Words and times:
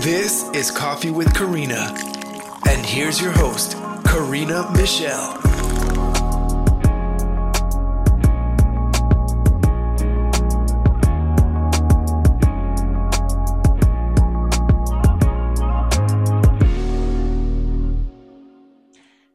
This 0.00 0.48
is 0.54 0.70
Coffee 0.70 1.10
with 1.10 1.34
Karina. 1.34 1.94
And 2.66 2.86
here's 2.86 3.20
your 3.20 3.32
host, 3.32 3.76
Karina 4.06 4.72
Michelle. 4.74 5.34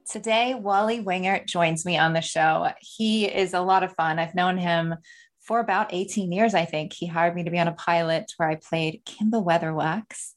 Today, 0.10 0.56
Wally 0.56 1.04
Wingert 1.04 1.46
joins 1.46 1.86
me 1.86 2.00
on 2.00 2.14
the 2.14 2.22
show. 2.22 2.70
He 2.80 3.26
is 3.26 3.54
a 3.54 3.62
lot 3.62 3.84
of 3.84 3.94
fun. 3.94 4.18
I've 4.18 4.34
known 4.34 4.58
him 4.58 4.96
for 5.42 5.60
about 5.60 5.94
18 5.94 6.32
years, 6.32 6.56
I 6.56 6.66
think. 6.66 6.92
He 6.92 7.06
hired 7.06 7.36
me 7.36 7.44
to 7.44 7.52
be 7.52 7.60
on 7.60 7.68
a 7.68 7.74
pilot 7.74 8.34
where 8.38 8.50
I 8.50 8.56
played 8.56 9.04
Kimba 9.06 9.46
Weatherwax. 9.46 10.32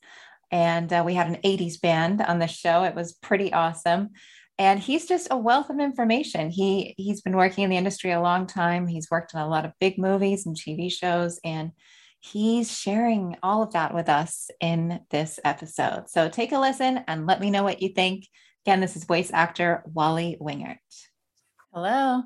And 0.50 0.92
uh, 0.92 1.02
we 1.04 1.14
had 1.14 1.28
an 1.28 1.40
80s 1.44 1.80
band 1.80 2.22
on 2.22 2.38
the 2.38 2.46
show. 2.46 2.84
It 2.84 2.94
was 2.94 3.12
pretty 3.14 3.52
awesome. 3.52 4.10
And 4.58 4.80
he's 4.80 5.06
just 5.06 5.28
a 5.30 5.36
wealth 5.36 5.70
of 5.70 5.78
information. 5.78 6.50
He 6.50 6.94
he's 6.96 7.20
been 7.20 7.36
working 7.36 7.64
in 7.64 7.70
the 7.70 7.76
industry 7.76 8.10
a 8.10 8.20
long 8.20 8.46
time. 8.46 8.88
He's 8.88 9.10
worked 9.10 9.34
on 9.34 9.42
a 9.42 9.48
lot 9.48 9.64
of 9.64 9.72
big 9.78 9.98
movies 9.98 10.46
and 10.46 10.56
TV 10.56 10.90
shows 10.90 11.38
and 11.44 11.72
he's 12.20 12.76
sharing 12.76 13.36
all 13.42 13.62
of 13.62 13.72
that 13.72 13.94
with 13.94 14.08
us 14.08 14.50
in 14.60 15.00
this 15.10 15.38
episode. 15.44 16.08
So 16.08 16.28
take 16.28 16.52
a 16.52 16.58
listen 16.58 17.04
and 17.06 17.26
let 17.26 17.40
me 17.40 17.50
know 17.50 17.62
what 17.62 17.80
you 17.80 17.90
think. 17.90 18.26
Again, 18.66 18.80
this 18.80 18.96
is 18.96 19.04
voice 19.04 19.30
actor 19.32 19.82
Wally 19.86 20.36
Wingert. 20.40 20.78
Hello. 21.72 22.22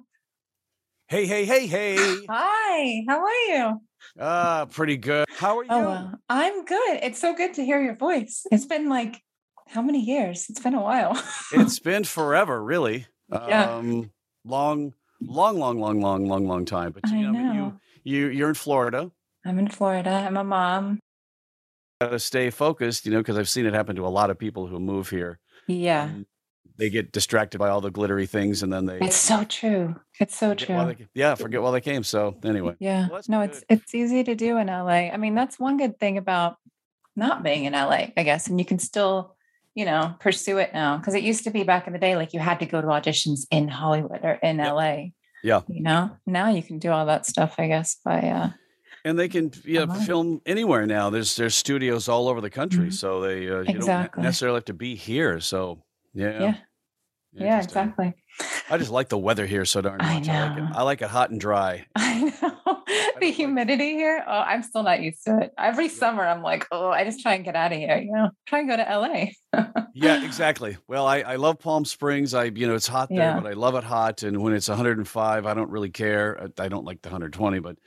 Hey, 1.09 1.27
hey, 1.27 1.45
hey, 1.45 1.67
hey. 1.67 1.97
Hi, 2.31 3.05
how 3.07 3.23
are 3.23 3.31
you? 3.49 3.83
Ah, 4.19 4.67
pretty 4.71 4.97
good. 4.97 5.27
How 5.31 5.59
are 5.59 5.65
you? 5.65 5.71
Oh, 5.71 5.81
well, 5.83 6.15
I'm 6.29 6.65
good. 6.65 7.01
It's 7.03 7.19
so 7.19 7.35
good 7.35 7.55
to 7.55 7.65
hear 7.65 7.83
your 7.83 7.97
voice. 7.97 8.47
It's 8.53 8.67
been 8.67 8.89
like 8.89 9.21
how 9.69 9.83
many 9.83 10.01
years? 10.01 10.47
It's 10.51 10.61
been 10.61 10.75
a 10.75 10.83
while. 10.83 11.21
it's 11.53 11.79
been 11.91 12.05
forever, 12.05 12.63
really. 12.63 13.07
Yeah. 13.31 13.77
Um, 13.77 14.11
long, 14.45 14.93
long, 15.21 15.59
long, 15.59 15.81
long, 15.81 16.01
long, 16.01 16.27
long, 16.27 16.47
long 16.47 16.65
time. 16.65 16.93
But 16.93 17.09
I 17.11 17.17
you 17.17 17.33
know, 17.33 17.53
know. 17.53 17.53
you 18.05 18.21
you 18.27 18.29
you're 18.29 18.49
in 18.51 18.55
Florida. 18.55 19.11
I'm 19.45 19.59
in 19.59 19.69
Florida. 19.69 20.11
I'm 20.11 20.37
a 20.37 20.45
mom. 20.45 21.01
Got 22.01 22.11
to 22.11 22.19
stay 22.19 22.51
focused, 22.51 23.07
you 23.07 23.13
know, 23.13 23.19
because 23.19 23.39
I've 23.39 23.49
seen 23.49 23.65
it 23.65 23.75
happen 23.75 23.97
to 23.97 24.07
a 24.07 24.09
lot 24.09 24.31
of 24.31 24.39
people 24.39 24.67
who 24.67 24.79
move 24.79 25.09
here. 25.09 25.39
Yeah. 25.67 26.05
and 26.09 26.27
They 26.79 26.91
get 26.91 27.13
distracted 27.13 27.59
by 27.59 27.69
all 27.69 27.81
the 27.81 27.91
glittery 27.91 28.27
things, 28.27 28.63
and 28.63 28.73
then 28.73 28.87
they 28.87 28.99
It's 29.01 29.17
so 29.17 29.45
true. 29.45 29.95
It's 30.21 30.37
so 30.37 30.55
true. 30.55 30.77
they- 30.95 31.07
yeah, 31.15 31.35
forget 31.35 31.63
why 31.63 31.71
they 31.73 31.81
came. 31.81 32.03
So 32.05 32.37
anyway, 32.45 32.75
Yeah. 32.81 33.09
Well, 33.11 33.21
No, 33.29 33.41
it's 33.43 33.61
good. 33.61 33.67
it's 33.81 33.95
easy 33.95 34.25
to 34.25 34.35
do 34.35 34.57
in 34.59 34.69
LA. 34.69 35.11
I 35.13 35.17
mean, 35.17 35.35
that's 35.35 35.59
one 35.59 35.77
good 35.77 35.99
thing 35.99 36.19
about 36.19 36.57
not 37.17 37.43
being 37.43 37.65
in 37.65 37.75
LA, 37.75 38.13
I 38.17 38.23
guess. 38.23 38.47
And 38.49 38.59
you 38.59 38.65
can 38.65 38.79
still, 38.79 39.37
you 39.75 39.85
know, 39.85 40.15
pursue 40.21 40.59
it 40.59 40.73
now. 40.73 40.97
Because 40.97 41.15
it 41.15 41.23
used 41.23 41.45
to 41.45 41.51
be 41.51 41.63
back 41.63 41.87
in 41.87 41.93
the 41.93 41.99
day, 41.99 42.17
like 42.17 42.33
you 42.33 42.41
had 42.41 42.61
to 42.61 42.67
go 42.67 42.81
to 42.81 42.87
auditions 42.87 43.47
in 43.51 43.69
Hollywood 43.69 44.21
or 44.25 44.33
in 44.43 44.57
Yep. 44.59 44.73
LA. 44.73 44.97
Yeah. 45.45 45.61
You 45.69 45.83
know, 45.83 46.11
now 46.27 46.49
you 46.51 46.63
can 46.63 46.79
do 46.79 46.91
all 46.91 47.05
that 47.07 47.27
stuff, 47.27 47.57
I 47.59 47.67
guess, 47.69 47.97
by 48.05 48.21
uh 48.29 48.51
and 49.05 49.19
they 49.19 49.29
can 49.29 49.51
yeah 49.65 49.81
Online. 49.83 50.01
film 50.07 50.41
anywhere 50.47 50.87
now. 50.87 51.11
There's 51.11 51.35
there's 51.37 51.57
studios 51.57 52.09
all 52.09 52.29
over 52.29 52.41
the 52.41 52.51
country, 52.51 52.87
Mhm. 52.89 52.93
so 52.95 53.21
they 53.21 53.49
uh, 53.51 53.59
you 53.59 53.65
don't 53.65 53.77
Exactly. 53.77 54.23
necessarily 54.23 54.59
have 54.59 54.65
to 54.67 54.75
be 54.75 54.95
here. 54.95 55.41
So 55.41 55.83
yeah, 56.15 56.41
yeah. 56.41 56.55
Yeah, 57.35 57.63
exactly. 57.63 58.13
I 58.69 58.77
just 58.77 58.91
like 58.91 59.09
the 59.09 59.17
weather 59.17 59.47
here 59.47 59.65
so 59.65 59.81
darn 59.81 59.97
much. 59.99 60.07
I 60.07 60.11
I, 60.13 60.49
like 60.49 60.57
know. 60.59 60.65
it. 60.65 60.77
I 60.77 60.83
like 60.83 61.03
it 61.03 61.09
hot 61.09 61.31
and 61.31 61.41
dry. 61.41 61.87
I 61.97 62.21
know. 62.43 62.83
the 63.21 63.31
humidity 63.31 63.93
here. 63.95 64.23
Oh, 64.27 64.31
I'm 64.41 64.63
still 64.63 64.83
not 64.83 65.01
used 65.01 65.25
to 65.27 65.39
it. 65.39 65.53
Every 65.59 65.89
summer 65.89 66.27
I'm 66.27 66.43
like, 66.43 66.67
oh, 66.71 66.91
I 66.91 67.05
just 67.05 67.21
try 67.21 67.35
and 67.35 67.43
get 67.45 67.57
out 67.57 67.73
of 67.73 67.79
here, 67.79 67.97
you 67.97 68.13
know. 68.13 68.29
Try 68.47 68.61
and 68.61 68.69
go 68.69 68.77
to 68.77 68.83
LA. 68.83 69.65
Yeah, 69.95 70.23
exactly. 70.25 70.77
Well, 70.89 71.07
I, 71.07 71.21
I 71.21 71.37
love 71.37 71.59
Palm 71.59 71.87
Springs. 71.87 72.35
I 72.35 72.45
you 72.45 72.67
know 72.67 72.75
it's 72.75 72.87
hot 72.87 73.09
there, 73.09 73.19
Yeah. 73.19 73.41
but 73.41 73.51
I 73.51 73.55
love 73.55 73.77
it 73.77 73.85
hot. 73.85 74.23
And 74.25 74.43
when 74.43 74.53
it's 74.53 74.69
105, 74.69 75.47
I 75.47 75.55
don't 75.55 75.71
really 75.71 75.91
care. 75.91 76.49
I, 76.59 76.65
I 76.65 76.69
don't 76.69 76.85
like 76.85 77.01
the 77.01 77.09
120, 77.09 77.61
but 77.61 77.79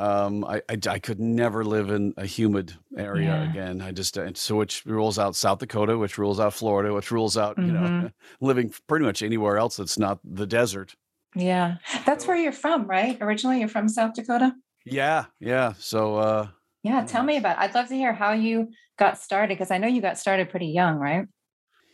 um, 0.00 0.44
I, 0.44 0.62
I 0.68 0.76
I 0.88 0.98
could 0.98 1.20
never 1.20 1.64
live 1.64 1.90
in 1.90 2.14
a 2.16 2.26
humid 2.26 2.72
area 2.96 3.26
Yeah. 3.28 3.50
again. 3.50 3.80
I 3.82 3.92
just 3.92 4.16
and 4.16 4.36
so 4.36 4.56
which 4.56 4.84
rules 4.86 5.18
out 5.18 5.36
South 5.36 5.58
Dakota, 5.58 5.98
which 5.98 6.16
rules 6.18 6.40
out 6.40 6.54
Florida, 6.54 6.92
which 6.94 7.10
rules 7.10 7.36
out 7.36 7.58
you 7.58 7.72
know 7.72 7.80
Mhm. 7.88 8.12
living 8.40 8.72
pretty 8.88 9.04
much 9.04 9.22
anywhere 9.22 9.56
else 9.58 9.76
that's 9.76 9.98
not 9.98 10.18
the 10.24 10.46
desert. 10.46 10.94
Yeah. 11.34 11.76
That's 12.06 12.24
So- 12.24 12.28
where 12.28 12.36
you're 12.38 12.52
from, 12.52 12.86
right? 12.86 13.16
Originally 13.20 13.58
you're 13.60 13.68
from 13.68 13.88
South 13.88 14.14
Dakota? 14.14 14.54
Yeah, 14.84 15.26
yeah. 15.38 15.74
So 15.78 16.16
uh, 16.16 16.48
Yeah, 16.82 17.04
tell 17.04 17.22
me 17.22 17.36
about. 17.36 17.58
I'd 17.58 17.74
love 17.74 17.88
to 17.88 17.94
hear 17.94 18.12
how 18.14 18.32
you 18.32 18.68
got 18.98 19.18
started 19.18 19.54
because 19.56 19.70
I 19.70 19.78
know 19.78 19.86
you 19.88 20.00
got 20.02 20.18
started 20.18 20.48
pretty 20.50 20.68
young, 20.68 20.96
right? 20.96 21.26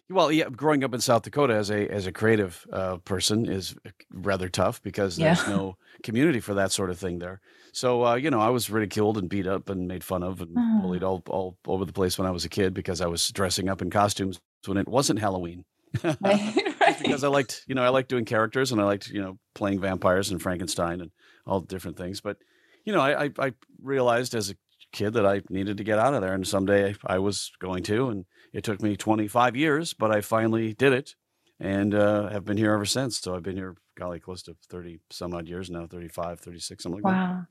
Well, 0.09 0.31
yeah, 0.31 0.49
growing 0.50 0.84
up 0.84 0.94
in 0.94 1.00
South 1.00 1.22
Dakota 1.22 1.55
as 1.55 1.71
a 1.71 1.89
as 1.89 2.06
a 2.06 2.12
creative 2.12 2.65
uh, 2.72 2.99
person 2.99 3.47
is 3.49 3.75
rather 4.12 4.49
tough 4.49 4.81
because 4.83 5.19
Yeah. 5.19 5.34
there's 5.34 5.49
no 5.49 5.77
community 6.05 6.39
for 6.41 6.55
that 6.55 6.71
sort 6.71 6.91
of 6.91 6.99
thing 6.99 7.19
there. 7.19 7.41
So 7.72 8.05
uh, 8.06 8.15
you 8.15 8.31
know, 8.31 8.41
I 8.41 8.50
was 8.50 8.71
ridiculed 8.71 9.19
and 9.19 9.28
beat 9.28 9.47
up 9.49 9.69
and 9.69 9.89
made 9.89 10.05
fun 10.05 10.22
of 10.22 10.41
and 10.41 10.56
Oh. 10.56 10.81
bullied 10.83 11.03
all 11.03 11.22
all 11.28 11.59
over 11.67 11.84
the 11.84 11.93
place 11.93 12.19
when 12.19 12.27
I 12.27 12.31
was 12.31 12.44
a 12.44 12.49
kid 12.49 12.72
because 12.72 13.00
I 13.00 13.06
was 13.06 13.28
dressing 13.31 13.69
up 13.69 13.83
in 13.83 13.91
costumes 13.91 14.41
when 14.67 14.78
it 14.78 14.89
wasn't 14.89 15.19
Halloween. 15.19 15.65
Right. 16.21 16.62
Right. 16.87 16.99
because 17.03 17.25
I 17.25 17.28
liked, 17.28 17.65
you 17.67 17.75
know, 17.75 17.83
I 17.83 17.88
liked 17.88 18.09
doing 18.11 18.25
characters 18.25 18.71
and 18.71 18.81
I 18.81 18.84
liked, 18.84 19.09
you 19.09 19.21
know, 19.21 19.38
playing 19.56 19.81
vampires 19.81 20.31
and 20.31 20.41
Frankenstein 20.41 21.00
and 21.00 21.11
all 21.44 21.61
different 21.61 21.97
things. 21.97 22.21
But, 22.21 22.37
you 22.84 22.93
know, 22.93 23.00
I, 23.00 23.25
I, 23.25 23.31
I 23.41 23.53
realized 23.83 24.34
as 24.37 24.50
a 24.50 24.55
kid 24.93 25.15
that 25.15 25.27
I 25.27 25.41
needed 25.50 25.78
to 25.78 25.84
get 25.84 25.99
out 25.99 26.15
of 26.15 26.21
there 26.21 26.33
and 26.34 26.47
someday 26.47 26.94
I 27.05 27.19
was 27.19 27.50
going 27.59 27.83
to. 27.84 28.11
And 28.11 28.25
it 28.56 28.65
took 28.65 28.81
me 28.81 28.97
25 28.97 29.55
years, 29.55 29.93
but 29.93 30.11
I 30.11 30.22
finally 30.22 30.72
did 30.72 30.94
it 30.94 31.15
and 31.61 31.94
uh, 31.94 32.31
have 32.31 32.47
been 32.47 32.56
here 32.56 32.72
ever 32.72 32.87
since. 32.87 33.21
So 33.21 33.34
I've 33.34 33.43
been 33.43 33.55
here, 33.55 33.77
golly, 33.99 34.19
close 34.19 34.43
to 34.44 34.56
30 34.71 34.99
some 35.11 35.34
odd 35.34 35.47
years 35.47 35.69
now, 35.69 35.87
35, 35.87 36.41
36, 36.41 36.83
something 36.83 37.03
like 37.03 37.12
that. 37.12 37.19
Wow. 37.19 37.47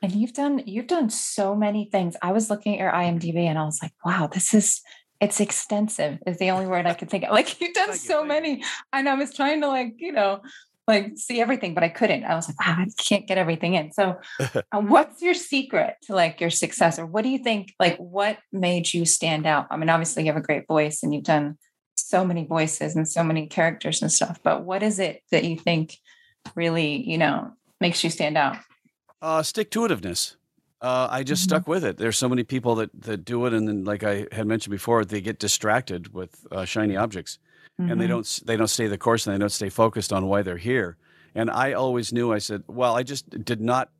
And 0.00 0.12
you've 0.12 0.32
done 0.32 0.62
you've 0.64 0.86
done 0.86 1.10
so 1.10 1.56
many 1.56 1.86
things. 1.90 2.16
I 2.22 2.30
was 2.30 2.50
looking 2.50 2.74
at 2.74 2.78
your 2.78 2.92
IMDb 2.92 3.46
and 3.46 3.58
I 3.58 3.64
was 3.64 3.80
like, 3.82 3.94
wow, 4.04 4.28
this 4.32 4.54
is 4.54 4.80
it's 5.20 5.40
extensive 5.40 6.18
is 6.24 6.38
the 6.38 6.50
only 6.50 6.66
word 6.66 6.86
I 6.86 6.94
could 6.94 7.10
think 7.10 7.24
of. 7.24 7.30
Like 7.32 7.60
you've 7.60 7.74
done 7.74 7.94
so 7.94 8.22
many. 8.22 8.62
And 8.92 9.08
I 9.08 9.14
was 9.14 9.34
trying 9.34 9.60
to 9.62 9.66
like, 9.66 9.94
you 9.96 10.12
know, 10.12 10.40
like 10.86 11.12
see 11.16 11.40
everything, 11.40 11.74
but 11.74 11.82
I 11.82 11.88
couldn't. 11.88 12.24
I 12.24 12.34
was 12.34 12.48
like, 12.48 12.60
wow, 12.60 12.76
I 12.78 12.86
can't 12.98 13.26
get 13.26 13.38
everything 13.38 13.74
in. 13.74 13.92
So 13.92 14.18
uh, 14.40 14.60
what's 14.80 15.22
your 15.22 15.34
secret 15.34 15.96
to 16.04 16.14
like 16.14 16.40
your 16.40 16.50
success? 16.50 16.98
Or 16.98 17.06
what 17.06 17.22
do 17.22 17.30
you 17.30 17.38
think, 17.38 17.74
like 17.80 17.96
what 17.96 18.38
made 18.52 18.92
you 18.92 19.04
stand 19.04 19.46
out? 19.46 19.66
I 19.70 19.76
mean, 19.76 19.88
obviously 19.88 20.24
you 20.24 20.32
have 20.32 20.42
a 20.42 20.44
great 20.44 20.66
voice 20.66 21.02
and 21.02 21.14
you've 21.14 21.24
done 21.24 21.56
so 21.96 22.24
many 22.24 22.44
voices 22.44 22.96
and 22.96 23.08
so 23.08 23.24
many 23.24 23.46
characters 23.46 24.02
and 24.02 24.12
stuff, 24.12 24.40
but 24.42 24.64
what 24.64 24.82
is 24.82 24.98
it 24.98 25.22
that 25.30 25.44
you 25.44 25.56
think 25.56 25.96
really, 26.54 27.08
you 27.08 27.16
know, 27.16 27.52
makes 27.80 28.04
you 28.04 28.10
stand 28.10 28.36
out? 28.36 28.56
Uh, 29.22 29.42
stick 29.42 29.70
to 29.70 29.80
itiveness. 29.80 30.36
Uh, 30.82 31.08
I 31.10 31.22
just 31.22 31.42
Mhm. 31.42 31.44
stuck 31.44 31.66
with 31.68 31.82
it. 31.82 31.96
There's 31.96 32.18
so 32.18 32.28
many 32.28 32.44
people 32.44 32.74
that, 32.74 32.90
that 33.00 33.24
do 33.24 33.46
it, 33.46 33.54
and 33.54 33.66
then, 33.66 33.84
like 33.84 34.04
I 34.04 34.26
had 34.32 34.46
mentioned 34.46 34.72
before, 34.72 35.02
they 35.02 35.22
get 35.22 35.38
distracted 35.38 36.12
with 36.12 36.46
uh, 36.52 36.66
shiny 36.66 36.94
objects, 36.94 37.38
and 37.78 38.00
they 38.00 38.06
Mhm. 38.06 38.08
don't 38.08 38.40
they 38.46 38.56
don't 38.56 38.68
stay 38.68 38.86
the 38.86 38.98
course, 38.98 39.26
and 39.26 39.34
they 39.34 39.38
don't 39.38 39.48
stay 39.50 39.68
focused 39.68 40.12
on 40.12 40.26
why 40.26 40.42
they're 40.42 40.56
here. 40.56 40.96
And 41.34 41.50
I 41.50 41.72
always 41.72 42.12
knew. 42.12 42.32
I 42.32 42.38
said, 42.38 42.62
well, 42.68 42.94
I 42.96 43.02
just 43.02 43.28
did 43.44 43.60
not 43.60 43.90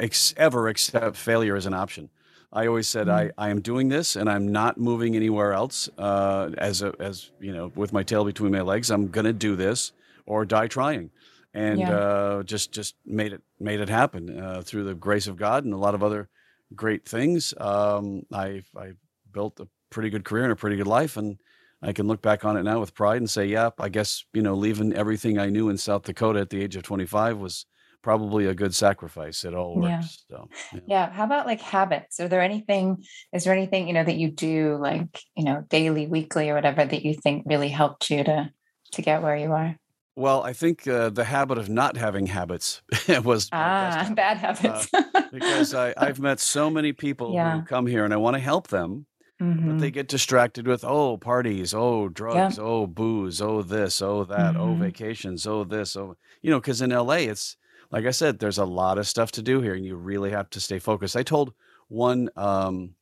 ex- 0.00 0.34
ever 0.36 0.68
accept 0.68 1.16
failure 1.16 1.54
as 1.56 1.66
an 1.66 1.74
option. 1.74 2.10
I 2.52 2.66
always 2.66 2.88
said, 2.88 3.08
I, 3.08 3.30
I 3.38 3.48
am 3.48 3.60
doing 3.62 3.88
this, 3.88 4.14
and 4.16 4.28
I'm 4.28 4.48
not 4.52 4.76
moving 4.76 5.16
anywhere 5.16 5.52
else. 5.54 5.88
Uh, 5.96 6.50
as 6.58 6.82
a, 6.82 6.92
as 7.00 7.30
you 7.40 7.52
know, 7.52 7.72
with 7.74 7.92
my 7.94 8.02
tail 8.02 8.24
between 8.24 8.52
my 8.52 8.60
legs, 8.60 8.90
I'm 8.90 9.08
gonna 9.08 9.32
do 9.32 9.56
this 9.56 9.92
or 10.26 10.44
die 10.44 10.66
trying 10.66 11.10
and 11.54 11.78
Yeah. 11.80 11.90
uh, 11.96 12.42
just 12.42 12.72
just 12.72 12.96
made 13.06 13.32
it 13.32 13.42
made 13.60 13.80
it 13.80 13.88
happen 13.88 14.38
uh, 14.38 14.62
through 14.62 14.84
the 14.84 14.94
grace 14.94 15.26
of 15.28 15.36
God 15.36 15.64
and 15.64 15.72
a 15.72 15.78
lot 15.78 15.94
of 15.94 16.02
other 16.02 16.28
great 16.74 17.06
things. 17.08 17.54
Um, 17.58 18.22
I 18.32 18.64
I 18.76 18.92
built 19.32 19.60
a 19.60 19.68
pretty 19.90 20.10
good 20.10 20.24
career 20.24 20.44
and 20.44 20.52
a 20.52 20.56
pretty 20.56 20.76
good 20.76 20.86
life, 20.86 21.16
and 21.16 21.38
I 21.82 21.92
can 21.92 22.06
look 22.06 22.22
back 22.22 22.44
on 22.44 22.56
it 22.56 22.62
now 22.62 22.80
with 22.80 22.94
pride 22.94 23.16
and 23.18 23.28
say, 23.30 23.46
yeah, 23.46 23.70
I 23.78 23.88
guess 23.88 24.24
you 24.32 24.42
know, 24.42 24.54
leaving 24.54 24.92
everything 24.94 25.38
I 25.38 25.48
knew 25.48 25.68
in 25.68 25.76
South 25.78 26.02
Dakota 26.04 26.40
at 26.40 26.50
the 26.50 26.62
age 26.62 26.76
of 26.76 26.82
25 26.84 27.38
was 27.38 27.66
probably 28.02 28.46
a 28.46 28.54
good 28.54 28.74
sacrifice. 28.74 29.44
It 29.44 29.54
all 29.54 29.76
worked. 29.76 29.88
Yeah. 29.88 30.00
So, 30.30 30.48
yeah. 30.72 30.80
Yeah. 30.86 31.10
How 31.12 31.24
about 31.24 31.46
like 31.46 31.60
habits? 31.60 32.18
Are 32.20 32.28
there 32.28 32.42
anything, 32.42 33.04
is 33.32 33.44
there 33.44 33.52
anything, 33.52 33.86
you 33.88 33.94
know, 33.94 34.04
that 34.04 34.16
you 34.16 34.30
do 34.30 34.76
like, 34.80 35.20
you 35.36 35.44
know, 35.44 35.64
daily, 35.68 36.06
weekly 36.06 36.50
or 36.50 36.54
whatever 36.54 36.84
that 36.84 37.04
you 37.04 37.14
think 37.14 37.44
really 37.46 37.68
helped 37.68 38.10
you 38.10 38.24
to 38.24 38.50
to 38.92 39.02
get 39.02 39.22
where 39.22 39.36
you 39.36 39.52
are? 39.52 39.76
Well, 40.14 40.42
I 40.42 40.52
think 40.52 40.86
uh, 40.86 41.08
the 41.08 41.24
habit 41.24 41.56
of 41.58 41.70
not 41.70 41.96
having 41.96 42.26
habits 42.26 42.82
was 43.24 43.48
Ah, 43.52 43.90
habit. 44.02 44.16
bad 44.16 44.36
habits. 44.38 44.88
because 45.32 45.72
I, 45.72 45.94
I've 45.96 46.20
met 46.20 46.38
so 46.40 46.68
many 46.70 46.92
people 46.92 47.32
Yeah. 47.32 47.60
who 47.60 47.62
come 47.62 47.86
here 47.86 48.04
and 48.04 48.12
I 48.12 48.18
want 48.18 48.34
to 48.34 48.40
help 48.40 48.68
them, 48.68 49.06
but 49.42 49.76
Mhm. 49.76 49.80
they 49.80 49.90
get 49.90 50.08
distracted 50.08 50.66
with 50.66 50.84
oh 50.84 51.16
parties, 51.18 51.74
oh 51.74 52.08
drugs, 52.08 52.58
oh 52.58 52.86
booze, 52.86 53.40
oh 53.40 53.62
this, 53.62 54.00
oh 54.00 54.24
that, 54.24 54.56
oh 54.56 54.74
Mhm. 54.74 54.78
vacations, 54.80 55.46
oh 55.46 55.64
this, 55.64 55.96
oh 55.96 56.16
you 56.42 56.50
know, 56.50 56.60
because 56.60 56.80
in 56.82 56.92
LA 56.92 57.28
it's 57.28 57.56
like 57.90 58.06
I 58.06 58.10
said, 58.10 58.38
there's 58.38 58.58
a 58.58 58.64
lot 58.64 58.96
of 58.98 59.06
stuff 59.06 59.32
to 59.32 59.42
do 59.42 59.60
here, 59.60 59.74
and 59.74 59.84
you 59.84 59.96
really 59.96 60.30
have 60.30 60.48
to 60.50 60.60
stay 60.60 60.78
focused. 60.78 61.14
I 61.16 61.22
told 61.22 61.52
one 61.88 62.30
um, 62.36 62.94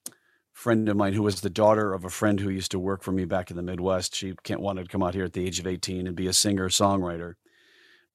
friend 0.52 0.88
of 0.88 0.96
mine 0.96 1.12
who 1.12 1.22
was 1.22 1.40
the 1.42 1.48
daughter 1.50 1.94
of 1.94 2.04
a 2.04 2.10
friend 2.10 2.40
who 2.40 2.50
used 2.50 2.72
to 2.72 2.78
work 2.80 3.02
for 3.04 3.12
me 3.12 3.24
back 3.24 3.50
in 3.50 3.56
the 3.56 3.62
Midwest. 3.62 4.14
She 4.16 4.34
can't 4.42 4.60
wanted 4.60 4.82
to 4.84 4.88
come 4.90 5.02
out 5.02 5.14
here 5.14 5.24
at 5.24 5.32
the 5.32 5.46
age 5.46 5.60
of 5.60 5.66
18 5.66 6.06
and 6.08 6.16
be 6.16 6.26
a 6.26 6.32
singer 6.32 6.68
songwriter. 6.68 7.34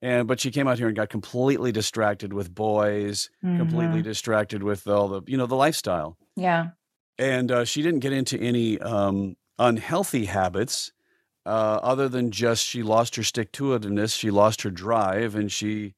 And 0.01 0.28
but 0.28 0.39
she 0.42 0.51
came 0.51 0.68
out 0.68 0.78
here 0.78 0.88
and 0.88 0.95
got 0.98 1.10
completely 1.10 1.71
distracted 1.71 2.33
with 2.33 2.54
boys, 2.54 3.30
completely 3.42 4.01
Mhm. 4.01 4.04
distracted 4.04 4.62
with 4.62 4.86
all 4.88 5.07
the 5.07 5.21
you 5.28 5.38
know 5.38 5.45
the 5.48 5.56
lifestyle. 5.56 6.18
Yeah. 6.36 6.71
And 7.18 7.52
uh, 7.52 7.66
she 7.66 7.82
didn't 7.82 8.02
get 8.02 8.14
into 8.14 8.38
any 8.40 8.80
um, 8.80 9.36
unhealthy 9.58 10.26
habits, 10.26 10.92
uh, 11.46 11.80
other 11.82 12.10
than 12.10 12.32
just 12.32 12.66
she 12.66 12.84
lost 12.84 13.16
her 13.16 13.24
stick 13.24 13.52
to 13.54 13.66
itiveness, 13.78 14.18
she 14.18 14.32
lost 14.32 14.64
her 14.64 14.72
drive, 14.72 15.36
and 15.36 15.52
she 15.52 15.94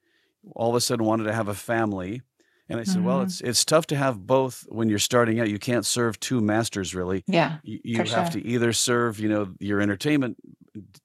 all 0.55 0.69
of 0.69 0.75
a 0.75 0.81
sudden 0.81 1.05
wanted 1.05 1.23
to 1.23 1.33
have 1.33 1.47
a 1.47 1.53
family. 1.53 2.21
And 2.69 2.79
I 2.81 2.83
said, 2.83 3.03
well, 3.03 3.19
Mhm. 3.21 3.23
it's 3.23 3.41
it's 3.41 3.65
tough 3.65 3.87
to 3.87 3.95
have 3.95 4.27
both 4.27 4.65
when 4.69 4.89
you're 4.89 4.99
starting 4.99 5.39
out. 5.39 5.49
You 5.49 5.57
can't 5.57 5.85
serve 5.85 6.19
two 6.19 6.41
masters 6.41 6.93
really. 6.93 7.23
Yeah. 7.25 7.59
You, 7.63 7.79
you 7.83 7.97
have 7.97 8.09
sure. 8.09 8.25
to 8.41 8.45
either 8.45 8.73
serve, 8.73 9.19
you 9.19 9.29
know, 9.29 9.53
your 9.59 9.79
entertainment 9.79 10.35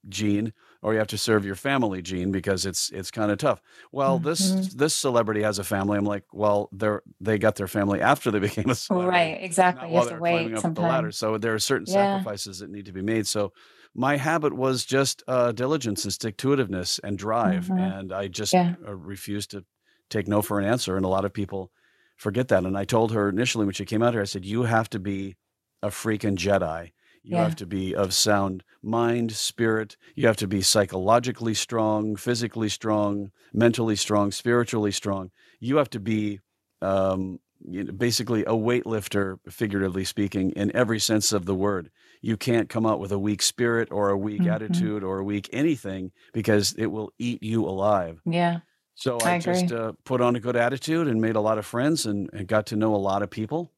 gene, 0.09 0.53
or 0.82 0.93
you 0.93 0.99
have 0.99 1.08
to 1.08 1.19
serve 1.19 1.44
your 1.44 1.55
family 1.55 2.02
gene 2.02 2.31
because 2.32 2.67
it's 2.67 2.90
it's 2.90 3.11
kind 3.11 3.31
of 3.31 3.38
tough. 3.38 3.61
Well, 3.93 4.19
this 4.19 4.40
Mhm. 4.52 4.73
this 4.76 4.94
celebrity 4.94 5.43
has 5.43 5.58
a 5.58 5.64
family. 5.64 5.96
I'm 5.96 6.05
like, 6.05 6.25
well, 6.32 6.69
they're 6.73 7.02
they 7.20 7.38
got 7.38 7.55
their 7.56 7.69
family 7.69 8.00
after 8.00 8.31
they 8.31 8.38
became 8.50 8.69
a 8.70 8.75
celebrity 8.75 9.17
Right. 9.19 9.38
Exactly. 9.43 9.88
You 9.90 9.96
have 9.96 10.08
to 10.08 10.19
wait 10.19 10.55
up 10.55 10.75
the 10.75 10.81
ladder. 10.82 11.12
So 11.12 11.38
there 11.38 11.55
are 11.55 11.58
certain 11.58 11.87
Yeah. 11.87 11.94
sacrifices 11.94 12.58
that 12.58 12.70
need 12.70 12.87
to 12.87 12.93
be 12.93 13.02
made. 13.02 13.26
So 13.26 13.52
my 13.94 14.17
habit 14.17 14.52
was 14.55 14.84
just 14.84 15.23
uh, 15.29 15.52
diligence 15.52 16.05
and 16.05 16.12
stick 16.12 16.37
to 16.38 16.49
itiveness 16.49 16.99
and 17.05 17.17
drive, 17.19 17.67
Mhm. 17.67 17.78
and 17.78 18.12
I 18.12 18.28
just 18.28 18.52
Yeah. 18.52 18.75
uh, 18.87 18.94
refused 18.94 19.50
to 19.52 19.64
take 20.11 20.26
no 20.28 20.43
for 20.43 20.58
an 20.58 20.64
answer. 20.67 20.96
And 20.96 21.05
a 21.05 21.08
lot 21.08 21.25
of 21.25 21.32
people 21.32 21.70
forget 22.17 22.49
that. 22.49 22.64
And 22.64 22.76
I 22.76 22.85
told 22.85 23.12
her 23.12 23.28
initially 23.28 23.64
when 23.67 23.75
she 23.75 23.85
came 23.85 24.02
out 24.02 24.14
here, 24.14 24.23
I 24.23 24.26
said, 24.26 24.44
"You 24.44 24.62
have 24.64 24.88
to 24.90 24.99
be 24.99 25.37
a 25.82 25.88
freaking 25.88 26.37
Jedi." 26.37 26.93
You 27.22 27.36
Yeah. 27.36 27.44
have 27.44 27.56
to 27.56 27.66
be 27.66 27.94
of 27.94 28.12
sound 28.12 28.64
mind, 28.82 29.32
spirit. 29.32 29.96
You 30.16 30.26
have 30.26 30.36
to 30.38 30.48
be 30.48 30.60
psychologically 30.60 31.54
strong, 31.54 32.16
physically 32.16 32.69
strong, 32.69 33.30
mentally 33.52 33.96
strong, 33.96 34.32
spiritually 34.32 34.90
strong. 34.92 35.30
You 35.60 35.76
have 35.76 35.90
to 35.90 36.00
be 36.00 36.40
um, 36.80 37.38
you 37.64 37.84
know, 37.84 37.92
basically 37.92 38.42
a 38.42 38.50
weightlifter, 38.52 39.38
figuratively 39.48 40.04
speaking, 40.04 40.50
in 40.52 40.74
every 40.74 40.98
sense 40.98 41.32
of 41.32 41.46
the 41.46 41.54
word. 41.54 41.90
You 42.20 42.36
can't 42.36 42.69
come 42.69 42.86
out 42.86 42.98
with 42.98 43.12
a 43.12 43.19
weak 43.19 43.40
spirit 43.40 43.88
or 43.92 44.10
a 44.10 44.18
weak 44.18 44.42
Mhm. 44.42 44.52
attitude 44.52 45.04
or 45.04 45.18
a 45.18 45.25
weak 45.25 45.48
anything 45.52 46.10
because 46.32 46.75
it 46.75 46.86
will 46.86 47.12
eat 47.20 47.40
you 47.42 47.64
alive. 47.64 48.20
Yeah. 48.26 48.60
So 48.94 49.22
I 49.22 49.34
I, 49.34 49.38
just 49.38 49.70
uh, 49.72 49.92
put 50.04 50.20
on 50.20 50.34
a 50.34 50.40
good 50.40 50.56
attitude 50.56 51.06
and 51.06 51.20
made 51.20 51.36
a 51.36 51.40
lot 51.40 51.58
of 51.58 51.66
friends 51.66 52.04
and, 52.04 52.28
and 52.32 52.48
got 52.48 52.66
to 52.66 52.76
know 52.76 52.94
a 52.94 52.96
lot 52.96 53.22
of 53.22 53.30
people 53.30 53.72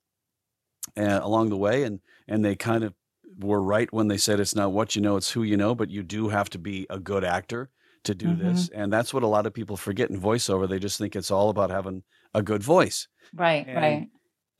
uh, 0.97 1.21
along 1.23 1.51
the 1.51 1.57
way. 1.57 1.83
And 1.85 2.01
and 2.29 2.45
they 2.45 2.57
kind 2.57 2.85
of 2.85 2.95
were 3.39 3.63
right 3.63 3.93
when 3.93 4.09
they 4.09 4.17
said 4.17 4.41
it's 4.41 4.55
not 4.55 4.73
what 4.73 4.95
you 4.97 5.03
know, 5.03 5.17
it's 5.17 5.31
who 5.33 5.43
you 5.43 5.57
know. 5.57 5.75
But 5.75 5.91
you 5.91 6.03
do 6.03 6.29
have 6.29 6.51
to 6.51 6.59
be 6.59 6.87
a 6.91 6.99
good 6.99 7.25
actor 7.25 7.71
to 8.05 8.15
do 8.15 8.37
this, 8.37 8.69
and 8.75 8.93
that's 8.93 9.15
what 9.15 9.23
a 9.23 9.27
lot 9.27 9.47
of 9.47 9.55
people 9.55 9.77
forget 9.77 10.11
in 10.11 10.21
voiceover. 10.21 10.69
They 10.69 10.79
just 10.79 10.99
think 10.99 11.17
it's 11.17 11.31
all 11.31 11.49
about 11.49 11.71
having 11.71 12.03
a 12.35 12.43
good 12.43 12.63
voice, 12.63 13.09
Right. 13.33 13.67
and 13.67 13.77
Right. 13.77 14.09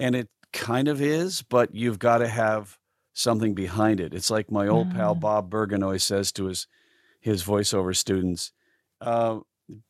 and 0.01 0.17
it 0.17 0.29
kind 0.53 0.89
of 0.89 1.03
is, 1.03 1.43
but 1.43 1.75
you've 1.75 1.99
got 1.99 2.19
to 2.19 2.29
have 2.29 2.79
something 3.13 3.55
behind 3.55 4.01
it. 4.01 4.15
It's 4.15 4.31
like 4.31 4.51
my 4.51 4.67
old 4.67 4.91
pal 4.91 5.15
Mm. 5.15 5.21
Bob 5.21 5.51
Bergen 5.51 5.83
always 5.83 6.03
says 6.05 6.33
to 6.33 6.47
his 6.47 6.67
his 7.21 7.43
voiceover 7.45 7.95
students. 7.97 8.53
Uh, 9.01 9.41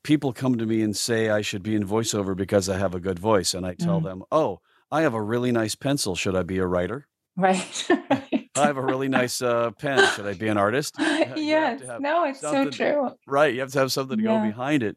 people 0.02 0.32
come 0.32 0.56
to 0.58 0.66
me 0.66 0.82
and 0.82 0.96
say 0.96 1.30
I 1.30 1.40
should 1.42 1.62
be 1.62 1.74
in 1.74 1.86
voiceover 1.86 2.36
because 2.36 2.68
I 2.68 2.78
have 2.78 2.94
a 2.94 3.00
good 3.00 3.18
voice, 3.18 3.54
and 3.54 3.64
I 3.66 3.74
tell 3.74 4.00
Mm. 4.00 4.04
them, 4.04 4.22
"Oh, 4.32 4.60
I 4.90 5.02
have 5.02 5.14
a 5.14 5.22
really 5.22 5.52
nice 5.52 5.74
pencil. 5.74 6.14
Should 6.16 6.36
I 6.36 6.42
be 6.42 6.58
a 6.58 6.66
writer? 6.66 7.06
Right. 7.36 7.88
I 8.56 8.66
have 8.66 8.76
a 8.76 8.82
really 8.82 9.08
nice 9.08 9.42
uh, 9.42 9.70
pen. 9.72 10.06
Should 10.14 10.26
I 10.26 10.34
be 10.34 10.48
an 10.48 10.56
artist?" 10.56 10.96
Yes. 11.36 11.82
No, 12.00 12.24
it's 12.24 12.40
so 12.40 12.70
true. 12.70 13.10
right. 13.26 13.52
You 13.52 13.60
have 13.60 13.72
to 13.72 13.78
have 13.80 13.92
something 13.92 14.18
to 14.18 14.22
go 14.22 14.40
behind 14.42 14.82
it, 14.82 14.96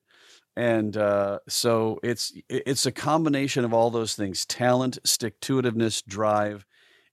and 0.55 0.95
uh, 0.95 1.39
so 1.47 1.99
it's 2.03 2.33
it's 2.49 2.85
a 2.85 2.91
combination 2.91 3.65
of 3.65 3.73
all 3.73 3.89
those 3.89 4.15
things: 4.15 4.45
talent, 4.45 4.99
stick 5.03 5.39
to 5.41 5.61
itiveness, 5.61 6.03
drive, 6.05 6.65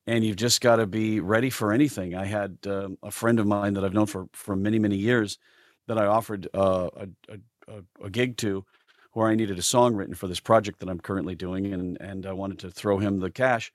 and 0.06 0.25
you've 0.25 0.37
just 0.37 0.61
got 0.61 0.76
to 0.76 0.87
be 0.87 1.20
ready 1.20 1.50
for 1.50 1.73
anything. 1.73 2.14
I 2.14 2.26
had 2.26 2.58
um, 2.67 2.99
a 3.02 3.11
friend 3.11 3.38
of 3.40 3.47
mine 3.47 3.75
that 3.75 3.85
I've 3.85 3.94
known 3.94 4.06
for 4.06 4.26
for 4.32 4.56
many 4.56 4.79
many 4.79 4.97
years 4.97 5.38
that 5.87 5.99
I 5.99 6.06
offered 6.06 6.49
uh, 6.55 6.88
a, 6.97 7.08
a 7.29 7.38
a 7.69 8.05
a 8.06 8.11
gig 8.11 8.37
to, 8.38 8.64
where 9.12 9.29
I 9.29 9.35
needed 9.35 9.58
a 9.58 9.62
song 9.62 9.94
written 9.94 10.14
for 10.14 10.29
this 10.29 10.40
project 10.40 10.81
that 10.81 10.88
I'm 10.88 11.00
currently 11.00 11.35
doing, 11.35 11.73
and 11.73 11.97
and 12.00 12.26
I 12.26 12.32
wanted 12.32 12.58
to 12.61 12.70
throw 12.70 12.99
him 12.99 13.20
the 13.20 13.31
cash, 13.31 13.73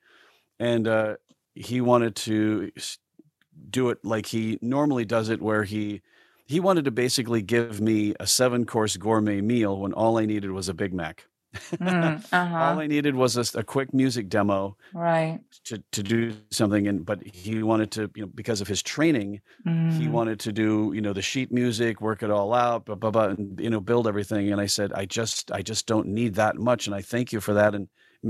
and 0.58 0.86
uh, 0.86 1.16
he 1.60 1.80
wanted 1.80 2.16
to 2.16 2.72
do 3.70 3.90
it 3.90 4.04
like 4.04 4.26
he 4.26 4.58
normally 4.62 5.04
does 5.04 5.28
it, 5.28 5.42
where 5.42 5.64
he 5.64 6.02
he 6.46 6.58
wanted 6.60 6.84
to 6.84 6.90
basically 6.90 7.42
give 7.42 7.80
me 7.80 8.14
a 8.18 8.26
seven 8.26 8.66
course 8.66 8.96
gourmet 8.96 9.40
meal 9.40 9.78
when 9.80 9.92
all 9.92 10.18
I 10.18 10.26
needed 10.26 10.50
was 10.50 10.68
a 10.68 10.74
Big 10.74 10.92
Mac. 10.92 11.26
Mm, 11.80 12.24
all 12.58 12.78
uh-huh. 12.78 12.80
I 12.80 12.86
needed 12.86 13.14
was 13.14 13.36
a 13.54 13.62
quick 13.64 13.94
music 13.94 14.28
demo 14.28 14.76
Right. 14.92 15.42
to 15.64 15.82
to 15.92 16.02
do 16.02 16.34
something, 16.50 16.88
and 16.88 17.04
but 17.06 17.22
he 17.26 17.62
wanted 17.62 17.90
to, 17.92 18.10
you 18.14 18.22
know, 18.22 18.32
because 18.34 18.60
of 18.60 18.68
his 18.68 18.82
training, 18.82 19.40
he 19.86 20.06
Mm, 20.06 20.08
wanted 20.08 20.40
to 20.40 20.52
do, 20.52 20.92
you 20.94 21.00
know, 21.00 21.12
the 21.12 21.22
sheet 21.22 21.52
music, 21.52 22.00
work 22.00 22.22
it 22.22 22.30
all 22.30 22.54
out, 22.54 22.86
blah, 22.86 22.94
blah, 22.94 23.10
blah, 23.10 23.28
and 23.30 23.60
you 23.60 23.70
know, 23.70 23.80
build 23.80 24.06
everything. 24.08 24.50
And 24.52 24.60
I 24.60 24.66
said, 24.66 24.92
I 24.94 25.06
just, 25.06 25.50
I 25.52 25.62
just 25.62 25.86
don't 25.86 26.08
need 26.08 26.34
that 26.36 26.56
much, 26.56 26.86
and 26.86 26.94
I 26.94 27.02
thank 27.02 27.32
you 27.32 27.40
for 27.40 27.54
that. 27.54 27.74
And 27.74 27.88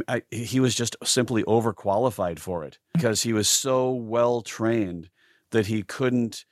I, 0.08 0.22
he 0.30 0.60
was 0.60 0.74
just 0.74 0.96
simply 1.04 1.42
overqualified 1.44 2.38
for 2.38 2.64
it 2.64 2.78
because 2.94 3.22
he 3.22 3.32
was 3.32 3.48
so 3.48 3.90
well 3.90 4.40
trained 4.42 5.10
that 5.50 5.66
he 5.66 5.82
couldn't 5.82 6.44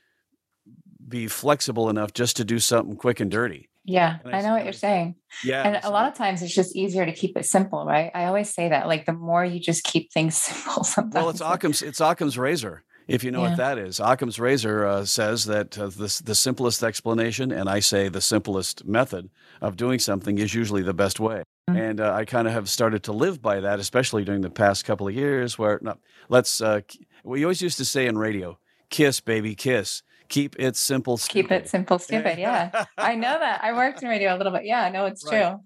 be 1.07 1.27
flexible 1.29 1.89
enough 1.89 2.13
just 2.13 2.37
to 2.37 2.45
do 2.45 2.59
something 2.59 2.97
quick 2.97 3.21
and 3.21 3.31
dirty. 3.31 3.71
yeah. 3.85 4.19
And 4.25 4.35
I 4.35 4.39
I 4.39 4.43
know 4.43 4.53
what 4.53 4.65
you're 4.65 4.73
saying. 4.73 5.15
Yeah, 5.45 5.63
And 5.63 5.81
a 5.85 5.91
lot 5.91 6.11
of 6.11 6.15
times 6.15 6.43
it's 6.43 6.55
just 6.55 6.75
easier 6.77 7.07
to 7.07 7.13
keep 7.13 7.37
it 7.37 7.47
simple, 7.47 7.85
right? 7.87 8.11
I 8.15 8.25
always 8.27 8.53
say 8.53 8.69
that. 8.69 8.87
Like 8.89 9.07
the 9.07 9.13
more 9.13 9.45
you 9.45 9.61
just 9.61 9.85
keep 9.85 10.13
things 10.13 10.37
simple 10.49 10.85
sometimes. 10.85 11.15
Well, 11.15 11.31
it's 11.31 11.41
Occam's. 11.41 11.81
It's 11.83 12.01
Occam's 12.01 12.37
razor. 12.37 12.83
If 13.07 13.25
you 13.25 13.31
know 13.31 13.43
Yeah. 13.43 13.49
what 13.51 13.57
that 13.57 13.79
is, 13.79 14.01
Occam's 14.01 14.39
razor 14.39 14.85
uh, 14.85 15.05
says 15.07 15.47
that 15.47 15.79
uh, 15.79 15.87
the 15.87 16.21
the 16.25 16.35
simplest 16.35 16.83
explanation, 16.83 17.51
and 17.53 17.69
I 17.71 17.81
say 17.81 18.09
the 18.11 18.21
simplest 18.21 18.85
method 18.85 19.31
of 19.63 19.77
doing 19.77 19.99
something 19.99 20.37
is 20.39 20.53
usually 20.55 20.83
the 20.83 20.93
best 20.93 21.19
way. 21.19 21.43
Mm. 21.69 21.91
And 21.91 22.01
uh, 22.01 22.13
I 22.15 22.25
kind 22.25 22.47
of 22.49 22.55
have 22.55 22.69
started 22.69 23.03
to 23.05 23.13
live 23.13 23.41
by 23.43 23.61
that, 23.61 23.79
especially 23.81 24.25
during 24.25 24.41
the 24.41 24.51
past 24.51 24.85
couple 24.85 25.07
of 25.09 25.15
years. 25.15 25.59
Where 25.59 25.79
no, 25.83 25.95
let's 26.29 26.61
uh, 26.61 26.81
we 27.25 27.45
always 27.45 27.61
used 27.63 27.79
to 27.79 27.85
say 27.85 28.07
in 28.07 28.17
radio, 28.19 28.59
"Kiss, 28.91 29.21
baby, 29.21 29.55
kiss. 29.55 30.03
Keep 30.29 30.57
it 30.59 30.77
simple. 30.77 31.17
keep 31.17 31.51
it 31.51 31.69
simple, 31.71 31.99
stupid. 31.99 32.39
Yeah. 32.39 32.85
I 32.99 33.15
know 33.15 33.39
that. 33.39 33.61
I 33.65 33.73
worked 33.73 34.03
in 34.03 34.09
radio 34.11 34.35
a 34.35 34.37
little 34.37 34.53
bit. 34.53 34.67
Yeah, 34.67 34.83
I 34.83 34.91
know 34.91 35.07
it's 35.07 35.25
Right. 35.25 35.41
true. 35.53 35.61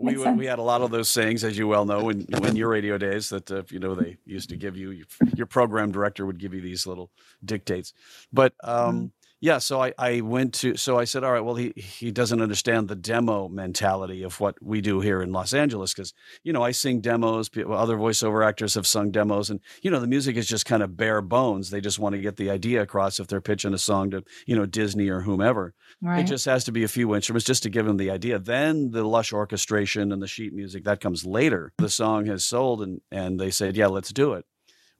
we 0.00 0.16
would- 0.16 0.36
we 0.36 0.46
had 0.46 0.58
a 0.58 0.62
lot 0.62 0.80
of 0.80 0.90
those 0.90 1.08
sayings, 1.10 1.44
as 1.44 1.56
you 1.58 1.68
well 1.68 1.84
know, 1.84 2.08
in, 2.08 2.26
in 2.44 2.56
your 2.56 2.68
radio 2.70 2.98
days. 2.98 3.28
That 3.28 3.50
uh, 3.52 3.62
you 3.70 3.78
know 3.78 3.94
they 3.94 4.16
used 4.24 4.48
to 4.50 4.56
give 4.56 4.76
you 4.76 5.04
your 5.36 5.46
program 5.46 5.92
director 5.92 6.26
would 6.26 6.38
give 6.40 6.54
you 6.54 6.60
these 6.60 6.86
little 6.86 7.10
dictates. 7.44 7.92
But 8.32 8.52
um, 8.64 8.94
Mhm. 8.96 9.10
Yeah, 9.40 9.56
so 9.56 9.82
I, 9.82 9.94
I 9.98 10.20
went 10.20 10.52
to 10.54 10.76
so 10.76 10.98
I 10.98 11.04
said, 11.04 11.24
all 11.24 11.32
right, 11.32 11.40
well 11.40 11.54
he 11.54 11.72
he 11.76 12.10
doesn't 12.10 12.42
understand 12.42 12.88
the 12.88 12.94
demo 12.94 13.48
mentality 13.48 14.22
of 14.22 14.38
what 14.38 14.62
we 14.62 14.82
do 14.82 15.00
here 15.00 15.22
in 15.22 15.32
Los 15.32 15.54
Angeles 15.54 15.94
because 15.94 16.12
you 16.42 16.52
know 16.52 16.62
I 16.62 16.72
sing 16.72 17.00
demos. 17.00 17.48
Other 17.56 17.96
voiceover 17.96 18.46
actors 18.46 18.74
have 18.74 18.86
sung 18.86 19.10
demos, 19.10 19.48
and 19.48 19.60
you 19.82 19.90
know 19.90 19.98
the 19.98 20.06
music 20.06 20.36
is 20.36 20.46
just 20.46 20.66
kind 20.66 20.82
of 20.82 20.96
bare 20.96 21.22
bones. 21.22 21.70
They 21.70 21.80
just 21.80 21.98
want 21.98 22.14
to 22.14 22.20
get 22.20 22.36
the 22.36 22.50
idea 22.50 22.82
across 22.82 23.18
if 23.18 23.28
they're 23.28 23.40
pitching 23.40 23.72
a 23.72 23.78
song 23.78 24.10
to 24.10 24.22
you 24.46 24.56
know 24.56 24.66
Disney 24.66 25.08
or 25.08 25.22
whomever. 25.22 25.74
Right. 26.02 26.20
It 26.20 26.28
just 26.28 26.44
has 26.44 26.64
to 26.64 26.72
be 26.72 26.84
a 26.84 26.88
few 26.88 27.14
instruments 27.14 27.46
just 27.46 27.62
to 27.62 27.70
give 27.70 27.86
them 27.86 27.96
the 27.96 28.10
idea. 28.10 28.38
Then 28.38 28.90
the 28.90 29.04
lush 29.04 29.32
orchestration 29.32 30.12
and 30.12 30.22
the 30.22 30.28
sheet 30.28 30.52
music 30.52 30.84
that 30.84 31.00
comes 31.00 31.24
later. 31.24 31.72
The 31.78 31.88
song 31.88 32.26
has 32.26 32.44
sold, 32.44 32.82
and 32.82 33.00
and 33.10 33.40
they 33.40 33.50
said, 33.50 33.74
yeah, 33.74 33.86
let's 33.86 34.12
do 34.12 34.34
it. 34.34 34.44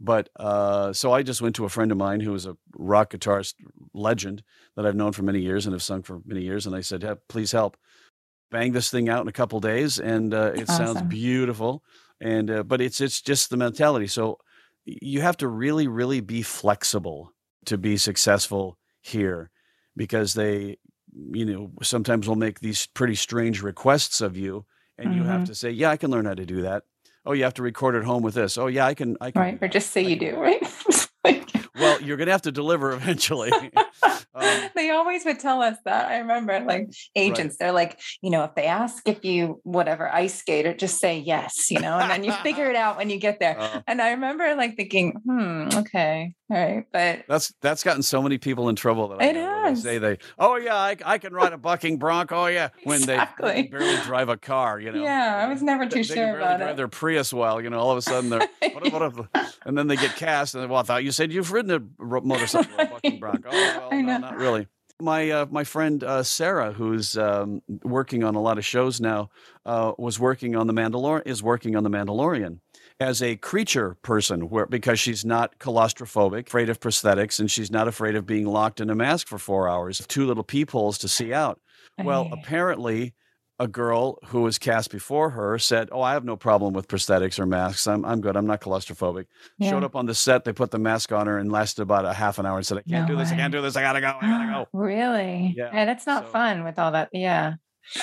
But 0.00 0.30
uh, 0.36 0.92
so 0.92 1.12
I 1.12 1.22
just 1.22 1.42
went 1.42 1.54
to 1.56 1.66
a 1.66 1.68
friend 1.68 1.92
of 1.92 1.98
mine 1.98 2.20
who 2.20 2.34
is 2.34 2.46
a 2.46 2.56
rock 2.76 3.12
guitarist 3.12 3.54
legend 3.94 4.42
that 4.76 4.86
I've 4.86 4.96
known 4.96 5.12
for 5.12 5.22
many 5.22 5.40
years 5.40 5.66
and 5.66 5.74
have 5.74 5.82
sung 5.82 6.02
for 6.02 6.20
many 6.24 6.42
years, 6.42 6.66
and 6.66 6.74
I 6.74 6.80
said, 6.80 7.02
"Hey, 7.02 7.14
please 7.28 7.52
help. 7.52 7.76
Bang 8.50 8.72
this 8.72 8.90
thing 8.90 9.08
out 9.08 9.22
in 9.22 9.28
a 9.28 9.32
couple 9.32 9.60
days, 9.60 10.00
and 10.00 10.34
uh, 10.34 10.52
it 10.54 10.68
sounds 10.68 11.02
beautiful. 11.02 11.84
And 12.20 12.50
uh, 12.50 12.62
but 12.64 12.80
it's 12.80 13.00
it's 13.00 13.22
just 13.22 13.50
the 13.50 13.56
mentality. 13.56 14.08
So 14.08 14.38
you 14.84 15.20
have 15.20 15.36
to 15.38 15.48
really 15.48 15.86
really 15.86 16.20
be 16.20 16.42
flexible 16.42 17.32
to 17.66 17.78
be 17.78 17.96
successful 17.96 18.78
here 19.02 19.50
because 19.96 20.34
they 20.34 20.78
you 21.32 21.44
know 21.44 21.72
sometimes 21.82 22.26
will 22.26 22.36
make 22.36 22.60
these 22.60 22.86
pretty 22.86 23.14
strange 23.14 23.62
requests 23.62 24.20
of 24.20 24.36
you 24.36 24.64
and 24.98 25.12
you 25.12 25.24
have 25.24 25.42
Mhm. 25.42 25.46
to 25.46 25.54
say 25.54 25.70
yeah 25.70 25.90
i 25.90 25.96
can 25.96 26.10
learn 26.10 26.24
how 26.24 26.34
to 26.34 26.46
do 26.46 26.62
that 26.62 26.84
oh 27.26 27.32
you 27.32 27.44
have 27.44 27.54
to 27.54 27.62
record 27.62 27.94
at 27.96 28.04
home 28.04 28.22
with 28.22 28.34
this 28.34 28.56
oh 28.58 28.66
yeah 28.66 28.86
i 28.86 28.94
can 28.94 29.16
i 29.20 29.30
can 29.30 29.40
right. 29.42 29.58
Or 29.60 29.68
just 29.68 29.90
say 29.90 30.04
I 30.04 30.08
you 30.08 30.16
can 30.16 30.34
do, 30.34 30.36
right? 30.36 30.62
Like- 31.24 31.48
well 31.78 32.00
you're 32.00 32.16
going 32.16 32.26
to 32.28 32.32
have 32.32 32.42
to 32.42 32.52
deliver 32.52 32.92
eventually 32.92 33.50
Um, 34.02 34.70
they 34.74 34.90
always 34.90 35.24
would 35.24 35.38
tell 35.40 35.62
us 35.62 35.76
that. 35.84 36.10
I 36.10 36.18
remember 36.18 36.60
like 36.60 36.88
agents, 37.16 37.56
they're 37.58 37.72
like, 37.72 38.00
you 38.22 38.30
know, 38.30 38.44
if 38.44 38.54
they 38.54 38.64
ask 38.66 39.06
if 39.08 39.24
you 39.24 39.60
whatever 39.64 40.08
ice 40.12 40.34
skate 40.34 40.66
or 40.66 40.74
just 40.74 40.98
say 40.98 41.18
yes, 41.18 41.70
you 41.70 41.80
know, 41.80 41.98
and 41.98 42.10
then 42.10 42.24
you 42.24 42.32
figure 42.42 42.68
it 42.70 42.76
out 42.76 42.96
when 42.96 43.10
you 43.10 43.18
get 43.18 43.40
there. 43.40 43.58
uh, 43.58 43.80
And 43.86 44.00
I 44.00 44.10
remember 44.12 44.54
like 44.54 44.76
thinking, 44.76 45.12
hmm, 45.24 45.68
okay, 45.74 46.34
all 46.50 46.56
right. 46.56 46.84
But 46.92 47.24
that's 47.28 47.52
that's 47.60 47.82
gotten 47.84 48.02
so 48.02 48.22
many 48.22 48.38
people 48.38 48.68
in 48.68 48.76
trouble 48.76 49.08
that 49.08 49.20
I 49.22 49.26
It 49.26 49.36
has. 49.36 49.82
They 49.82 49.94
say 49.94 49.98
they, 49.98 50.18
oh 50.38 50.56
yeah, 50.56 50.74
I, 50.76 50.96
I 51.04 51.18
can 51.18 51.32
ride 51.32 51.52
a 51.52 51.58
bucking 51.58 51.98
bronc. 51.98 52.32
Oh 52.32 52.46
yeah, 52.46 52.70
when 52.84 53.02
they, 53.02 53.20
they 53.40 53.62
barely 53.64 53.96
drive 54.04 54.28
a 54.28 54.36
car. 54.36 54.80
You 54.80 54.92
know. 54.92 55.02
yeah, 55.02 55.40
I 55.44 55.52
was 55.52 55.62
never 55.62 55.84
They- 55.86 55.90
too 55.90 55.96
they 55.96 56.02
sure 56.02 56.14
can 56.16 56.24
barely 56.26 56.38
about 56.44 56.58
drive 56.58 56.70
it. 56.70 56.76
their 56.76 56.88
Prius 56.88 57.32
well. 57.32 57.60
You 57.60 57.70
know, 57.70 57.78
all 57.78 57.90
of 57.92 57.98
a 57.98 58.02
sudden 58.02 58.30
they're 58.30 58.48
what 58.72 58.86
if, 58.86 58.92
what 59.16 59.28
and 59.64 59.76
then 59.76 59.86
they 59.86 59.96
get 59.96 60.16
cast, 60.16 60.54
and 60.54 60.68
well, 60.70 60.80
I 60.80 60.82
thought 60.82 61.04
you 61.04 61.12
said 61.12 61.32
you've 61.32 61.52
ridden 61.52 61.70
a 62.00 62.20
motorcycle 62.20 62.72
or 62.78 62.84
a 62.84 62.86
bucking 62.86 63.10
Right. 63.10 63.20
bronc. 63.42 63.44
Oh, 63.46 63.50
well, 63.52 63.89
I 63.90 64.02
no, 64.02 64.18
not 64.18 64.36
really. 64.36 64.66
My 65.00 65.30
uh, 65.30 65.46
my 65.50 65.64
friend 65.64 66.04
uh, 66.04 66.22
Sarah, 66.22 66.72
who's 66.72 67.16
um, 67.16 67.62
working 67.82 68.22
on 68.22 68.34
a 68.34 68.40
lot 68.40 68.58
of 68.58 68.64
shows 68.64 69.00
now, 69.00 69.30
uh, 69.64 69.92
was 69.96 70.18
working 70.18 70.56
on 70.56 70.66
the 70.66 70.74
Mandalorian. 70.74 71.26
Is 71.26 71.42
working 71.42 71.74
on 71.74 71.84
the 71.84 71.90
Mandalorian 71.90 72.58
as 73.00 73.22
a 73.22 73.36
creature 73.36 73.96
person, 74.02 74.50
where 74.50 74.66
because 74.66 75.00
she's 75.00 75.24
not 75.24 75.58
claustrophobic, 75.58 76.48
afraid 76.48 76.68
of 76.68 76.80
prosthetics, 76.80 77.40
and 77.40 77.50
she's 77.50 77.70
not 77.70 77.88
afraid 77.88 78.14
of 78.14 78.26
being 78.26 78.46
locked 78.46 78.80
in 78.80 78.90
a 78.90 78.94
mask 78.94 79.26
for 79.26 79.38
four 79.38 79.68
hours, 79.68 80.04
two 80.06 80.26
little 80.26 80.44
peepholes 80.44 80.98
to 80.98 81.08
see 81.08 81.32
out. 81.32 81.60
Well, 81.98 82.28
apparently, 82.32 83.14
a 83.60 83.68
girl 83.68 84.18
who 84.26 84.40
was 84.42 84.58
cast 84.58 84.90
before 84.90 85.30
her 85.30 85.58
said, 85.58 85.88
"Oh, 85.92 86.00
I 86.00 86.14
have 86.14 86.24
no 86.24 86.36
problem 86.36 86.72
with 86.72 86.88
prosthetics 86.88 87.38
or 87.38 87.46
masks. 87.46 87.86
I'm 87.86 88.04
I'm 88.04 88.20
good. 88.20 88.36
I'm 88.36 88.46
not 88.46 88.60
claustrophobic." 88.60 89.26
Yeah. 89.58 89.70
Showed 89.70 89.84
up 89.84 89.94
on 89.94 90.06
the 90.06 90.14
set. 90.14 90.44
They 90.44 90.52
put 90.52 90.70
the 90.72 90.78
mask 90.78 91.12
on 91.12 91.26
her 91.28 91.38
and 91.38 91.52
lasted 91.52 91.82
about 91.82 92.04
a 92.06 92.12
half 92.12 92.38
an 92.38 92.46
hour 92.46 92.56
and 92.56 92.66
said, 92.66 92.78
"I 92.78 92.82
can't 92.82 93.08
No 93.08 93.14
do 93.14 93.18
this. 93.20 93.30
I 93.30 93.36
can't 93.36 93.52
do 93.52 93.62
this. 93.62 93.76
I 93.76 93.82
gotta 93.82 94.00
go. 94.00 94.14
I 94.20 94.26
gotta 94.28 94.52
go." 94.52 94.68
really? 94.78 95.54
Yeah, 95.56 95.70
Yeah, 95.72 95.84
that's 95.84 96.06
not 96.06 96.24
so- 96.24 96.30
fun 96.30 96.64
with 96.64 96.78
all 96.78 96.92
that. 96.92 97.10
Yeah. 97.12 97.54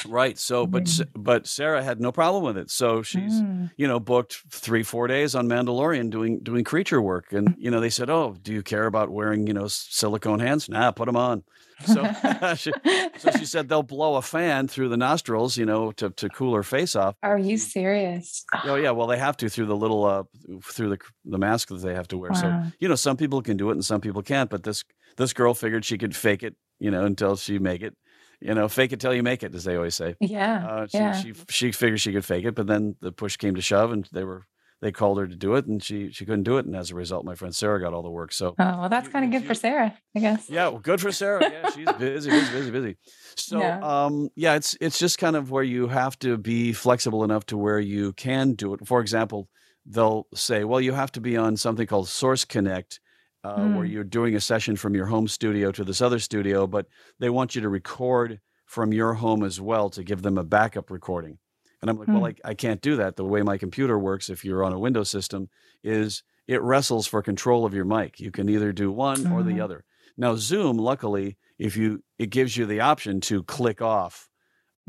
Right. 0.07 0.37
So, 0.37 0.67
but 0.67 0.89
but 1.15 1.47
Sarah 1.47 1.81
had 1.83 2.01
no 2.01 2.11
problem 2.11 2.43
with 2.43 2.57
it. 2.57 2.69
So 2.69 3.01
she's 3.03 3.41
Mm. 3.41 3.71
you 3.77 3.87
know 3.87 3.99
booked 3.99 4.43
three 4.51 4.83
four 4.83 5.07
days 5.07 5.33
on 5.33 5.47
Mandalorian 5.47 6.09
doing 6.09 6.39
doing 6.43 6.63
creature 6.63 7.01
work, 7.01 7.31
and 7.31 7.55
you 7.57 7.71
know 7.71 7.79
they 7.79 7.89
said, 7.89 8.09
"Oh, 8.09 8.35
do 8.41 8.53
you 8.53 8.63
care 8.63 8.85
about 8.85 9.09
wearing 9.09 9.47
you 9.47 9.53
know 9.53 9.67
silicone 9.67 10.39
hands? 10.39 10.67
Nah, 10.69 10.91
put 10.91 11.05
them 11.05 11.15
on." 11.15 11.43
So 11.85 12.03
she, 12.55 12.71
so 13.17 13.31
she 13.31 13.45
said 13.45 13.69
they'll 13.69 13.83
blow 13.83 14.15
a 14.15 14.21
fan 14.21 14.67
through 14.67 14.89
the 14.89 14.97
nostrils, 14.97 15.57
you 15.57 15.65
know, 15.65 15.91
to, 15.93 16.09
to 16.11 16.29
cool 16.29 16.55
her 16.55 16.63
face 16.63 16.95
off. 16.95 17.15
Are 17.23 17.37
you 17.37 17.57
serious? 17.57 18.45
Oh 18.63 18.75
yeah, 18.75 18.91
well 18.91 19.07
they 19.07 19.17
have 19.17 19.37
to 19.37 19.49
through 19.49 19.67
the 19.67 19.75
little 19.75 20.05
uh 20.05 20.23
through 20.63 20.89
the 20.89 20.97
the 21.25 21.37
mask 21.37 21.69
that 21.69 21.81
they 21.81 21.93
have 21.93 22.07
to 22.09 22.17
wear. 22.17 22.33
So 22.33 22.63
you 22.79 22.87
know 22.87 22.95
some 22.95 23.17
people 23.17 23.41
can 23.41 23.57
do 23.57 23.69
it 23.69 23.73
and 23.73 23.85
some 23.85 24.01
people 24.01 24.21
can't. 24.21 24.49
But 24.49 24.63
this 24.63 24.83
this 25.17 25.33
girl 25.33 25.53
figured 25.53 25.85
she 25.85 25.97
could 25.97 26.15
fake 26.15 26.43
it, 26.43 26.55
you 26.79 26.91
know, 26.91 27.05
until 27.05 27.35
she 27.35 27.59
make 27.59 27.81
it. 27.81 27.95
You 28.39 28.53
know, 28.53 28.67
fake 28.67 28.93
it 28.93 28.99
till 28.99 29.15
you 29.15 29.23
make 29.23 29.41
it, 29.41 29.55
as 29.55 29.63
they 29.63 29.75
always 29.75 29.95
say. 29.95 30.15
Yeah. 30.19 30.63
Uh, 30.67 30.87
she, 30.87 30.97
yeah. 30.97 31.11
she 31.13 31.33
she 31.49 31.71
figured 31.71 31.99
she 31.99 32.13
could 32.13 32.25
fake 32.25 32.45
it, 32.45 32.53
but 32.53 32.67
then 32.67 32.95
the 33.01 33.11
push 33.11 33.35
came 33.35 33.55
to 33.55 33.61
shove, 33.61 33.91
and 33.91 34.07
they 34.11 34.23
were 34.23 34.45
they 34.81 34.91
called 34.91 35.17
her 35.17 35.27
to 35.27 35.35
do 35.35 35.55
it, 35.55 35.65
and 35.65 35.81
she 35.83 36.11
she 36.11 36.25
couldn't 36.25 36.43
do 36.43 36.57
it, 36.57 36.65
and 36.65 36.75
as 36.75 36.91
a 36.91 36.95
result, 36.95 37.25
my 37.25 37.35
friend 37.35 37.55
Sarah 37.55 37.79
got 37.79 37.93
all 37.93 38.03
the 38.03 38.09
work. 38.11 38.31
So 38.31 38.49
oh, 38.49 38.79
well, 38.79 38.89
that's 38.89 39.07
kind 39.07 39.25
of 39.25 39.31
you- 39.33 39.39
good 39.39 39.47
for 39.47 39.53
Sarah, 39.55 39.97
I 40.15 40.19
guess. 40.19 40.49
yeah, 40.49 40.67
well, 40.69 40.79
good 40.79 41.01
for 41.01 41.11
Sarah. 41.11 41.41
Yeah, 41.49 41.69
she's 41.75 41.91
busy, 41.93 42.29
busy, 42.29 42.51
busy, 42.51 42.71
busy. 42.71 42.97
So, 43.35 43.59
Yeah. 43.59 43.79
um, 43.81 44.29
yeah, 44.35 44.55
it's 44.55 44.77
it's 44.79 44.99
just 44.99 45.17
kind 45.17 45.35
of 45.35 45.49
where 45.51 45.63
you 45.63 45.87
have 45.87 46.17
to 46.19 46.37
be 46.37 46.73
flexible 46.73 47.23
enough 47.23 47.45
to 47.47 47.57
where 47.57 47.79
you 47.79 48.13
can 48.13 48.53
do 48.53 48.73
it. 48.73 48.85
For 48.87 49.01
example, 49.01 49.49
they'll 49.85 50.27
say, 50.33 50.63
well, 50.63 50.81
you 50.81 50.93
have 50.93 51.11
to 51.13 51.21
be 51.21 51.37
on 51.37 51.57
something 51.57 51.87
called 51.87 52.07
Source 52.09 52.45
Connect, 52.45 52.99
uh, 53.43 53.55
where 53.69 53.85
Mm. 53.85 53.91
you're 53.91 54.03
doing 54.03 54.35
a 54.35 54.41
session 54.41 54.75
from 54.75 54.93
your 54.95 55.05
home 55.07 55.27
studio 55.27 55.71
to 55.71 55.83
this 55.83 56.01
other 56.01 56.19
studio, 56.19 56.67
but 56.67 56.85
they 57.19 57.29
want 57.29 57.55
you 57.55 57.61
to 57.61 57.69
record 57.69 58.39
from 58.65 58.91
your 58.91 59.13
home 59.13 59.43
as 59.43 59.61
well 59.61 59.89
to 59.91 60.03
give 60.03 60.21
them 60.21 60.37
a 60.37 60.43
backup 60.43 60.91
recording. 60.91 61.37
And 61.81 61.89
I'm 61.89 61.97
like, 61.97 62.11
well, 62.11 62.25
Hmm. 62.25 62.25
I, 62.25 62.33
I 62.43 62.53
can't 62.53 62.81
do 62.81 62.95
that. 62.97 63.15
The 63.15 63.25
way 63.25 63.41
my 63.43 63.57
computer 63.57 63.99
works, 63.99 64.29
if 64.29 64.43
you're 64.43 64.63
on 64.63 64.73
a 64.73 64.79
Windows 64.79 65.09
system, 65.11 65.49
is 65.83 66.23
it 66.47 66.61
wrestles 66.61 67.07
for 67.07 67.21
control 67.21 67.65
of 67.65 67.73
your 67.73 67.85
mic. 67.85 68.19
You 68.19 68.31
can 68.31 68.49
either 68.49 68.71
do 68.73 68.91
one 68.91 69.27
or 69.27 69.43
the 69.43 69.59
Mhm. 69.59 69.61
other. 69.61 69.83
Now, 70.17 70.35
Zoom, 70.35 70.77
luckily, 70.77 71.37
if 71.59 71.75
you 71.77 72.03
it 72.17 72.27
gives 72.31 72.57
you 72.57 72.65
the 72.65 72.79
option 72.79 73.21
to 73.21 73.43
click 73.43 73.81
off 73.81 74.29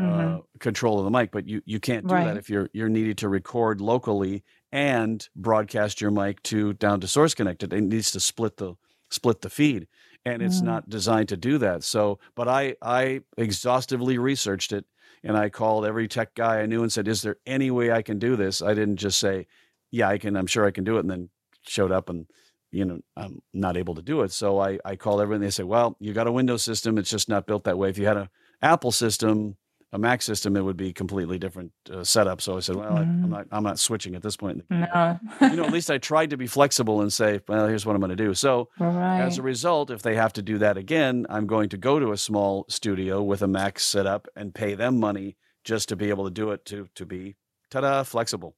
uh, 0.04 0.38
Mhm. 0.38 0.42
control 0.61 0.99
of 0.99 1.04
the 1.04 1.11
mic, 1.11 1.30
but 1.33 1.47
you 1.49 1.62
you 1.66 1.80
can't 1.80 2.07
do 2.07 2.23
that 2.23 2.37
if 2.37 2.49
you're 2.49 2.71
you're 2.73 2.88
needed 2.88 3.18
to 3.18 3.28
record 3.28 3.80
locally 3.80 4.45
and 4.73 5.28
broadcast 5.37 6.00
your 6.00 6.11
mic 6.11 6.42
to 6.45 6.73
down 6.75 7.00
to 7.00 7.09
Source 7.09 7.35
Connected. 7.35 7.73
It 7.73 7.83
needs 7.83 8.12
to 8.12 8.21
split 8.21 8.57
the 8.59 8.75
split 9.11 9.40
the 9.40 9.50
feed, 9.50 9.88
and 10.25 10.42
it's 10.42 10.61
Mm. 10.61 10.62
not 10.62 10.88
designed 10.88 11.28
to 11.30 11.37
do 11.37 11.59
that. 11.59 11.83
So, 11.85 12.18
but 12.37 12.49
I 12.49 12.76
I 12.83 13.23
exhaustively 13.37 14.18
researched 14.18 14.73
it, 14.73 14.87
and 15.23 15.37
I 15.37 15.49
called 15.49 15.87
every 15.87 16.09
tech 16.09 16.35
guy 16.35 16.61
I 16.61 16.67
knew 16.67 16.83
and 16.83 16.93
said, 16.93 17.09
"Is 17.09 17.23
there 17.23 17.37
any 17.47 17.71
way 17.71 17.93
I 17.93 18.03
can 18.03 18.19
do 18.19 18.37
this?" 18.37 18.63
I 18.63 18.75
didn't 18.75 18.97
just 18.97 19.19
say, 19.19 19.47
"Yeah, 19.91 20.09
I 20.09 20.19
can. 20.19 20.37
I'm 20.37 20.47
sure 20.47 20.67
I 20.67 20.71
can 20.71 20.85
do 20.85 20.97
it," 20.97 21.01
and 21.01 21.11
then 21.11 21.31
showed 21.67 21.93
up 21.93 22.09
and 22.09 22.27
you 22.71 22.85
know 22.85 23.01
i'm 23.17 23.41
not 23.53 23.77
able 23.77 23.95
to 23.95 24.03
do 24.03 24.23
it 24.23 24.33
so 24.33 24.59
i 24.59 24.79
i 24.85 24.97
called 24.97 25.21
everyone 25.21 25.41
they 25.41 25.51
say 25.51 25.63
well 25.63 25.97
you 26.01 26.13
got 26.13 26.27
a 26.27 26.33
windows 26.33 26.63
system 26.63 26.99
it's 26.99 27.11
just 27.11 27.29
not 27.29 27.47
built 27.47 27.65
that 27.65 27.79
way 27.79 27.89
if 27.89 27.99
you 27.99 28.07
had 28.07 28.17
a 28.17 28.29
apple 28.63 28.93
system 28.93 29.57
a 29.92 29.99
mac 29.99 30.21
system 30.23 30.57
it 30.57 30.61
would 30.62 30.76
be 30.76 30.92
completely 30.92 31.38
different 31.38 31.73
uh, 31.90 32.04
setup 32.04 32.40
so 32.42 32.57
i 32.57 32.61
said 32.61 32.76
well 32.76 32.97
I, 32.97 33.00
i'm 33.00 33.23
Mhm. 33.25 33.28
not 33.30 33.47
i'm 33.50 33.62
not 33.62 33.78
switching 33.78 34.14
at 34.14 34.23
this 34.23 34.37
point 34.37 34.62
in 34.71 34.80
the 34.80 34.87
game. 34.87 35.21
No. 35.40 35.49
you 35.49 35.57
know 35.57 35.64
at 35.64 35.73
least 35.73 35.90
i 35.90 35.97
tried 35.99 36.30
to 36.30 36.37
be 36.37 36.47
flexible 36.47 37.00
and 37.00 37.11
say 37.12 37.40
well 37.49 37.66
here's 37.66 37.87
what 37.87 37.95
i'm 37.95 38.00
going 38.00 38.11
to 38.11 38.16
do 38.16 38.35
so 38.35 38.68
right. 38.78 39.21
as 39.23 39.38
a 39.38 39.42
result 39.42 39.90
if 39.90 40.02
they 40.02 40.14
have 40.14 40.33
to 40.35 40.42
do 40.42 40.59
that 40.59 40.76
again 40.76 41.25
i'm 41.30 41.47
going 41.47 41.68
to 41.71 41.78
go 41.78 41.99
to 41.99 42.12
a 42.12 42.16
small 42.18 42.66
studio 42.68 43.23
with 43.23 43.40
a 43.42 43.49
mac 43.49 43.78
setup 43.80 44.28
and 44.37 44.54
pay 44.54 44.75
them 44.75 45.00
money 45.00 45.37
just 45.64 45.88
to 45.88 45.97
be 45.97 46.11
able 46.11 46.25
to 46.25 46.30
do 46.30 46.50
it 46.50 46.64
to 46.66 46.88
to 46.95 47.07
be 47.07 47.37
ta-da 47.71 48.02
flexible 48.02 48.54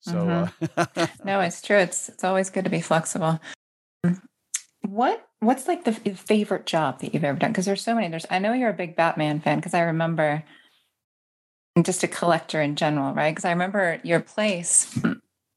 so 0.00 0.28
uh, 0.76 0.84
no, 1.24 1.40
it's 1.40 1.62
true. 1.62 1.78
It's 1.78 2.10
it's 2.10 2.24
always 2.24 2.50
good 2.50 2.64
to 2.64 2.70
be 2.70 2.82
flexible. 2.82 3.40
What 4.86 5.26
what's 5.40 5.66
like 5.66 5.84
the 5.84 5.92
favorite 5.94 6.66
job 6.66 7.00
that 7.00 7.14
you've 7.14 7.24
ever 7.24 7.38
done? 7.38 7.52
Because 7.52 7.64
there's 7.64 7.82
so 7.82 7.94
many. 7.94 8.08
There's 8.08 8.26
I 8.30 8.38
know 8.38 8.52
you're 8.52 8.68
a 8.68 8.74
big 8.74 8.96
Batman 8.96 9.40
fan 9.40 9.56
because 9.58 9.72
I 9.72 9.80
remember 9.80 10.44
and 11.76 11.84
just 11.84 12.02
a 12.02 12.08
collector 12.08 12.60
in 12.60 12.76
general, 12.76 13.14
right? 13.14 13.32
Because 13.32 13.44
I 13.44 13.50
remember 13.50 14.00
your 14.04 14.20
place 14.20 14.98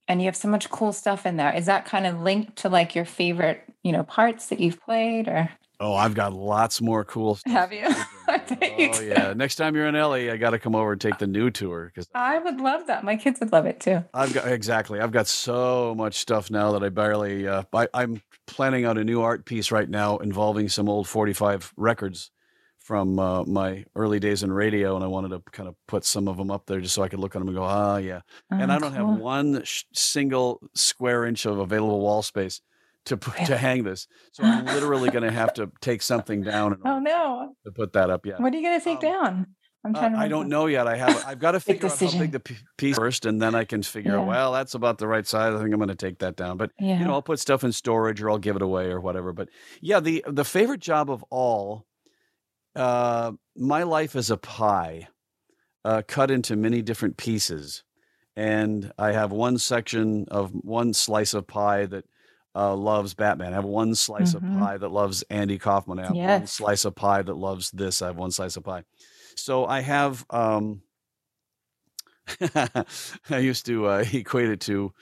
and 0.08 0.22
you 0.22 0.26
have 0.26 0.36
so 0.36 0.48
much 0.48 0.70
cool 0.70 0.94
stuff 0.94 1.26
in 1.26 1.38
there. 1.38 1.54
Is 1.54 1.66
that 1.66 1.86
kind 1.86 2.08
of 2.08 2.22
linked 2.22 2.58
to 2.58 2.70
like 2.70 2.96
your 2.96 3.06
favorite, 3.06 3.64
you 3.84 3.92
know, 3.92 4.04
parts 4.04 4.48
that 4.48 4.60
you've 4.60 4.82
played 4.82 5.28
or 5.28 5.50
Oh, 5.80 5.94
I've 5.94 6.16
got 6.16 6.34
lots 6.34 6.82
more 6.82 7.06
cool 7.06 7.36
stuff. 7.36 7.54
Have 7.54 7.74
you? 7.74 7.88
You 8.78 8.92
oh 8.94 9.02
yeah. 9.02 9.34
Next 9.34 9.56
time 9.56 9.76
you're 9.76 9.88
in 9.88 9.96
LA, 9.96 10.32
I 10.32 10.38
got 10.38 10.52
to 10.52 10.60
come 10.60 10.76
over 10.76 10.92
and 10.92 11.02
take 11.02 11.18
the 11.18 11.28
new 11.28 11.50
tour 11.50 11.86
because 11.86 12.08
I 12.14 12.38
would 12.38 12.60
love 12.60 12.88
that. 12.88 13.04
My 13.04 13.16
kids 13.16 13.40
would 13.40 13.52
love 13.52 13.66
it 13.66 13.80
too. 13.80 14.04
I've 14.14 14.34
got 14.34 14.48
exactly. 14.48 15.00
I've 15.00 15.12
got 15.12 15.28
so 15.28 15.96
much 15.96 16.16
stuff 16.16 16.52
now 16.52 16.74
that 16.74 16.84
I 16.84 16.90
barely. 16.90 17.48
Uh, 17.48 17.64
I, 17.74 17.88
I'm 17.94 18.22
planning 18.46 18.86
out 18.86 18.98
a 18.98 19.04
new 19.04 19.22
art 19.22 19.46
piece 19.46 19.72
right 19.72 19.90
now 19.90 20.18
involving 20.18 20.70
some 20.70 20.90
old 20.90 21.08
45 21.08 21.74
records 21.78 22.32
from 22.88 23.20
uh, 23.20 23.44
my 23.44 23.84
early 23.96 24.18
days 24.18 24.44
in 24.44 24.52
radio, 24.52 24.96
and 24.96 25.04
I 25.04 25.08
wanted 25.08 25.30
to 25.30 25.42
kind 25.52 25.68
of 25.68 25.76
put 25.90 26.06
some 26.06 26.30
of 26.30 26.38
them 26.38 26.50
up 26.50 26.66
there 26.68 26.80
just 26.80 26.96
so 26.96 27.04
I 27.04 27.10
could 27.10 27.20
look 27.20 27.36
at 27.36 27.40
them 27.40 27.50
and 27.50 27.58
go, 27.58 27.64
ah, 27.64 27.98
yeah. 27.98 28.22
and 28.50 28.72
Oh, 28.72 28.76
I 28.76 28.80
don't 28.80 28.94
cool. 28.96 29.08
have 29.12 29.20
one 29.20 29.62
sh- 29.66 29.84
single 29.94 30.62
square 30.74 31.26
inch 31.26 31.46
of 31.46 31.60
available 31.60 32.00
wall 32.00 32.22
space 32.24 32.62
to 33.06 33.18
put, 33.18 33.36
to 33.48 33.58
hang 33.58 33.84
this. 33.84 34.08
So 34.32 34.44
I'm 34.44 34.66
literally 34.66 35.10
going 35.10 35.24
to 35.26 35.32
have 35.32 35.54
to 35.56 35.70
take 35.82 36.02
something 36.02 36.44
down 36.44 36.78
Oh 36.86 37.00
no. 37.00 37.54
to 37.66 37.72
put 37.74 37.92
that 37.94 38.10
up. 38.10 38.26
Yeah. 38.26 38.38
What 38.38 38.54
are 38.54 38.58
you 38.58 38.64
gonna 38.64 38.80
take 38.82 39.04
Um, 39.04 39.12
down? 39.12 39.48
I'm 39.86 39.96
Uh, 39.96 40.00
trying 40.00 40.14
to 40.14 40.20
I 40.20 40.28
don't 40.30 40.48
know 40.50 40.66
yet. 40.68 40.88
I 40.88 40.96
have. 40.98 41.24
I've 41.28 41.40
got 41.40 41.52
to 41.52 41.60
figure 41.70 41.88
out 41.88 42.00
how 42.00 42.20
big 42.20 42.32
the 42.32 42.42
piece 42.78 42.96
first, 42.98 43.26
and 43.26 43.42
then 43.42 43.54
I 43.56 43.64
can 43.64 43.84
figure 43.84 44.18
out. 44.18 44.28
Well, 44.28 44.52
that's 44.54 44.74
about 44.76 44.98
the 44.98 45.08
right 45.08 45.26
size. 45.28 45.54
I 45.54 45.58
think 45.60 45.72
I'm 45.74 45.80
going 45.80 45.88
to 45.90 45.96
take 45.96 46.20
that 46.20 46.36
down. 46.38 46.58
But 46.58 46.72
Yeah. 46.80 47.00
you 47.00 47.06
know, 47.06 47.14
I'll 47.14 47.22
put 47.22 47.40
stuff 47.40 47.64
in 47.64 47.72
storage, 47.72 48.22
or 48.22 48.30
I'll 48.30 48.40
give 48.40 48.56
it 48.56 48.62
away, 48.62 48.86
or 48.88 49.00
whatever. 49.00 49.32
But 49.34 49.50
yeah, 49.82 50.00
the 50.00 50.24
the 50.28 50.44
favorite 50.46 50.82
job 50.82 51.10
of 51.12 51.24
all, 51.30 51.86
uh, 52.78 53.34
my 53.58 53.84
life 53.84 54.16
is 54.16 54.32
a 54.32 54.38
pie, 54.38 55.10
uh, 55.86 56.04
cut 56.08 56.32
into 56.32 56.56
many 56.56 56.82
different 56.82 57.18
pieces, 57.18 57.84
and 58.36 58.92
I 58.98 59.14
have 59.14 59.32
one 59.32 59.58
section 59.60 60.26
of 60.30 60.52
one 60.52 60.94
slice 60.94 61.34
of 61.36 61.48
pie 61.48 61.86
that. 61.88 62.06
Uh, 62.56 62.76
loves 62.76 63.14
Batman. 63.14 63.54
I 63.54 63.58
have 63.58 63.66
one 63.66 63.96
slice 63.96 64.34
Mhm. 64.34 64.38
of 64.38 64.44
pie 64.60 64.78
that 64.80 64.90
loves 64.90 65.24
Andy 65.30 65.60
Kaufman. 65.60 66.00
I 66.00 66.06
have 66.08 66.18
one 66.18 66.48
slice 66.48 66.86
of 66.86 66.96
pie 66.96 67.22
that 67.22 67.36
loves 67.36 67.70
this. 67.72 68.02
I 68.02 68.08
have 68.08 68.18
one 68.18 68.32
slice 68.32 68.58
of 68.58 68.64
pie. 68.64 68.84
So 69.36 69.66
I 69.68 69.82
have 69.82 70.26
um 70.32 70.82
I 73.30 73.38
used 73.40 73.66
to 73.68 73.88
uh, 73.88 74.06
equate 74.14 74.50
it 74.50 74.62
to 74.62 74.94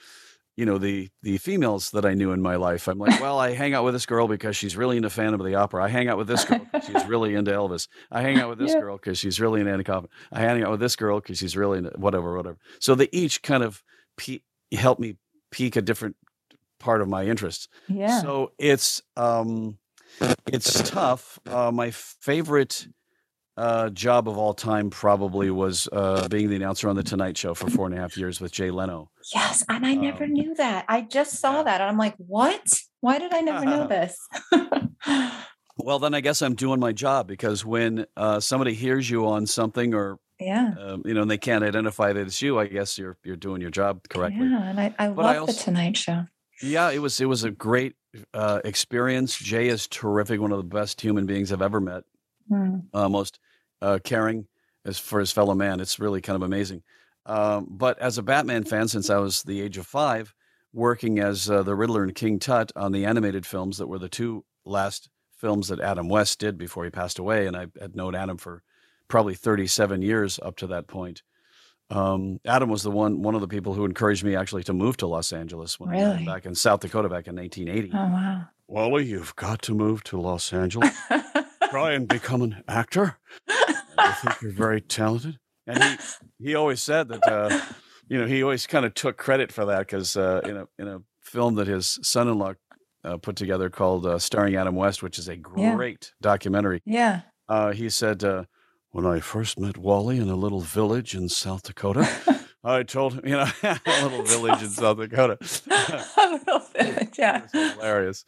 you 0.56 0.64
know 0.66 0.78
the 0.78 1.08
the 1.22 1.38
females 1.38 1.90
that 1.90 2.04
I 2.06 2.14
knew 2.14 2.32
in 2.32 2.40
my 2.42 2.56
life. 2.56 2.88
I'm 2.88 2.98
like, 2.98 3.20
well, 3.20 3.38
I 3.38 3.52
hang 3.52 3.74
out 3.74 3.84
with 3.84 3.94
this 3.94 4.06
girl 4.06 4.26
because 4.26 4.56
she's 4.56 4.76
really 4.76 4.96
into 4.96 5.10
Phantom 5.10 5.40
of 5.40 5.46
the 5.46 5.54
Opera. 5.54 5.84
I 5.84 5.88
hang 5.88 6.08
out 6.08 6.16
with 6.18 6.28
this 6.28 6.44
girl 6.44 6.58
because 6.58 6.86
she's 6.86 7.06
really 7.06 7.34
into 7.34 7.50
Elvis. 7.50 7.88
I 8.10 8.22
hang 8.22 8.38
out 8.38 8.48
with 8.48 8.58
this 8.58 8.72
Yeah. 8.72 8.80
girl 8.80 8.96
because 8.96 9.18
she's 9.18 9.38
really 9.40 9.60
into 9.60 9.72
Andy 9.72 9.84
Kaufman. 9.84 10.10
I 10.32 10.40
hang 10.40 10.62
out 10.62 10.70
with 10.70 10.80
this 10.80 10.96
girl 10.96 11.20
because 11.20 11.38
she's 11.38 11.56
really 11.56 11.78
into 11.78 11.90
whatever, 11.96 12.36
whatever. 12.36 12.58
So 12.80 12.94
they 12.94 13.08
each 13.12 13.42
kind 13.42 13.62
of 13.62 13.82
pe- 14.16 14.40
help 14.72 14.98
me 14.98 15.16
peak 15.50 15.76
a 15.76 15.82
different 15.82 16.16
part 16.80 17.00
of 17.00 17.08
my 17.08 17.24
interests. 17.26 17.68
yeah. 17.88 18.20
So 18.22 18.52
it's 18.58 19.02
um 19.16 19.78
it's 20.46 20.88
tough. 20.88 21.38
Uh, 21.46 21.70
my 21.70 21.90
favorite 21.90 22.88
uh, 23.56 23.88
job 23.90 24.28
of 24.28 24.36
all 24.36 24.52
time 24.54 24.90
probably 24.90 25.50
was 25.50 25.88
uh, 25.92 26.28
being 26.28 26.48
the 26.50 26.56
announcer 26.56 26.88
on 26.88 26.96
the 26.96 27.02
Tonight 27.02 27.36
Show 27.38 27.54
for 27.54 27.70
four 27.70 27.86
and 27.86 27.94
a 27.96 27.98
half 28.00 28.16
years 28.16 28.40
with 28.40 28.52
Jay 28.52 28.70
Leno. 28.70 29.10
Yes, 29.34 29.64
and 29.68 29.86
I 29.86 29.94
never 29.94 30.24
Um, 30.24 30.32
knew 30.32 30.54
that. 30.56 30.84
I 30.88 31.00
just 31.00 31.38
saw 31.40 31.62
that, 31.62 31.80
and 31.80 31.88
I'm 31.90 31.96
like, 31.98 32.14
what? 32.18 32.66
Why 33.00 33.18
did 33.18 33.32
I 33.32 33.40
never 33.40 33.64
know 33.64 33.86
this? 33.88 34.16
Well, 35.78 35.98
then 35.98 36.14
I 36.14 36.22
guess 36.22 36.40
I'm 36.40 36.54
doing 36.54 36.80
my 36.80 36.92
job 36.92 37.28
because 37.28 37.62
when 37.62 38.06
uh, 38.16 38.40
somebody 38.40 38.72
hears 38.72 39.10
you 39.10 39.26
on 39.26 39.46
something 39.46 39.92
or 39.92 40.18
yeah. 40.40 40.72
um, 40.80 41.02
you 41.04 41.12
know 41.12 41.20
and 41.20 41.30
they 41.30 41.36
can't 41.36 41.62
identify 41.62 42.14
that 42.14 42.20
it's 42.26 42.40
you, 42.40 42.58
I 42.58 42.66
guess 42.66 42.96
you're 42.96 43.18
you're 43.24 43.36
doing 43.36 43.60
your 43.60 43.70
job 43.70 44.00
correctly. 44.08 44.46
Yeah, 44.48 44.62
and 44.70 44.80
I, 44.80 44.94
I 44.98 45.08
But 45.10 45.26
I 45.26 45.32
love 45.32 45.40
also- 45.40 45.52
the 45.52 45.58
Tonight 45.64 45.96
Show. 45.98 46.24
Yeah, 46.62 46.90
it 46.90 47.00
was 47.00 47.20
it 47.20 47.26
was 47.26 47.44
a 47.44 47.50
great 47.50 47.94
uh, 48.32 48.60
experience. 48.64 49.36
Jay 49.36 49.68
is 49.68 49.86
terrific, 49.86 50.40
one 50.40 50.50
of 50.50 50.56
the 50.56 50.64
best 50.64 50.98
human 51.02 51.26
beings 51.26 51.52
I've 51.52 51.60
ever 51.60 51.80
met. 51.80 52.04
Mm. 52.50 52.84
uh, 52.94 53.08
most 53.10 53.38
uh, 53.82 53.98
caring 54.04 54.46
as 54.84 54.98
for 54.98 55.20
his 55.20 55.32
fellow 55.32 55.54
man. 55.54 55.80
It's 55.80 55.98
really 55.98 56.20
kind 56.20 56.36
of 56.36 56.42
amazing. 56.42 56.82
Um, 57.26 57.66
but 57.70 57.98
as 57.98 58.18
a 58.18 58.22
Batman 58.22 58.64
fan, 58.64 58.88
since 58.88 59.10
I 59.10 59.18
was 59.18 59.42
the 59.42 59.60
age 59.60 59.78
of 59.78 59.86
five, 59.86 60.32
working 60.72 61.18
as 61.18 61.50
uh, 61.50 61.62
the 61.62 61.74
Riddler 61.74 62.02
and 62.04 62.14
King 62.14 62.38
Tut 62.38 62.70
on 62.76 62.92
the 62.92 63.04
animated 63.04 63.44
films 63.46 63.78
that 63.78 63.88
were 63.88 63.98
the 63.98 64.08
two 64.08 64.44
last 64.64 65.08
films 65.36 65.68
that 65.68 65.80
Adam 65.80 66.08
West 66.08 66.38
did 66.38 66.56
before 66.56 66.84
he 66.84 66.90
passed 66.90 67.18
away, 67.18 67.46
and 67.46 67.56
I 67.56 67.66
had 67.80 67.96
known 67.96 68.14
Adam 68.14 68.38
for 68.38 68.62
probably 69.08 69.34
37 69.34 70.02
years 70.02 70.38
up 70.42 70.56
to 70.56 70.66
that 70.68 70.86
point. 70.86 71.22
Um, 71.90 72.40
Adam 72.44 72.68
was 72.68 72.82
the 72.82 72.90
one 72.90 73.22
one 73.22 73.34
of 73.36 73.40
the 73.40 73.46
people 73.48 73.72
who 73.74 73.84
encouraged 73.84 74.24
me 74.24 74.34
actually 74.34 74.64
to 74.64 74.72
move 74.72 74.96
to 74.98 75.06
Los 75.06 75.32
Angeles 75.32 75.78
when 75.78 75.90
I 75.90 75.92
Really? 75.92 76.14
moved 76.14 76.26
back 76.26 76.44
in 76.46 76.54
South 76.54 76.80
Dakota 76.80 77.08
back 77.08 77.28
in 77.28 77.36
1980. 77.36 77.92
Oh 77.94 77.96
wow. 77.96 78.42
Wally, 78.66 79.04
you've 79.06 79.36
got 79.36 79.62
to 79.62 79.74
move 79.74 80.02
to 80.04 80.20
Los 80.20 80.52
Angeles 80.52 80.92
try 81.70 81.92
and 81.92 82.06
become 82.08 82.42
an 82.42 82.62
actor. 82.68 83.18
I 83.98 84.12
think 84.12 84.42
you're 84.42 84.52
very 84.52 84.80
talented. 84.80 85.38
And 85.66 85.82
he, 85.82 85.96
he 86.38 86.54
always 86.54 86.82
said 86.82 87.08
that, 87.08 87.26
uh, 87.26 87.60
you 88.08 88.18
know, 88.18 88.26
he 88.26 88.42
always 88.42 88.66
kind 88.66 88.84
of 88.84 88.94
took 88.94 89.16
credit 89.16 89.50
for 89.52 89.64
that 89.66 89.80
because 89.80 90.16
uh, 90.16 90.40
in 90.44 90.56
a 90.56 90.68
in 90.78 90.88
a 90.88 90.98
film 91.20 91.56
that 91.56 91.66
his 91.66 91.98
son-in-law 92.02 92.54
uh, 93.04 93.16
put 93.16 93.34
together 93.36 93.68
called 93.68 94.06
uh, 94.06 94.18
starring 94.18 94.54
Adam 94.56 94.76
West, 94.76 95.02
which 95.02 95.18
is 95.18 95.28
a 95.28 95.36
Yeah. 95.56 95.74
great 95.74 96.12
documentary. 96.20 96.82
yeah. 96.84 97.22
Uh, 97.48 97.72
he 97.72 97.88
said, 97.90 98.24
uh, 98.24 98.44
when 98.90 99.06
I 99.06 99.20
first 99.20 99.58
met 99.58 99.76
Wally 99.78 100.18
in 100.18 100.28
a 100.28 100.34
little 100.36 100.60
village 100.60 101.14
in 101.14 101.28
South 101.28 101.62
Dakota, 101.62 102.08
I 102.68 102.82
told 102.82 103.14
him, 103.14 103.20
you 103.24 103.32
know, 103.36 103.46
a 103.62 104.02
little 104.02 104.22
village 104.24 104.62
in 104.62 104.68
South 104.70 104.98
Dakota. 104.98 105.38
A 106.18 106.30
little 106.32 106.62
bit, 106.74 107.16
yeah. 107.16 107.44
It 107.44 107.54
was 107.54 107.72
hilarious. 107.74 108.24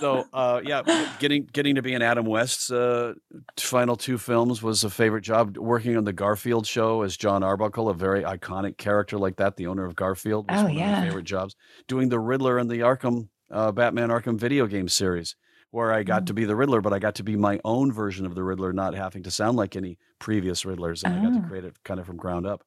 So 0.00 0.24
uh, 0.32 0.60
yeah, 0.64 0.82
getting 1.18 1.48
getting 1.52 1.74
to 1.76 1.82
be 1.82 1.94
in 1.94 2.02
Adam 2.02 2.26
West's 2.26 2.70
uh, 2.70 3.14
final 3.58 3.96
two 3.96 4.18
films 4.18 4.62
was 4.62 4.84
a 4.84 4.90
favorite 4.90 5.22
job. 5.22 5.56
Working 5.56 5.96
on 5.96 6.04
the 6.04 6.12
Garfield 6.12 6.66
show 6.66 7.02
as 7.02 7.16
John 7.16 7.42
Arbuckle, 7.42 7.88
a 7.88 7.94
very 7.94 8.22
iconic 8.22 8.76
character 8.76 9.16
like 9.18 9.36
that, 9.36 9.56
the 9.56 9.66
owner 9.66 9.84
of 9.86 9.96
Garfield, 9.96 10.50
was 10.50 10.60
Oh, 10.60 10.64
one 10.64 10.72
of 10.72 10.78
my 10.78 11.02
favorite 11.06 11.24
jobs. 11.24 11.56
Doing 11.88 12.08
the 12.10 12.20
Riddler 12.20 12.58
in 12.58 12.68
the 12.68 12.80
Arkham 12.80 13.28
uh, 13.50 13.72
Batman 13.72 14.10
Arkham 14.10 14.36
video 14.38 14.66
game 14.66 14.88
series, 14.88 15.36
where 15.70 15.92
I 15.92 16.02
got 16.02 16.22
Mm. 16.22 16.26
to 16.26 16.34
be 16.34 16.44
the 16.44 16.56
Riddler, 16.56 16.80
but 16.82 16.92
I 16.92 16.98
got 16.98 17.14
to 17.16 17.24
be 17.24 17.36
my 17.36 17.60
own 17.64 17.92
version 17.92 18.26
of 18.26 18.34
the 18.34 18.42
Riddler, 18.44 18.72
not 18.72 18.94
having 18.94 19.22
to 19.22 19.30
sound 19.30 19.56
like 19.56 19.74
any 19.76 19.98
previous 20.18 20.64
Riddlers, 20.64 21.02
and 21.04 21.14
I 21.14 21.22
got 21.22 21.32
Oh. 21.38 21.40
to 21.42 21.48
create 21.48 21.64
it 21.64 21.76
kind 21.84 21.98
of 22.00 22.06
from 22.06 22.16
ground 22.16 22.46
up. 22.46 22.62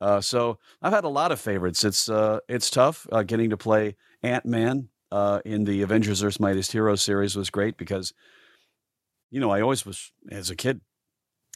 Uh, 0.00 0.20
so 0.20 0.58
I've 0.82 0.92
had 0.92 1.04
a 1.04 1.08
lot 1.08 1.32
of 1.32 1.40
favorites. 1.40 1.84
It's 1.84 2.08
uh, 2.08 2.40
it's 2.48 2.70
tough 2.70 3.06
uh, 3.12 3.22
getting 3.22 3.50
to 3.50 3.56
play 3.56 3.96
Ant 4.22 4.44
Man 4.46 4.88
uh, 5.10 5.40
in 5.44 5.64
the 5.64 5.82
Avengers: 5.82 6.22
Earth's 6.22 6.40
Mightiest 6.40 6.72
Heroes 6.72 7.02
series 7.02 7.36
was 7.36 7.50
great 7.50 7.76
because, 7.76 8.12
you 9.30 9.40
know, 9.40 9.50
I 9.50 9.60
always 9.60 9.86
was 9.86 10.12
as 10.30 10.50
a 10.50 10.56
kid 10.56 10.80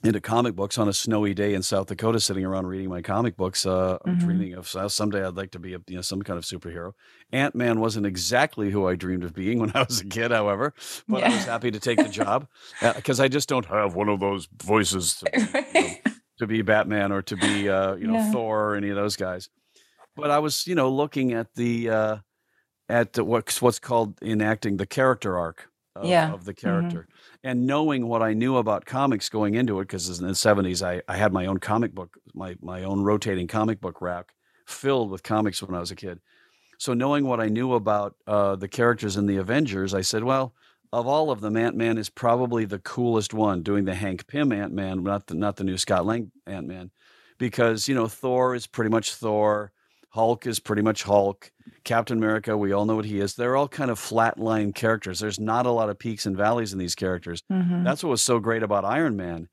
into 0.04 0.20
comic 0.20 0.54
books 0.54 0.78
on 0.78 0.88
a 0.88 0.92
snowy 0.92 1.34
day 1.34 1.54
in 1.54 1.62
South 1.64 1.88
Dakota, 1.88 2.20
sitting 2.20 2.44
around 2.44 2.66
reading 2.68 2.88
my 2.88 3.02
comic 3.02 3.36
books, 3.36 3.66
uh, 3.66 3.98
Mhm. 4.06 4.20
dreaming 4.20 4.54
of 4.54 4.68
so- 4.68 4.86
someday 4.86 5.24
I'd 5.26 5.34
like 5.36 5.50
to 5.50 5.58
be 5.58 5.74
a 5.74 5.78
you 5.88 5.96
know 5.96 6.02
some 6.02 6.22
kind 6.22 6.38
of 6.38 6.44
superhero. 6.44 6.92
Ant 7.32 7.56
Man 7.56 7.80
wasn't 7.80 8.06
exactly 8.06 8.70
who 8.70 8.86
I 8.86 8.94
dreamed 8.94 9.24
of 9.24 9.34
being 9.34 9.58
when 9.60 9.72
I 9.74 9.82
was 9.82 10.00
a 10.00 10.04
kid, 10.06 10.30
however, 10.30 10.72
but 11.08 11.24
I 11.24 11.28
was 11.34 11.44
happy 11.44 11.72
to 11.72 11.80
take 11.80 11.98
the 11.98 12.08
job 12.08 12.46
because 12.94 13.18
I 13.18 13.26
just 13.26 13.48
don't 13.48 13.66
have 13.66 13.96
one 13.96 14.08
of 14.08 14.20
those 14.20 14.48
voices 14.62 15.14
to 15.24 15.30
you 15.74 15.80
know, 15.82 16.12
to 16.38 16.46
be 16.46 16.62
Batman 16.62 17.12
or 17.12 17.22
to 17.22 17.36
be 17.36 17.68
uh, 17.68 17.94
you 17.96 18.06
know 18.06 18.14
Yeah. 18.14 18.32
Thor 18.32 18.70
or 18.72 18.76
any 18.76 18.88
of 18.90 18.96
those 18.96 19.16
guys. 19.16 19.48
But 20.16 20.30
I 20.30 20.38
was 20.38 20.66
you 20.66 20.74
know 20.74 20.90
looking 20.90 21.32
at 21.32 21.54
the 21.54 21.90
uh, 21.90 22.16
at 22.88 23.12
the, 23.14 23.24
what's 23.24 23.60
what's 23.62 23.78
called 23.78 24.20
enacting 24.22 24.76
the 24.76 24.86
character 24.86 25.38
arc 25.38 25.68
of, 25.96 26.06
Yeah. 26.06 26.32
of 26.32 26.44
the 26.44 26.54
Mhm. 26.54 26.58
character 26.58 27.08
and 27.44 27.66
knowing 27.66 28.06
what 28.08 28.22
I 28.22 28.32
knew 28.34 28.56
about 28.56 28.84
comics 28.86 29.28
going 29.28 29.54
into 29.54 29.80
it 29.80 29.84
because 29.84 30.20
in 30.20 30.26
the 30.26 30.34
seventies 30.34 30.82
I, 30.82 31.02
I 31.08 31.16
had 31.16 31.32
my 31.32 31.46
own 31.46 31.58
comic 31.58 31.94
book 31.94 32.16
my 32.34 32.56
my 32.60 32.84
own 32.84 33.00
rotating 33.02 33.46
comic 33.48 33.80
book 33.80 34.00
rack 34.00 34.34
filled 34.66 35.10
with 35.10 35.22
comics 35.22 35.62
when 35.62 35.74
I 35.74 35.80
was 35.80 35.90
a 35.90 35.96
kid. 35.96 36.20
So 36.78 36.94
knowing 36.94 37.24
what 37.26 37.40
I 37.40 37.48
knew 37.48 37.72
about 37.74 38.14
uh, 38.26 38.54
the 38.56 38.68
characters 38.68 39.16
in 39.16 39.26
the 39.26 39.38
Avengers, 39.38 39.94
I 39.94 40.02
said, 40.02 40.22
well, 40.22 40.54
of 40.92 41.06
all 41.06 41.30
of 41.30 41.40
them, 41.40 41.56
Ant 41.56 41.76
Man 41.76 41.98
is 41.98 42.10
probably 42.10 42.64
the 42.64 42.78
coolest 42.78 43.34
one, 43.34 43.62
doing 43.62 43.84
the 43.84 43.94
Hank 43.94 44.26
Pym 44.26 44.52
Ant 44.52 44.72
Man, 44.72 45.02
not 45.02 45.26
the 45.26 45.34
not 45.34 45.56
the 45.56 45.64
new 45.64 45.76
Scott 45.78 46.06
Lang 46.06 46.30
Ant 46.46 46.66
Man, 46.66 46.90
because 47.38 47.88
you 47.88 47.94
know 47.94 48.08
Thor 48.08 48.54
is 48.54 48.66
pretty 48.66 48.90
much 48.90 49.14
Thor, 49.14 49.72
Hulk 50.10 50.46
is 50.46 50.58
pretty 50.60 50.82
much 50.82 51.02
Hulk, 51.02 51.50
Captain 51.84 52.16
America, 52.18 52.56
we 52.56 52.72
all 52.72 52.86
know 52.86 52.96
what 52.96 53.04
he 53.04 53.20
is. 53.20 53.34
They're 53.34 53.56
all 53.56 53.68
kind 53.68 53.90
of 53.90 53.98
flatline 54.00 54.74
characters. 54.74 55.20
There's 55.20 55.38
not 55.38 55.66
a 55.66 55.70
lot 55.70 55.90
of 55.90 55.98
peaks 55.98 56.26
and 56.26 56.36
valleys 56.36 56.72
in 56.72 56.78
these 56.78 56.94
characters. 56.94 57.42
Mhm. 57.52 57.84
That's 57.84 58.02
what 58.02 58.10
was 58.10 58.22
so 58.22 58.38
great 58.40 58.62
about 58.62 58.84
Iron 58.84 59.16
Man. 59.16 59.48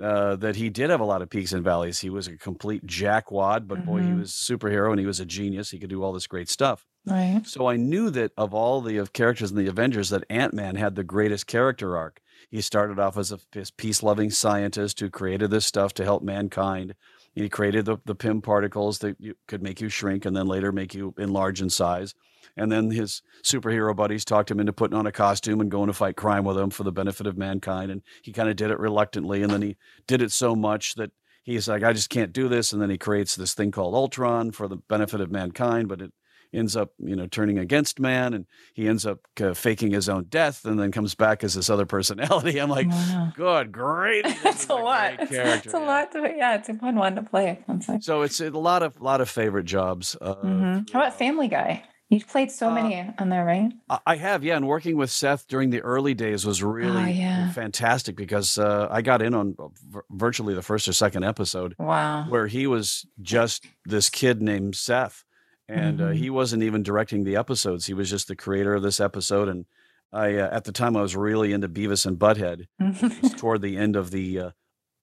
Uh, 0.00 0.36
that 0.36 0.54
he 0.54 0.70
did 0.70 0.88
have 0.88 1.00
a 1.00 1.04
lot 1.04 1.20
of 1.20 1.28
peaks 1.28 1.52
and 1.52 1.64
valleys. 1.64 1.98
He 1.98 2.10
was 2.10 2.28
a 2.28 2.36
complete 2.36 2.86
jackwad, 2.86 3.66
but 3.66 3.84
boy, 3.84 4.00
he 4.02 4.08
Mhm. 4.10 4.20
was 4.20 4.30
a 4.30 4.32
superhero 4.54 4.90
and 4.90 5.00
he 5.00 5.04
was 5.04 5.18
a 5.18 5.26
genius. 5.26 5.70
He 5.70 5.80
could 5.80 5.90
do 5.90 6.02
all 6.04 6.12
this 6.12 6.28
great 6.28 6.48
stuff. 6.48 6.86
Right. 7.06 7.42
So 7.44 7.66
I 7.66 7.76
knew 7.76 8.10
that 8.10 8.32
of 8.36 8.52
all 8.52 8.80
the 8.80 8.98
of 8.98 9.12
characters 9.12 9.50
in 9.50 9.56
the 9.56 9.68
Avengers, 9.68 10.10
that 10.10 10.24
Ant 10.28 10.52
Man 10.52 10.76
had 10.76 10.94
the 10.94 11.04
greatest 11.04 11.46
character 11.46 11.96
arc. 11.96 12.20
He 12.50 12.60
started 12.60 12.98
off 12.98 13.16
as 13.16 13.32
a 13.32 13.38
peace 13.76 14.02
loving 14.02 14.30
scientist 14.30 15.00
who 15.00 15.08
created 15.08 15.50
this 15.50 15.66
stuff 15.66 15.94
to 15.94 16.04
help 16.04 16.22
mankind. 16.22 16.94
He 17.32 17.48
created 17.48 17.84
the, 17.84 17.98
the 18.04 18.14
Pym 18.14 18.42
particles 18.42 18.98
that 18.98 19.16
you, 19.18 19.34
could 19.46 19.62
make 19.62 19.80
you 19.80 19.88
shrink 19.88 20.24
and 20.24 20.36
then 20.36 20.46
later 20.46 20.72
make 20.72 20.94
you 20.94 21.14
enlarge 21.16 21.62
in 21.62 21.70
size. 21.70 22.14
And 22.56 22.70
then 22.72 22.90
his 22.90 23.22
superhero 23.44 23.94
buddies 23.94 24.24
talked 24.24 24.50
him 24.50 24.58
into 24.58 24.72
putting 24.72 24.98
on 24.98 25.06
a 25.06 25.12
costume 25.12 25.60
and 25.60 25.70
going 25.70 25.86
to 25.86 25.92
fight 25.92 26.16
crime 26.16 26.44
with 26.44 26.58
him 26.58 26.70
for 26.70 26.82
the 26.82 26.92
benefit 26.92 27.26
of 27.26 27.38
mankind. 27.38 27.90
And 27.90 28.02
he 28.22 28.32
kind 28.32 28.48
of 28.48 28.56
did 28.56 28.70
it 28.70 28.78
reluctantly. 28.78 29.42
And 29.42 29.52
then 29.52 29.62
he 29.62 29.76
did 30.06 30.20
it 30.20 30.32
so 30.32 30.56
much 30.56 30.96
that 30.96 31.12
he's 31.44 31.68
like, 31.68 31.84
I 31.84 31.92
just 31.92 32.10
can't 32.10 32.32
do 32.32 32.48
this. 32.48 32.72
And 32.72 32.82
then 32.82 32.90
he 32.90 32.98
creates 32.98 33.36
this 33.36 33.54
thing 33.54 33.70
called 33.70 33.94
Ultron 33.94 34.50
for 34.50 34.66
the 34.66 34.76
benefit 34.76 35.20
of 35.20 35.30
mankind, 35.30 35.88
but 35.88 36.02
it 36.02 36.12
ends 36.52 36.76
up, 36.76 36.90
you 36.98 37.14
know, 37.16 37.26
turning 37.26 37.58
against 37.58 38.00
man. 38.00 38.34
And 38.34 38.46
he 38.74 38.88
ends 38.88 39.06
up 39.06 39.20
uh, 39.40 39.54
faking 39.54 39.92
his 39.92 40.08
own 40.08 40.24
death 40.24 40.64
and 40.64 40.78
then 40.78 40.90
comes 40.92 41.14
back 41.14 41.44
as 41.44 41.54
this 41.54 41.70
other 41.70 41.86
personality. 41.86 42.58
I'm 42.60 42.70
like, 42.70 42.88
Wow. 42.88 43.32
good, 43.36 43.72
great. 43.72 44.24
It's 44.44 44.64
is 44.64 44.70
a 44.70 44.74
lot. 44.74 45.14
It's, 45.20 45.32
it's 45.66 45.74
a 45.74 45.78
lot 45.78 46.12
to 46.12 46.20
yeah, 46.36 46.56
it's 46.56 46.68
a 46.68 46.74
fun 46.74 46.96
one 46.96 47.14
to 47.16 47.22
play. 47.22 47.64
So 48.00 48.22
it's 48.22 48.40
a 48.40 48.50
lot 48.50 48.82
of 48.82 49.00
lot 49.00 49.20
of 49.20 49.28
favorite 49.30 49.64
jobs. 49.66 50.16
Uh, 50.20 50.34
Mhm. 50.36 50.90
How 50.92 51.00
about 51.00 51.18
Family 51.18 51.48
Guy? 51.48 51.84
You've 52.08 52.26
played 52.26 52.50
so 52.50 52.68
Uh, 52.70 52.74
many 52.74 53.08
on 53.20 53.28
there, 53.28 53.44
right? 53.44 53.70
I- 53.88 54.00
I 54.04 54.16
have, 54.16 54.42
yeah, 54.42 54.56
and 54.56 54.66
working 54.66 54.96
with 54.96 55.12
Seth 55.12 55.46
during 55.46 55.70
the 55.70 55.80
early 55.82 56.12
days 56.12 56.44
was 56.44 56.60
really 56.60 56.90
Oh, 57.00 57.06
yeah. 57.06 57.52
fantastic 57.52 58.16
because 58.16 58.58
uh, 58.58 58.88
I 58.90 59.00
got 59.00 59.22
in 59.22 59.32
on 59.32 59.54
v- 59.56 60.00
virtually 60.10 60.54
the 60.54 60.62
first 60.62 60.88
or 60.88 60.92
second 60.92 61.22
episode 61.24 61.76
Wow. 61.78 62.24
where 62.28 62.48
he 62.48 62.66
was 62.66 63.06
just 63.22 63.64
this 63.84 64.08
kid 64.10 64.42
named 64.42 64.74
Seth, 64.74 65.22
and 65.70 66.00
uh, 66.00 66.04
Mhm. 66.08 66.16
he 66.16 66.30
wasn't 66.30 66.62
even 66.62 66.82
directing 66.82 67.24
the 67.24 67.36
episodes. 67.36 67.86
He 67.86 67.94
was 67.94 68.10
just 68.10 68.28
the 68.28 68.36
creator 68.36 68.74
of 68.74 68.82
this 68.82 69.00
episode, 69.00 69.48
and 69.48 69.66
I 70.12 70.36
uh, 70.36 70.48
at 70.50 70.64
the 70.64 70.72
time 70.72 70.96
I 70.96 71.02
was 71.02 71.14
really 71.16 71.52
into 71.52 71.68
Beavis 71.68 72.04
and 72.06 72.18
Butthead. 72.18 72.66
It 72.78 73.22
was 73.22 73.34
toward 73.36 73.62
the 73.62 73.76
end 73.76 73.96
of 73.96 74.10
the 74.10 74.38
uh, 74.40 74.50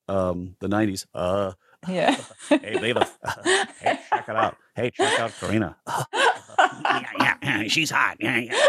um, 0.10 0.56
the 0.60 0.67
'90s. 0.67 1.06
Uh, 1.13 1.53
yeah. 1.88 2.15
hey, 2.49 2.75
Beavis, 2.80 3.10
hey, 3.80 3.99
check 4.10 4.30
it 4.30 4.36
out. 4.36 4.58
Hey, 4.75 4.89
check 4.91 5.19
out 5.19 5.32
Karina. 5.39 5.75
yeah, 5.88 7.36
yeah, 7.41 7.63
she's 7.67 7.89
hot. 7.91 8.17
Yeah, 8.19 8.38
yeah. 8.38 8.67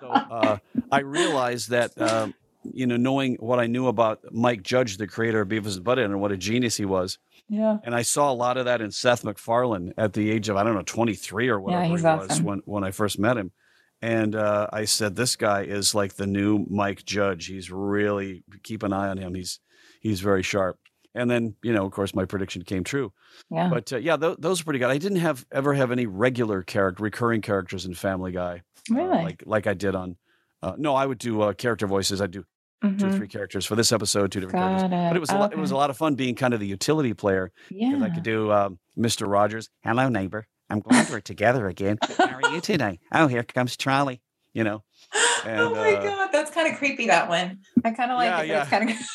So 0.00 0.08
uh, 0.08 0.58
I 0.90 1.00
realized 1.00 1.70
that, 1.70 1.92
um, 2.00 2.34
you 2.72 2.86
know, 2.86 2.96
knowing 2.96 3.36
what 3.36 3.60
I 3.60 3.66
knew 3.66 3.86
about 3.86 4.20
Mike 4.32 4.62
Judge, 4.62 4.96
the 4.96 5.06
creator 5.06 5.40
of 5.40 5.48
Beavis 5.48 5.76
and 5.76 5.84
Butthead, 5.86 6.04
and 6.06 6.20
what 6.20 6.32
a 6.32 6.36
genius 6.36 6.76
he 6.76 6.84
was, 6.84 7.18
yeah. 7.48 7.78
and 7.84 7.94
I 7.94 8.02
saw 8.02 8.30
a 8.30 8.34
lot 8.34 8.56
of 8.56 8.66
that 8.66 8.80
in 8.80 8.90
Seth 8.90 9.24
MacFarlane 9.24 9.94
at 9.96 10.12
the 10.12 10.30
age 10.30 10.48
of 10.48 10.56
I 10.56 10.62
don't 10.62 10.74
know 10.74 10.82
23 10.82 11.48
or 11.48 11.60
whatever 11.60 11.82
he's 11.82 11.88
he 11.88 11.92
was 11.92 12.04
awesome. 12.04 12.44
when 12.44 12.62
when 12.64 12.84
I 12.84 12.90
first 12.90 13.18
met 13.18 13.36
him. 13.36 13.52
And 14.00 14.36
uh, 14.36 14.68
I 14.72 14.84
said, 14.84 15.16
this 15.16 15.34
guy 15.34 15.62
is 15.62 15.92
like 15.92 16.14
the 16.14 16.26
new 16.26 16.64
Mike 16.70 17.04
Judge. 17.04 17.46
He's 17.46 17.68
really 17.68 18.44
keep 18.62 18.84
an 18.84 18.92
eye 18.92 19.08
on 19.08 19.18
him. 19.18 19.34
He's 19.34 19.58
he's 20.00 20.20
very 20.20 20.42
sharp. 20.44 20.78
And 21.14 21.28
then 21.28 21.56
you 21.64 21.72
know, 21.72 21.84
of 21.84 21.90
course, 21.90 22.14
my 22.14 22.24
prediction 22.24 22.62
came 22.62 22.84
true. 22.84 23.12
Yeah. 23.50 23.68
But 23.68 23.92
uh, 23.92 23.96
yeah, 23.96 24.16
th- 24.16 24.36
those 24.38 24.60
are 24.60 24.64
pretty 24.64 24.78
good. 24.78 24.90
I 24.90 24.98
didn't 24.98 25.18
have 25.18 25.44
ever 25.50 25.74
have 25.74 25.90
any 25.90 26.06
regular 26.06 26.62
character, 26.62 27.02
recurring 27.02 27.40
characters 27.40 27.86
in 27.86 27.94
Family 27.94 28.30
Guy, 28.30 28.62
uh, 28.90 28.94
really? 28.94 29.22
like 29.24 29.42
like 29.46 29.66
I 29.66 29.74
did 29.74 29.96
on 29.96 30.16
Uh, 30.62 30.74
no, 30.76 30.94
I 30.94 31.04
would 31.04 31.18
do 31.18 31.40
uh, 31.42 31.52
character 31.54 31.88
voices. 31.88 32.20
I'd 32.20 32.30
do 32.30 32.44
two 32.82 32.88
or 32.88 32.90
Mhm. 32.90 33.16
three 33.16 33.28
characters 33.28 33.66
for 33.66 33.74
this 33.76 33.90
episode, 33.92 34.30
two 34.32 34.40
different 34.40 34.58
Got 34.62 34.78
characters. 34.90 34.90
But 34.90 35.12
it. 35.12 35.16
it 35.16 35.20
was 35.20 35.30
a 35.30 35.38
lot, 35.38 35.52
it 35.52 35.58
was 35.58 35.70
a 35.70 35.76
lot 35.76 35.90
of 35.90 35.96
fun 35.96 36.14
being 36.14 36.34
kind 36.34 36.54
of 36.54 36.60
the 36.60 36.66
utility 36.66 37.12
player 37.14 37.50
Yeah. 37.70 38.00
I 38.02 38.10
could 38.10 38.22
do 38.22 38.52
um, 38.52 38.78
Mr. 38.98 39.26
Rogers. 39.30 39.68
Hello, 39.82 40.08
neighbor. 40.08 40.46
I'm 40.70 40.80
glad 40.80 41.08
we're 41.10 41.20
together 41.34 41.66
again. 41.68 41.98
How 42.18 42.38
are 42.42 42.52
you 42.52 42.60
today? 42.60 42.98
Oh, 43.12 43.26
here 43.26 43.42
comes 43.42 43.76
Charlie. 43.76 44.20
You 44.54 44.64
know. 44.64 44.82
oh 45.14 45.70
my 45.74 45.92
uh, 45.94 46.02
god, 46.02 46.30
that's 46.32 46.50
kind 46.50 46.72
of 46.72 46.78
creepy. 46.78 47.06
That 47.06 47.28
one. 47.28 47.60
I 47.84 47.90
kind 47.92 48.10
of 48.10 48.16
like 48.18 48.28
Yeah, 48.28 48.40
it. 48.42 48.48
yeah. 48.48 48.64
kind 48.66 48.90
of. 48.90 48.96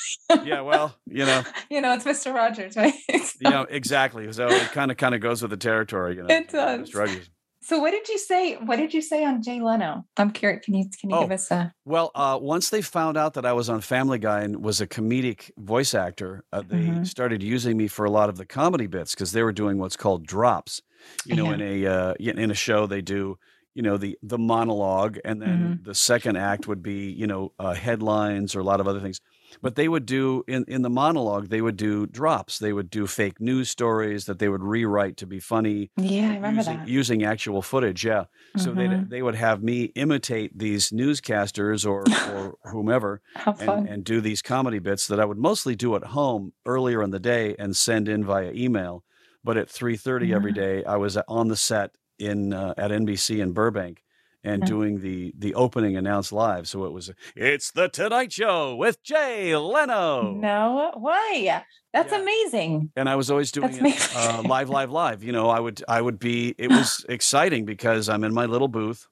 Yeah. 0.47 0.61
Well, 0.61 0.95
you 1.05 1.25
know. 1.25 1.43
you 1.69 1.79
know, 1.81 1.93
it's 1.93 2.05
Mr. 2.05 2.33
Rogers, 2.33 2.75
right? 2.77 2.93
Yeah. 3.41 3.65
Exactly. 3.69 4.31
So 4.33 4.47
it 4.47 4.71
kind 4.71 4.89
of 4.89 4.97
kind 4.97 5.13
of 5.13 5.21
goes 5.21 5.41
with 5.41 5.51
the 5.51 5.57
territory. 5.57 6.15
You 6.15 6.23
know. 6.23 6.33
It 6.33 6.49
does. 6.49 6.89
Mr. 6.89 6.99
Rogers. 6.99 7.29
So, 7.63 7.79
what 7.79 7.91
did 7.91 8.07
you 8.09 8.17
say? 8.17 8.55
What 8.55 8.77
did 8.77 8.93
you 8.93 9.01
say 9.01 9.23
on 9.25 9.41
Jay 9.41 9.61
Leno? 9.61 10.05
I'm 10.17 10.31
curious. 10.31 10.65
Can 10.65 10.75
you 10.75 10.85
can 10.99 11.09
you 11.09 11.15
Oh. 11.15 11.21
give 11.21 11.31
us 11.31 11.49
a? 11.51 11.73
Well, 11.85 12.11
uh, 12.15 12.39
once 12.41 12.69
they 12.69 12.81
found 12.81 13.17
out 13.17 13.33
that 13.33 13.45
I 13.45 13.51
was 13.51 13.69
on 13.69 13.81
Family 13.81 14.17
Guy 14.17 14.41
and 14.41 14.63
was 14.63 14.79
a 14.79 14.87
comedic 14.87 15.51
voice 15.57 15.93
actor, 15.93 16.45
uh, 16.53 16.61
they 16.61 17.01
Mhm. 17.01 17.05
started 17.05 17.43
using 17.43 17.75
me 17.75 17.89
for 17.89 18.05
a 18.05 18.09
lot 18.09 18.29
of 18.29 18.37
the 18.37 18.45
comedy 18.45 18.87
bits 18.87 19.13
because 19.13 19.33
they 19.33 19.43
were 19.43 19.51
doing 19.51 19.77
what's 19.79 19.97
called 19.97 20.25
drops. 20.25 20.81
You 21.25 21.35
know, 21.35 21.47
Yeah. 21.47 21.53
in 21.53 21.61
a 21.61 21.85
uh, 21.85 22.13
in 22.19 22.51
a 22.51 22.53
show 22.53 22.87
they 22.87 23.01
do 23.01 23.37
you 23.75 23.81
know 23.83 23.97
the 23.97 24.17
the 24.23 24.37
monologue, 24.37 25.19
and 25.25 25.41
then 25.41 25.75
Mm-hmm. 25.75 25.83
the 25.83 25.93
second 25.95 26.37
act 26.37 26.67
would 26.67 26.81
be 26.81 27.11
you 27.11 27.27
know 27.27 27.51
uh, 27.59 27.73
headlines 27.73 28.55
or 28.55 28.61
a 28.61 28.63
lot 28.63 28.79
of 28.79 28.87
other 28.87 29.01
things. 29.01 29.19
But 29.61 29.75
they 29.75 29.87
would 29.87 30.05
do 30.05 30.43
in 30.47 30.65
in 30.67 30.81
the 30.81 30.89
monologue 30.89 31.49
they 31.49 31.61
would 31.61 31.77
do 31.77 32.05
drops. 32.07 32.59
They 32.59 32.73
would 32.73 32.89
do 32.89 33.07
fake 33.07 33.39
news 33.39 33.69
stories 33.69 34.25
that 34.25 34.39
they 34.39 34.49
would 34.49 34.63
rewrite 34.63 35.17
to 35.17 35.27
be 35.27 35.39
funny 35.39 35.91
Yeah, 35.97 36.31
I 36.31 36.35
remember 36.35 36.57
using, 36.57 36.77
that. 36.79 36.87
using 36.87 37.23
actual 37.23 37.61
footage. 37.61 38.05
Yeah. 38.05 38.25
So 38.57 38.71
Mhm. 38.71 38.75
they 38.75 39.17
they 39.17 39.21
would 39.21 39.35
have 39.35 39.63
me 39.63 39.85
imitate 39.95 40.57
these 40.57 40.89
newscasters 40.91 41.85
or 41.89 42.17
or 42.21 42.57
whomever 42.71 43.21
and, 43.57 43.87
and 43.87 44.03
do 44.03 44.21
these 44.21 44.41
comedy 44.41 44.79
bits 44.79 45.07
that 45.07 45.19
I 45.19 45.25
would 45.25 45.37
mostly 45.37 45.75
do 45.75 45.95
at 45.95 46.03
home 46.05 46.53
earlier 46.65 47.01
in 47.03 47.11
the 47.11 47.19
day 47.19 47.55
and 47.59 47.75
send 47.75 48.07
in 48.09 48.23
via 48.25 48.51
email. 48.53 49.03
But 49.43 49.57
at 49.57 49.69
3:30 49.69 50.33
every 50.33 50.51
Yeah. 50.51 50.53
day, 50.53 50.83
I 50.85 50.95
was 50.97 51.17
on 51.27 51.47
the 51.49 51.57
set 51.57 51.95
in 52.19 52.53
uh, 52.53 52.73
at 52.77 52.91
NBC 52.91 53.39
in 53.41 53.53
Burbank 53.53 54.02
and 54.43 54.63
doing 54.65 54.99
the 54.99 55.33
the 55.37 55.53
opening 55.55 55.95
announced 55.95 56.31
live. 56.31 56.67
So 56.67 56.85
it 56.85 56.91
was 56.91 57.11
it's 57.35 57.71
the 57.71 57.87
Tonight 57.89 58.31
Show 58.33 58.75
with 58.75 59.01
Jay 59.03 59.55
Leno. 59.55 60.31
no 60.33 60.91
way. 60.97 61.61
That's 61.93 62.11
Yeah. 62.11 62.21
amazing. 62.21 62.91
and 62.95 63.07
I 63.07 63.15
was 63.15 63.29
always 63.29 63.51
doing 63.51 63.73
it 63.85 64.09
uh, 64.15 64.41
live, 64.45 64.69
live, 64.69 64.91
live. 64.91 65.23
You 65.23 65.31
know, 65.31 65.49
I 65.49 65.59
would, 65.59 65.83
I 65.87 66.01
would 66.01 66.17
be. 66.19 66.55
It 66.57 66.69
was 66.69 67.05
exciting 67.09 67.65
because 67.65 68.09
I'm 68.09 68.23
in 68.23 68.33
my 68.33 68.45
little 68.47 68.67
booth, 68.67 69.07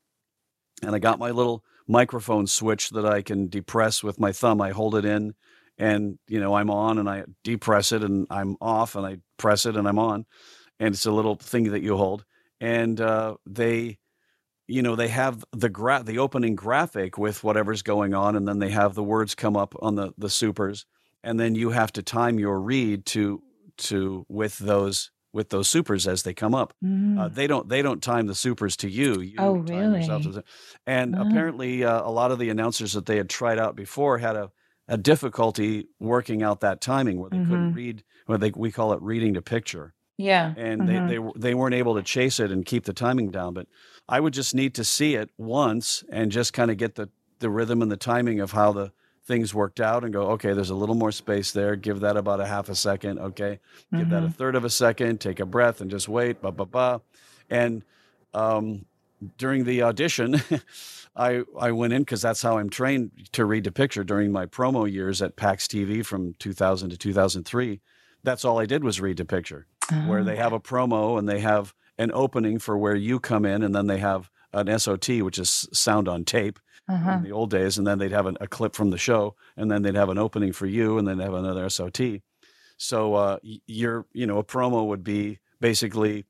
and 0.84 0.96
I 0.96 1.00
got 1.00 1.20
my 1.20 1.30
little 1.32 1.64
microphone 1.88 2.48
switch 2.48 2.90
that 2.92 3.06
I 3.06 3.22
can 3.22 3.48
depress 3.50 4.02
with 4.04 4.20
my 4.20 4.32
thumb. 4.32 4.62
I 4.62 4.72
hold 4.72 4.96
it 4.96 5.06
in, 5.06 5.36
and 5.78 6.18
you 6.28 6.40
know, 6.40 6.56
I'm 6.56 6.70
on, 6.72 6.98
and 6.98 7.08
I 7.08 7.26
depress 7.44 7.92
it, 7.92 8.04
and 8.04 8.26
I'm 8.32 8.58
off, 8.60 8.96
and 8.96 9.06
I 9.06 9.18
press 9.38 9.66
it, 9.68 9.76
and 9.78 9.88
I'm 9.88 10.00
on, 10.00 10.26
and 10.80 10.96
it's 10.96 11.06
a 11.06 11.12
little 11.12 11.36
thing 11.36 11.72
that 11.72 11.84
you 11.84 11.96
hold, 11.98 12.26
and 12.60 13.00
uh, 13.00 13.36
they. 13.46 14.00
You 14.72 14.82
know, 14.82 14.96
they 14.96 15.10
have 15.10 15.44
the 15.52 15.70
gra- 15.70 16.04
the 16.06 16.20
opening 16.20 16.56
graphic 16.56 17.18
with 17.18 17.44
whatever's 17.44 17.82
going 17.82 18.14
on, 18.14 18.36
and 18.36 18.48
then 18.48 18.60
they 18.60 18.70
have 18.72 18.94
the 18.96 19.04
words 19.04 19.36
come 19.36 19.58
up 19.58 19.76
on 19.82 19.96
the 19.96 20.14
the 20.18 20.30
supers, 20.30 20.86
and 21.24 21.40
then 21.40 21.56
you 21.56 21.72
have 21.72 21.92
to 21.94 22.02
time 22.04 22.40
your 22.40 22.60
read 22.60 23.06
to 23.08 23.42
to 23.90 24.26
with 24.30 24.58
those 24.60 25.12
with 25.34 25.50
those 25.50 25.70
supers 25.70 26.08
as 26.08 26.24
they 26.24 26.34
come 26.34 26.54
up. 26.54 26.74
Uh, 26.84 26.88
Mm. 26.88 27.34
they 27.36 27.48
don't 27.48 27.70
they 27.70 27.82
don't 27.82 28.02
time 28.04 28.28
the 28.28 28.36
supers 28.36 28.76
to 28.78 28.90
you. 28.90 29.22
You 29.22 29.36
Oh, 29.40 29.64
time 29.64 29.94
yourself 29.96 30.24
to 30.24 30.30
really? 30.30 30.44
and 30.86 31.16
Oh. 31.16 31.22
apparently, 31.22 31.84
uh, 31.86 32.02
a 32.04 32.12
lot 32.12 32.32
of 32.32 32.40
the 32.40 32.50
announcers 32.50 32.94
that 32.94 33.06
they 33.06 33.18
had 33.18 33.30
tried 33.30 33.58
out 33.60 33.76
before 33.76 34.18
had 34.18 34.36
a, 34.36 34.52
a 34.88 34.98
difficulty 34.98 35.88
working 36.00 36.44
out 36.44 36.60
that 36.62 36.82
timing 36.82 37.20
where 37.20 37.30
they 37.30 37.38
couldn't 37.38 37.72
Mhm. 37.72 37.76
read. 37.76 38.04
Where 38.26 38.38
they 38.38 38.52
we 38.56 38.72
call 38.72 38.92
it 38.94 39.02
reading 39.02 39.34
to 39.36 39.42
picture, 39.42 39.94
Yeah. 40.18 40.54
and 40.58 40.82
mhm. 40.82 40.88
they 40.88 41.18
they 41.18 41.50
they 41.50 41.54
weren't 41.56 41.76
able 41.76 41.96
to 41.96 42.04
chase 42.04 42.40
it 42.40 42.52
and 42.52 42.66
keep 42.66 42.84
the 42.86 42.94
timing 42.94 43.32
down. 43.32 43.54
But 43.54 43.68
I 44.10 44.20
would 44.20 44.34
just 44.34 44.54
need 44.56 44.74
to 44.76 44.84
see 44.84 45.16
it 45.16 45.30
once 45.38 46.04
and 46.12 46.32
just 46.32 46.54
kind 46.54 46.72
of 46.72 46.78
get 46.78 46.96
the 46.96 47.10
the 47.40 47.50
rhythm 47.50 47.82
and 47.82 47.92
the 47.92 47.98
timing 47.98 48.40
of 48.40 48.52
how 48.52 48.72
the 48.72 48.92
things 49.26 49.54
worked 49.54 49.80
out 49.80 50.04
and 50.04 50.12
go 50.14 50.24
okay 50.32 50.54
there's 50.54 50.70
a 50.70 50.76
little 50.76 50.96
more 50.96 51.12
space 51.12 51.52
there 51.52 51.76
give 51.76 52.00
that 52.02 52.18
about 52.18 52.40
a 52.42 52.46
half 52.46 52.70
a 52.70 52.76
second 52.76 53.18
okay 53.20 53.60
give 53.98 54.10
that 54.10 54.24
a 54.24 54.28
Mhm. 54.28 54.36
third 54.36 54.56
of 54.56 54.64
a 54.66 54.70
second, 54.70 55.20
take 55.22 55.40
a 55.40 55.46
breath, 55.46 55.80
and 55.82 55.90
just 55.90 56.08
wait. 56.10 56.42
Ba 56.42 56.52
ba 56.52 56.66
ba. 56.66 57.02
And 57.50 57.84
um, 58.34 58.86
during 59.38 59.64
the 59.66 59.84
audition, 59.84 60.42
I 61.16 61.44
I 61.60 61.72
went 61.72 61.94
in 61.94 62.02
because 62.02 62.22
that's 62.22 62.42
how 62.42 62.58
I'm 62.58 62.70
trained 62.70 63.12
to 63.34 63.46
read 63.46 63.64
the 63.66 63.72
picture. 63.72 64.04
During 64.04 64.32
my 64.32 64.46
promo 64.46 64.92
years 64.92 65.22
at 65.22 65.36
PAX 65.36 65.68
TV 65.68 66.04
from 66.06 66.34
2000 66.40 66.90
to 66.90 66.98
2003, 66.98 67.80
that's 68.24 68.44
all 68.46 68.60
I 68.60 68.66
did 68.66 68.84
was 68.84 69.00
read 69.02 69.18
the 69.18 69.26
picture. 69.26 69.68
Where 70.08 70.24
they 70.24 70.34
Oh, 70.38 70.44
have 70.44 70.54
a 70.54 70.60
promo 70.60 71.20
and 71.20 71.28
they 71.28 71.40
have 71.42 71.74
an 72.02 72.12
opening 72.14 72.60
for 72.60 72.78
where 72.78 72.96
you 72.96 73.20
come 73.20 73.46
in, 73.46 73.62
and 73.64 73.76
then 73.76 73.88
they 73.88 74.00
have 74.00 74.30
an 74.54 74.80
SOT, 74.80 75.22
which 75.22 75.38
is 75.38 75.70
sound 75.72 76.08
on 76.08 76.26
tape 76.26 76.60
uh-huh. 76.90 77.12
in 77.12 77.24
the 77.24 77.32
old 77.32 77.52
days, 77.52 77.78
and 77.78 77.86
then 77.86 78.00
they'd 78.00 78.12
have 78.12 78.26
an, 78.26 78.38
a 78.42 78.48
clip 78.48 78.76
from 78.76 78.90
the 78.90 78.98
show, 78.98 79.36
and 79.56 79.70
then 79.70 79.82
they'd 79.84 79.96
have 79.96 80.10
an 80.10 80.18
opening 80.18 80.52
for 80.52 80.66
you, 80.66 80.98
and 80.98 81.08
then 81.08 81.18
they'd 81.18 81.26
have 81.26 81.34
another 81.34 81.70
SOT. 81.70 82.00
So 82.78 83.14
uh, 83.14 83.38
your, 83.68 84.08
you 84.14 84.26
know, 84.26 84.40
a 84.40 84.44
promo 84.44 84.88
would 84.88 85.04
be 85.04 85.40
basically 85.60 86.26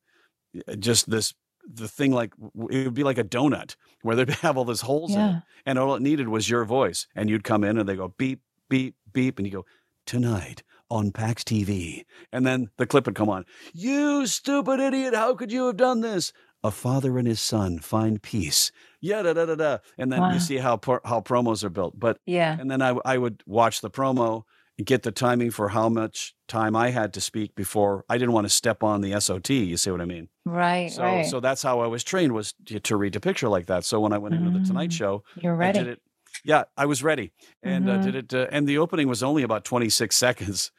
uh, 0.68 0.76
just 0.76 1.10
this 1.10 1.34
the 1.74 1.88
thing 1.88 2.12
like 2.12 2.34
it 2.70 2.86
would 2.86 2.94
be 2.94 3.04
like 3.04 3.20
a 3.20 3.24
donut 3.24 3.76
where 4.02 4.16
they'd 4.16 4.30
have 4.46 4.58
all 4.58 4.66
those 4.66 4.82
holes 4.82 5.14
in 5.14 5.20
it, 5.20 5.24
Yeah. 5.24 5.40
and 5.66 5.80
all 5.80 5.96
it 5.96 6.02
needed 6.02 6.28
was 6.28 6.50
your 6.50 6.66
voice, 6.66 7.08
and 7.16 7.30
you'd 7.30 7.44
come 7.46 7.64
in 7.64 7.78
and 7.78 7.88
they 7.88 7.96
go 7.96 8.14
beep 8.18 8.42
beep 8.68 8.96
beep, 9.14 9.40
and 9.40 9.48
you 9.48 9.54
go 9.54 9.66
tonight 10.06 10.64
on 10.92 11.12
PAX 11.12 11.44
TV, 11.44 12.04
and 12.32 12.46
then 12.46 12.70
the 12.78 12.86
clip 12.86 13.06
would 13.06 13.16
come 13.16 13.30
on. 13.30 13.46
You 13.74 14.28
stupid 14.28 14.80
idiot! 14.80 15.16
How 15.16 15.34
could 15.36 15.52
you 15.52 15.68
have 15.68 15.78
done 15.78 16.02
this? 16.02 16.34
A 16.64 16.70
father 16.70 17.18
and 17.18 17.28
his 17.28 17.40
son 17.40 17.80
find 17.80 18.22
peace. 18.22 18.72
Yeah, 19.00 19.24
da 19.24 19.34
da 19.34 19.46
da 19.46 19.56
da. 19.56 19.78
And 19.98 20.12
then 20.12 20.20
Wow. 20.22 20.34
you 20.34 20.40
see 20.40 20.58
how 20.58 20.80
how 21.06 21.22
promos 21.22 21.64
are 21.64 21.70
built. 21.72 22.00
But 22.00 22.18
Yeah. 22.26 22.56
and 22.60 22.70
then 22.70 22.82
I 22.82 22.96
I 23.04 23.18
would 23.18 23.42
watch 23.48 23.82
the 23.82 23.90
promo 23.90 24.44
and 24.78 24.86
get 24.86 25.02
the 25.04 25.12
timing 25.12 25.50
for 25.52 25.70
how 25.70 25.90
much 25.90 26.36
time 26.48 26.76
I 26.76 26.92
had 26.92 27.14
to 27.14 27.22
speak 27.22 27.56
before 27.56 28.06
I 28.10 28.18
didn't 28.20 28.34
want 28.34 28.46
to 28.46 28.50
step 28.54 28.84
on 28.84 29.02
the 29.02 29.14
SOT. 29.20 29.50
You 29.50 29.78
see 29.78 29.90
what 29.92 30.02
I 30.02 30.06
mean? 30.06 30.28
Right. 30.46 30.92
So 30.92 31.02
right. 31.04 31.26
so 31.26 31.40
that's 31.40 31.64
how 31.64 31.80
I 31.80 31.88
was 31.88 32.04
trained 32.04 32.34
was 32.34 32.54
to, 32.68 32.80
to 32.80 32.96
read 32.96 33.16
a 33.16 33.20
picture 33.20 33.50
like 33.50 33.66
that. 33.68 33.84
So 33.86 34.00
when 34.00 34.14
I 34.14 34.20
went 34.20 34.36
into 34.36 34.52
the 34.52 34.60
Tonight 34.66 34.90
Mm. 34.92 34.98
Show, 35.00 35.24
You're 35.42 35.54
I 35.56 35.58
ready. 35.58 35.80
did 35.80 35.88
it. 35.88 36.02
Yeah, 36.46 36.64
I 36.78 36.86
was 36.86 37.04
ready 37.04 37.34
and 37.64 37.90
uh, 37.90 37.98
Mhm. 37.98 38.04
did 38.04 38.16
it. 38.16 38.34
Uh, 38.34 38.48
and 38.52 38.68
the 38.68 38.78
opening 38.78 39.08
was 39.08 39.22
only 39.24 39.44
about 39.44 39.66
26 39.66 40.16
seconds. 40.16 40.72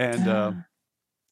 And 0.00 0.26
uh, 0.28 0.52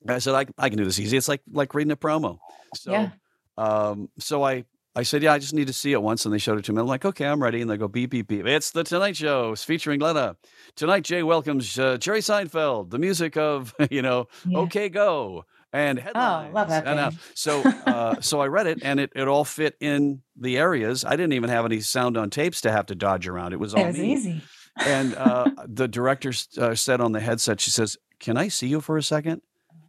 Ah, 0.09 0.15
I 0.15 0.19
said, 0.19 0.35
I, 0.35 0.47
I 0.59 0.69
can 0.69 0.79
do 0.79 0.85
this 0.85 0.99
easy. 0.99 1.17
It's 1.17 1.29
like 1.29 1.43
like 1.51 1.75
reading 1.75 1.91
a 1.91 1.97
promo. 1.97 2.39
So 2.75 2.93
Yeah. 2.93 3.11
um, 3.57 4.09
so 4.19 4.43
I 4.45 4.65
I 4.95 5.03
said, 5.05 5.23
yeah, 5.23 5.33
I 5.33 5.39
just 5.39 5.55
need 5.55 5.69
to 5.69 5.73
see 5.73 5.93
it 5.93 6.03
once, 6.03 6.25
and 6.25 6.35
they 6.35 6.39
showed 6.39 6.59
it 6.59 6.65
to 6.65 6.73
me. 6.73 6.81
I'm 6.81 6.87
like, 6.87 7.05
okay, 7.05 7.27
I'm 7.27 7.41
ready. 7.43 7.61
And 7.61 7.71
they 7.71 7.77
go 7.77 7.89
beep 7.89 8.11
beep 8.11 8.29
beep. 8.29 8.47
It's 8.47 8.71
the 8.73 8.85
Tonight 8.85 9.17
Show 9.17 9.53
it's 9.53 9.65
featuring 9.65 10.01
Lena. 10.01 10.37
Tonight, 10.77 11.05
Jay 11.05 11.23
welcomes 11.23 11.79
uh, 11.79 11.97
Jerry 11.99 12.21
Seinfeld. 12.21 12.91
The 12.91 12.99
music 12.99 13.37
of 13.37 13.75
you 13.91 14.03
know, 14.03 14.27
yeah. 14.47 14.59
okay, 14.59 14.89
go 14.89 15.45
and 15.73 15.99
headlines. 15.99 16.49
Oh, 16.51 16.55
love 16.55 16.69
that 16.69 16.87
And, 16.87 16.99
uh, 16.99 17.11
so 17.35 17.63
uh, 17.87 18.21
so 18.21 18.41
I 18.41 18.47
read 18.47 18.67
it, 18.67 18.79
and 18.83 18.99
it 19.01 19.13
it 19.15 19.29
all 19.29 19.45
fit 19.45 19.77
in 19.81 20.23
the 20.37 20.59
areas. 20.59 21.05
I 21.05 21.11
didn't 21.11 21.33
even 21.33 21.51
have 21.51 21.65
any 21.65 21.81
sound 21.81 22.17
on 22.17 22.31
tapes 22.31 22.61
to 22.63 22.71
have 22.73 22.87
to 22.87 22.95
dodge 22.95 23.27
around. 23.29 23.53
It 23.53 23.61
was 23.61 23.75
all 23.75 23.85
It 23.85 23.89
was 23.89 24.01
easy. 24.01 24.43
And 24.87 25.15
uh, 25.15 25.51
the 25.67 25.89
director 25.89 26.33
uh, 26.59 26.75
said 26.75 27.01
on 27.01 27.13
the 27.13 27.21
headset, 27.21 27.61
she 27.61 27.71
says, 27.71 27.97
"Can 28.21 28.37
I 28.37 28.49
see 28.49 28.67
you 28.69 28.81
for 28.81 28.97
a 28.97 29.03
second? 29.03 29.43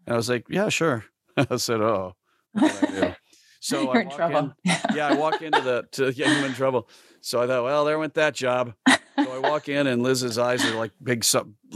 And 0.05 0.13
I 0.13 0.17
was 0.17 0.29
like, 0.29 0.45
"Yeah, 0.49 0.69
sure." 0.69 1.05
I 1.37 1.55
said, 1.57 1.81
"Oh." 1.81 2.15
I? 2.55 3.15
So 3.59 3.81
You're 3.93 3.97
I 3.97 4.01
in 4.01 4.09
trouble. 4.09 4.53
in. 4.65 4.75
Yeah, 4.95 5.07
I 5.07 5.13
walk 5.13 5.41
into 5.41 5.61
the 5.61 5.85
to 5.93 6.11
yeah, 6.11 6.27
I'm 6.31 6.43
in 6.45 6.53
trouble. 6.53 6.89
So 7.21 7.41
I 7.41 7.47
thought, 7.47 7.63
well, 7.63 7.85
there 7.85 7.99
went 7.99 8.13
that 8.15 8.33
job. 8.33 8.73
So 8.87 9.31
I 9.33 9.37
walk 9.39 9.67
in, 9.69 9.85
and 9.87 10.01
Liz's 10.01 10.37
eyes 10.37 10.63
are 10.65 10.75
like 10.75 10.91
big, 11.03 11.25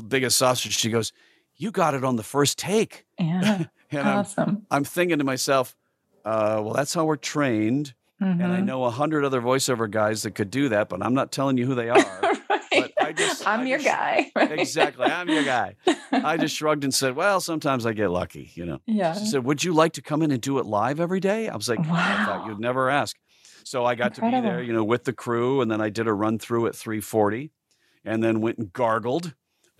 big 0.08 0.24
as 0.24 0.34
sausage. 0.36 0.76
She 0.78 0.90
goes, 0.90 1.12
"You 1.58 1.72
got 1.72 1.94
it 1.94 2.04
on 2.04 2.16
the 2.16 2.24
first 2.24 2.58
take." 2.58 3.06
Yeah. 3.20 3.66
And 3.92 4.08
I'm, 4.10 4.20
awesome. 4.20 4.66
I'm 4.72 4.84
thinking 4.84 5.20
to 5.20 5.24
myself, 5.24 5.76
uh, 6.26 6.60
"Well, 6.64 6.74
that's 6.74 6.94
how 6.94 7.06
we're 7.06 7.16
trained." 7.18 7.94
And 8.20 8.42
I 8.42 8.62
Mhm. 8.62 8.66
know 8.66 8.86
a 8.86 8.90
hundred 8.90 9.26
other 9.26 9.42
voiceover 9.42 9.92
guys 9.92 10.24
that 10.24 10.32
could 10.34 10.50
do 10.50 10.70
that, 10.70 10.88
but 10.88 11.04
I'm 11.04 11.14
not 11.14 11.32
telling 11.34 11.58
you 11.58 11.66
who 11.66 11.76
they 11.76 11.90
are. 11.90 12.32
I 13.04 13.12
just- 13.14 13.48
I'm 13.48 13.62
I 13.62 13.66
your 13.66 13.78
just- 13.80 13.88
guy. 13.90 14.32
right? 14.36 14.60
exactly, 14.60 15.06
I'm 15.06 15.30
your 15.30 15.44
guy. 15.44 15.76
I 16.12 16.38
just 16.44 16.56
shrugged 16.56 16.84
and 16.84 16.94
said, 16.94 17.16
"Well, 17.16 17.40
sometimes 17.42 17.86
I 17.86 17.94
get 17.94 18.10
lucky, 18.10 18.52
you 18.56 18.66
know." 18.66 18.80
yeah. 18.86 19.14
She 19.14 19.26
said, 19.26 19.44
"Would 19.46 19.64
you 19.64 19.74
like 19.74 19.94
to 19.94 20.02
come 20.02 20.22
in 20.22 20.32
and 20.32 20.42
do 20.42 20.60
it 20.60 20.66
live 20.66 21.00
every 21.00 21.20
day?" 21.20 21.48
I 21.50 21.56
was 21.56 21.68
like, 21.70 21.80
"I 21.80 21.84
thought 22.26 22.42
Wow. 22.42 22.48
you'd 22.50 22.60
never 22.60 22.90
ask." 22.90 23.16
So 23.66 23.86
I 23.86 23.96
got 23.96 24.16
to 24.16 24.22
be 24.22 24.30
there, 24.30 24.62
you 24.62 24.74
know, 24.74 24.84
with 24.84 25.06
the 25.06 25.14
crew, 25.14 25.62
and 25.62 25.72
then 25.72 25.80
I 25.82 25.90
did 25.90 26.08
a 26.08 26.14
run 26.14 26.38
through 26.40 26.68
at 26.68 26.74
3:40, 26.74 27.52
and 28.04 28.22
then 28.24 28.42
went 28.42 28.58
and 28.58 28.74
gargled 28.74 29.34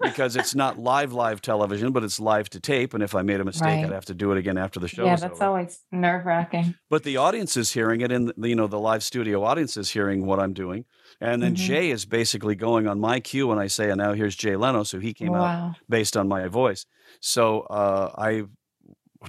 because 0.00 0.36
it's 0.36 0.54
not 0.54 0.78
live 0.78 1.12
live 1.12 1.40
television, 1.40 1.92
but 1.92 2.04
it's 2.04 2.20
live 2.20 2.48
to 2.50 2.60
tape. 2.60 2.94
And 2.94 3.02
if 3.02 3.14
I 3.14 3.22
made 3.22 3.40
a 3.40 3.44
mistake, 3.44 3.62
Right. 3.66 3.84
I'd 3.84 3.92
have 3.92 4.04
to 4.06 4.14
do 4.14 4.32
it 4.32 4.38
again 4.38 4.58
after 4.58 4.78
the 4.80 4.88
show. 4.88 5.04
yeah, 5.04 5.16
that's 5.16 5.34
over. 5.40 5.44
always 5.44 5.80
nerve 5.90 6.24
wracking. 6.26 6.74
But 6.90 7.02
the 7.02 7.16
audience 7.16 7.56
is 7.56 7.72
hearing 7.72 8.00
it, 8.00 8.12
and 8.12 8.32
you 8.38 8.54
know 8.54 8.66
the 8.66 8.78
live 8.78 9.02
studio 9.02 9.42
audience 9.44 9.76
is 9.76 9.90
hearing 9.90 10.26
what 10.26 10.38
I'm 10.38 10.52
doing. 10.52 10.84
And 11.22 11.42
then 11.42 11.54
Mhm. 11.54 11.56
Jay 11.56 11.90
is 11.90 12.06
basically 12.06 12.56
going 12.56 12.88
on 12.88 13.00
my 13.00 13.20
cue 13.20 13.48
when 13.48 13.58
I 13.60 13.68
say, 13.68 13.90
"And 13.90 13.98
now 13.98 14.12
here's 14.14 14.36
Jay 14.36 14.56
Leno." 14.56 14.84
So 14.84 15.00
he 15.00 15.14
came 15.14 15.34
out 15.36 15.54
based 15.88 16.16
on 16.16 16.28
my 16.28 16.48
voice. 16.48 16.86
So 17.20 17.62
uh, 17.62 18.12
I 18.18 18.44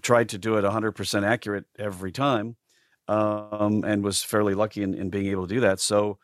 tried 0.01 0.29
to 0.29 0.37
do 0.39 0.57
it 0.57 0.63
100% 0.65 1.25
accurate 1.25 1.65
every 1.79 2.11
time, 2.11 2.57
um, 3.07 3.83
and 3.85 4.03
was 4.03 4.23
fairly 4.23 4.55
lucky 4.55 4.83
in, 4.83 4.93
in 4.93 5.09
being 5.09 5.27
able 5.27 5.47
to 5.47 5.53
do 5.55 5.61
that. 5.61 5.79
So 5.81 6.19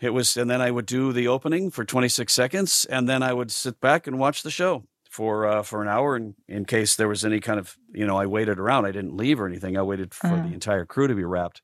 it 0.00 0.10
was, 0.10 0.36
and 0.36 0.50
then 0.50 0.60
I 0.60 0.70
would 0.70 0.86
do 0.86 1.12
the 1.12 1.28
opening 1.28 1.70
for 1.70 1.84
26 1.84 2.32
seconds, 2.32 2.84
and 2.86 3.08
then 3.08 3.22
I 3.22 3.32
would 3.32 3.50
sit 3.52 3.80
back 3.80 4.06
and 4.06 4.18
watch 4.18 4.42
the 4.42 4.50
show 4.50 4.84
for 5.10 5.46
uh, 5.46 5.62
for 5.62 5.82
an 5.82 5.88
hour. 5.88 6.16
And 6.16 6.34
in 6.48 6.64
case 6.64 6.96
there 6.96 7.08
was 7.08 7.24
any 7.24 7.40
kind 7.40 7.58
of, 7.60 7.76
you 7.92 8.06
know, 8.06 8.16
I 8.16 8.26
waited 8.26 8.58
around. 8.58 8.84
I 8.86 8.90
didn't 8.92 9.16
leave 9.16 9.40
or 9.40 9.46
anything. 9.46 9.76
I 9.76 9.82
waited 9.82 10.12
for 10.14 10.40
the 10.40 10.52
entire 10.52 10.84
crew 10.86 11.06
to 11.06 11.14
be 11.14 11.24
wrapped. 11.24 11.62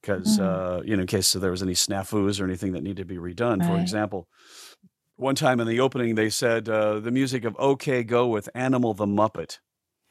Because 0.00 0.38
Mm. 0.38 0.44
uh, 0.44 0.82
you 0.84 0.96
know, 0.96 1.02
in 1.02 1.06
case 1.06 1.32
there 1.32 1.50
was 1.50 1.62
any 1.62 1.72
snafus 1.74 2.40
or 2.40 2.44
anything 2.44 2.72
that 2.72 2.82
needed 2.82 2.98
to 2.98 3.04
be 3.04 3.16
redone. 3.16 3.64
For 3.66 3.78
example, 3.78 4.28
one 5.16 5.34
time 5.34 5.60
in 5.60 5.66
the 5.66 5.80
opening 5.80 6.14
they 6.14 6.30
said 6.30 6.68
uh, 6.68 7.00
the 7.00 7.10
music 7.10 7.44
of 7.44 7.56
OK 7.58 8.04
Go 8.04 8.28
with 8.28 8.48
Animal 8.54 8.94
the 8.94 9.06
Muppet. 9.06 9.58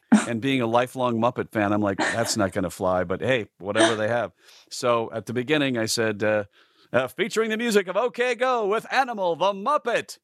and 0.27 0.39
being 0.39 0.61
a 0.61 0.67
lifelong 0.67 1.19
Muppet 1.19 1.51
fan, 1.51 1.73
I'm 1.73 1.81
like, 1.81 1.97
that's 1.97 2.37
not 2.37 2.53
going 2.53 2.63
to 2.63 2.69
fly. 2.69 3.03
But 3.03 3.19
hey, 3.21 3.47
whatever 3.59 3.95
they 3.95 4.07
have. 4.07 4.31
So 4.69 5.11
at 5.11 5.25
the 5.25 5.33
beginning, 5.33 5.77
I 5.77 5.85
said, 5.85 6.23
uh, 6.23 6.45
uh, 6.93 7.07
featuring 7.09 7.49
the 7.49 7.57
music 7.57 7.87
of 7.87 7.97
OK 7.97 8.35
Go 8.35 8.65
with 8.67 8.85
Animal 8.91 9.35
the 9.35 9.51
Muppet. 9.51 10.17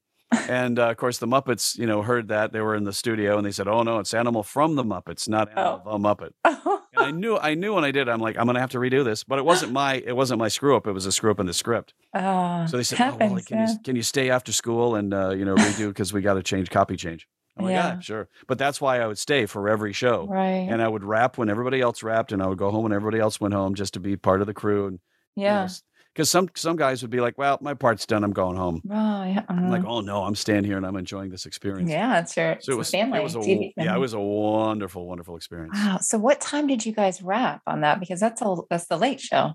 And 0.50 0.80
uh, 0.80 0.90
of 0.90 0.98
course, 0.98 1.18
the 1.18 1.28
Muppets, 1.28 1.78
you 1.78 1.86
know, 1.86 2.02
heard 2.02 2.28
that 2.30 2.52
they 2.52 2.62
were 2.62 2.76
in 2.76 2.84
the 2.84 2.94
studio, 2.94 3.38
and 3.38 3.46
they 3.46 3.52
said, 3.52 3.68
"Oh 3.68 3.84
no, 3.84 4.00
it's 4.00 4.14
Animal 4.14 4.44
from 4.44 4.76
the 4.76 4.84
Muppets, 4.84 5.28
not 5.28 5.50
Animal 5.58 6.00
the 6.00 6.00
Muppet." 6.00 6.34
And 6.96 7.06
I 7.06 7.10
knew, 7.10 7.38
I 7.38 7.56
knew 7.56 7.74
when 7.74 7.84
I 7.84 7.90
did, 7.90 8.08
I'm 8.08 8.20
like, 8.20 8.38
I'm 8.38 8.46
going 8.46 8.54
to 8.54 8.62
have 8.62 8.70
to 8.72 8.78
redo 8.78 9.04
this. 9.04 9.24
But 9.24 9.40
it 9.40 9.46
wasn't 9.46 9.72
my, 9.72 9.96
it 10.06 10.16
wasn't 10.16 10.38
my 10.38 10.48
screw 10.48 10.76
up. 10.76 10.86
It 10.86 10.92
was 10.92 11.08
a 11.08 11.12
screw 11.12 11.32
up 11.32 11.40
in 11.40 11.48
the 11.48 11.54
script. 11.54 11.96
Oh, 12.14 12.68
So 12.68 12.78
they 12.78 12.84
said, 12.84 13.02
oh, 13.02 13.04
well, 13.04 13.12
happens, 13.20 13.46
can, 13.46 13.58
yeah. 13.58 13.72
you, 13.72 13.78
can 13.84 13.96
you 13.96 14.04
stay 14.04 14.30
after 14.30 14.52
school 14.52 14.94
and, 14.94 15.12
uh, 15.12 15.32
you 15.32 15.44
know, 15.44 15.56
redo 15.56 15.88
because 15.88 16.14
we 16.14 16.22
got 16.22 16.36
to 16.36 16.44
change, 16.44 16.70
copy 16.70 16.96
change. 16.96 17.28
I'm 17.58 17.66
like, 17.66 17.72
yeah. 17.72 17.94
Yeah. 17.96 18.00
sure. 18.00 18.30
But 18.48 18.60
that's 18.60 18.80
why 18.80 19.00
I 19.00 19.08
would 19.08 19.18
stay 19.18 19.48
for 19.48 19.70
every 19.70 19.92
show. 19.92 20.28
right. 20.28 20.68
And 20.70 20.84
I 20.84 20.88
would 20.88 21.04
wrap 21.04 21.40
when 21.40 21.50
everybody 21.50 21.82
else 21.82 22.04
wrapped 22.04 22.32
and 22.32 22.44
I 22.44 22.48
would 22.48 22.60
go 22.60 22.70
home 22.70 22.84
when 22.84 22.94
everybody 22.94 23.20
else 23.20 23.42
went 23.42 23.56
home 23.56 23.74
just 23.74 23.96
to 23.96 24.00
be 24.00 24.16
part 24.16 24.42
of 24.42 24.46
the 24.48 24.54
crew. 24.54 24.86
And, 24.86 25.00
yeah. 25.36 25.68
Because 26.14 26.30
some, 26.30 26.48
some 26.54 26.76
guys 26.76 27.02
would 27.02 27.10
be 27.10 27.20
like, 27.20 27.40
well, 27.40 27.58
my 27.60 27.74
part's 27.74 28.06
done. 28.06 28.24
I'm 28.24 28.34
going 28.34 28.56
home. 28.56 28.82
Oh, 28.88 29.24
yeah. 29.24 29.42
I'm 29.50 29.72
like, 29.72 29.82
mhm. 29.82 29.88
oh 29.90 30.02
no, 30.02 30.22
I'm 30.24 30.36
staying 30.36 30.64
here 30.64 30.78
and 30.78 30.86
I'm 30.86 30.96
enjoying 30.96 31.32
this 31.32 31.48
experience. 31.48 31.90
yeah, 31.90 32.20
it's 32.20 32.38
your 32.38 32.58
So 32.62 32.72
it 32.74 32.78
was, 32.78 32.92
family 32.92 33.18
it 33.20 33.24
was 33.24 33.34
a, 33.36 33.40
TV. 33.40 33.74
yeah, 33.78 33.96
it 33.96 34.00
was 34.00 34.14
a 34.14 34.20
wonderful, 34.20 35.08
wonderful 35.08 35.36
experience. 35.36 35.74
Wow. 35.76 35.98
So 36.02 36.20
what 36.20 36.40
time 36.40 36.68
did 36.68 36.86
you 36.86 36.92
guys 36.94 37.24
wrap 37.24 37.62
on 37.66 37.82
that? 37.82 38.00
Because 38.00 38.20
that's 38.20 38.42
a 38.44 38.56
that's 38.70 38.86
the 38.86 38.98
late 38.98 39.22
show. 39.22 39.54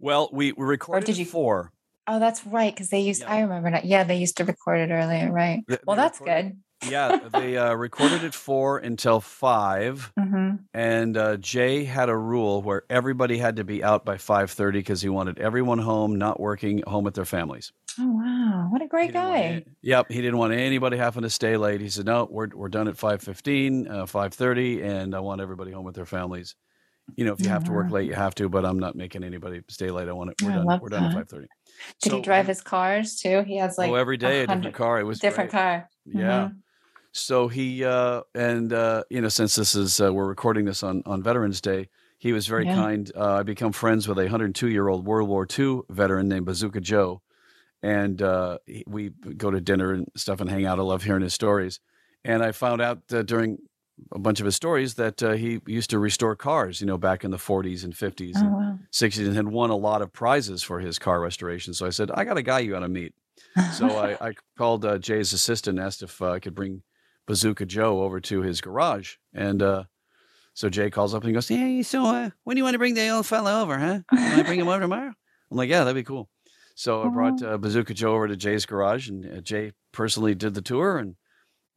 Well, 0.00 0.30
we, 0.32 0.50
we 0.52 0.64
recorded 0.64 1.04
Or 1.04 1.06
did 1.06 1.16
you- 1.18 1.26
four. 1.26 1.70
Oh, 2.06 2.18
that's 2.18 2.44
right. 2.44 2.74
Because 2.74 2.90
they 2.90 3.00
used 3.00 3.22
Yeah. 3.22 3.32
I 3.32 3.40
remember 3.42 3.70
that. 3.70 3.84
Yeah, 3.86 4.02
they 4.04 4.16
used 4.16 4.36
to 4.38 4.44
record 4.44 4.80
it 4.80 4.92
earlier, 4.92 5.32
right? 5.32 5.62
Well, 5.86 5.96
that's 5.96 6.20
recorded- 6.20 6.50
good. 6.54 6.60
Yeah, 6.84 7.12
they 7.22 7.56
uh, 7.56 7.74
recorded 7.74 8.24
at 8.24 8.34
four 8.34 8.78
until 8.78 9.20
five. 9.20 10.12
hmm 10.18 10.66
and 10.74 11.16
uh, 11.16 11.36
Jay 11.38 11.84
had 11.84 12.08
a 12.10 12.16
rule 12.16 12.62
where 12.62 12.84
everybody 12.90 13.38
had 13.38 13.56
to 13.56 13.64
be 13.64 13.82
out 13.84 14.04
by 14.04 14.18
5:30 14.18 14.80
because 14.80 15.02
he 15.02 15.08
wanted 15.10 15.38
everyone 15.38 15.78
home, 15.80 16.16
not 16.18 16.40
working, 16.40 16.82
home 16.86 17.04
with 17.04 17.14
their 17.14 17.24
families. 17.26 17.72
Oh 17.98 18.08
wow, 18.12 18.68
what 18.70 18.82
a 18.82 18.86
great 18.88 19.12
want 19.12 19.36
guy. 19.36 19.64
yep, 19.82 20.10
he 20.10 20.20
didn't 20.20 20.38
want 20.38 20.52
anybody 20.52 20.96
having 20.96 21.22
to 21.22 21.30
stay 21.30 21.56
late. 21.56 21.80
He 21.80 21.88
said, 21.88 22.06
"No, 22.06 22.26
we're 22.30 22.48
we're 22.54 22.68
done 22.68 22.88
at 22.88 22.96
5:15, 22.96 23.88
uh, 23.88 24.06
5:30, 24.06 24.82
and 24.82 25.14
I 25.14 25.20
want 25.20 25.40
everybody 25.40 25.72
home 25.72 25.84
with 25.84 25.94
their 25.94 26.06
families. 26.06 26.56
You 27.16 27.24
know, 27.26 27.32
if 27.34 27.42
you 27.42 27.48
have 27.50 27.64
to 27.64 27.72
work 27.72 27.90
late, 27.92 28.08
you 28.08 28.14
have 28.14 28.34
to, 28.36 28.48
but 28.48 28.66
I'm 28.66 28.78
not 28.78 28.96
making 28.96 29.24
anybody 29.24 29.62
stay 29.70 29.90
late. 29.90 30.08
I 30.08 30.12
want 30.12 30.30
it. 30.32 30.36
We're 30.40 30.52
I 30.52 30.52
done. 30.52 30.76
We're 30.80 30.90
done 30.90 31.04
at 31.04 31.12
5:30. 31.12 31.48
Did 32.02 32.12
he 32.12 32.20
drive 32.20 32.46
his 32.46 32.60
cars 32.62 33.16
too? 33.16 33.42
He 33.42 33.56
has 33.56 33.78
like 33.78 33.90
oh, 33.90 33.94
every 33.94 34.16
day 34.16 34.42
a 34.42 34.46
different 34.46 34.76
car. 34.76 35.00
It 35.00 35.04
was 35.04 35.20
different 35.20 35.50
great. 35.50 35.52
car. 35.52 35.90
Yeah. 36.06 36.50
Mhm. 36.50 36.62
So 37.16 37.46
he 37.46 37.84
uh, 37.84 38.22
and 38.34 38.72
uh, 38.72 39.04
you 39.08 39.20
know, 39.20 39.28
since 39.28 39.54
this 39.54 39.74
is 39.76 40.00
uh, 40.00 40.12
we're 40.12 40.26
recording 40.26 40.64
this 40.64 40.82
on 40.82 41.02
on 41.06 41.22
Veterans 41.22 41.60
Day, 41.60 41.88
he 42.18 42.32
was 42.32 42.48
very 42.48 42.64
Yeah. 42.64 42.74
kind. 42.74 43.10
Uh, 43.14 43.34
I 43.34 43.42
become 43.44 43.72
friends 43.72 44.08
with 44.08 44.18
a 44.18 44.22
102 44.22 44.68
year 44.68 44.88
old 44.88 45.06
World 45.06 45.28
War 45.28 45.46
II 45.46 45.82
veteran 45.90 46.28
named 46.28 46.46
Bazooka 46.46 46.80
Joe, 46.80 47.22
and 47.82 48.22
uh, 48.22 48.58
we 48.86 49.10
go 49.10 49.50
to 49.50 49.60
dinner 49.60 49.92
and 49.92 50.08
stuff 50.16 50.40
and 50.40 50.50
hang 50.50 50.66
out. 50.66 50.78
I 50.80 50.82
love 50.82 51.04
hearing 51.04 51.22
his 51.22 51.34
stories, 51.34 51.80
and 52.24 52.42
I 52.42 52.52
found 52.52 52.82
out 52.82 53.02
uh, 53.12 53.22
during 53.22 53.58
a 54.12 54.18
bunch 54.18 54.40
of 54.40 54.46
his 54.46 54.56
stories 54.56 54.94
that 54.96 55.22
uh, 55.22 55.32
he 55.32 55.60
used 55.66 55.90
to 55.90 56.00
restore 56.00 56.36
cars. 56.36 56.80
You 56.80 56.86
know, 56.88 56.98
back 56.98 57.24
in 57.24 57.30
the 57.30 57.38
40s 57.38 57.84
and 57.84 57.96
50s 57.96 58.42
Oh 58.42 58.42
and 58.42 58.56
wow. 58.56 58.78
60s, 58.92 59.26
and 59.26 59.36
had 59.36 59.48
won 59.48 59.70
a 59.70 59.76
lot 59.76 60.02
of 60.02 60.12
prizes 60.12 60.62
for 60.64 60.80
his 60.80 60.98
car 60.98 61.20
restoration. 61.20 61.74
So 61.74 61.86
I 61.86 61.90
said, 61.90 62.10
I 62.12 62.24
got 62.24 62.38
a 62.38 62.42
guy 62.42 62.60
you 62.60 62.72
got 62.72 62.80
to 62.80 62.88
meet. 62.88 63.14
So 63.68 63.96
I, 63.98 64.16
I 64.20 64.34
called 64.58 64.84
uh, 64.84 64.98
Jay's 64.98 65.32
assistant, 65.32 65.78
and 65.78 65.86
asked 65.86 66.02
if 66.02 66.20
uh, 66.22 66.32
I 66.32 66.40
could 66.40 66.54
bring 66.54 66.82
Bazooka 67.26 67.66
Joe 67.66 68.02
over 68.02 68.20
to 68.20 68.42
his 68.42 68.60
garage. 68.60 69.14
And 69.32 69.62
uh, 69.62 69.84
so 70.54 70.68
Jay 70.68 70.90
calls 70.90 71.14
up 71.14 71.22
and 71.22 71.28
he 71.28 71.34
goes, 71.34 71.48
Hey, 71.48 71.82
so 71.82 72.04
uh, 72.04 72.30
when 72.44 72.56
do 72.56 72.58
you 72.58 72.64
want 72.64 72.74
to 72.74 72.78
bring 72.78 72.94
the 72.94 73.08
old 73.08 73.26
fella 73.26 73.62
over, 73.62 73.78
huh? 73.78 74.00
Can 74.10 74.40
I 74.40 74.42
bring 74.42 74.60
him 74.60 74.68
over 74.68 74.80
tomorrow? 74.80 75.12
I'm 75.50 75.56
like, 75.56 75.70
Yeah, 75.70 75.84
that'd 75.84 75.94
be 75.94 76.04
cool. 76.04 76.28
So 76.76 77.02
I 77.02 77.08
brought 77.08 77.40
uh, 77.42 77.56
Bazooka 77.56 77.94
Joe 77.94 78.14
over 78.14 78.26
to 78.26 78.36
Jay's 78.36 78.66
garage, 78.66 79.08
and 79.08 79.38
uh, 79.38 79.40
Jay 79.40 79.72
personally 79.92 80.34
did 80.34 80.54
the 80.54 80.62
tour. 80.62 80.98
And 80.98 81.14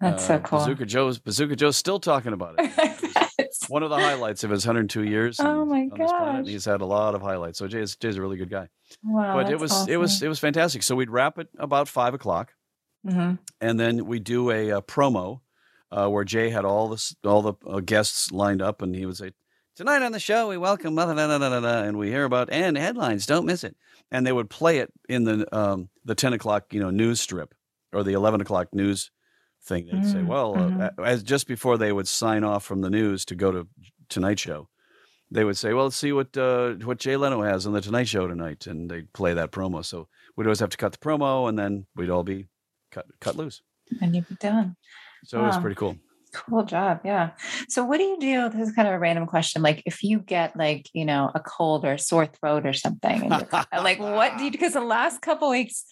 That's 0.01 0.23
uh, 0.23 0.27
so 0.27 0.39
cool. 0.39 0.59
Bazooka 0.59 0.85
Joe's 0.85 1.19
Bazooka 1.19 1.55
Joe's 1.55 1.77
still 1.77 1.99
talking 1.99 2.33
about 2.33 2.55
it. 2.57 3.47
One 3.69 3.83
of 3.83 3.89
the 3.89 3.97
highlights 3.97 4.43
of 4.43 4.49
his 4.49 4.65
102 4.65 5.03
years. 5.03 5.39
Oh 5.39 5.65
my 5.65 5.81
on 5.81 5.99
this 5.99 6.11
planet. 6.11 6.45
gosh. 6.45 6.51
He's 6.51 6.65
had 6.65 6.81
a 6.81 6.85
lot 6.85 7.15
of 7.15 7.21
highlights. 7.21 7.59
So 7.59 7.67
Jay's 7.67 7.95
Jay's 7.95 8.17
a 8.17 8.21
really 8.21 8.37
good 8.37 8.49
guy 8.49 8.69
wow, 9.03 9.35
but 9.35 9.51
it 9.51 9.59
was 9.59 9.87
it 9.87 9.97
was 9.97 10.21
it 10.21 10.27
was 10.27 10.39
fantastic. 10.39 10.83
So 10.83 10.95
we'd 10.95 11.09
wrap 11.09 11.37
it 11.37 11.49
about 11.57 11.87
five 11.87 12.13
o'clock, 12.13 12.53
Mhm. 13.07 13.39
and 13.61 13.79
then 13.79 14.05
we 14.05 14.19
do 14.19 14.51
a, 14.51 14.71
uh 14.71 14.81
promo 14.81 15.41
uh, 15.91 16.07
where 16.09 16.23
Jay 16.25 16.49
had 16.49 16.65
all 16.65 16.89
this 16.89 17.15
all 17.23 17.41
the 17.41 17.53
uh, 17.65 17.79
guests 17.79 18.31
lined 18.31 18.61
up, 18.61 18.81
and 18.81 18.93
he 18.95 19.05
would 19.05 19.15
say, 19.17 19.31
"Tonight 19.75 20.01
on 20.01 20.11
the 20.11 20.19
show, 20.19 20.49
we 20.49 20.57
welcome," 20.57 20.95
blah, 20.95 21.05
blah, 21.05 21.13
blah, 21.15 21.37
blah, 21.37 21.49
blah, 21.49 21.59
blah," 21.61 21.83
and 21.83 21.97
we 21.97 22.09
hear 22.09 22.25
about 22.25 22.49
and 22.51 22.77
headlines. 22.77 23.25
Don't 23.25 23.45
miss 23.45 23.63
it. 23.63 23.77
And 24.11 24.25
they 24.27 24.31
would 24.33 24.49
play 24.49 24.79
it 24.79 24.91
in 25.07 25.23
the 25.23 25.47
um, 25.57 25.89
the 26.03 26.15
ten 26.15 26.33
o'clock 26.33 26.73
you 26.73 26.79
know 26.81 26.89
news 26.89 27.19
strip 27.21 27.53
or 27.93 28.03
the 28.03 28.13
eleven 28.13 28.41
o'clock 28.41 28.73
news 28.73 29.11
thing. 29.63 29.85
They'd 29.87 30.05
say, 30.05 30.19
Mm, 30.19 30.27
"Well, 30.27 30.55
mhm. 30.55 30.81
uh, 30.99 31.01
as 31.03 31.23
just 31.23 31.47
before 31.47 31.77
they 31.77 31.91
would 31.93 32.07
sign 32.07 32.43
off 32.43 32.63
from 32.65 32.81
the 32.81 32.89
news 32.89 33.23
to 33.25 33.35
go 33.35 33.51
to 33.51 33.67
Tonight 34.09 34.39
Show." 34.39 34.67
They 35.31 35.43
would 35.45 35.57
say, 35.57 35.73
"Well, 35.73 35.85
let's 35.85 35.97
see 35.97 36.11
what 36.11 36.35
uh, 36.37 36.73
what 36.83 36.99
Jay 36.99 37.15
Leno 37.17 37.41
has 37.43 37.65
on 37.65 37.73
the 37.73 37.81
Tonight 37.81 38.07
Show 38.09 38.27
tonight," 38.27 38.67
and 38.67 38.89
they'd 38.91 39.11
play 39.13 39.33
that 39.33 39.51
promo. 39.51 39.83
So 39.85 40.07
we'd 40.35 40.47
always 40.47 40.59
have 40.59 40.69
to 40.71 40.77
cut 40.77 40.91
the 40.93 40.97
promo, 40.99 41.47
and 41.47 41.57
then 41.57 41.85
we'd 41.95 42.09
all 42.09 42.23
be 42.23 42.47
cut 42.97 43.05
cut 43.19 43.35
loose. 43.35 43.61
And 44.01 44.15
you'd 44.15 44.27
be 44.27 44.35
done. 44.35 44.75
So 45.25 45.39
it 45.39 45.47
was 45.47 45.57
pretty 45.57 45.75
cool. 45.75 45.97
Cool 46.33 46.63
job. 46.65 46.99
Yeah. 47.05 47.31
So 47.69 47.85
what 47.85 47.97
do 47.97 48.03
you 48.03 48.19
do? 48.19 48.49
This 48.49 48.67
is 48.69 48.75
kind 48.75 48.87
of 48.87 48.93
a 48.93 48.99
random 48.99 49.25
question. 49.27 49.61
Like 49.61 49.81
if 49.85 50.03
you 50.03 50.19
get 50.19 50.55
like, 50.57 50.89
you 50.93 51.05
know, 51.05 51.31
a 51.33 51.39
cold 51.39 51.85
or 51.85 51.93
a 51.93 51.99
sore 51.99 52.25
throat 52.25 52.65
or 52.65 52.73
something, 52.73 53.23
and 53.23 53.31
you're- 53.31 53.81
like 53.81 53.99
what 53.99 54.37
do 54.37 54.43
you 54.43 54.51
because 54.51 54.73
the 54.73 54.81
last 54.81 55.21
couple 55.21 55.49
weeks 55.49 55.85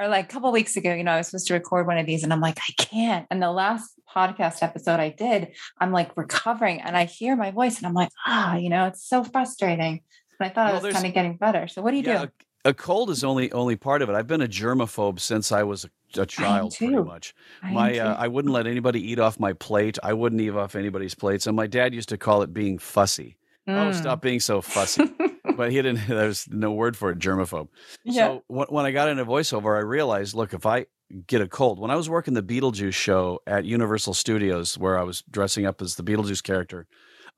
or 0.00 0.08
like 0.08 0.24
a 0.24 0.28
couple 0.28 0.50
weeks 0.50 0.76
ago, 0.76 0.94
you 0.94 1.04
know, 1.04 1.12
I 1.12 1.18
was 1.18 1.28
supposed 1.28 1.46
to 1.48 1.54
record 1.54 1.86
one 1.86 1.98
of 1.98 2.06
these 2.06 2.22
and 2.24 2.32
I'm 2.32 2.40
like, 2.40 2.58
I 2.58 2.72
can't. 2.82 3.26
And 3.30 3.42
the 3.42 3.52
last 3.52 3.92
podcast 4.12 4.62
episode 4.62 4.98
I 4.98 5.10
did, 5.10 5.48
I'm 5.78 5.92
like 5.92 6.16
recovering 6.16 6.80
and 6.80 6.96
I 6.96 7.04
hear 7.04 7.36
my 7.36 7.50
voice 7.50 7.76
and 7.76 7.86
I'm 7.86 7.94
like, 7.94 8.08
ah, 8.26 8.56
you 8.56 8.70
know, 8.70 8.86
it's 8.86 9.06
so 9.06 9.22
frustrating. 9.22 10.00
And 10.40 10.46
I 10.46 10.48
thought 10.48 10.72
Well, 10.72 10.80
I 10.82 10.86
was 10.86 10.94
kind 10.94 11.06
of 11.06 11.12
getting 11.14 11.36
better. 11.36 11.68
So 11.68 11.82
what 11.82 11.90
do 11.90 11.98
you 11.98 12.02
Yeah, 12.04 12.24
do? 12.24 12.30
a, 12.64 12.70
a 12.70 12.74
cold 12.74 13.10
is 13.10 13.22
only 13.22 13.52
only 13.52 13.76
part 13.76 14.00
of 14.02 14.08
it. 14.08 14.14
I've 14.14 14.26
been 14.26 14.40
a 14.42 14.48
germaphobe 14.48 15.20
since 15.20 15.52
I 15.52 15.62
was 15.62 15.84
a, 15.84 15.90
a 16.18 16.26
child, 16.26 16.74
pretty 16.76 16.94
much. 16.96 17.34
I 17.62 17.70
My 17.72 17.98
uh, 17.98 18.14
I 18.16 18.28
wouldn't 18.28 18.52
let 18.54 18.66
anybody 18.66 19.00
eat 19.10 19.18
off 19.18 19.38
my 19.40 19.52
plate. 19.52 19.98
I 20.02 20.12
wouldn't 20.12 20.40
eat 20.40 20.50
off 20.50 20.74
anybody's 20.76 21.14
plates. 21.14 21.46
And 21.46 21.56
my 21.56 21.66
dad 21.66 21.94
used 21.94 22.08
to 22.10 22.18
call 22.18 22.42
it 22.42 22.52
being 22.52 22.78
fussy. 22.78 23.36
Oh, 23.68 23.72
Mm. 23.72 23.94
stop 23.94 24.20
being 24.22 24.40
so 24.40 24.60
fussy. 24.60 25.04
but 25.56 25.70
he 25.70 25.76
didn't. 25.76 26.00
There's 26.08 26.48
no 26.50 26.72
word 26.72 26.96
for 26.96 27.10
it. 27.10 27.18
Germaphobe. 27.18 27.68
yeah. 28.04 28.26
So 28.26 28.44
when, 28.48 28.66
when 28.68 28.84
I 28.86 28.90
got 28.90 29.08
into 29.08 29.24
voiceover, 29.24 29.76
I 29.76 29.80
realized, 29.80 30.34
look, 30.34 30.52
if 30.52 30.66
I 30.66 30.86
get 31.26 31.40
a 31.42 31.46
cold, 31.48 31.78
when 31.78 31.90
I 31.90 31.96
was 31.96 32.08
working 32.08 32.34
the 32.34 32.42
Beetlejuice 32.42 32.94
show 32.94 33.40
at 33.46 33.64
Universal 33.64 34.14
Studios, 34.14 34.76
where 34.78 34.98
I 34.98 35.02
was 35.04 35.22
dressing 35.30 35.64
up 35.66 35.80
as 35.82 35.94
the 35.94 36.02
Beetlejuice 36.02 36.42
character, 36.42 36.86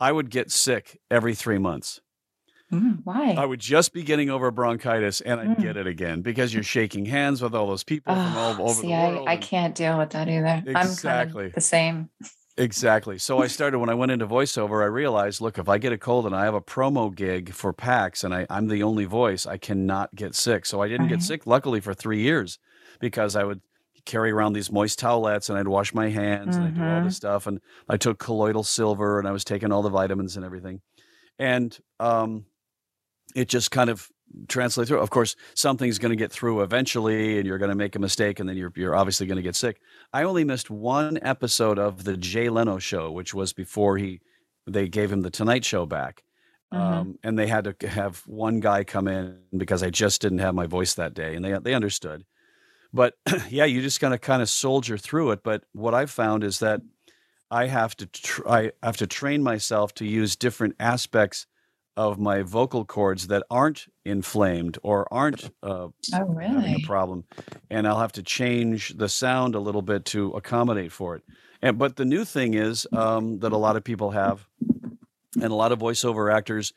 I 0.01 0.13
would 0.13 0.31
get 0.31 0.51
sick 0.51 0.99
every 1.11 1.35
three 1.35 1.59
months. 1.59 2.01
Mm, 2.75 3.01
why? 3.05 3.33
I 3.33 3.45
would 3.45 3.61
just 3.61 3.93
be 3.93 4.03
getting 4.03 4.31
over 4.31 4.51
bronchitis, 4.51 5.21
and 5.21 5.41
I'd 5.41 5.57
Mm. 5.59 5.63
get 5.63 5.77
it 5.77 5.87
again 5.87 6.23
because 6.23 6.53
you're 6.53 6.63
shaking 6.63 7.07
hands 7.07 7.41
with 7.43 7.55
all 7.55 7.67
those 7.67 7.85
people 7.85 8.15
from 8.15 8.37
all 8.37 8.57
Oh, 8.59 8.65
over 8.65 8.75
see, 8.75 8.89
the 8.89 8.95
I, 8.95 9.09
world. 9.13 9.29
I 9.29 9.33
and- 9.35 9.43
can't 9.43 9.75
deal 9.75 9.99
with 9.99 10.11
that 10.11 10.29
either. 10.29 10.47
I'm 10.47 10.65
kind 10.65 10.77
Exactly. 10.89 11.47
of 11.47 11.53
the 11.55 11.61
same. 11.61 12.11
Exactly. 12.57 13.19
So 13.19 13.43
I 13.43 13.49
started 13.49 13.81
when 13.81 13.89
I 13.91 13.95
went 13.95 14.13
into 14.13 14.27
voiceover. 14.29 14.81
I 14.83 14.87
realized, 14.87 15.41
look, 15.41 15.59
if 15.59 15.69
I 15.69 15.79
get 15.79 15.93
a 15.93 15.99
cold 15.99 16.25
and 16.25 16.37
I 16.37 16.45
have 16.45 16.55
a 16.55 16.61
promo 16.61 17.13
gig 17.13 17.53
for 17.53 17.73
PAX 17.73 18.23
and 18.23 18.33
I, 18.33 18.47
I'm 18.49 18.69
the 18.69 18.85
only 18.85 19.07
voice, 19.07 19.45
I 19.45 19.57
cannot 19.59 20.15
get 20.15 20.37
sick. 20.37 20.65
So 20.65 20.81
I 20.81 20.87
didn't 20.89 21.09
get 21.09 21.21
sick, 21.21 21.49
luckily, 21.49 21.81
for 21.81 21.95
three 21.95 22.21
years 22.21 22.61
because 23.01 23.35
I 23.35 23.43
would 23.43 23.61
carry 24.07 24.31
around 24.31 24.53
these 24.53 24.71
moist 24.71 25.01
towelettes 25.01 25.49
and 25.51 25.59
I'd 25.59 25.67
wash 25.67 25.93
my 25.95 26.11
hands 26.11 26.55
and 26.57 26.67
I'd 26.67 26.75
do 26.77 26.81
all 26.83 27.01
Mhm. 27.01 27.05
this 27.07 27.17
stuff. 27.17 27.49
And 27.49 27.59
I 27.89 27.97
took 27.97 28.19
colloidal 28.21 28.63
silver 28.63 29.19
and 29.19 29.27
I 29.27 29.33
was 29.33 29.43
taking 29.45 29.73
all 29.73 29.83
the 29.83 29.89
vitamins 29.91 30.37
and 30.37 30.45
everything. 30.45 30.81
And 31.41 31.77
um, 31.99 32.45
it 33.35 33.49
just 33.49 33.71
kind 33.71 33.91
of 33.91 34.09
translates 34.49 34.89
through. 34.89 35.01
Of 35.01 35.11
course, 35.11 35.37
something's 35.55 35.99
going 35.99 36.11
to 36.11 36.17
get 36.17 36.33
through 36.33 36.63
eventually 36.63 37.39
and 37.39 37.47
you're 37.47 37.59
going 37.59 37.71
to 37.71 37.75
make 37.75 37.95
a 37.97 37.99
mistake 37.99 38.41
and 38.41 38.49
then 38.49 38.57
you're, 38.57 38.73
you're 38.77 38.97
obviously 38.97 39.27
going 39.27 39.37
to 39.37 39.43
get 39.43 39.57
sick. 39.57 39.81
I 40.13 40.25
only 40.25 40.45
missed 40.45 40.71
one 40.71 41.19
episode 41.23 41.79
of 41.79 42.05
the 42.05 42.17
Jay 42.17 42.49
Leno 42.49 42.79
show, 42.79 43.11
which 43.11 43.35
was 43.35 43.53
before 43.53 43.99
he 43.99 44.21
they 44.67 44.89
gave 44.89 45.13
him 45.13 45.21
the 45.21 45.31
Tonight 45.31 45.65
Show 45.65 45.85
back. 45.87 46.23
Mhm. 46.73 46.79
Um, 46.79 47.19
and 47.23 47.39
they 47.39 47.47
had 47.47 47.77
to 47.79 47.89
have 47.89 48.23
one 48.27 48.61
guy 48.61 48.83
come 48.83 49.07
in 49.09 49.39
because 49.57 49.83
I 49.83 49.91
just 49.91 50.21
didn't 50.23 50.39
have 50.39 50.55
my 50.55 50.67
voice 50.67 50.95
that 50.95 51.15
day, 51.15 51.35
and 51.37 51.45
they 51.45 51.53
they 51.59 51.75
understood. 51.75 52.25
But 52.93 53.15
yeah, 53.51 53.67
you 53.67 53.83
just 53.83 54.01
gotta 54.01 54.19
kind 54.19 54.43
of 54.43 54.49
soldier 54.49 54.97
through 54.99 55.33
it. 55.33 55.43
But 55.45 55.65
what 55.73 55.95
I've 55.95 56.11
found 56.11 56.43
is 56.45 56.61
that 56.61 56.81
I 57.51 57.67
have 57.67 57.97
to 57.97 58.09
I 58.49 58.73
have 58.83 58.97
to 58.99 59.07
train 59.07 59.43
myself 59.43 59.95
to 59.95 60.07
use 60.07 60.37
different 60.37 60.77
aspects 60.81 61.47
of 61.97 62.19
my 62.19 62.43
vocal 62.43 62.85
cords 62.85 63.29
that 63.29 63.43
aren't 63.51 63.87
inflamed 64.05 64.79
or 64.83 65.07
aren't 65.13 65.51
uh, 65.63 65.89
Oh, 66.15 66.39
having 66.39 66.75
a 66.75 66.87
problem, 66.87 67.25
and 67.71 67.87
I'll 67.87 68.01
have 68.01 68.13
to 68.13 68.23
change 68.23 68.95
the 68.97 69.09
sound 69.09 69.55
a 69.55 69.61
little 69.61 69.83
bit 69.83 70.05
to 70.07 70.31
accommodate 70.33 70.93
for 70.93 71.17
it. 71.17 71.23
And 71.63 71.79
but 71.79 71.97
the 71.97 72.05
new 72.05 72.25
thing 72.25 72.55
is 72.55 72.87
um, 72.93 73.39
that 73.41 73.53
a 73.53 73.57
lot 73.57 73.77
of 73.77 73.85
people 73.85 74.11
have, 74.11 74.47
and 75.41 75.45
a 75.53 75.55
lot 75.55 75.73
of 75.73 75.79
voiceover 75.79 76.33
actors 76.33 76.73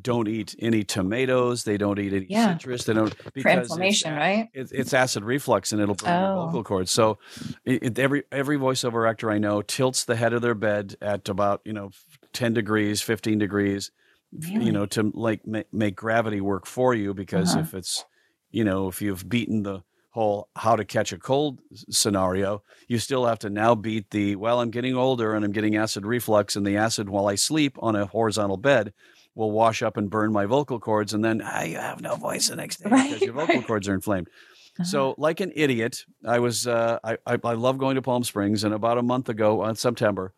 don't 0.00 0.28
eat 0.28 0.54
any 0.60 0.84
tomatoes. 0.84 1.64
They 1.64 1.76
don't 1.76 1.98
eat 1.98 2.12
any 2.12 2.26
Yeah. 2.30 2.56
citrus. 2.56 2.84
They 2.84 2.92
don't 2.94 3.12
because 3.34 3.58
it's 3.58 3.70
inflammation, 3.72 4.12
a- 4.14 4.16
right? 4.16 4.48
It's, 4.54 4.70
it's 4.70 4.94
acid 4.94 5.24
reflux 5.24 5.72
and 5.72 5.82
it'll 5.82 5.96
burn 5.96 6.20
your 6.22 6.30
Oh. 6.30 6.46
vocal 6.46 6.62
cords. 6.62 6.92
So 6.92 7.18
it, 7.64 7.82
it- 7.82 7.98
every 7.98 8.22
every 8.30 8.56
voiceover 8.56 9.10
actor 9.10 9.32
I 9.32 9.38
know 9.38 9.62
tilts 9.62 10.04
the 10.04 10.14
head 10.14 10.32
of 10.32 10.42
their 10.42 10.54
bed 10.54 10.94
at 11.02 11.28
about 11.28 11.60
you 11.64 11.72
know 11.72 11.90
ten 12.32 12.54
degrees, 12.54 13.02
fifteen 13.02 13.38
degrees, 13.40 13.90
Really? 14.32 14.66
you 14.66 14.72
know, 14.72 14.86
to 14.86 15.10
like 15.14 15.46
ma- 15.46 15.62
make 15.72 15.96
gravity 15.96 16.40
work 16.40 16.66
for 16.66 16.94
you. 16.94 17.14
Because 17.14 17.50
Uh-huh. 17.52 17.60
if 17.60 17.74
it's, 17.74 18.04
you 18.50 18.64
know, 18.64 18.88
if 18.88 19.02
you've 19.02 19.28
beaten 19.28 19.62
the 19.62 19.82
whole 20.10 20.48
how 20.56 20.74
to 20.76 20.84
catch 20.84 21.12
a 21.12 21.18
cold 21.18 21.60
scenario, 21.88 22.62
you 22.88 22.98
still 22.98 23.26
have 23.26 23.38
to 23.40 23.50
now 23.50 23.74
beat 23.74 24.10
the 24.10 24.36
well, 24.36 24.60
I'm 24.60 24.70
getting 24.70 24.94
older 24.96 25.34
and 25.34 25.44
I'm 25.44 25.52
getting 25.52 25.76
acid 25.76 26.04
reflux, 26.06 26.56
and 26.56 26.66
the 26.66 26.76
acid 26.76 27.08
while 27.08 27.26
I 27.28 27.34
sleep 27.34 27.76
on 27.80 27.96
a 27.96 28.06
horizontal 28.06 28.56
bed 28.56 28.92
will 29.34 29.52
wash 29.52 29.82
up 29.82 29.96
and 29.96 30.10
burn 30.10 30.32
my 30.32 30.46
vocal 30.46 30.80
cords, 30.80 31.14
and 31.14 31.24
then 31.24 31.38
you 31.38 31.76
have 31.76 32.00
no 32.00 32.16
voice 32.16 32.48
the 32.48 32.56
next 32.56 32.78
day 32.82 32.88
because 32.90 33.20
your 33.20 33.34
vocal 33.34 33.56
right. 33.56 33.66
cords 33.66 33.88
are 33.88 33.94
inflamed. 33.94 34.28
Uh-huh. 34.28 34.84
So, 34.84 35.14
like 35.18 35.40
an 35.40 35.52
idiot, 35.54 36.04
I 36.24 36.38
was 36.38 36.66
uh, 36.66 36.98
I, 37.04 37.18
I 37.26 37.38
I 37.44 37.54
love 37.54 37.78
going 37.78 37.96
to 37.96 38.02
Palm 38.02 38.24
Springs, 38.24 38.64
and 38.64 38.72
about 38.74 38.98
a 38.98 39.02
month 39.02 39.28
ago, 39.28 39.62
on 39.62 39.76
September, 39.76 40.32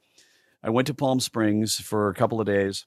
I 0.63 0.71
went 0.71 0.87
to 0.89 0.95
Palm 0.95 1.21
Springs 1.21 1.77
for 1.81 2.09
a 2.09 2.15
couple 2.15 2.41
of 2.41 2.47
days, 2.47 2.87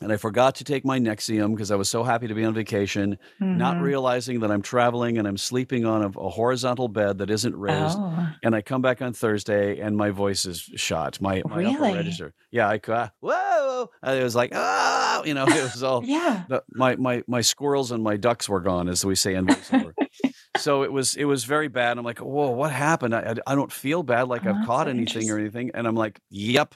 and 0.00 0.12
I 0.12 0.16
forgot 0.16 0.54
to 0.56 0.64
take 0.64 0.84
my 0.84 0.98
Nexium 0.98 1.50
because 1.54 1.70
I 1.70 1.76
was 1.76 1.88
so 1.88 2.02
happy 2.02 2.26
to 2.28 2.34
be 2.34 2.44
on 2.44 2.54
vacation, 2.54 3.18
not 3.38 3.76
Mhm. 3.76 3.82
realizing 3.82 4.40
that 4.40 4.50
I'm 4.50 4.62
traveling 4.62 5.18
and 5.18 5.28
I'm 5.28 5.36
sleeping 5.36 5.84
on 5.84 6.02
a, 6.02 6.08
a 6.18 6.28
horizontal 6.30 6.88
bed 6.88 7.18
that 7.18 7.30
isn't 7.30 7.54
raised. 7.56 7.98
Oh, 7.98 8.28
And 8.42 8.54
I 8.54 8.62
come 8.62 8.80
back 8.82 9.02
on 9.02 9.12
Thursday, 9.12 9.78
and 9.80 9.96
my 9.96 10.10
voice 10.10 10.44
is 10.46 10.60
shot. 10.76 11.20
My 11.20 11.42
my 11.46 11.64
upper 11.64 11.82
register, 11.94 12.34
yeah, 12.50 12.68
I 12.68 12.78
ca- 12.78 13.10
whoa, 13.20 13.90
it 14.02 14.22
was 14.22 14.34
like 14.34 14.52
oh, 14.54 15.22
you 15.26 15.34
know, 15.34 15.44
it 15.46 15.62
was 15.62 15.82
all 15.82 16.02
yeah. 16.16 16.44
the, 16.48 16.62
my 16.74 16.96
my 16.96 17.22
my 17.26 17.40
squirrels 17.42 17.92
and 17.92 18.02
my 18.02 18.16
ducks 18.16 18.48
were 18.48 18.60
gone, 18.60 18.88
as 18.88 19.04
we 19.04 19.14
say 19.14 19.34
in 19.34 19.46
voiceover. 19.46 19.92
so 20.56 20.82
it 20.82 20.92
was 20.92 21.14
it 21.16 21.24
was 21.24 21.44
very 21.44 21.68
bad. 21.68 21.98
I'm 21.98 22.04
like, 22.04 22.18
whoa, 22.20 22.50
what 22.50 22.72
happened? 22.72 23.14
I, 23.14 23.20
I, 23.46 23.52
I 23.52 23.54
don't 23.54 23.72
feel 23.72 24.02
bad, 24.02 24.28
like 24.28 24.46
Oh, 24.46 24.50
I've 24.54 24.66
caught 24.66 24.88
anything 24.88 25.30
or 25.30 25.38
anything. 25.38 25.70
And 25.74 25.86
I'm 25.86 25.94
like, 25.96 26.20
yep. 26.30 26.74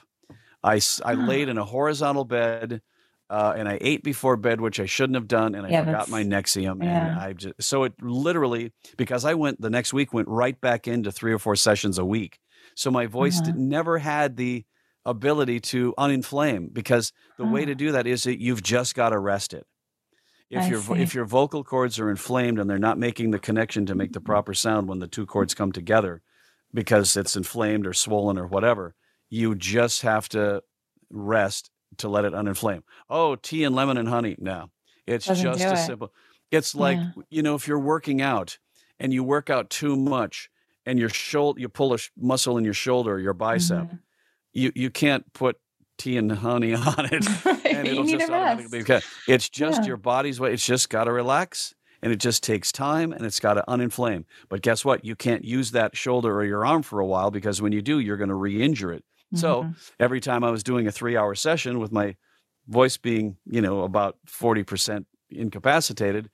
I 0.63 0.79
Huh. 0.79 1.13
laid 1.13 1.47
in 1.49 1.59
a 1.59 1.63
horizontal 1.65 2.25
bed, 2.25 2.81
uh, 3.29 3.53
and 3.57 3.67
I 3.67 3.77
ate 3.81 4.03
before 4.03 4.37
bed, 4.37 4.61
which 4.61 4.79
I 4.79 4.85
shouldn't 4.85 5.15
have 5.15 5.27
done, 5.27 5.55
and 5.55 5.65
I 5.65 5.71
Yeah, 5.71 5.81
forgot 5.81 6.09
my 6.09 6.23
Nexium, 6.23 6.81
and. 6.81 7.09
I 7.17 7.33
just 7.33 7.61
so 7.61 7.83
it 7.83 7.93
literally 8.01 8.71
because 8.97 9.25
I 9.25 9.33
went 9.33 9.61
the 9.61 9.69
next 9.69 9.93
week 9.93 10.13
went 10.13 10.27
right 10.27 10.59
back 10.59 10.87
into 10.87 11.11
three 11.11 11.33
or 11.33 11.39
four 11.39 11.55
sessions 11.55 11.97
a 11.97 12.05
week. 12.05 12.39
So 12.75 12.91
my 12.91 13.05
voice 13.07 13.35
Uh-huh. 13.37 13.51
did, 13.51 13.55
never 13.55 13.97
had 13.97 14.37
the 14.37 14.65
ability 15.05 15.59
to 15.61 15.93
uninflame 15.97 16.73
because 16.73 17.11
the 17.37 17.45
way 17.45 17.65
to 17.65 17.75
do 17.75 17.91
that 17.93 18.07
is 18.07 18.23
that 18.23 18.41
you've 18.41 18.63
just 18.63 18.95
got 18.95 19.09
to 19.09 19.19
rest 19.19 19.53
it. 19.53 19.65
If 20.49 20.63
I 20.63 20.69
your 20.69 20.79
see. 20.81 20.93
if 21.01 21.13
your 21.15 21.25
vocal 21.25 21.63
cords 21.63 21.99
are 21.99 22.09
inflamed 22.09 22.59
and 22.59 22.69
they're 22.69 22.77
not 22.79 22.97
making 22.99 23.31
the 23.31 23.39
connection 23.39 23.85
to 23.87 23.95
make 23.95 24.13
the 24.13 24.21
proper 24.21 24.53
sound 24.53 24.87
when 24.87 24.99
the 24.99 25.07
two 25.07 25.25
cords 25.25 25.53
come 25.53 25.71
together 25.71 26.21
because 26.73 27.15
it's 27.17 27.35
inflamed 27.35 27.87
or 27.87 27.93
swollen 27.93 28.37
or 28.37 28.47
whatever, 28.47 28.95
you 29.29 29.55
just 29.55 30.01
have 30.03 30.29
to 30.29 30.61
rest 31.09 31.71
to 31.99 32.09
let 32.09 32.25
it 32.25 32.33
uninflame. 32.33 32.81
Oh, 33.09 33.35
tea 33.35 33.63
and 33.63 33.75
lemon 33.75 33.97
and 33.97 34.07
honey. 34.07 34.35
No. 34.39 34.69
It's 35.07 35.25
Doesn't 35.27 35.43
just 35.43 35.63
as 35.63 35.79
it. 35.81 35.85
simple. 35.85 36.11
It's 36.51 36.73
like, 36.75 36.97
Yeah. 36.97 37.23
you 37.29 37.41
know, 37.43 37.55
if 37.55 37.67
you're 37.67 37.79
working 37.79 38.21
out 38.21 38.57
and 38.99 39.13
you 39.13 39.23
work 39.23 39.49
out 39.49 39.69
too 39.69 39.95
much 39.95 40.49
and 40.85 40.97
your 40.99 41.09
shoulder 41.09 41.59
you 41.59 41.69
pull 41.69 41.93
a 41.93 41.97
sh- 41.97 42.09
muscle 42.17 42.57
in 42.57 42.63
your 42.63 42.73
shoulder, 42.73 43.19
your 43.19 43.33
bicep, 43.33 43.83
Mhm. 43.89 43.99
you 44.53 44.71
you 44.75 44.89
can't 44.89 45.31
put 45.33 45.57
tea 45.97 46.17
and 46.17 46.31
honey 46.31 46.73
on 46.75 47.05
it 47.11 47.25
and 47.65 47.87
it'll 47.87 48.03
just 48.05 48.23
automatically 48.29 48.83
cut. 48.83 49.03
It's 49.27 49.49
just 49.49 49.81
Yeah. 49.81 49.87
your 49.87 49.97
body's 49.97 50.39
way. 50.39 50.53
It's 50.53 50.65
just 50.65 50.89
got 50.89 51.05
to 51.05 51.11
relax, 51.11 51.73
and 52.01 52.11
it 52.11 52.17
just 52.17 52.43
takes 52.43 52.71
time, 52.71 53.11
and 53.13 53.25
it's 53.25 53.39
got 53.39 53.55
to 53.55 53.63
uninflame. 53.67 54.25
But 54.49 54.61
guess 54.61 54.83
what? 54.85 55.03
You 55.05 55.15
can't 55.15 55.43
use 55.43 55.71
that 55.71 55.95
shoulder 55.97 56.35
or 56.35 56.43
your 56.45 56.65
arm 56.65 56.83
for 56.83 56.99
a 56.99 57.05
while 57.05 57.31
because 57.31 57.61
when 57.61 57.71
you 57.71 57.81
do, 57.81 57.99
you're 57.99 58.17
going 58.17 58.29
to 58.29 58.35
re-injure 58.35 58.91
it. 58.91 59.03
So 59.35 59.63
Mhm. 59.63 59.75
every 59.99 60.19
time 60.21 60.43
I 60.43 60.51
was 60.51 60.63
doing 60.63 60.87
a 60.87 60.91
three-hour 60.91 61.35
session 61.35 61.79
with 61.79 61.91
my 61.91 62.15
voice 62.67 62.97
being, 62.97 63.37
you 63.45 63.61
know, 63.61 63.83
about 63.83 64.17
forty 64.27 64.63
percent 64.63 65.07
incapacitated, 65.29 66.29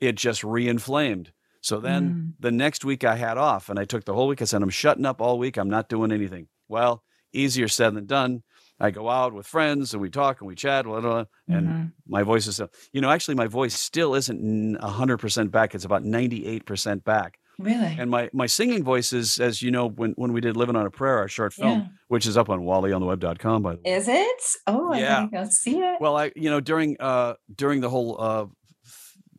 it 0.00 0.16
just 0.16 0.44
re-inflamed. 0.44 1.32
So 1.60 1.80
then 1.80 2.14
Mm. 2.14 2.34
the 2.38 2.50
next 2.52 2.84
week 2.84 3.04
I 3.04 3.16
had 3.16 3.38
off, 3.38 3.68
and 3.68 3.78
I 3.78 3.84
took 3.84 4.04
the 4.04 4.14
whole 4.14 4.28
week. 4.28 4.42
I 4.42 4.44
said, 4.46 4.62
I'm 4.62 4.70
shutting 4.70 5.06
up 5.06 5.20
all 5.20 5.38
week. 5.38 5.56
I'm 5.56 5.70
not 5.70 5.88
doing 5.88 6.12
anything. 6.12 6.48
Well, 6.68 7.02
easier 7.32 7.68
said 7.68 7.94
than 7.94 8.06
done. 8.06 8.42
I 8.80 8.90
go 8.90 9.08
out 9.08 9.32
with 9.32 9.46
friends 9.46 9.92
and 9.92 10.02
we 10.02 10.10
talk 10.10 10.40
and 10.40 10.48
we 10.48 10.54
chat, 10.54 10.84
blah, 10.84 11.00
blah, 11.00 11.10
blah, 11.10 11.24
and 11.48 11.74
Mhm. 11.74 11.92
my 12.06 12.22
voice 12.22 12.46
is 12.46 12.56
still, 12.56 12.70
you 12.92 13.00
know, 13.00 13.10
actually 13.10 13.34
my 13.36 13.46
voice 13.46 13.74
still 13.74 14.14
isn't 14.14 14.40
n- 14.40 14.76
100% 14.80 15.50
back. 15.52 15.74
It's 15.74 15.84
about 15.84 16.04
98% 16.04 17.04
back. 17.04 17.38
Really? 17.58 17.96
And 17.98 18.10
my, 18.10 18.30
my 18.32 18.46
singing 18.46 18.82
voice 18.82 19.12
is, 19.12 19.38
as 19.38 19.62
you 19.62 19.70
know, 19.70 19.88
when, 19.88 20.12
when 20.12 20.32
we 20.32 20.40
did 20.40 20.56
Living 20.56 20.76
on 20.76 20.86
a 20.86 20.90
Prayer, 20.90 21.18
our 21.18 21.28
short 21.28 21.52
film, 21.52 21.80
Yeah. 21.80 21.86
which 22.08 22.26
is 22.26 22.36
up 22.36 22.48
on 22.50 22.60
wallyontheweb.com, 22.60 23.62
by 23.62 23.72
the 23.76 23.80
way. 23.84 23.92
Is 23.92 24.08
it? 24.08 24.42
Oh, 24.66 24.92
I 24.92 24.98
Yeah. 24.98 25.26
gotta 25.30 25.44
go 25.44 25.50
see 25.50 25.78
it. 25.78 26.00
Well, 26.00 26.16
I, 26.16 26.32
you 26.34 26.50
know, 26.50 26.60
during, 26.60 26.96
uh, 27.00 27.34
during 27.54 27.80
the 27.80 27.90
whole, 27.90 28.20
uh, 28.20 28.46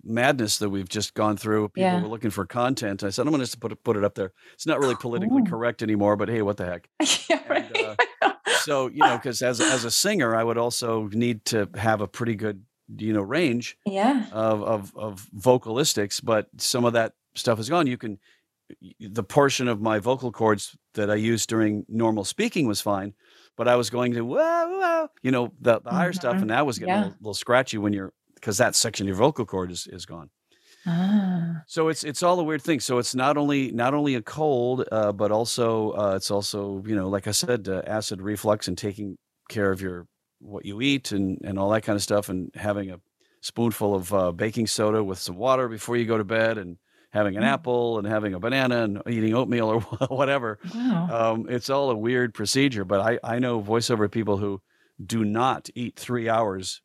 madness 0.04 0.60
that 0.60 0.70
we've 0.70 0.88
just 0.88 1.14
gone 1.16 1.36
through, 1.36 1.68
people 1.70 1.84
Yeah. 1.90 2.02
were 2.02 2.08
looking 2.08 2.30
for 2.30 2.46
content. 2.46 3.04
I 3.04 3.10
said, 3.10 3.24
I'm 3.24 3.30
going 3.32 3.40
to 3.40 3.46
just 3.46 3.60
put 3.60 3.72
it, 3.72 3.84
put 3.84 3.98
it 3.98 4.04
up 4.04 4.14
there. 4.16 4.32
It's 4.54 4.68
not 4.68 4.80
really 4.80 4.96
politically 4.96 5.42
Cool. 5.42 5.48
correct 5.48 5.82
anymore, 5.82 6.16
but 6.16 6.30
hey, 6.30 6.42
what 6.44 6.58
the 6.58 6.66
heck? 6.66 6.90
yeah, 7.30 7.40
and, 7.50 7.50
right. 7.50 7.98
So, 8.62 8.88
you 8.88 8.98
know, 9.00 9.16
because 9.18 9.42
as, 9.44 9.62
as 9.62 9.84
a 9.86 9.92
singer, 9.92 10.36
I 10.36 10.44
would 10.44 10.58
also 10.58 11.08
need 11.12 11.46
to 11.46 11.70
have 11.76 12.02
a 12.02 12.08
pretty 12.08 12.34
good, 12.36 12.64
you 12.98 13.14
know, 13.14 13.22
range 13.22 13.78
yeah. 13.86 14.26
of, 14.32 14.64
of, 14.64 14.96
of 14.96 15.28
vocalistics, 15.38 16.20
but 16.24 16.48
some 16.58 16.84
of 16.84 16.94
that 16.94 17.14
stuff 17.36 17.60
is 17.60 17.70
gone. 17.70 17.88
You 17.88 17.98
can, 17.98 18.20
the 19.00 19.24
portion 19.24 19.68
of 19.68 19.82
my 19.82 20.00
vocal 20.00 20.32
cords 20.32 20.78
that 20.96 21.10
I 21.12 21.16
used 21.16 21.50
during 21.50 21.86
normal 21.88 22.26
speaking 22.26 22.68
was 22.68 22.82
fine, 22.82 23.14
but 23.58 23.68
I 23.68 23.76
was 23.76 23.90
going 23.90 24.14
to, 24.14 24.22
whoa, 24.26 24.38
whoa, 24.38 25.10
you 25.24 25.32
know, 25.32 25.54
the, 25.60 25.82
the 25.82 25.92
higher 25.92 26.14
stuff, 26.14 26.38
Mhm. 26.38 26.42
and 26.42 26.52
that 26.52 26.66
was 26.66 26.80
getting 26.80 26.96
a 26.96 26.98
Yeah. 26.98 27.00
little, 27.00 27.18
little 27.20 27.34
scratchy 27.36 27.78
when 27.78 27.94
you're, 27.94 28.14
because 28.36 28.58
that 28.58 28.76
section 28.76 29.06
of 29.06 29.10
your 29.10 29.18
vocal 29.18 29.46
cord 29.46 29.72
is, 29.72 29.88
is 29.88 30.06
gone. 30.06 30.32
Ah, 30.86 31.66
So 31.68 31.88
it's 31.90 32.04
it's 32.04 32.22
all 32.22 32.40
a 32.40 32.44
weird 32.44 32.62
thing. 32.62 32.80
So 32.80 33.00
it's 33.00 33.16
not 33.16 33.38
only 33.38 33.72
not 33.72 33.94
only 33.94 34.14
a 34.16 34.22
cold, 34.22 34.88
uh, 34.92 35.12
but 35.12 35.32
also 35.32 35.92
uh, 35.94 36.14
it's 36.16 36.30
also 36.30 36.84
you 36.86 36.96
know 36.96 37.10
like 37.10 37.28
I 37.28 37.32
said, 37.32 37.68
uh, 37.68 37.82
acid 37.88 38.22
reflux 38.22 38.68
and 38.68 38.78
taking 38.78 39.18
care 39.50 39.72
of 39.72 39.82
your 39.82 40.08
what 40.40 40.66
you 40.66 40.82
eat 40.82 41.12
and 41.12 41.40
and 41.44 41.58
all 41.58 41.70
that 41.72 41.82
kind 41.84 41.96
of 41.96 42.04
stuff, 42.04 42.30
and 42.30 42.52
having 42.56 42.92
a 42.92 43.00
spoonful 43.42 43.96
of 43.96 44.14
uh, 44.14 44.32
baking 44.32 44.68
soda 44.68 45.04
with 45.04 45.18
some 45.20 45.38
water 45.38 45.68
before 45.68 45.98
you 45.98 46.06
go 46.06 46.18
to 46.18 46.24
bed, 46.24 46.58
and 46.60 46.78
having 47.16 47.36
an 47.38 47.44
Mm. 47.44 47.48
apple 47.48 47.98
and 47.98 48.06
having 48.08 48.34
a 48.36 48.40
banana 48.40 48.84
and 48.84 49.02
eating 49.10 49.34
oatmeal 49.34 49.68
or 49.70 49.80
whatever. 50.10 50.60
wow. 50.76 51.32
Um, 51.34 51.48
it's 51.50 51.70
all 51.70 51.90
a 51.90 51.96
weird 51.96 52.34
procedure, 52.34 52.86
but 52.86 53.00
I 53.02 53.20
I 53.36 53.40
know 53.40 53.62
voiceover 53.62 54.12
people 54.12 54.38
who 54.38 54.62
do 55.04 55.24
not 55.26 55.70
eat 55.76 55.98
three 55.98 56.30
hours, 56.30 56.82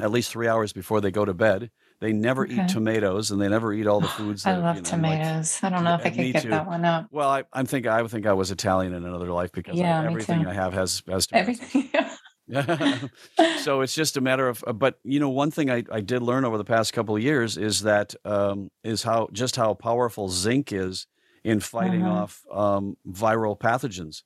at 0.00 0.10
least 0.10 0.30
three 0.30 0.46
hours 0.48 0.72
before 0.72 1.00
they 1.00 1.10
go 1.10 1.24
to 1.24 1.34
bed. 1.34 1.70
They 2.00 2.12
never 2.14 2.44
Okay. 2.44 2.54
eat 2.64 2.68
tomatoes 2.68 3.30
and 3.30 3.40
they 3.42 3.48
never 3.48 3.72
eat 3.74 3.86
all 3.86 4.00
the 4.00 4.08
foods. 4.18 4.46
I 4.46 4.52
love 4.56 4.76
you 4.76 4.82
know, 4.82 4.84
like- 4.84 4.84
tomatoes. 4.84 5.58
I 5.62 5.68
don't 5.70 5.84
know 5.84 5.94
if 5.96 6.00
I 6.06 6.10
could 6.10 6.32
give 6.32 6.42
too. 6.42 6.50
that 6.50 6.66
one 6.66 6.84
up. 6.84 7.06
well, 7.10 7.28
I, 7.28 7.44
I'm 7.52 7.66
thinking 7.66 7.90
I 7.90 8.00
would 8.02 8.10
think 8.10 8.26
I 8.26 8.32
was 8.34 8.50
Italian 8.50 8.94
in 8.94 9.04
another 9.04 9.30
life 9.32 9.52
because 9.52 9.76
Yeah, 9.76 10.00
me 10.02 10.06
everything. 10.08 10.46
I 10.46 10.54
have 10.54 10.72
has 10.74 11.02
has 11.08 11.26
tomatoes. 11.26 11.60
Everything. 11.60 11.90
so 13.58 13.80
it's 13.80 13.94
just 13.94 14.16
a 14.16 14.20
matter 14.20 14.48
of. 14.48 14.62
uh, 14.66 14.72
But 14.72 14.98
you 15.04 15.20
know, 15.20 15.28
one 15.30 15.50
thing 15.50 15.70
I, 15.70 15.84
I 15.90 16.00
did 16.00 16.22
learn 16.22 16.44
over 16.44 16.58
the 16.58 16.64
past 16.64 16.92
couple 16.92 17.16
of 17.16 17.22
years 17.22 17.56
is 17.56 17.82
that 17.82 18.14
um, 18.24 18.70
is 18.82 19.02
how 19.02 19.28
just 19.32 19.56
how 19.56 19.74
powerful 19.74 20.28
zinc 20.28 20.72
is 20.72 21.06
in 21.44 21.60
fighting 21.60 22.02
Uh-huh. 22.06 22.22
off 22.22 22.44
um, 22.52 22.96
viral 23.08 23.58
pathogens. 23.58 24.22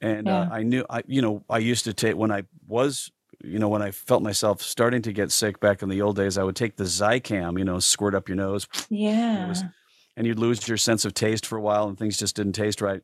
And 0.00 0.28
uh, 0.28 0.46
I 0.50 0.62
knew, 0.64 0.84
I 0.90 1.02
you 1.06 1.22
know, 1.22 1.44
I 1.48 1.58
used 1.58 1.84
to 1.84 1.92
take 1.94 2.16
when 2.16 2.32
I 2.32 2.42
was, 2.66 3.10
you 3.44 3.58
know, 3.58 3.68
when 3.68 3.82
I 3.82 3.92
felt 3.92 4.22
myself 4.22 4.60
starting 4.60 5.02
to 5.02 5.12
get 5.12 5.30
sick 5.30 5.60
back 5.60 5.82
in 5.82 5.88
the 5.88 6.02
old 6.02 6.16
days, 6.16 6.36
I 6.38 6.42
would 6.42 6.56
take 6.56 6.76
the 6.76 6.84
Zicam, 6.84 7.58
you 7.58 7.64
know, 7.64 7.78
squirt 7.78 8.14
up 8.14 8.28
your 8.28 8.36
nose, 8.36 8.66
Yeah. 8.90 9.46
was- 9.46 9.64
and 10.16 10.26
you'd 10.26 10.38
lose 10.38 10.66
your 10.68 10.76
sense 10.76 11.04
of 11.06 11.14
taste 11.14 11.46
for 11.46 11.56
a 11.56 11.60
while, 11.62 11.88
and 11.88 11.96
things 11.98 12.18
just 12.18 12.36
didn't 12.36 12.52
taste 12.52 12.80
right. 12.82 13.02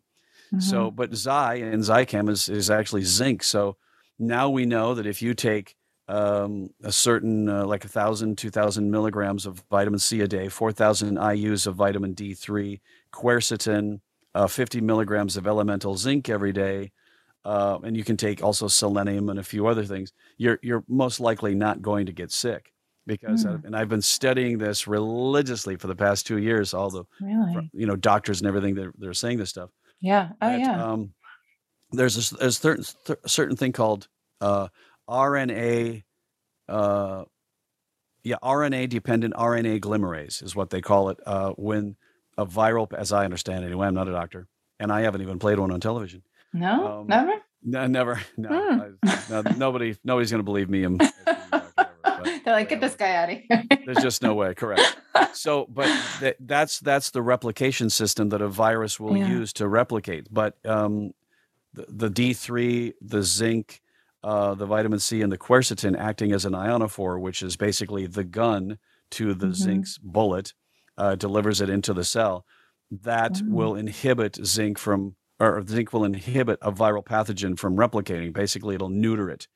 So, 0.58 0.90
Mhm. 0.90 0.96
but 0.96 1.14
Zy 1.14 1.62
and 1.62 1.82
Zicam 1.82 2.28
is, 2.28 2.48
is 2.48 2.68
actually 2.70 3.02
zinc. 3.04 3.42
So 3.42 3.76
now 4.18 4.48
we 4.50 4.66
know 4.66 4.94
that 4.94 5.06
if 5.06 5.22
you 5.22 5.34
take 5.34 5.74
um, 6.08 6.70
a 6.82 6.90
certain, 6.92 7.48
uh, 7.48 7.66
like 7.66 7.84
a 7.84 7.88
thousand, 7.88 8.38
two 8.38 8.50
thousand 8.50 8.90
milligrams 8.90 9.44
of 9.46 9.62
vitamin 9.70 9.98
C 9.98 10.20
a 10.22 10.28
day, 10.28 10.48
4,000 10.48 11.16
IUs 11.18 11.66
of 11.66 11.74
vitamin 11.76 12.14
D3, 12.14 12.80
quercetin, 13.12 14.00
uh, 14.34 14.46
50 14.46 14.80
milligrams 14.80 15.36
of 15.36 15.46
elemental 15.46 15.96
zinc 15.96 16.28
every 16.28 16.52
day, 16.52 16.92
uh, 17.44 17.78
and 17.82 17.96
you 17.96 18.04
can 18.04 18.16
take 18.16 18.42
also 18.42 18.68
selenium 18.68 19.28
and 19.28 19.38
a 19.38 19.42
few 19.42 19.66
other 19.66 19.84
things, 19.84 20.12
you're, 20.38 20.58
you're 20.62 20.84
most 20.88 21.20
likely 21.20 21.54
not 21.54 21.82
going 21.82 22.06
to 22.06 22.12
get 22.12 22.30
sick. 22.32 22.72
Because. 23.06 23.46
I- 23.46 23.52
and 23.64 23.74
I've 23.76 23.88
been 23.88 24.02
studying 24.02 24.58
this 24.58 24.86
religiously 24.86 25.76
for 25.76 25.86
the 25.86 25.96
past 25.96 26.26
two 26.26 26.38
years, 26.38 26.74
all 26.74 26.90
the, 26.90 27.04
really? 27.20 27.70
you 27.72 27.86
know, 27.86 27.96
doctors 27.96 28.40
and 28.40 28.48
everything, 28.48 28.74
they're, 28.74 28.92
they're 28.98 29.14
saying 29.14 29.38
this 29.38 29.50
stuff 29.50 29.70
Yeah. 30.00 30.30
Oh, 30.40 30.48
that, 30.50 30.60
yeah. 30.60 30.84
Um, 30.84 31.12
there's 31.92 32.32
a, 32.32 32.34
there's 32.36 32.56
a 32.56 32.60
certain 32.60 32.84
th- 33.06 33.18
certain 33.26 33.56
thing 33.56 33.72
called 33.72 34.08
uh, 34.40 34.68
RNA. 35.08 36.04
Uh, 36.68 37.24
yeah, 38.24 38.36
RNA 38.42 38.88
dependent 38.90 39.34
RNA 39.34 39.80
polymerase 39.80 40.42
is 40.42 40.54
what 40.54 40.70
they 40.70 40.80
call 40.80 41.08
it 41.10 41.18
uh, 41.24 41.50
when 41.52 41.96
a 42.36 42.44
viral, 42.46 42.92
as 42.92 43.12
I 43.12 43.24
understand 43.24 43.64
it, 43.64 43.68
anyway. 43.68 43.86
I'm 43.86 43.94
not 43.94 44.08
a 44.08 44.12
doctor, 44.12 44.46
and 44.78 44.92
I 44.92 45.02
haven't 45.02 45.22
even 45.22 45.38
played 45.38 45.58
one 45.58 45.70
on 45.70 45.80
television. 45.80 46.22
no, 46.52 47.00
um, 47.00 47.06
never. 47.06 47.32
No, 47.62 47.86
never. 47.86 48.20
No, 48.36 48.48
Hmm. 48.50 48.80
I, 49.04 49.18
no 49.30 49.42
nobody. 49.56 49.96
Nobody's 50.04 50.30
going 50.30 50.40
to 50.40 50.44
believe 50.44 50.68
me. 50.70 50.84
I'm, 50.84 51.00
as 51.00 51.12
being 51.24 51.36
a 51.52 51.58
doctor 51.58 51.82
ever, 51.82 51.92
but 52.04 52.44
They're 52.44 52.54
like, 52.54 52.68
get 52.68 52.80
this 52.80 52.94
guy 52.94 53.14
out 53.16 53.30
of 53.30 53.38
here. 53.48 53.64
There's 53.84 53.98
just 54.02 54.22
no 54.22 54.34
way. 54.34 54.54
Correct. 54.54 54.96
So, 55.32 55.66
but 55.68 55.86
that, 56.20 56.36
that's 56.40 56.78
that's 56.80 57.10
the 57.10 57.22
replication 57.22 57.90
system 57.90 58.28
that 58.30 58.40
a 58.40 58.48
virus 58.48 58.98
will 59.00 59.16
Yeah. 59.16 59.28
use 59.28 59.52
to 59.54 59.66
replicate. 59.68 60.26
But 60.32 60.56
um, 60.64 61.12
the, 61.78 62.08
the 62.08 62.10
D3, 62.10 62.92
the 63.00 63.22
zinc, 63.22 63.80
uh, 64.22 64.54
the 64.54 64.66
vitamin 64.66 64.98
C, 64.98 65.22
and 65.22 65.30
the 65.30 65.38
quercetin 65.38 65.96
acting 65.96 66.32
as 66.32 66.44
an 66.44 66.52
ionophore, 66.52 67.20
which 67.20 67.42
is 67.42 67.56
basically 67.56 68.06
the 68.06 68.24
gun 68.24 68.78
to 69.12 69.34
the 69.34 69.48
Mhm. 69.48 69.54
zinc's 69.54 69.98
bullet, 69.98 70.54
uh, 70.96 71.14
delivers 71.14 71.60
it 71.60 71.70
into 71.70 71.94
the 71.94 72.04
cell. 72.04 72.44
That 72.90 73.34
Mm. 73.34 73.48
will 73.48 73.74
inhibit 73.74 74.44
zinc 74.44 74.78
from, 74.78 75.16
or 75.38 75.64
zinc 75.66 75.92
will 75.92 76.04
inhibit 76.04 76.58
a 76.62 76.72
viral 76.72 77.04
pathogen 77.04 77.58
from 77.58 77.76
replicating. 77.76 78.32
Basically, 78.32 78.74
it'll 78.74 78.88
neuter 78.88 79.30
it 79.30 79.46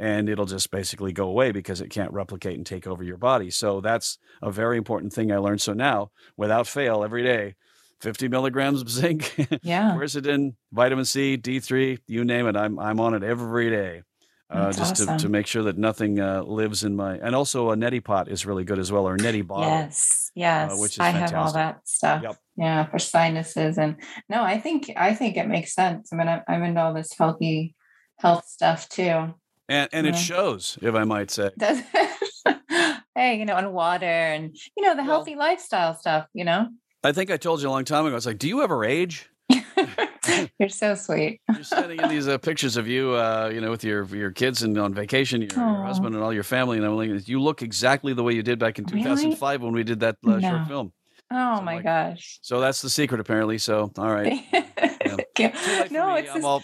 and 0.00 0.28
it'll 0.28 0.46
just 0.46 0.70
basically 0.70 1.12
go 1.12 1.28
away 1.28 1.50
because 1.50 1.80
it 1.80 1.90
can't 1.90 2.12
replicate 2.12 2.56
and 2.56 2.64
take 2.66 2.86
over 2.86 3.02
your 3.02 3.16
body. 3.16 3.50
So 3.50 3.80
that's 3.80 4.18
a 4.42 4.50
very 4.50 4.76
important 4.78 5.12
thing 5.12 5.32
I 5.32 5.38
learned. 5.38 5.60
So 5.60 5.72
now, 5.72 6.10
without 6.36 6.66
fail, 6.68 7.02
every 7.02 7.22
day, 7.24 7.56
50 8.00 8.28
milligrams 8.28 8.80
of 8.80 8.90
zinc, 8.90 9.34
yeah. 9.62 9.96
quercetin, 9.96 10.54
vitamin 10.72 11.04
C, 11.04 11.36
D3, 11.36 11.98
you 12.06 12.24
name 12.24 12.46
it. 12.46 12.56
I'm 12.56 12.78
I'm 12.78 13.00
on 13.00 13.14
it 13.14 13.22
every 13.22 13.70
day, 13.70 14.02
uh, 14.50 14.72
just 14.72 14.96
to, 14.96 15.18
to 15.18 15.28
make 15.28 15.46
sure 15.46 15.64
that 15.64 15.76
nothing 15.76 16.20
uh, 16.20 16.42
lives 16.42 16.84
in 16.84 16.94
my. 16.94 17.16
And 17.16 17.34
also 17.34 17.70
a 17.70 17.76
neti 17.76 18.02
pot 18.02 18.28
is 18.28 18.46
really 18.46 18.64
good 18.64 18.78
as 18.78 18.92
well, 18.92 19.06
or 19.08 19.16
neti 19.16 19.46
bottle. 19.46 19.66
Yes, 19.66 20.30
yes. 20.34 20.80
which 20.80 20.92
is 20.92 21.00
I 21.00 21.10
have 21.10 21.34
all 21.34 21.52
that 21.52 21.80
stuff. 21.88 22.22
Yep. 22.22 22.36
Yeah, 22.56 22.86
for 22.86 22.98
sinuses 22.98 23.78
and 23.78 23.96
no, 24.28 24.42
I 24.42 24.58
think 24.58 24.90
I 24.96 25.14
think 25.14 25.36
it 25.36 25.46
makes 25.46 25.74
sense. 25.74 26.12
I 26.12 26.16
mean, 26.16 26.28
I'm, 26.28 26.42
I'm 26.48 26.62
into 26.62 26.80
all 26.80 26.94
this 26.94 27.12
healthy 27.16 27.74
health 28.18 28.46
stuff 28.46 28.88
too. 28.88 29.34
And 29.68 29.88
and 29.92 30.06
it 30.06 30.16
shows, 30.16 30.78
if 30.80 30.94
I 30.94 31.04
might 31.04 31.30
say. 31.30 31.50
Does 31.58 31.82
hey, 33.14 33.38
you 33.38 33.44
know, 33.44 33.56
and 33.56 33.72
water 33.72 34.06
and 34.06 34.56
you 34.76 34.84
know 34.84 34.94
the 34.94 35.02
Well- 35.02 35.16
healthy 35.16 35.34
lifestyle 35.36 35.94
stuff. 35.94 36.26
You 36.32 36.44
know, 36.44 36.68
I 37.04 37.12
think 37.12 37.30
I 37.30 37.36
told 37.36 37.62
you 37.62 37.68
a 37.68 37.70
long 37.70 37.84
time 37.84 38.04
ago. 38.06 38.12
I 38.12 38.16
was 38.16 38.26
like, 38.26 38.38
"Do 38.38 38.48
you 38.48 38.62
ever 38.62 38.84
age?" 38.84 39.30
you're 40.58 40.68
so 40.68 40.94
sweet. 40.94 41.40
You're 41.54 41.64
sending 41.64 41.98
in 42.00 42.08
these 42.08 42.28
uh, 42.28 42.36
pictures 42.38 42.76
of 42.76 42.86
you, 42.86 43.12
uh, 43.12 43.50
you 43.52 43.60
know, 43.60 43.70
with 43.70 43.82
your 43.82 44.04
your 44.04 44.30
kids 44.30 44.62
and 44.62 44.76
on 44.76 44.92
vacation, 44.92 45.40
your, 45.40 45.50
your 45.52 45.84
husband 45.84 46.14
and 46.14 46.22
all 46.22 46.32
your 46.32 46.42
family, 46.42 46.76
and 46.76 46.84
I'm 46.84 46.96
like, 46.96 47.26
you 47.28 47.40
look 47.40 47.62
exactly 47.62 48.12
the 48.12 48.22
way 48.22 48.34
you 48.34 48.42
did 48.42 48.58
back 48.58 48.78
in 48.78 48.84
Really? 48.84 49.00
2005 49.02 49.62
when 49.62 49.72
we 49.72 49.84
did 49.84 50.00
that 50.00 50.16
uh, 50.26 50.38
No. 50.38 50.40
short 50.40 50.66
film. 50.68 50.92
Oh 51.30 51.56
So, 51.56 51.62
my 51.62 51.76
like, 51.76 51.84
gosh. 51.84 52.38
So 52.42 52.60
that's 52.60 52.82
the 52.82 52.90
secret, 52.90 53.20
apparently. 53.20 53.58
So 53.58 53.90
all 53.96 54.12
right, 54.12 54.44
Thank 54.52 55.26
you. 55.38 55.48
Too 55.48 55.80
late 55.80 55.88
for 55.88 55.94
No, 55.94 56.14
it's 56.16 56.28
I'm 56.30 56.36
just, 56.36 56.46
all, 56.46 56.62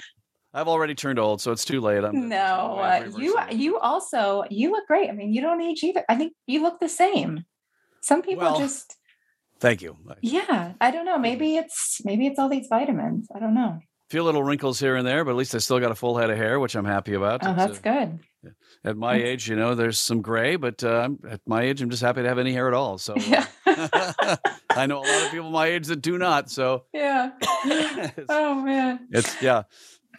I've 0.53 0.69
already 0.69 0.95
turned 0.95 1.19
old, 1.19 1.41
so 1.41 1.53
it's 1.53 1.65
too 1.65 1.81
late. 1.81 2.05
I'm 2.05 2.29
no. 2.29 2.37
Uh, 2.37 3.11
you 3.19 3.39
you 3.51 3.79
also 3.79 4.45
you 4.51 4.73
look 4.73 4.87
great. 4.87 5.09
I 5.09 5.13
mean, 5.13 5.33
you 5.33 5.41
don't 5.41 5.63
age 5.63 5.83
either. 5.85 6.05
I 6.09 6.17
think 6.17 6.35
you 6.47 6.61
look 6.63 6.81
the 6.81 6.89
same. 6.89 7.45
Some 8.03 8.21
people 8.21 8.45
Well, 8.45 8.59
just 8.59 8.97
Thank 9.61 9.83
you. 9.83 9.97
Yeah. 10.21 10.73
I 10.81 10.91
don't 10.91 11.05
know. 11.07 11.19
Maybe 11.19 11.57
it's 11.57 12.01
maybe 12.05 12.27
it's 12.27 12.39
all 12.39 12.49
these 12.49 12.67
vitamins. 12.69 13.29
I 13.35 13.39
don't 13.39 13.55
know. 13.55 13.79
A 13.81 14.11
few 14.11 14.23
little 14.23 14.43
wrinkles 14.43 14.79
here 14.79 14.97
and 14.97 15.07
there, 15.07 15.25
but 15.25 15.31
at 15.31 15.37
least 15.37 15.55
I 15.55 15.59
still 15.59 15.81
got 15.81 15.91
a 15.91 15.95
full 15.95 16.19
head 16.19 16.29
of 16.31 16.37
hair, 16.37 16.61
which 16.61 16.75
I'm 16.75 16.85
happy 16.85 17.15
about. 17.15 17.41
Oh, 17.45 17.55
that's 17.55 17.79
uh, 17.79 17.81
good. 17.83 18.19
At 18.85 18.99
my 18.99 19.15
That's- 19.15 19.29
age, 19.31 19.49
you 19.49 19.57
know, 19.57 19.75
there's 19.75 19.99
some 19.99 20.21
gray, 20.21 20.57
but 20.57 20.85
uh, 20.85 21.09
at 21.31 21.41
my 21.47 21.63
age, 21.63 21.81
I'm 21.81 21.89
just 21.89 22.03
happy 22.03 22.21
to 22.23 22.29
have 22.29 22.39
any 22.39 22.53
hair 22.53 22.69
at 22.69 22.75
all. 22.75 22.99
So 22.99 23.15
uh, 23.15 23.21
Yeah. 23.21 23.47
I 24.71 24.85
know 24.87 24.99
a 24.99 25.07
lot 25.07 25.25
of 25.25 25.31
people 25.31 25.51
my 25.51 25.67
age 25.69 25.87
that 25.87 26.03
do 26.03 26.19
not. 26.19 26.51
So 26.51 26.85
yeah. 26.93 27.31
Oh 28.29 28.55
man. 28.63 29.09
it's- 29.13 29.37
yeah. 29.43 29.63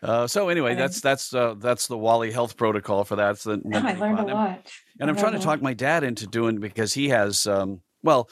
Uh, 0.03 0.27
so 0.27 0.49
anyway, 0.49 0.71
Okay. 0.71 0.81
that's 0.81 1.01
that's 1.01 1.33
uh, 1.33 1.55
that's 1.57 1.88
the 1.88 1.97
Wally 1.97 2.31
Health 2.31 2.57
Protocol 2.57 3.03
for 3.05 3.15
that. 3.15 3.39
The, 3.39 3.61
Oh, 3.73 3.77
I 3.79 3.93
learned 3.93 4.19
a 4.19 4.21
and, 4.23 4.31
lot. 4.31 4.71
and 4.99 5.09
I'm 5.09 5.17
I 5.17 5.19
trying 5.21 5.33
to 5.33 5.39
talk 5.39 5.61
my 5.61 5.73
dad 5.73 6.03
into 6.03 6.27
doing 6.27 6.59
because 6.59 6.93
he 6.93 7.09
has 7.09 7.45
um, 7.47 7.81
well. 8.03 8.29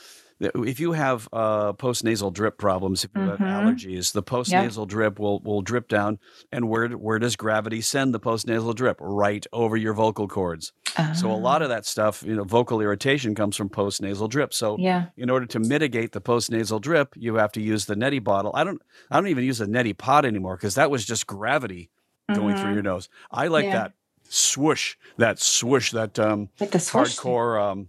If 0.55 0.79
you 0.79 0.91
have 0.93 1.27
uh, 1.33 1.73
postnasal 1.73 2.31
drip 2.33 2.57
problems, 2.57 3.03
if 3.03 3.11
you 3.15 3.21
have 3.23 3.39
Mhm. 3.39 3.51
allergies, 3.51 4.11
the 4.13 4.23
postnasal 4.23 4.87
drip 4.87 5.19
will 5.19 5.39
will 5.39 5.61
drip 5.61 5.87
down. 5.87 6.19
And 6.51 6.69
where 6.69 6.89
where 6.89 7.19
does 7.19 7.35
gravity 7.35 7.81
send 7.81 8.13
the 8.13 8.19
postnasal 8.19 8.75
drip? 8.75 8.97
Right 8.99 9.45
over 9.53 9.77
your 9.77 9.93
vocal 9.93 10.27
cords. 10.27 10.71
lot. 10.97 11.13
So 11.13 11.31
a 11.31 11.35
lot 11.49 11.61
of 11.61 11.69
that 11.69 11.85
stuff, 11.85 12.21
you 12.23 12.35
know, 12.35 12.43
vocal 12.43 12.79
irritation 12.81 13.33
comes 13.35 13.55
from 13.55 13.69
postnasal 13.69 14.29
drip. 14.29 14.53
So 14.53 14.77
yeah. 14.77 15.05
in 15.17 15.29
order 15.29 15.45
to 15.47 15.59
mitigate 15.59 16.11
the 16.11 16.21
postnasal 16.21 16.79
drip, 16.79 17.13
you 17.15 17.35
have 17.35 17.51
to 17.53 17.61
use 17.61 17.85
the 17.85 17.95
neti 17.95 18.23
bottle. 18.23 18.51
I 18.53 18.63
don't 18.63 18.81
I 19.09 19.17
don't 19.17 19.27
even 19.29 19.43
use 19.43 19.59
a 19.61 19.65
neti 19.65 19.97
pot 19.97 20.23
anymore 20.25 20.55
because 20.55 20.75
that 20.75 20.91
was 20.91 21.03
just 21.05 21.25
gravity 21.25 21.89
going 22.33 22.55
through 22.55 22.71
Mhm. 22.71 22.73
your 22.75 22.83
nose. 22.83 23.09
I 23.31 23.47
like 23.47 23.65
Yeah. 23.65 23.73
that 23.79 23.93
swoosh, 24.29 24.95
that 25.17 25.39
swoosh, 25.39 25.91
that 25.91 26.17
um 26.19 26.49
Like 26.59 26.71
hardcore 26.71 27.59
um 27.61 27.87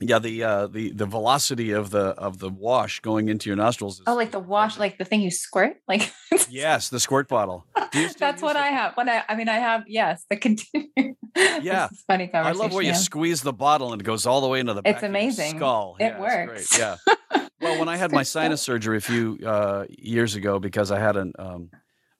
yeah, 0.00 0.18
the 0.18 0.42
uh 0.42 0.66
the 0.66 0.92
the 0.92 1.06
velocity 1.06 1.70
of 1.72 1.90
the 1.90 2.06
of 2.18 2.38
the 2.38 2.48
wash 2.50 3.00
going 3.00 3.28
into 3.28 3.48
your 3.48 3.56
nostrils. 3.56 3.98
Is, 4.00 4.04
Oh, 4.06 4.14
like 4.14 4.30
the 4.32 4.38
wash, 4.40 4.78
like 4.78 4.98
the 4.98 5.04
thing 5.04 5.20
you 5.20 5.30
squirt, 5.30 5.76
like 5.88 6.12
yes, 6.48 6.88
the 6.88 6.98
squirt 7.00 7.28
bottle. 7.28 7.66
Do 7.92 8.00
you 8.00 8.08
still 8.10 8.28
that's 8.28 8.42
what 8.42 8.54
the- 8.54 8.60
I 8.60 8.68
have. 8.68 8.96
When 8.96 9.08
I, 9.08 9.22
I 9.28 9.34
mean, 9.36 9.48
I 9.48 9.58
have 9.58 9.84
yes, 9.86 10.24
the 10.30 10.36
continue. 10.36 10.88
Yeah. 11.62 11.88
funny 12.06 12.30
I 12.34 12.52
love 12.52 12.74
where 12.74 12.82
you 12.84 12.94
squeeze 12.94 13.40
the 13.42 13.52
bottle 13.54 13.92
and 13.92 14.02
it 14.02 14.04
goes 14.04 14.26
all 14.26 14.40
the 14.42 14.48
way 14.48 14.60
into 14.60 14.74
the 14.74 14.80
It's 14.84 14.96
back 14.96 14.96
of 14.96 15.02
your 15.02 15.10
amazing. 15.10 15.56
skull. 15.56 15.96
It 15.98 16.04
Yeah, 16.04 16.20
works. 16.20 16.78
Yeah. 16.78 16.96
Well, 17.60 17.78
when 17.78 17.88
I 17.88 17.96
had 17.96 18.12
my 18.12 18.22
sinus 18.22 18.60
surgery 18.60 18.98
a 18.98 19.00
few 19.00 19.38
uh, 19.46 19.86
years 19.88 20.34
ago 20.34 20.58
because 20.58 20.90
I 20.90 20.98
had 20.98 21.16
an 21.16 21.32
um, 21.38 21.70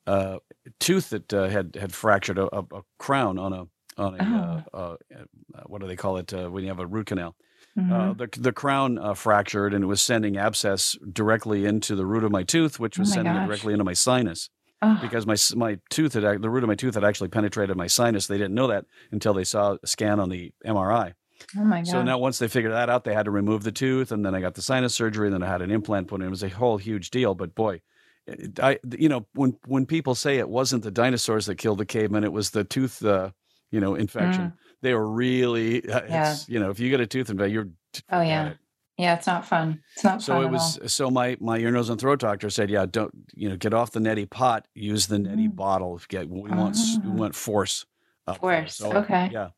uh, 0.07 0.39
tooth 0.81 1.11
that 1.11 1.33
uh, 1.35 1.49
had 1.49 1.77
had 1.79 1.93
fractured 1.93 2.39
a, 2.39 2.45
a, 2.57 2.61
a 2.61 2.83
crown 2.99 3.39
on 3.39 3.53
a 3.53 3.65
on 3.99 4.19
a 4.19 4.23
uh, 4.25 4.77
uh, 4.77 4.97
uh, 5.15 5.63
what 5.67 5.83
do 5.83 5.87
they 5.87 5.97
call 5.97 6.17
it 6.17 6.33
uh, 6.33 6.49
when 6.49 6.63
you 6.63 6.71
have 6.71 6.79
a 6.81 6.87
root 6.87 7.07
canal? 7.07 7.37
Uh, 7.79 7.81
Mhm. 8.13 8.19
the 8.19 8.41
the 8.41 8.53
crown 8.53 8.99
uh, 8.99 9.15
fractured 9.15 9.73
and 9.73 9.83
it 9.83 9.87
was 9.87 10.03
sending 10.03 10.37
abscess 10.37 10.97
directly 11.11 11.65
into 11.65 11.97
the 11.97 12.05
root 12.05 12.23
of 12.23 12.31
my 12.31 12.43
tooth, 12.43 12.79
which 12.79 12.99
was 12.99 13.11
Oh 13.11 13.15
sending 13.15 13.35
it 13.35 13.47
directly 13.47 13.73
into 13.73 13.85
my 13.85 13.95
sinus 13.95 14.51
Oh, 14.83 14.99
because 15.01 15.27
my 15.27 15.37
my 15.57 15.79
tooth 15.89 16.13
had 16.13 16.43
the 16.43 16.51
root 16.51 16.65
of 16.65 16.69
my 16.69 16.75
tooth 16.75 16.95
had 16.97 17.05
actually 17.05 17.29
penetrated 17.31 17.77
my 17.77 17.87
sinus. 17.87 18.27
They 18.27 18.37
didn't 18.37 18.55
know 18.55 18.67
that 18.67 18.85
until 19.11 19.33
they 19.33 19.45
saw 19.45 19.77
a 19.83 19.87
scan 19.87 20.21
on 20.21 20.29
the 20.29 20.53
MRI. 20.67 21.15
oh 21.59 21.65
my 21.65 21.79
god. 21.79 21.87
So 21.87 22.03
now, 22.03 22.19
once 22.19 22.39
they 22.39 22.47
figured 22.49 22.73
that 22.73 22.91
out, 22.91 23.05
they 23.05 23.15
had 23.15 23.25
to 23.25 23.31
remove 23.31 23.63
the 23.63 23.73
tooth, 23.73 24.13
and 24.13 24.23
then 24.25 24.35
I 24.35 24.41
got 24.43 24.55
the 24.55 24.63
sinus 24.63 24.95
surgery, 24.95 25.29
and 25.29 25.35
then 25.35 25.43
I 25.43 25.47
had 25.49 25.63
an 25.63 25.71
implant 25.71 26.09
put 26.09 26.21
in. 26.21 26.27
It 26.27 26.31
was 26.31 26.43
a 26.43 26.49
whole 26.51 26.77
huge 26.77 27.11
deal. 27.11 27.35
But 27.35 27.55
boy, 27.55 27.81
it, 28.27 28.61
I 28.61 28.79
you 28.99 29.09
know 29.09 29.27
when 29.35 29.57
when 29.67 29.87
people 29.87 30.15
say 30.15 30.37
it 30.39 30.49
wasn't 30.51 30.83
the 30.85 30.91
dinosaurs 30.91 31.47
that 31.47 31.57
killed 31.57 31.79
the 31.79 31.87
cavemen, 31.87 32.23
it 32.25 32.33
was 32.35 32.51
the 32.51 32.65
tooth, 32.65 33.03
uh, 33.05 33.31
you 33.71 33.81
know, 33.81 33.95
infection. 33.95 34.53
They 34.83 34.95
were 34.95 35.09
really, 35.11 35.89
uh. 35.89 36.03
Yeah. 36.09 36.33
it's, 36.33 36.49
you 36.49 36.59
know, 36.61 36.71
if 36.71 36.79
you 36.81 36.91
get 36.91 37.01
a 37.01 37.07
tooth 37.07 37.31
infection, 37.31 37.53
you're 37.55 37.69
Oh, 38.11 38.21
yeah. 38.21 38.49
it. 38.49 38.57
yeah, 38.99 39.15
it's 39.15 39.27
not 39.27 39.47
fun. 39.47 39.81
It's 39.95 40.05
not 40.05 40.15
fun. 40.15 40.21
So 40.21 40.43
it 40.43 40.51
was 40.51 40.79
all. 40.79 40.89
so 40.89 41.11
my 41.11 41.37
my 41.41 41.59
ear 41.59 41.71
nose 41.71 41.89
and 41.89 42.01
throat 42.01 42.19
doctor 42.21 42.51
said, 42.51 42.69
yeah, 42.71 42.85
don't 42.87 43.13
you 43.35 43.49
know, 43.49 43.57
get 43.57 43.73
off 43.75 43.93
the 43.93 44.01
neti 44.01 44.29
pot, 44.29 44.67
use 44.75 45.07
the 45.07 45.17
neti 45.19 45.49
Mm. 45.49 45.57
bottle. 45.57 46.01
Get 46.09 46.29
we 46.29 46.51
want 46.51 46.75
s- 46.77 46.99
we 47.05 47.11
Ah. 47.11 47.15
want 47.15 47.35
force. 47.35 47.87
up 48.27 48.41
there." 48.41 48.63
Force, 48.63 48.77
So, 48.77 48.93
okay. 48.99 49.31
Yeah. 49.33 49.49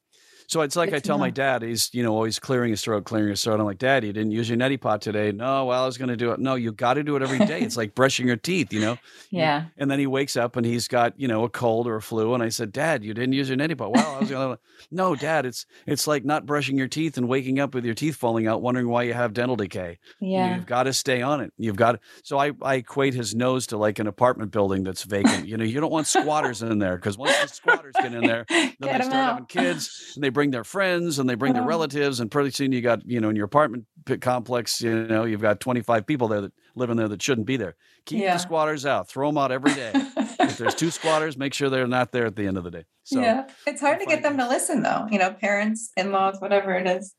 So 0.47 0.61
it's 0.61 0.76
like 0.76 0.90
Good 0.90 0.97
I 0.97 1.01
tell 1.01 1.18
my 1.18 1.30
dad, 1.30 1.62
he's, 1.62 1.90
you 1.92 2.03
know, 2.03 2.12
always 2.12 2.38
clearing 2.38 2.70
his 2.70 2.82
throat, 2.82 3.05
clearing 3.05 3.30
his 3.30 3.42
throat. 3.42 3.61
I'm 3.61 3.66
like, 3.66 3.78
Dad, 3.78 4.05
you 4.05 4.12
didn't 4.12 4.32
use 4.32 4.49
your 4.49 4.59
neti 4.59 4.80
pot 4.80 5.01
today. 5.01 5.32
No, 5.32 5.66
well, 5.66 5.82
I 5.82 5.86
was 5.86 5.99
going 5.99 6.09
to 6.09 6.16
do 6.16 6.32
it. 6.32 6.40
No, 6.40 6.55
you 6.55 6.72
got 6.72 6.95
to 6.95 7.03
do 7.03 7.16
it 7.16 7.22
every 7.22 7.38
day. 7.38 7.61
It's 7.61 7.76
like 7.76 7.95
brushing 7.95 8.26
your 8.26 8.36
teeth, 8.36 8.72
you 8.72 8.80
know? 8.80 8.99
Yeah. 9.30 9.64
And 9.78 9.90
then 9.90 9.99
he 9.99 10.07
wakes 10.07 10.36
up 10.36 10.55
and 10.55 10.64
he's 10.64 10.86
got, 10.86 11.18
you 11.18 11.26
know, 11.26 11.42
a 11.42 11.49
cold 11.49 11.88
or 11.88 11.97
a 11.97 12.03
flu. 12.03 12.34
And 12.34 12.42
I 12.42 12.51
said, 12.51 12.70
Dad, 12.70 13.03
you 13.03 13.14
didn't 13.14 13.32
use 13.32 13.49
your 13.49 13.59
neti 13.59 13.76
pot. 13.76 13.90
Well, 13.90 14.14
I 14.14 14.20
was 14.20 14.30
going 14.30 14.57
to, 14.57 14.61
no, 14.92 15.16
Dad, 15.16 15.45
it's, 15.45 15.66
it's 15.86 16.07
like 16.07 16.24
not 16.24 16.47
brushing 16.47 16.78
your 16.78 16.86
teeth 16.86 17.16
and 17.16 17.26
waking 17.26 17.59
up 17.59 17.74
with 17.74 17.84
your 17.84 17.95
teeth 17.95 18.14
falling 18.14 18.47
out, 18.47 18.62
wondering 18.62 18.88
why 18.88 19.03
you 19.03 19.12
have 19.12 19.32
dental 19.32 19.57
decay. 19.57 19.99
Yeah. 20.20 20.55
You've 20.55 20.66
got 20.66 20.84
to 20.84 20.92
stay 20.92 21.20
on 21.20 21.40
it. 21.40 21.53
You've 21.59 21.76
got 21.76 21.92
to, 21.92 22.01
so 22.22 22.38
I, 22.38 22.53
I 22.62 22.76
equate 22.76 23.14
his 23.14 23.34
nose 23.34 23.66
to 23.68 23.76
like 23.76 23.99
an 23.99 24.07
apartment 24.07 24.53
building 24.53 24.84
that's 24.84 25.03
vacant. 25.03 25.49
You 25.49 25.57
know, 25.57 25.64
you 25.64 25.80
don't 25.80 25.90
want 25.90 26.07
squatters 26.07 26.62
in 26.62 26.78
there 26.78 26.97
because 26.97 27.18
once 27.18 27.36
the 27.40 27.49
squatters 27.49 27.95
get 28.01 28.14
in 28.14 28.24
there, 28.24 28.45
then 28.49 28.74
Get 28.80 28.99
they 28.99 29.05
start 29.05 29.14
having 29.14 29.47
kids 29.47 30.12
and 30.14 30.22
they 30.22 30.30
bring 30.35 30.51
their 30.51 30.64
friends 30.64 31.18
and 31.18 31.28
they 31.30 31.35
bring 31.35 31.55
their 31.55 31.62
Oh. 31.62 31.66
relatives 31.66 32.20
and 32.20 32.30
pretty 32.30 32.51
soon 32.51 32.72
you 32.72 32.82
got 32.82 33.07
you 33.07 33.20
know 33.20 33.30
in 33.30 33.37
your 33.37 33.47
apartment 33.47 33.87
complex 34.20 34.82
you 34.82 35.07
know 35.07 35.24
you've 35.24 35.41
got 35.41 35.61
25 35.61 36.07
people 36.07 36.28
there 36.28 36.43
that 36.43 36.53
live 36.74 36.91
in 36.91 36.99
there 36.99 37.09
that 37.09 37.22
shouldn't 37.22 37.47
be 37.47 37.57
there 37.57 37.74
keep 38.05 38.20
Yeah. 38.20 38.35
the 38.35 38.39
squatters 38.41 38.85
out 38.85 39.09
throw 39.09 39.28
them 39.28 39.39
out 39.39 39.51
every 39.51 39.72
day 39.72 39.93
if 40.41 40.59
there's 40.59 40.74
two 40.74 40.91
squatters 40.91 41.39
make 41.39 41.55
sure 41.55 41.70
they're 41.70 41.87
not 41.87 42.12
there 42.12 42.26
at 42.26 42.37
the 42.37 42.47
end 42.47 42.59
of 42.59 42.64
the 42.64 42.70
day 42.70 42.85
so 43.05 43.20
yeah. 43.20 43.47
It's 43.66 43.80
hard 43.80 44.01
to 44.01 44.07
get 44.07 44.22
them 44.22 44.37
to 44.39 44.49
listen 44.49 44.82
though, 44.82 45.07
you 45.11 45.18
know, 45.18 45.30
parents, 45.32 45.91
in-laws, 45.97 46.41
whatever 46.41 46.74
it 46.74 46.87
is. 46.87 47.14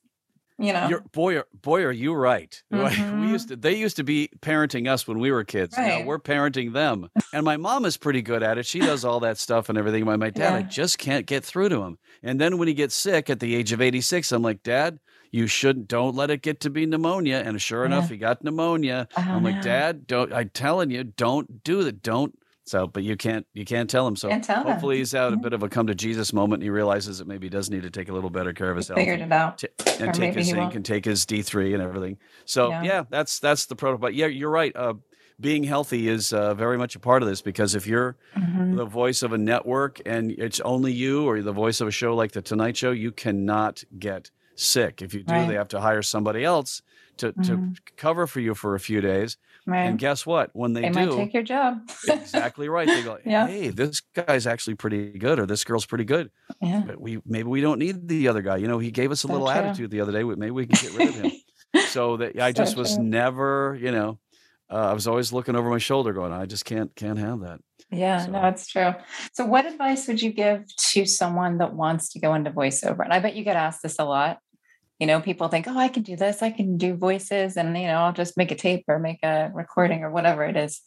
You 0.58 0.72
know. 0.72 0.88
You're, 0.88 1.02
boy, 1.12 1.38
are, 1.40 1.48
boy, 1.62 1.84
are 1.84 1.92
you 1.92 2.14
right? 2.14 2.64
Like, 2.72 2.94
Mhm. 2.94 3.22
We 3.22 3.28
used 3.28 3.50
to, 3.50 3.56
they 3.58 3.76
used 3.76 3.98
to 3.98 4.04
be 4.04 4.30
parenting 4.40 4.90
us 4.90 5.06
when 5.08 5.20
we 5.20 5.30
were 5.32 5.44
kids. 5.44 5.78
Now 5.78 6.04
we're 6.04 6.20
parenting 6.20 6.72
them, 6.74 7.10
and 7.34 7.44
my 7.44 7.58
mom 7.58 7.84
is 7.86 7.98
pretty 7.98 8.22
good 8.22 8.42
at 8.42 8.58
it. 8.58 8.66
She 8.66 8.80
does 8.80 9.04
all 9.04 9.20
that 9.22 9.38
stuff 9.38 9.68
and 9.70 9.78
everything. 9.78 10.06
My 10.06 10.16
my 10.16 10.30
dad, 10.30 10.54
I 10.54 10.62
just 10.62 10.98
can't 10.98 11.26
get 11.26 11.44
through 11.44 11.70
to 11.70 11.82
him. 11.82 11.98
And 12.24 12.40
then 12.40 12.58
when 12.58 12.68
he 12.70 12.74
gets 12.74 12.96
sick 12.96 13.30
at 13.30 13.40
the 13.42 13.54
age 13.56 13.72
of 13.74 13.82
eighty 13.82 14.00
six, 14.02 14.32
I'm 14.32 14.42
like, 14.44 14.64
Dad, 14.64 15.00
you 15.32 15.48
shouldn't. 15.48 15.90
Don't 15.90 16.16
let 16.16 16.30
it 16.30 16.42
get 16.42 16.62
to 16.62 16.70
be 16.70 16.86
pneumonia. 16.86 17.44
And 17.46 17.62
sure 17.62 17.84
enough, 17.84 18.06
Yeah. 18.06 18.10
he 18.12 18.18
got 18.18 18.44
pneumonia. 18.44 19.08
Oh, 19.18 19.22
I'm 19.28 19.44
like. 19.44 19.62
Dad, 19.62 20.08
don't. 20.08 20.32
I'm 20.32 20.50
telling 20.50 20.90
you, 20.90 21.04
don't 21.04 21.64
do 21.64 21.84
that. 21.84 22.02
Don't. 22.02 22.38
So, 22.68 22.88
but 22.88 23.04
you 23.04 23.16
can't. 23.16 23.46
You 23.54 23.64
can't 23.64 23.88
tell 23.90 24.08
him. 24.08 24.16
So 24.16 24.28
tell 24.40 24.64
hopefully 24.64 24.98
he's 24.98 25.12
had 25.12 25.34
a 25.34 25.38
bit 25.38 25.54
of 25.54 25.62
a 25.62 25.70
come 25.70 25.86
to 25.88 25.94
Jesus 25.96 26.34
moment, 26.34 26.62
and 26.62 26.64
he 26.64 26.70
realizes 26.72 27.20
that 27.20 27.28
maybe 27.28 27.46
he 27.46 27.50
does 27.50 27.70
need 27.70 27.84
to 27.84 27.92
take 27.92 28.10
a 28.10 28.14
little 28.14 28.32
better 28.32 28.54
care 28.54 28.72
of 28.72 28.78
his 28.78 28.88
health. 28.88 28.98
Figured 29.00 29.22
and- 29.22 29.32
it 29.32 29.36
out. 29.36 29.60
t- 29.60 29.68
Or 30.04 30.12
take 30.12 30.34
his 30.34 30.48
he 30.48 30.52
zinc 30.54 30.58
won't. 30.58 30.76
and 30.76 30.84
take 30.86 31.06
his 31.06 31.26
D 31.28 31.44
three 31.44 31.74
and 31.76 31.84
everything. 31.84 32.18
So 32.46 32.70
Yeah. 32.70 32.82
yeah. 32.84 33.04
that's 33.10 33.38
that's 33.40 33.68
the 33.68 33.76
protocol. 33.76 34.02
But 34.02 34.16
yeah, 34.16 34.26
you're 34.26 34.50
right. 34.50 34.76
Uh, 34.76 34.96
being 35.40 35.64
healthy 35.66 36.08
is 36.08 36.34
uh, 36.34 36.54
very 36.56 36.78
much 36.78 36.96
a 36.96 37.00
part 37.00 37.22
of 37.22 37.28
this 37.30 37.42
because 37.42 37.76
if 37.76 37.86
you're 37.86 38.16
Mhm. 38.36 38.78
the 38.78 38.86
voice 38.86 39.22
of 39.22 39.32
a 39.34 39.38
network 39.38 40.02
and 40.06 40.32
it's 40.32 40.60
only 40.62 40.92
you 40.92 41.26
or 41.28 41.42
the 41.44 41.52
voice 41.52 41.82
of 41.82 41.88
a 41.88 41.92
show 41.92 42.16
like 42.16 42.32
the 42.32 42.42
Tonight 42.42 42.78
Show, 42.78 42.92
you 42.92 43.12
cannot 43.12 43.84
get 44.00 44.32
sick. 44.56 45.02
If 45.04 45.14
you 45.14 45.22
do, 45.24 45.34
Right. 45.34 45.48
they 45.48 45.56
have 45.56 45.68
to 45.70 45.82
hire 45.82 46.02
somebody 46.02 46.44
else 46.44 46.82
to 47.18 47.32
to 47.34 47.58
Mhm. 47.58 47.78
cover 47.96 48.26
for 48.28 48.40
you 48.40 48.56
for 48.56 48.74
a 48.76 48.80
few 48.80 49.02
days. 49.02 49.38
Right. 49.68 49.86
And 49.86 49.98
guess 49.98 50.26
what? 50.26 50.52
When 50.54 50.74
they, 50.74 50.82
they 50.82 50.90
might 50.92 51.06
do, 51.06 51.16
take 51.18 51.34
your 51.34 51.42
job. 51.44 51.80
exactly 52.08 52.70
right. 52.70 52.88
They 52.88 53.02
go, 53.04 53.18
Yeah. 53.26 53.48
"Hey, 53.48 53.70
this 53.70 54.02
guy's 54.14 54.46
actually 54.46 54.76
pretty 54.76 55.18
good, 55.18 55.40
or 55.40 55.46
this 55.48 55.64
girl's 55.64 55.86
pretty 55.88 56.06
good." 56.06 56.30
yeah. 56.62 56.84
But 56.86 57.02
we 57.02 57.20
maybe 57.26 57.50
we 57.50 57.62
don't 57.62 57.80
need 57.80 58.08
the 58.08 58.28
other 58.28 58.42
guy. 58.44 58.58
You 58.58 58.68
know, 58.68 58.78
he 58.80 58.92
gave 58.92 59.12
us 59.12 59.24
a 59.24 59.28
So 59.28 59.34
little 59.34 59.48
true. 59.48 59.56
attitude 59.56 59.90
the 59.92 60.02
other 60.02 60.12
day. 60.12 60.24
Maybe 60.24 60.52
we 60.52 60.68
can 60.68 60.78
get 60.82 60.98
rid 60.98 61.10
of 61.10 61.16
him. 61.16 61.32
so 61.88 62.18
that 62.18 62.40
I 62.40 62.52
So 62.52 62.64
just 62.64 62.78
was 62.78 62.96
true. 62.96 63.04
never, 63.04 63.78
you 63.82 63.92
know, 63.92 64.20
uh, 64.70 64.76
I 64.92 64.94
was 64.94 65.08
always 65.08 65.34
looking 65.34 65.56
over 65.56 65.70
my 65.70 65.80
shoulder, 65.80 66.14
going, 66.14 66.32
"I 66.32 66.46
just 66.46 66.66
can't 66.66 66.96
can't 66.96 67.18
have 67.18 67.40
that." 67.42 67.60
Yeah, 67.92 68.26
So- 68.26 68.32
no, 68.32 68.48
it's 68.48 68.68
true. 68.68 68.94
So, 69.34 69.46
what 69.46 69.66
advice 69.66 70.08
would 70.08 70.22
you 70.22 70.32
give 70.32 70.64
to 70.92 71.06
someone 71.06 71.58
that 71.58 71.74
wants 71.74 72.10
to 72.14 72.20
go 72.20 72.34
into 72.36 72.52
voiceover? 72.52 73.04
And 73.04 73.14
I 73.14 73.20
bet 73.20 73.36
you 73.36 73.44
get 73.44 73.56
asked 73.56 73.82
this 73.84 73.98
a 74.00 74.06
lot. 74.06 74.40
You 75.00 75.08
know, 75.08 75.20
people 75.20 75.48
think, 75.50 75.68
oh, 75.68 75.78
I 75.78 75.90
can 75.90 76.04
do 76.04 76.16
this, 76.16 76.42
I 76.42 76.52
can 76.52 76.78
do 76.78 76.96
voices, 76.96 77.58
and, 77.58 77.78
you 77.78 77.88
know, 77.88 78.00
I'll 78.00 78.14
just 78.14 78.38
make 78.38 78.52
a 78.52 78.56
tape 78.56 78.86
or 78.88 78.98
make 79.00 79.20
a 79.24 79.52
recording 79.54 80.04
or 80.04 80.12
whatever 80.12 80.44
it 80.44 80.56
is. 80.56 80.82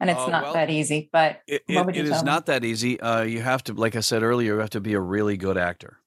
And 0.00 0.08
it's 0.10 0.20
Uh, 0.20 0.30
not 0.30 0.42
well, 0.44 0.52
that 0.54 0.70
easy, 0.70 1.10
but 1.12 1.40
It, 1.48 1.64
it, 1.66 1.88
it 1.88 1.96
is 1.96 2.10
them? 2.10 2.24
not 2.24 2.46
that 2.46 2.64
easy. 2.64 3.00
Uh, 3.00 3.22
you 3.22 3.42
have 3.42 3.64
to, 3.64 3.72
like 3.72 3.96
I 3.96 4.00
said 4.00 4.22
earlier, 4.22 4.54
you 4.54 4.60
have 4.60 4.70
to 4.70 4.80
be 4.80 4.94
a 4.94 5.00
really 5.00 5.36
good 5.36 5.58
actor. 5.58 5.98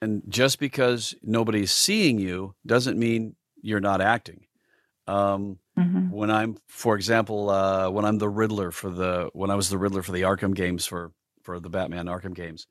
And 0.00 0.22
just 0.28 0.60
because 0.60 1.14
nobody's 1.22 1.72
seeing 1.72 2.18
you 2.18 2.54
doesn't 2.66 2.98
mean 2.98 3.34
you're 3.62 3.80
not 3.80 4.00
acting. 4.00 4.46
Um, 5.06 5.58
Mhm. 5.76 6.10
when 6.10 6.30
I'm, 6.30 6.56
for 6.68 6.94
example, 6.94 7.50
uh, 7.50 7.90
when 7.90 8.04
I'm 8.04 8.18
the 8.18 8.28
Riddler 8.28 8.70
for 8.70 8.90
the 8.90 9.30
when 9.32 9.50
I 9.50 9.54
was 9.54 9.70
the 9.70 9.78
Riddler 9.78 10.02
for 10.02 10.12
the 10.12 10.22
Arkham 10.22 10.54
games 10.54 10.86
for 10.86 11.12
for 11.42 11.58
the 11.58 11.70
Batman 11.70 12.06
Arkham 12.06 12.34
games, 12.34 12.66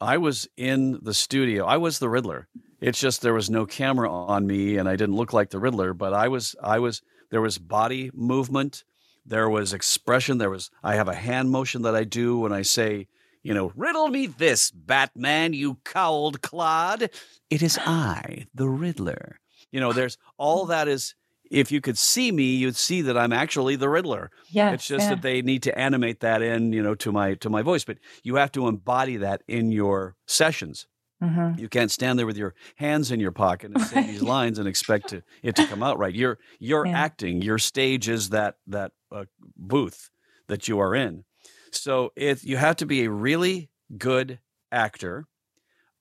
I 0.00 0.16
was 0.16 0.48
in 0.56 0.98
the 1.02 1.14
studio. 1.14 1.66
I 1.66 1.76
was 1.76 1.98
the 1.98 2.08
Riddler. 2.08 2.48
It's 2.80 2.98
just 2.98 3.20
there 3.20 3.34
was 3.34 3.50
no 3.50 3.66
camera 3.66 4.10
on 4.10 4.46
me, 4.46 4.76
and 4.76 4.88
I 4.88 4.96
didn't 4.96 5.16
look 5.16 5.32
like 5.32 5.50
the 5.50 5.58
Riddler. 5.58 5.92
But 5.94 6.14
I 6.14 6.28
was, 6.28 6.56
I 6.62 6.78
was. 6.78 7.02
There 7.30 7.40
was 7.40 7.58
body 7.58 8.10
movement. 8.12 8.84
There 9.24 9.48
was 9.48 9.72
expression. 9.72 10.38
There 10.38 10.50
was. 10.50 10.70
I 10.82 10.94
have 10.94 11.08
a 11.08 11.14
hand 11.14 11.50
motion 11.50 11.82
that 11.82 11.94
I 11.94 12.04
do 12.04 12.38
when 12.38 12.52
I 12.52 12.62
say, 12.62 13.06
you 13.42 13.54
know, 13.54 13.72
riddle 13.76 14.08
me 14.08 14.26
this, 14.26 14.70
Batman, 14.70 15.52
you 15.52 15.76
cowled 15.84 16.42
clod. 16.42 17.10
It 17.50 17.62
is 17.62 17.78
I, 17.78 18.46
the 18.54 18.68
Riddler. 18.68 19.38
You 19.70 19.80
know, 19.80 19.92
there's 19.92 20.18
all 20.38 20.66
that 20.66 20.88
is. 20.88 21.14
If 21.50 21.72
you 21.72 21.80
could 21.80 21.98
see 21.98 22.30
me, 22.30 22.54
you'd 22.54 22.76
see 22.76 23.02
that 23.02 23.18
I'm 23.18 23.32
actually 23.32 23.74
the 23.74 23.88
Riddler. 23.88 24.30
yeah, 24.50 24.70
It's 24.70 24.86
just 24.86 25.04
yeah. 25.04 25.16
that 25.16 25.22
they 25.22 25.42
need 25.42 25.64
to 25.64 25.76
animate 25.76 26.20
that 26.20 26.42
in, 26.42 26.72
you 26.72 26.80
know, 26.80 26.94
to 26.96 27.10
my 27.10 27.34
to 27.34 27.50
my 27.50 27.62
voice. 27.62 27.84
But 27.84 27.98
you 28.22 28.36
have 28.36 28.52
to 28.52 28.68
embody 28.68 29.16
that 29.16 29.42
in 29.48 29.72
your 29.72 30.14
sessions. 30.26 30.86
Mhm. 31.20 31.58
You 31.58 31.68
can't 31.68 31.90
stand 31.90 32.18
there 32.18 32.26
with 32.26 32.36
your 32.38 32.54
hands 32.76 33.10
in 33.10 33.20
your 33.20 33.32
pocket 33.32 33.70
and 33.70 33.80
say 33.80 34.02
these 34.02 34.22
lines 34.22 34.58
and 34.58 34.68
expect 34.68 35.08
to, 35.08 35.22
it 35.42 35.56
to 35.56 35.64
come 35.64 35.82
out 35.82 35.98
right. 35.98 36.14
You're 36.14 36.38
you're 36.58 36.88
Yeah. 36.88 36.92
acting. 36.92 37.42
Your 37.42 37.58
stage 37.58 38.08
is 38.08 38.30
that 38.30 38.56
that 38.68 38.92
uh, 39.12 39.24
booth 39.56 40.10
that 40.48 40.68
you 40.68 40.78
are 40.78 40.94
in. 40.94 41.24
So 41.72 42.12
it 42.16 42.42
you 42.44 42.56
have 42.56 42.76
to 42.76 42.86
be 42.86 43.04
a 43.04 43.10
really 43.10 43.70
good 43.98 44.40
actor. 44.72 45.26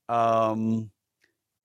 Um, 0.07 0.91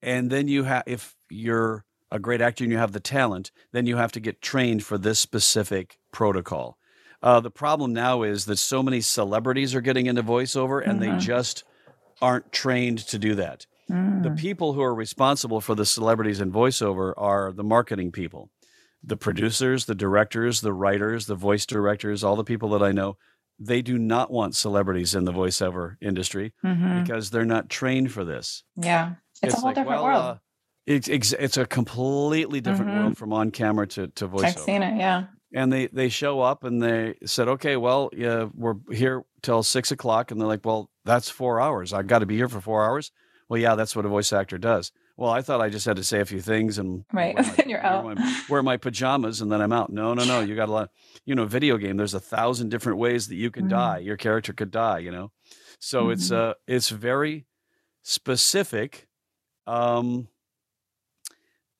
and 0.01 0.29
then 0.31 0.47
you 0.47 0.63
have 0.63 0.83
if 0.87 1.15
you're 1.29 1.85
a 2.11 2.19
great 2.19 2.41
actor 2.41 2.63
and 2.63 2.71
you 2.71 2.79
have 2.79 2.93
the 2.93 2.99
talent, 2.99 3.51
then 3.71 3.85
you 3.87 3.97
have 3.97 4.11
to 4.13 4.19
get 4.19 4.41
trained 4.41 4.83
for 4.85 4.97
this 4.97 5.19
specific 5.19 5.99
protocol. 6.11 6.77
Uh, 7.23 7.39
the 7.39 7.51
problem 7.51 7.93
now 7.93 8.23
is 8.23 8.45
that 8.45 8.57
so 8.57 8.83
many 8.83 9.01
celebrities 9.01 9.75
are 9.75 9.81
getting 9.81 10.05
into 10.07 10.23
voiceover 10.23 10.85
and 10.87 11.01
they 11.01 11.11
Mhm. 11.11 11.19
just 11.19 11.63
aren't 12.21 12.51
trained 12.51 12.99
to 12.99 13.17
do 13.19 13.35
that. 13.35 13.65
The 13.87 13.93
Mm. 13.93 14.37
people 14.37 14.73
who 14.73 14.81
are 14.81 14.95
responsible 14.95 15.61
for 15.61 15.75
the 15.75 15.85
celebrities 15.85 16.41
in 16.41 16.51
voiceover 16.51 17.13
are 17.17 17.51
the 17.51 17.63
marketing 17.63 18.11
people, 18.11 18.49
the 19.03 19.17
producers, 19.17 19.85
the 19.85 19.93
directors, 19.93 20.61
the 20.61 20.73
writers, 20.73 21.27
the 21.27 21.35
voice 21.35 21.65
directors, 21.67 22.23
all 22.23 22.35
the 22.35 22.43
people 22.43 22.69
that 22.69 22.81
I 22.81 22.91
know. 22.91 23.17
They 23.59 23.81
do 23.83 23.97
not 23.99 24.31
want 24.31 24.55
celebrities 24.55 25.13
in 25.13 25.25
the 25.25 25.31
voiceover 25.31 25.95
industry 26.01 26.53
Mhm. 26.65 27.03
because 27.03 27.29
they're 27.29 27.45
not 27.45 27.69
trained 27.69 28.11
for 28.11 28.25
this. 28.25 28.63
Yeah, 28.75 29.15
it's, 29.43 29.53
a 29.53 29.57
whole 29.57 29.65
like, 29.69 29.75
different 29.75 30.01
well, 30.01 30.11
world. 30.13 30.23
uh, 30.23 30.39
it's 30.87 31.07
ex- 31.07 31.33
it's 31.33 31.55
a 31.57 31.65
completely 31.67 32.59
different 32.61 32.91
Mhm. 32.91 32.99
world 33.03 33.17
from 33.17 33.31
on 33.33 33.51
camera 33.51 33.87
to 33.89 34.07
to 34.07 34.27
voiceover. 34.27 34.45
I've 34.45 34.59
seen 34.59 34.81
it. 34.83 34.97
Yeah. 34.97 35.25
and 35.53 35.71
they 35.71 35.87
they 35.87 36.09
show 36.09 36.41
up 36.41 36.63
and 36.65 36.81
they 36.83 37.15
said, 37.25 37.47
okay, 37.47 37.77
well, 37.77 38.09
yeah, 38.13 38.49
we're 38.55 38.75
here 38.91 39.23
till 39.41 39.63
six 39.63 39.91
o'clock, 39.91 40.31
and 40.31 40.41
they're 40.41 40.47
like, 40.47 40.65
well, 40.65 40.89
that's 41.05 41.29
four 41.29 41.61
hours. 41.61 41.93
I've 41.93 42.07
got 42.07 42.19
to 42.19 42.25
be 42.25 42.35
here 42.35 42.49
for 42.49 42.59
four 42.61 42.83
hours. 42.83 43.11
Well, 43.47 43.59
yeah, 43.61 43.75
that's 43.75 43.95
what 43.95 44.05
a 44.05 44.09
voice 44.09 44.33
actor 44.33 44.57
does. 44.57 44.91
Well, 45.17 45.29
I 45.29 45.41
thought 45.43 45.61
I 45.61 45.69
just 45.69 45.85
had 45.85 45.95
to 45.97 46.03
say 46.03 46.19
a 46.19 46.25
few 46.25 46.41
things 46.41 46.77
and 46.79 47.05
Right. 47.13 47.35
wear 47.35 47.43
my, 47.45 47.63
you're 47.67 47.79
wear 47.81 47.85
out. 47.85 48.05
my- 48.17 48.41
wear 48.49 48.63
my 48.63 48.77
pajamas 48.77 49.39
and 49.39 49.51
then 49.51 49.61
I'm 49.61 49.71
out. 49.71 49.91
No, 49.91 50.13
no, 50.15 50.25
no. 50.25 50.39
You 50.41 50.55
got 50.55 50.67
a 50.67 50.71
lot. 50.71 50.89
You 51.25 51.35
know, 51.35 51.45
video 51.45 51.77
game. 51.77 51.95
There's 51.95 52.15
a 52.15 52.19
thousand 52.19 52.69
different 52.69 52.97
ways 52.97 53.27
that 53.27 53.35
you 53.35 53.51
can 53.51 53.65
Mhm. 53.65 53.69
die. 53.69 53.97
Your 53.99 54.17
character 54.17 54.51
could 54.51 54.71
die. 54.71 54.97
You 54.99 55.11
know, 55.11 55.31
so 55.79 56.09
it's 56.09 56.29
Mhm. 56.31 56.37
uh 56.37 56.53
it's 56.67 56.89
very 56.89 57.45
specific. 58.01 59.07
Um, 59.67 60.27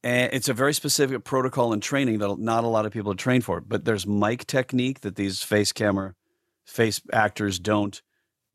and 0.03 0.32
it's 0.34 0.49
a 0.49 0.53
very 0.53 0.73
specific 0.73 1.23
protocol 1.23 1.73
and 1.73 1.82
training 1.82 2.19
that 2.19 2.38
not 2.39 2.63
a 2.63 2.67
lot 2.67 2.86
of 2.86 2.91
people 2.91 3.11
are 3.11 3.15
trained 3.15 3.43
for. 3.43 3.59
But 3.59 3.86
there's 3.86 4.05
mic 4.05 4.45
technique 4.45 5.01
that 5.01 5.15
these 5.15 5.41
face 5.41 5.71
camera, 5.71 6.13
face 6.65 7.01
actors 7.11 7.57
don't 7.59 8.01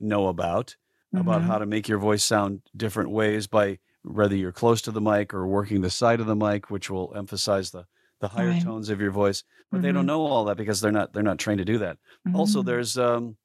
know 0.01 0.29
about 0.29 0.77
about 1.13 1.43
Mhm. 1.43 1.47
how 1.47 1.59
to 1.59 1.67
make 1.67 1.89
your 1.89 1.99
voice 1.99 2.23
sound 2.23 2.63
different 2.77 3.11
ways 3.11 3.47
by 3.49 3.79
whether 4.05 4.37
you're 4.37 4.53
close 4.53 4.81
to 4.83 4.93
the 4.93 5.01
mic 5.01 5.35
or 5.35 5.45
working 5.47 5.81
the 5.81 5.91
side 5.91 6.21
of 6.21 6.27
the 6.27 6.37
mic, 6.37 6.71
which 6.71 6.89
will 6.91 7.13
emphasize 7.17 7.71
the 7.73 7.87
the 8.21 8.29
higher 8.29 8.49
Right. 8.51 8.63
tones 8.63 8.91
of 8.91 9.01
your 9.01 9.11
voice. 9.11 9.43
But 9.71 9.81
they 9.83 9.93
don't 9.93 10.05
Mhm. 10.05 10.09
know 10.09 10.27
all 10.27 10.45
that 10.45 10.57
because 10.59 10.81
they're 10.81 10.93
not 10.93 11.13
they're 11.13 11.23
not 11.23 11.39
trained 11.39 11.59
to 11.59 11.65
do 11.65 11.79
that. 11.79 11.99
Also, 12.35 12.63
Mhm. 12.63 12.67
there's 12.67 12.99
um, 12.99 13.37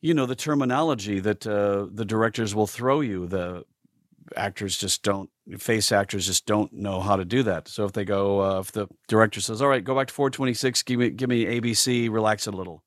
you 0.00 0.14
know, 0.14 0.26
the 0.26 0.34
terminology 0.36 1.20
that 1.20 1.46
uh, 1.46 1.86
the 1.92 2.04
directors 2.04 2.54
will 2.54 2.66
throw 2.66 3.00
you. 3.00 3.26
The 3.26 3.64
actors 4.36 4.76
just 4.78 5.02
don't 5.02 5.30
face 5.58 5.92
actors 5.92 6.26
just 6.26 6.46
don't 6.46 6.72
know 6.72 7.00
how 7.00 7.16
to 7.16 7.24
do 7.24 7.42
that. 7.42 7.68
So 7.68 7.84
if 7.84 7.92
they 7.92 8.04
go, 8.04 8.40
uh, 8.40 8.60
if 8.60 8.72
the 8.72 8.88
director 9.08 9.40
says, 9.40 9.60
"All 9.60 9.68
right, 9.68 9.84
go 9.84 9.94
back 9.94 10.08
to 10.08 10.14
426, 10.14 10.82
give 10.82 10.98
me 10.98 11.10
give 11.10 11.28
me 11.28 11.44
ABC, 11.46 12.08
relax 12.08 12.46
it 12.46 12.54
a 12.54 12.56
little," 12.56 12.82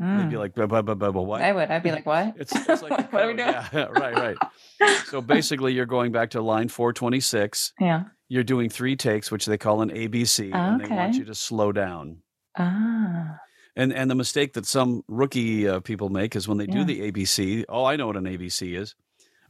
They'd 0.00 0.30
be 0.30 0.36
Mm. 0.36 0.38
like, 0.38 0.54
"Buh, 0.54 0.66
buh, 0.66 0.80
buh, 0.80 0.94
buh, 0.94 1.10
buh, 1.12 1.20
what? 1.20 1.42
I 1.42 1.52
would. 1.52 1.70
I'd 1.70 1.82
be 1.82 1.92
like, 1.92 2.06
what? 2.06 2.34
It's, 2.38 2.52
it's 2.56 2.80
like, 2.82 3.12
what 3.12 3.22
are 3.22 3.26
we 3.26 3.34
doing? 3.34 3.48
Yeah, 3.50 3.84
right, 3.90 4.14
right. 4.16 4.36
So 5.08 5.20
basically, 5.20 5.74
you're 5.74 5.84
going 5.84 6.10
back 6.10 6.30
to 6.30 6.40
line 6.40 6.68
426. 6.68 7.74
Yeah. 7.78 8.04
You're 8.28 8.44
doing 8.44 8.70
three 8.70 8.96
takes, 8.96 9.30
which 9.30 9.44
they 9.44 9.58
call 9.58 9.82
an 9.82 9.90
ABC, 9.90 10.54
and 10.54 10.80
they 10.80 10.88
want 10.88 11.16
you 11.16 11.24
to 11.26 11.34
slow 11.34 11.70
down. 11.72 12.22
Ah. 12.56 13.36
And 13.76 13.92
and 13.92 14.10
the 14.10 14.14
mistake 14.14 14.54
that 14.54 14.64
some 14.66 15.02
rookie 15.06 15.68
uh, 15.68 15.80
people 15.80 16.08
make 16.08 16.34
is 16.34 16.48
when 16.48 16.56
they 16.58 16.66
do 16.66 16.82
the 16.84 17.10
ABC. 17.12 17.64
Oh, 17.68 17.84
I 17.84 17.96
know 17.96 18.06
what 18.06 18.16
an 18.16 18.24
ABC 18.24 18.74
is. 18.76 18.94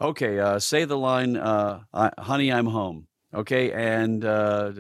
Okay, 0.01 0.39
uh, 0.41 0.59
say 0.59 0.85
the 0.85 0.99
line, 0.99 1.37
uh, 1.37 1.81
"Honey, 2.19 2.53
I'm 2.53 2.67
home." 2.67 3.07
Okay, 3.33 3.71
and 3.73 4.25
uh, 4.25 4.73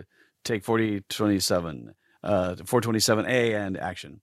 take 0.44 0.64
4027, 0.64 1.94
uh, 2.24 2.54
427A 2.56 3.54
and 3.54 3.76
action. 3.78 4.20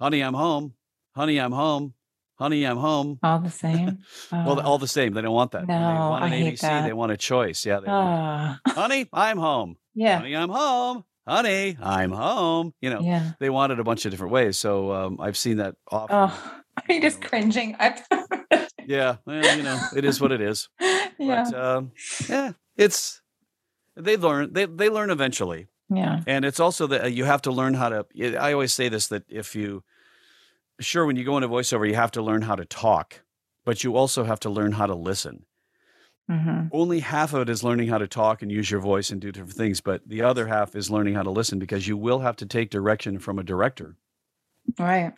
Honey, 0.00 0.20
I'm 0.22 0.34
home. 0.34 0.74
Honey, 1.14 1.38
I'm 1.38 1.52
home. 1.52 1.94
Honey, 2.36 2.64
I'm 2.66 2.78
home. 2.78 3.18
All 3.22 3.38
the 3.38 3.50
same. 3.50 3.98
Well, 4.32 4.58
Ah. 4.60 4.64
all 4.64 4.78
the 4.78 4.88
same, 4.88 5.12
they 5.12 5.20
don't 5.22 5.34
want 5.34 5.52
that. 5.52 5.66
When 5.66 5.68
they 5.68 5.74
No, 5.94 6.10
want 6.10 6.24
an 6.24 6.32
I 6.32 6.36
hate 6.36 6.54
ABC. 6.58 6.84
They 6.86 6.92
want 6.92 7.12
a 7.12 7.16
choice. 7.16 7.64
Yeah, 7.66 7.80
they 7.80 7.86
Ah. 7.88 8.58
honey, 8.66 9.06
I'm 9.12 9.38
home. 9.38 9.76
yeah. 9.94 10.18
Honey, 10.18 10.34
I'm 10.36 10.48
home. 10.48 11.04
Honey, 11.28 11.76
I'm 11.80 12.10
home. 12.10 12.72
You 12.80 12.90
know, 12.90 13.00
Yeah. 13.00 13.32
they 13.38 13.50
want 13.50 13.72
it 13.72 13.78
a 13.78 13.84
bunch 13.84 14.04
of 14.06 14.10
different 14.10 14.32
ways. 14.32 14.58
So 14.58 14.92
um, 14.92 15.18
I've 15.20 15.36
seen 15.36 15.58
that 15.58 15.76
often. 15.90 16.16
Oh, 16.16 16.52
are 16.88 16.94
you 16.94 17.00
just 17.00 17.20
cringing? 17.20 17.76
Yeah, 18.84 19.16
well, 19.26 19.56
you 19.56 19.62
know, 19.62 19.78
it 19.94 20.04
is 20.04 20.20
what 20.20 20.32
it 20.32 20.40
is. 20.40 20.68
yeah. 20.80 21.44
But 21.44 21.54
um, 21.54 21.92
yeah, 22.28 22.52
it's 22.76 23.22
they 23.94 24.16
learn. 24.16 24.52
They 24.52 24.66
they 24.66 24.88
learn 24.88 25.10
eventually, 25.10 25.68
yeah. 25.88 26.22
and 26.26 26.44
it's 26.44 26.58
also 26.58 26.88
that 26.88 27.04
uh, 27.04 27.06
you 27.06 27.24
have 27.24 27.42
to 27.42 27.52
learn 27.52 27.74
how 27.74 27.90
to. 27.90 28.06
I 28.40 28.52
always 28.52 28.72
say 28.72 28.88
this 28.88 29.06
that 29.08 29.22
if 29.28 29.54
you, 29.54 29.84
sure, 30.84 31.06
when 31.06 31.16
you 31.16 31.24
go 31.24 31.36
into 31.36 31.48
voiceover, 31.48 31.88
you 31.88 31.94
have 31.94 32.10
to 32.12 32.22
learn 32.22 32.42
how 32.42 32.54
to 32.56 32.64
talk, 32.64 33.22
but 33.64 33.84
you 33.84 33.96
also 33.96 34.24
have 34.24 34.40
to 34.40 34.50
learn 34.50 34.72
how 34.72 34.86
to 34.86 34.94
listen. 34.94 35.46
hmm 36.28 36.68
only 36.72 37.00
half 37.00 37.34
of 37.34 37.42
it 37.42 37.48
is 37.50 37.62
learning 37.62 37.88
how 37.88 37.98
to 37.98 38.08
talk 38.08 38.40
and 38.42 38.50
use 38.50 38.70
your 38.70 38.80
voice 38.80 39.10
and 39.10 39.20
do 39.20 39.30
different 39.30 39.52
things, 39.56 39.80
but 39.80 40.00
the 40.08 40.22
other 40.22 40.46
half 40.46 40.74
is 40.74 40.90
learning 40.90 41.14
how 41.14 41.22
to 41.22 41.30
listen 41.30 41.58
because 41.58 41.86
you 41.86 41.96
will 41.96 42.20
have 42.20 42.36
to 42.36 42.46
take 42.46 42.70
direction 42.70 43.18
from 43.18 43.38
a 43.38 43.42
director 43.44 43.96
Right. 44.78 45.12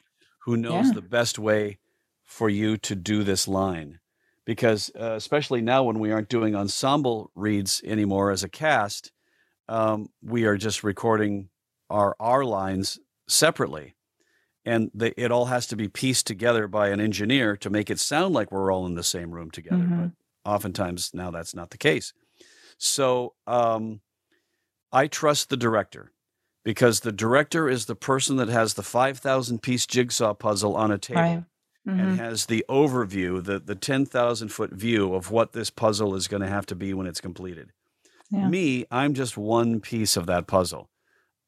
who 0.44 0.56
knows 0.56 0.86
Yeah. 0.88 0.92
the 0.94 1.02
best 1.02 1.38
way 1.38 1.78
for 2.24 2.48
you 2.48 2.76
to 2.78 2.94
do 2.96 3.22
this 3.22 3.46
line. 3.48 4.00
Because 4.44 4.90
uh, 4.98 5.12
especially 5.12 5.62
now 5.62 5.84
when 5.84 5.98
we 6.00 6.12
aren't 6.12 6.28
doing 6.28 6.54
ensemble 6.54 7.30
reads 7.34 7.80
anymore 7.84 8.30
as 8.30 8.42
a 8.42 8.48
cast, 8.48 9.10
um, 9.68 10.08
we 10.22 10.44
are 10.44 10.56
just 10.56 10.84
recording 10.84 11.50
our 11.90 12.16
our 12.20 12.44
lines 12.44 12.98
separately, 13.28 13.94
and 14.64 14.90
they, 14.94 15.12
it 15.16 15.30
all 15.30 15.46
has 15.46 15.66
to 15.68 15.76
be 15.76 15.88
pieced 15.88 16.26
together 16.26 16.66
by 16.68 16.88
an 16.88 17.00
engineer 17.00 17.56
to 17.58 17.70
make 17.70 17.90
it 17.90 18.00
sound 18.00 18.34
like 18.34 18.50
we're 18.50 18.72
all 18.72 18.86
in 18.86 18.94
the 18.94 19.02
same 19.02 19.30
room 19.30 19.50
together. 19.50 19.84
Mhm. 19.84 20.12
But 20.44 20.50
oftentimes 20.50 21.10
now 21.14 21.30
that's 21.30 21.54
not 21.54 21.70
the 21.70 21.78
case. 21.78 22.12
So 22.78 23.34
um, 23.46 24.00
I 24.92 25.06
trust 25.06 25.48
the 25.50 25.56
director 25.56 26.12
because 26.64 27.00
the 27.00 27.12
director 27.12 27.68
is 27.68 27.86
the 27.86 27.94
person 27.96 28.36
that 28.36 28.48
has 28.48 28.74
the 28.74 28.82
5,000 28.82 29.60
piece 29.62 29.86
jigsaw 29.86 30.34
puzzle 30.34 30.76
on 30.76 30.90
a 30.90 30.98
table 30.98 31.20
Right. 31.20 31.44
hmm 31.84 32.00
and 32.00 32.18
has 32.18 32.46
the 32.46 32.64
overview, 32.70 33.44
the, 33.44 33.58
the 33.58 33.74
10,000 33.74 34.48
foot 34.48 34.70
view 34.72 35.14
of 35.14 35.30
what 35.30 35.52
this 35.52 35.68
puzzle 35.68 36.14
is 36.14 36.28
going 36.28 36.40
to 36.42 36.48
have 36.48 36.64
to 36.66 36.74
be 36.74 36.94
when 36.94 37.06
it's 37.06 37.20
completed. 37.20 37.72
Yeah. 38.30 38.48
Me, 38.48 38.86
I'm 38.90 39.12
just 39.12 39.36
one 39.36 39.80
piece 39.80 40.16
of 40.16 40.24
that 40.26 40.46
puzzle. 40.46 40.88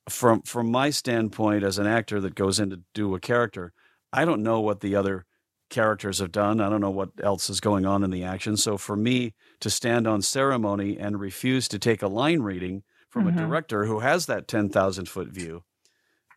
From 0.09 0.42
from 0.42 0.70
my 0.70 0.90
standpoint 0.90 1.64
as 1.64 1.78
an 1.78 1.86
actor 1.86 2.20
that 2.20 2.36
goes 2.36 2.61
in 2.61 2.70
to 2.70 2.80
do 2.94 3.14
a 3.14 3.20
character, 3.20 3.72
I 4.12 4.24
don't 4.24 4.42
know 4.42 4.61
what 4.61 4.80
the 4.80 4.94
other 4.94 5.26
characters 5.68 6.20
have 6.20 6.30
done. 6.30 6.61
I 6.61 6.68
don't 6.68 6.80
know 6.80 6.90
what 6.90 7.11
else 7.20 7.50
is 7.50 7.61
going 7.61 7.84
on 7.86 8.04
in 8.04 8.11
the 8.11 8.22
action. 8.22 8.57
So 8.57 8.78
for 8.78 8.96
me 8.96 9.34
to 9.61 9.68
stand 9.68 10.07
on 10.07 10.22
ceremony 10.22 10.96
and 10.96 11.18
refuse 11.18 11.66
to 11.68 11.78
take 11.78 12.02
a 12.02 12.09
line 12.09 12.40
reading 12.42 12.84
from 13.11 13.24
Mhm. 13.24 13.30
a 13.30 13.32
director 13.32 13.86
who 13.86 13.98
has 13.98 14.26
that 14.26 14.46
10,000 14.46 15.09
foot 15.09 15.28
view, 15.28 15.64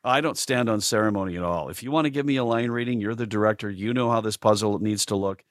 I 0.04 0.22
don't 0.22 0.38
stand 0.38 0.70
on 0.70 0.82
ceremony 0.82 1.36
at 1.38 1.44
all. 1.44 1.70
If 1.70 1.84
you 1.84 1.92
want 1.92 2.06
to 2.06 2.10
give 2.10 2.26
me 2.26 2.38
a 2.38 2.44
line 2.44 2.72
reading, 2.72 3.00
you're 3.02 3.16
the 3.16 3.28
director. 3.28 3.70
You 3.70 3.94
know 3.94 4.10
how 4.10 4.22
this 4.22 4.38
puzzle 4.38 4.80
needs 4.80 5.06
to 5.08 5.16
look. 5.16 5.44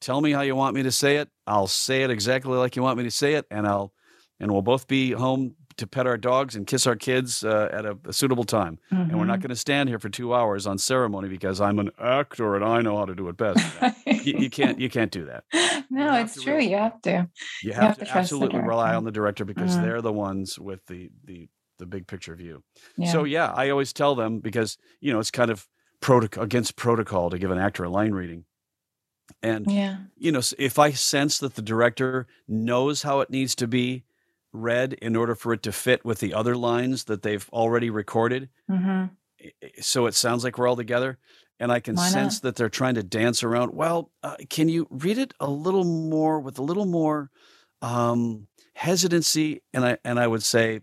Tell 0.00 0.20
me 0.20 0.32
how 0.32 0.42
you 0.42 0.56
want 0.56 0.74
me 0.74 0.82
to 0.82 0.92
say 0.92 1.16
it. 1.18 1.30
I'll 1.46 1.68
say 1.68 2.02
it 2.02 2.10
exactly 2.10 2.56
like 2.58 2.76
you 2.76 2.82
want 2.82 2.98
me 2.98 3.04
to 3.04 3.10
say 3.10 3.34
it, 3.34 3.46
and 3.50 3.66
I'll 3.66 3.94
and 4.40 4.50
we'll 4.50 4.62
both 4.62 4.88
be 4.88 5.12
home 5.12 5.54
to 5.76 5.86
pet 5.86 6.06
our 6.06 6.16
dogs 6.16 6.54
and 6.56 6.66
kiss 6.66 6.86
our 6.86 6.96
kids 6.96 7.44
uh, 7.44 7.68
at 7.72 7.84
a, 7.86 7.96
a 8.06 8.12
suitable 8.12 8.44
time. 8.44 8.78
And 8.90 9.18
we're 9.18 9.24
not 9.24 9.38
Mhm. 9.38 9.42
going 9.42 9.48
to 9.50 9.56
stand 9.56 9.88
here 9.88 9.98
for 9.98 10.08
two 10.08 10.34
hours 10.34 10.66
on 10.66 10.78
ceremony 10.78 11.28
because 11.28 11.60
I'm 11.60 11.78
an 11.78 11.90
actor 11.98 12.54
and 12.56 12.64
I 12.64 12.80
know 12.82 12.96
how 12.96 13.04
to 13.06 13.14
do 13.14 13.28
it 13.28 13.36
best. 13.36 13.58
you, 14.06 14.34
you 14.38 14.50
can't 14.50 14.78
you 14.80 14.88
can't 14.90 15.10
do 15.10 15.24
that. 15.26 15.44
no, 15.90 16.14
it's 16.16 16.40
true. 16.42 16.54
really- 16.54 16.70
You 16.70 16.76
have 16.78 17.00
to. 17.02 17.28
You 17.62 17.72
have, 17.72 17.82
have 17.82 17.98
to, 17.98 18.04
to 18.04 18.16
absolutely 18.18 18.60
rely 18.60 18.94
on 18.94 19.04
the 19.04 19.12
director 19.12 19.44
because 19.44 19.76
Mhm. 19.76 19.82
they're 19.82 20.02
the 20.02 20.12
ones 20.12 20.58
with 20.58 20.84
the 20.86 21.10
the 21.24 21.48
the 21.78 21.86
big 21.86 22.06
picture 22.06 22.34
view. 22.36 22.62
Yeah. 22.96 23.10
So 23.10 23.24
yeah, 23.24 23.52
I 23.52 23.70
always 23.70 23.92
tell 23.92 24.14
them 24.14 24.38
because 24.40 24.76
you 25.00 25.12
know 25.12 25.18
it's 25.20 25.30
kind 25.30 25.50
of 25.50 25.66
protocol 26.00 26.44
against 26.44 26.76
protocol 26.76 27.30
to 27.30 27.38
give 27.38 27.50
an 27.50 27.58
actor 27.58 27.84
a 27.84 27.88
line 27.90 28.12
reading. 28.12 28.44
And 29.42 29.70
yeah. 29.70 29.96
you 30.16 30.30
know, 30.32 30.42
if 30.58 30.78
I 30.78 30.90
sense 30.92 31.38
that 31.38 31.54
the 31.54 31.62
director 31.62 32.26
knows 32.46 33.02
how 33.02 33.20
it 33.20 33.30
needs 33.30 33.54
to 33.56 33.66
be 33.66 34.04
read 34.52 34.92
in 34.94 35.16
order 35.16 35.34
for 35.34 35.52
it 35.52 35.62
to 35.64 35.72
fit 35.72 36.04
with 36.04 36.18
the 36.20 36.34
other 36.34 36.54
lines 36.56 37.04
that 37.04 37.22
they've 37.22 37.48
already 37.52 37.90
recorded, 37.90 38.48
hmm 38.68 39.04
i- 39.42 39.52
so 39.80 40.06
it 40.06 40.14
sounds 40.14 40.44
like 40.44 40.58
we're 40.58 40.68
all 40.68 40.76
together, 40.76 41.18
and 41.58 41.72
I 41.72 41.80
can 41.80 41.96
Why 41.96 42.04
not? 42.04 42.12
sense 42.12 42.40
that 42.40 42.56
they're 42.56 42.68
trying 42.68 42.94
to 42.96 43.02
dance 43.02 43.42
around. 43.42 43.74
Well, 43.74 44.10
uh, 44.22 44.36
can 44.50 44.68
you 44.68 44.86
read 44.90 45.18
it 45.18 45.34
a 45.40 45.48
little 45.50 45.84
more 45.84 46.40
with 46.40 46.58
a 46.58 46.62
little 46.62 46.86
more 46.86 47.30
um, 47.80 48.46
hesitancy? 48.74 49.62
And 49.72 49.84
I 49.84 49.98
and 50.04 50.18
I 50.20 50.26
would 50.26 50.42
say, 50.42 50.80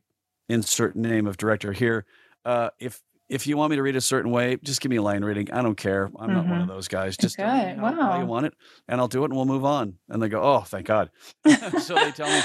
insert 0.48 0.96
name 0.96 1.28
of 1.28 1.38
director 1.38 1.72
here. 1.74 2.06
Uh, 2.46 2.70
if 2.80 3.02
if 3.30 3.46
you 3.46 3.56
want 3.58 3.70
me 3.70 3.76
to 3.76 3.84
read 3.84 3.96
a 3.96 4.02
certain 4.02 4.32
way, 4.32 4.58
just 4.64 4.82
give 4.82 4.90
me 4.90 4.96
a 4.96 5.02
line 5.04 5.24
reading. 5.24 5.52
I 5.52 5.62
don't 5.62 5.76
care. 5.76 6.10
I'm 6.18 6.34
not 6.34 6.48
one 6.48 6.62
of 6.62 6.68
those 6.68 6.88
guys. 6.88 7.16
Just 7.16 7.38
tell 7.38 7.54
me 7.56 7.66
Good. 7.74 7.78
how, 7.78 7.92
how 7.94 8.20
you 8.20 8.26
want 8.26 8.48
it, 8.48 8.54
and 8.88 9.00
I'll 9.00 9.08
do 9.08 9.22
it, 9.22 9.26
and 9.26 9.36
we'll 9.36 9.46
move 9.46 9.66
on. 9.66 10.00
And 10.10 10.20
they 10.22 10.30
go, 10.30 10.42
"Oh, 10.42 10.62
thank 10.62 10.88
God." 10.88 11.12
so 11.78 12.00
they 12.00 12.12
tell 12.12 12.28
me, 12.32 12.42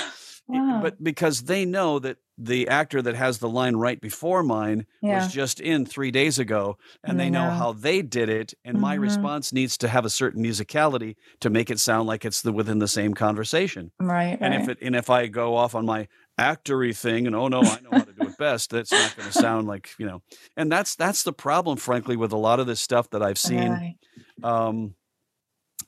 Wow. 0.49 0.81
but 0.81 1.03
because 1.03 1.43
they 1.45 1.65
know 1.65 1.99
that 2.01 2.19
the 2.37 2.69
actor 2.69 3.01
that 3.03 3.15
has 3.15 3.39
the 3.39 3.49
line 3.49 3.77
right 3.77 4.01
before 4.01 4.43
mine 4.43 4.87
Yeah. 5.03 5.11
was 5.11 5.29
just 5.29 5.61
in 5.61 5.87
three 5.87 6.11
days 6.11 6.39
ago, 6.39 6.77
and, 7.05 7.19
they 7.21 7.31
know 7.31 7.51
know. 7.51 7.51
how 7.51 7.73
they 7.73 8.03
did 8.03 8.29
it, 8.29 8.55
and 8.65 8.81
my 8.81 8.95
Mhm. 8.95 9.01
response 9.01 9.53
needs 9.53 9.79
to 9.79 9.89
have 9.89 10.05
a 10.05 10.11
certain 10.11 10.43
musicality 10.43 11.15
to 11.41 11.51
make 11.51 11.71
it 11.71 11.79
sound 11.81 12.07
like 12.09 12.25
it's 12.25 12.43
the, 12.43 12.53
within 12.53 12.79
the 12.81 12.89
same 12.89 13.15
conversation. 13.15 13.93
Right. 14.01 14.39
And 14.41 14.53
if 14.55 14.69
it 14.69 14.79
and 14.83 14.97
if 14.97 15.11
I 15.11 15.29
go 15.29 15.57
off 15.57 15.75
on 15.77 15.87
my 15.87 16.09
actory 16.41 16.97
thing 16.97 17.27
and 17.29 17.37
oh 17.37 17.49
no, 17.49 17.69
I 17.69 17.81
know 17.81 17.95
how 17.95 18.05
to 18.05 18.13
do 18.13 18.27
it 18.27 18.37
best, 18.37 18.71
that's 18.71 18.97
not 18.97 19.15
going 19.15 19.27
to 19.27 19.33
sound 19.33 19.69
like 19.69 19.91
you 19.99 20.07
know. 20.07 20.23
And 20.57 20.71
that's 20.73 20.97
that's 20.97 21.23
the 21.23 21.33
problem, 21.33 21.79
frankly, 21.79 22.17
with 22.17 22.33
a 22.33 22.37
lot 22.39 22.61
of 22.61 22.67
this 22.67 22.81
stuff 22.81 23.11
that 23.11 23.23
I've 23.23 23.39
seen 23.39 23.81
Right. 23.81 23.97
um, 24.43 24.95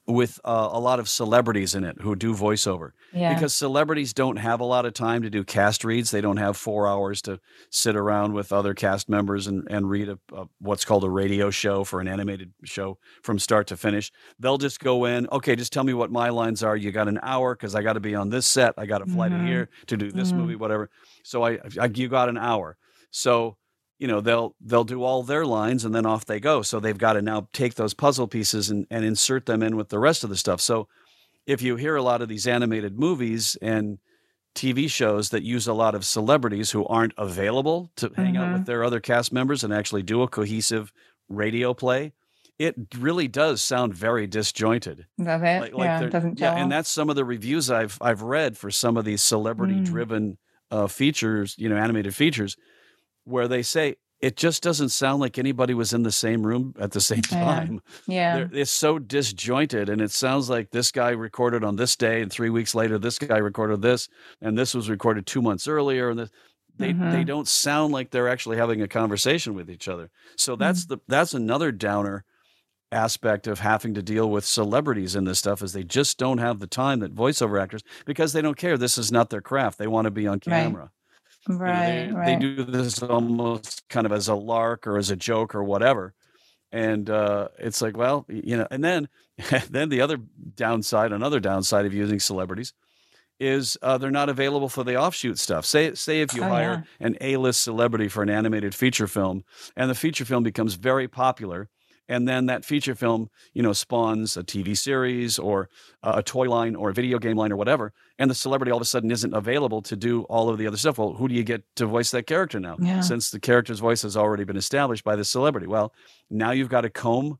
with 0.08 0.38
uh, 0.44 0.68
a 0.72 0.78
lot 0.78 1.00
of 1.00 1.08
celebrities 1.08 1.74
in 1.74 1.82
it 1.82 1.96
who 2.00 2.14
do 2.14 2.32
voiceover 2.32 2.92
Yeah. 3.12 3.34
because 3.34 3.52
celebrities 3.54 4.12
don't 4.12 4.36
have 4.36 4.60
a 4.60 4.64
lot 4.64 4.86
of 4.86 4.94
time 4.94 5.22
to 5.22 5.30
do 5.30 5.42
cast 5.42 5.84
reads. 5.84 6.12
They 6.12 6.20
don't 6.20 6.36
have 6.36 6.56
four 6.56 6.86
hours 6.86 7.20
to 7.22 7.40
sit 7.70 7.96
around 7.96 8.32
with 8.32 8.52
other 8.52 8.72
cast 8.72 9.08
members 9.08 9.48
and, 9.48 9.66
and 9.68 9.90
read 9.90 10.08
a, 10.08 10.18
a 10.32 10.46
what's 10.60 10.84
called 10.84 11.02
a 11.02 11.10
radio 11.10 11.50
show 11.50 11.82
for 11.82 12.00
an 12.00 12.06
animated 12.06 12.52
show 12.64 12.98
from 13.22 13.38
start 13.40 13.66
to 13.68 13.76
finish. 13.76 14.12
They'll 14.38 14.58
just 14.58 14.78
go 14.78 15.06
in, 15.06 15.26
okay, 15.32 15.56
just 15.56 15.72
tell 15.72 15.84
me 15.84 15.92
what 15.94 16.12
my 16.12 16.28
lines 16.28 16.62
are. 16.62 16.76
You 16.76 16.92
got 16.92 17.08
an 17.08 17.18
hour 17.22 17.56
because 17.56 17.74
I 17.74 17.82
got 17.82 17.94
to 17.94 18.00
be 18.00 18.14
on 18.14 18.30
this 18.30 18.46
set. 18.46 18.74
I 18.78 18.86
got 18.86 18.98
to 18.98 19.06
fly 19.06 19.28
Mhm. 19.28 19.40
to 19.40 19.46
here 19.46 19.68
to 19.88 19.96
do 19.96 20.12
this 20.12 20.30
Mhm. 20.30 20.36
movie, 20.36 20.56
whatever. 20.56 20.88
So 21.24 21.42
I, 21.44 21.58
I, 21.80 21.86
you 21.92 22.08
got 22.08 22.28
an 22.28 22.38
hour. 22.38 22.76
So 23.10 23.56
you 23.98 24.06
know 24.06 24.20
they'll 24.20 24.54
they'll 24.60 24.84
do 24.84 25.02
all 25.02 25.22
their 25.22 25.46
lines 25.46 25.84
and 25.84 25.94
then 25.94 26.06
off 26.06 26.24
they 26.26 26.40
go. 26.40 26.62
So 26.62 26.80
they've 26.80 26.98
got 26.98 27.14
to 27.14 27.22
now 27.22 27.48
take 27.52 27.74
those 27.74 27.94
puzzle 27.94 28.26
pieces 28.28 28.70
and, 28.70 28.86
and 28.90 29.04
insert 29.04 29.46
them 29.46 29.62
in 29.62 29.76
with 29.76 29.88
the 29.88 29.98
rest 29.98 30.24
of 30.24 30.30
the 30.30 30.36
stuff. 30.36 30.60
So 30.60 30.88
if 31.46 31.62
you 31.62 31.76
hear 31.76 31.96
a 31.96 32.02
lot 32.02 32.22
of 32.22 32.28
these 32.28 32.46
animated 32.46 32.98
movies 32.98 33.56
and 33.62 33.98
TV 34.54 34.90
shows 34.90 35.30
that 35.30 35.42
use 35.42 35.66
a 35.66 35.74
lot 35.74 35.94
of 35.94 36.04
celebrities 36.04 36.70
who 36.70 36.86
aren't 36.86 37.12
available 37.18 37.90
to 37.96 38.10
hang 38.16 38.36
out 38.36 38.48
Mhm. 38.48 38.52
with 38.54 38.66
their 38.66 38.82
other 38.84 39.00
cast 39.00 39.32
members 39.32 39.62
and 39.62 39.72
actually 39.72 40.02
do 40.02 40.22
a 40.22 40.28
cohesive 40.28 40.92
radio 41.28 41.74
play, 41.74 42.12
it 42.58 42.74
really 42.98 43.28
does 43.28 43.62
sound 43.62 43.92
very 43.94 44.26
disjointed. 44.26 45.06
Does 45.22 45.42
it? 45.42 45.60
Like, 45.60 45.74
like 45.74 45.84
yeah. 45.84 46.00
It 46.00 46.10
doesn't 46.10 46.40
yeah, 46.40 46.54
and 46.56 46.72
that's 46.72 46.90
some 46.90 47.10
of 47.10 47.16
the 47.16 47.24
reviews 47.24 47.70
I've 47.70 47.98
I've 48.00 48.22
read 48.22 48.56
for 48.56 48.70
some 48.70 48.96
of 48.96 49.04
these 49.04 49.20
celebrity 49.22 49.78
driven 49.80 50.38
uh, 50.70 50.86
features, 50.86 51.54
you 51.58 51.68
know, 51.68 51.76
animated 51.76 52.14
features, 52.14 52.56
where 53.26 53.48
they 53.48 53.62
say 53.62 53.96
it 54.20 54.36
just 54.38 54.62
doesn't 54.62 54.88
sound 54.88 55.20
like 55.20 55.36
anybody 55.38 55.74
was 55.74 55.92
in 55.92 56.02
the 56.02 56.10
same 56.10 56.46
room 56.46 56.74
at 56.80 56.92
the 56.92 57.00
same 57.02 57.20
time. 57.20 57.80
yeah. 58.06 58.36
They're- 58.38 58.50
It's 58.60 58.70
so 58.70 58.98
disjointed, 58.98 59.90
and 59.90 60.00
it 60.00 60.10
sounds 60.10 60.48
like 60.48 60.70
this 60.70 60.90
guy 60.90 61.10
recorded 61.10 61.62
on 61.62 61.76
this 61.76 61.96
day, 61.96 62.22
and 62.22 62.32
three 62.32 62.48
weeks 62.48 62.74
later, 62.74 62.98
this 62.98 63.18
guy 63.18 63.36
recorded 63.36 63.82
this, 63.82 64.08
and 64.40 64.56
this 64.56 64.74
was 64.74 64.88
recorded 64.88 65.26
two 65.26 65.42
months 65.42 65.68
earlier, 65.68 66.08
and 66.08 66.18
this, 66.20 66.30
they 66.78 66.92
they 66.92 67.22
Mhm. 67.24 67.26
don't 67.26 67.46
sound 67.48 67.92
like 67.92 68.10
they're 68.10 68.28
actually 68.28 68.56
having 68.56 68.80
a 68.80 68.88
conversation 68.88 69.52
with 69.54 69.68
each 69.70 69.86
other. 69.86 70.08
So 70.36 70.56
that's 70.56 70.86
Mm. 70.86 70.88
the 70.88 70.98
that's 71.08 71.34
another 71.34 71.70
downer 71.70 72.24
aspect 72.92 73.46
of 73.46 73.58
having 73.60 73.94
to 73.94 74.02
deal 74.02 74.30
with 74.30 74.44
celebrities 74.44 75.14
in 75.16 75.24
this 75.24 75.38
stuff 75.40 75.62
is 75.62 75.72
they 75.72 75.82
just 75.84 76.18
don't 76.18 76.38
have 76.38 76.60
the 76.60 76.66
time 76.66 77.00
that 77.00 77.14
voiceover 77.14 77.60
actors 77.60 77.82
because 78.06 78.32
they 78.32 78.40
don't 78.40 78.56
care. 78.56 78.78
This 78.78 78.96
is 78.96 79.10
not 79.10 79.28
their 79.30 79.40
craft. 79.40 79.76
They 79.78 79.86
want 79.88 80.04
to 80.06 80.10
be 80.10 80.26
on 80.26 80.38
camera. 80.40 80.82
Right. 80.82 80.90
You 81.48 81.72
know, 81.72 81.86
they, 81.86 82.10
right. 82.12 82.26
they 82.26 82.36
do 82.36 82.64
this 82.64 83.02
almost 83.02 83.88
kind 83.88 84.06
of 84.06 84.12
as 84.12 84.28
a 84.28 84.34
lark 84.34 84.86
or 84.86 84.98
as 84.98 85.10
a 85.10 85.16
joke 85.16 85.54
or 85.54 85.62
whatever. 85.64 86.14
And 86.72 87.08
uh, 87.08 87.48
it's 87.58 87.80
like, 87.80 87.96
well, 87.96 88.26
you 88.28 88.56
know, 88.56 88.66
and 88.70 88.82
then 88.82 89.08
then 89.70 89.88
the 89.88 90.00
other 90.00 90.18
downside, 90.54 91.12
another 91.12 91.40
downside 91.40 91.86
of 91.86 91.94
using 91.94 92.20
celebrities 92.20 92.72
is 93.38 93.76
uh, 93.82 93.98
they're 93.98 94.10
not 94.10 94.28
available 94.28 94.68
for 94.68 94.82
the 94.82 94.96
offshoot 94.96 95.38
stuff. 95.38 95.64
Say 95.64 95.94
say 95.94 96.22
if 96.22 96.34
you 96.34 96.42
Oh, 96.42 96.48
hire 96.48 96.84
an 97.00 97.16
A-list 97.20 97.62
celebrity 97.62 98.08
for 98.08 98.22
an 98.22 98.30
animated 98.30 98.74
feature 98.74 99.06
film, 99.06 99.44
and 99.76 99.90
the 99.90 99.94
feature 99.94 100.24
film 100.24 100.42
becomes 100.42 100.74
very 100.74 101.06
popular, 101.06 101.68
and 102.08 102.26
then 102.28 102.46
that 102.46 102.64
feature 102.64 102.94
film, 102.94 103.28
you 103.52 103.62
know, 103.62 103.72
spawns 103.72 104.36
a 104.36 104.42
TV 104.44 104.76
series 104.76 105.38
or 105.38 105.68
a 106.02 106.22
toy 106.22 106.48
line 106.48 106.74
or 106.76 106.90
a 106.90 106.94
video 106.94 107.18
game 107.18 107.36
line 107.36 107.52
or 107.52 107.56
whatever, 107.56 107.92
and 108.18 108.30
the 108.30 108.34
celebrity 108.34 108.70
all 108.70 108.78
of 108.78 108.82
a 108.82 108.86
sudden 108.86 109.10
isn't 109.10 109.34
available 109.34 109.82
to 109.82 109.96
do 109.96 110.22
all 110.24 110.48
of 110.48 110.58
the 110.58 110.66
other 110.66 110.76
stuff. 110.76 110.98
Well, 110.98 111.14
who 111.14 111.28
do 111.28 111.34
you 111.34 111.42
get 111.44 111.64
to 111.76 111.86
voice 111.86 112.10
that 112.12 112.26
character 112.26 112.60
now? 112.60 112.76
Yeah. 112.80 113.00
Since 113.00 113.30
the 113.30 113.40
character's 113.40 113.80
voice 113.80 114.02
has 114.02 114.16
already 114.16 114.44
been 114.44 114.56
established 114.56 115.04
by 115.04 115.16
the 115.16 115.24
celebrity. 115.24 115.66
Well, 115.66 115.92
now 116.30 116.52
you've 116.52 116.68
got 116.68 116.82
to 116.82 116.90
comb 116.90 117.38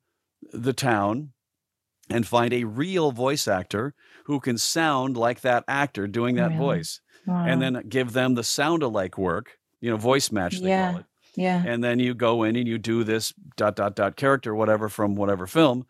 the 0.53 0.73
town 0.73 1.33
and 2.11 2.27
find 2.27 2.53
a 2.53 2.65
real 2.65 3.11
voice 3.13 3.49
actor 3.49 3.95
who 4.27 4.39
can 4.41 4.59
sound 4.59 5.17
like 5.17 5.41
that 5.41 5.65
actor 5.67 6.07
doing 6.07 6.37
that 6.37 6.49
Really? 6.53 6.57
voice 6.59 7.01
Wow. 7.27 7.45
and 7.47 7.61
then 7.61 7.85
give 7.89 8.13
them 8.13 8.35
the 8.35 8.45
sound 8.45 8.83
alike 8.85 9.19
work, 9.19 9.59
you 9.81 9.91
know, 9.91 9.97
voice 9.97 10.31
match 10.31 10.61
they 10.61 10.69
Yeah. 10.69 10.91
call 10.93 11.01
it. 11.01 11.07
Yeah. 11.37 11.63
And 11.67 11.85
then 11.85 11.99
you 12.01 12.15
go 12.15 12.43
in 12.43 12.57
and 12.57 12.67
you 12.67 12.79
do 12.79 13.05
this 13.05 13.33
dot 13.57 13.77
dot 13.77 13.95
dot 13.95 14.17
character, 14.17 14.55
whatever 14.55 14.89
from 14.89 15.15
whatever 15.15 15.47
film, 15.47 15.87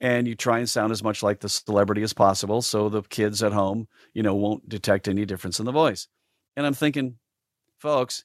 and 0.00 0.26
you 0.26 0.34
try 0.34 0.58
and 0.58 0.68
sound 0.70 0.92
as 0.92 1.02
much 1.02 1.22
like 1.22 1.40
the 1.40 1.48
celebrity 1.48 2.02
as 2.02 2.12
possible, 2.12 2.62
so 2.62 2.88
the 2.88 3.02
kids 3.02 3.42
at 3.42 3.52
home, 3.52 3.88
you 4.12 4.22
know, 4.22 4.34
won't 4.34 4.68
detect 4.68 5.08
any 5.08 5.24
difference 5.24 5.58
in 5.58 5.66
the 5.66 5.72
voice. 5.72 6.08
And 6.56 6.64
I'm 6.66 6.74
thinking, 6.74 7.16
folks, 7.78 8.24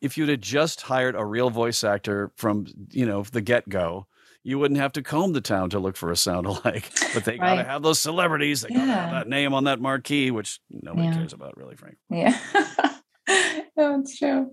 if 0.00 0.16
you'd 0.16 0.28
have 0.28 0.40
just 0.40 0.82
hired 0.82 1.14
a 1.16 1.24
real 1.24 1.50
voice 1.50 1.82
actor 1.84 2.30
from 2.36 2.66
you 2.90 3.06
know 3.06 3.22
the 3.22 3.40
get 3.40 3.68
go. 3.68 4.06
You 4.44 4.58
wouldn't 4.58 4.80
have 4.80 4.92
to 4.92 5.02
comb 5.02 5.32
the 5.34 5.42
town 5.42 5.68
to 5.70 5.78
look 5.78 5.96
for 5.96 6.10
a 6.10 6.16
sound 6.16 6.46
alike, 6.52 6.90
but 7.12 7.24
they 7.24 7.36
got 7.36 7.56
to 7.56 7.64
have 7.64 7.82
those 7.82 7.98
celebrities. 7.98 8.62
They 8.62 8.68
got 8.68 8.74
to 8.76 8.80
have 8.92 9.10
Yeah. 9.12 9.18
that 9.18 9.28
name 9.28 9.52
on 9.52 9.64
that 9.64 9.78
marquee, 9.80 10.30
which 10.30 10.60
nobody 10.70 11.08
Yeah. 11.08 11.14
cares 11.14 11.32
about, 11.34 11.56
really, 11.58 11.74
Frank. 11.76 11.98
Yeah. 12.08 12.38
no, 13.78 14.00
it's 14.00 14.18
true. 14.18 14.50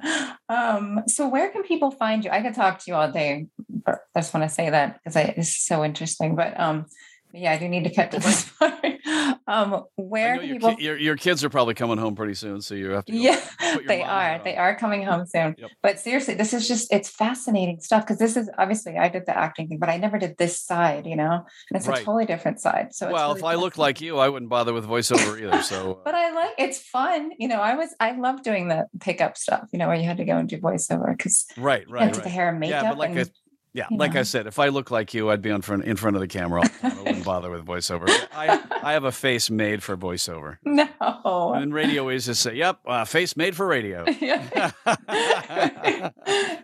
Um, 0.47 1.01
so 1.07 1.27
where 1.27 1.49
can 1.49 1.63
people 1.63 1.89
find 1.89 2.23
you? 2.23 2.29
I 2.29 2.43
could 2.43 2.53
talk 2.53 2.77
to 2.77 2.83
you 2.87 2.93
all 2.93 3.11
day, 3.11 3.47
I 3.87 3.95
just 4.15 4.31
want 4.31 4.47
to 4.47 4.53
say 4.53 4.69
that 4.69 4.99
because 5.03 5.15
it's 5.15 5.57
so 5.65 5.83
interesting. 5.83 6.35
But 6.35 6.57
um, 6.59 6.85
yeah, 7.35 7.51
I 7.51 7.57
do 7.57 7.67
need 7.67 7.83
to 7.83 7.93
cut 7.93 8.11
to 8.11 8.19
this 8.19 8.49
part. 8.59 8.73
Um, 9.47 9.83
where 9.95 10.41
your, 10.41 10.55
people 10.55 10.75
ki- 10.75 10.83
your, 10.83 10.97
your 10.97 11.15
kids 11.15 11.43
are 11.43 11.49
probably 11.49 11.75
coming 11.75 11.97
home 11.97 12.15
pretty 12.15 12.33
soon, 12.33 12.61
so 12.61 12.73
you 12.73 12.91
have 12.91 13.05
to. 13.05 13.15
Yeah, 13.15 13.39
they 13.87 14.01
are. 14.01 14.41
They 14.43 14.55
are 14.55 14.75
coming 14.75 15.03
home 15.03 15.25
soon. 15.27 15.55
Yep. 15.57 15.71
But 15.83 15.99
seriously, 15.99 16.33
this 16.33 16.53
is 16.53 16.67
just 16.67 16.91
it's 16.91 17.09
fascinating 17.09 17.79
stuff 17.79 18.03
because 18.03 18.17
this 18.17 18.37
is 18.37 18.49
obviously 18.57 18.97
I 18.97 19.09
did 19.09 19.25
the 19.25 19.37
acting 19.37 19.67
thing, 19.67 19.77
but 19.77 19.89
I 19.89 19.97
never 19.97 20.17
did 20.17 20.37
this 20.37 20.59
side, 20.59 21.05
you 21.05 21.15
know, 21.15 21.31
and 21.69 21.77
it's 21.77 21.87
Right. 21.87 22.01
a 22.01 22.05
totally 22.05 22.25
different 22.25 22.59
side. 22.59 22.95
So 22.95 23.07
it's 23.07 23.13
well, 23.13 23.29
really 23.29 23.39
if 23.39 23.45
I 23.45 23.55
looked 23.55 23.77
like 23.77 24.01
you, 24.01 24.17
I 24.17 24.29
wouldn't 24.29 24.49
bother 24.49 24.73
with 24.73 24.85
voiceover 24.85 25.39
either. 25.39 25.61
So, 25.61 25.91
uh, 25.99 26.03
but 26.03 26.15
I 26.15 26.31
like 26.31 26.55
it's 26.57 26.79
fun. 26.79 27.31
You 27.37 27.47
know, 27.47 27.61
I 27.61 27.75
was 27.75 27.93
I 27.99 28.11
love 28.17 28.41
doing 28.41 28.67
the 28.67 28.87
pickup 28.99 29.37
stuff, 29.37 29.67
you 29.71 29.79
know, 29.79 29.87
where 29.87 29.97
you 29.97 30.05
had 30.05 30.17
to 30.17 30.25
go 30.25 30.37
and 30.37 30.49
do 30.49 30.57
voiceover 30.57 31.15
because 31.15 31.45
right, 31.57 31.87
you 31.87 31.93
right, 31.93 32.13
the 32.13 32.29
hair 32.29 32.49
and 32.49 32.59
makeup. 32.59 32.83
Yeah, 32.83 32.89
but 32.89 32.97
like 32.97 33.09
and, 33.11 33.31
yeah, 33.75 33.85
you 33.91 33.97
like 33.97 34.15
I 34.15 34.23
said, 34.23 34.47
if 34.47 34.57
I 34.57 34.69
look 34.69 34.89
like 34.89 35.13
you, 35.13 35.29
I'd 35.29 35.41
be 35.41 35.51
on 35.51 35.61
front 35.61 35.83
in 35.83 35.95
front 35.97 36.15
of 36.15 36.21
the 36.21 36.27
camera. 36.27 36.61
All 36.61 36.67
the 36.67 36.69
time. 36.89 36.97
I 36.97 37.01
wouldn't 37.03 37.25
bother 37.25 37.51
with 37.51 37.65
voiceover. 37.65 38.07
I 38.33 38.59
I 38.81 38.93
have 38.93 39.03
a 39.03 39.11
face 39.11 39.49
made 39.49 39.83
for 39.83 39.95
voiceover. 39.97 40.57
no. 40.63 40.87
And 41.53 41.73
radio 41.73 42.09
is 42.09 42.25
just 42.25 42.41
say, 42.41 42.55
"Yep, 42.55 42.79
uh, 42.87 43.05
face 43.05 43.35
made 43.37 43.55
for 43.55 43.67
radio." 43.67 44.05
Yeah. 44.25 44.71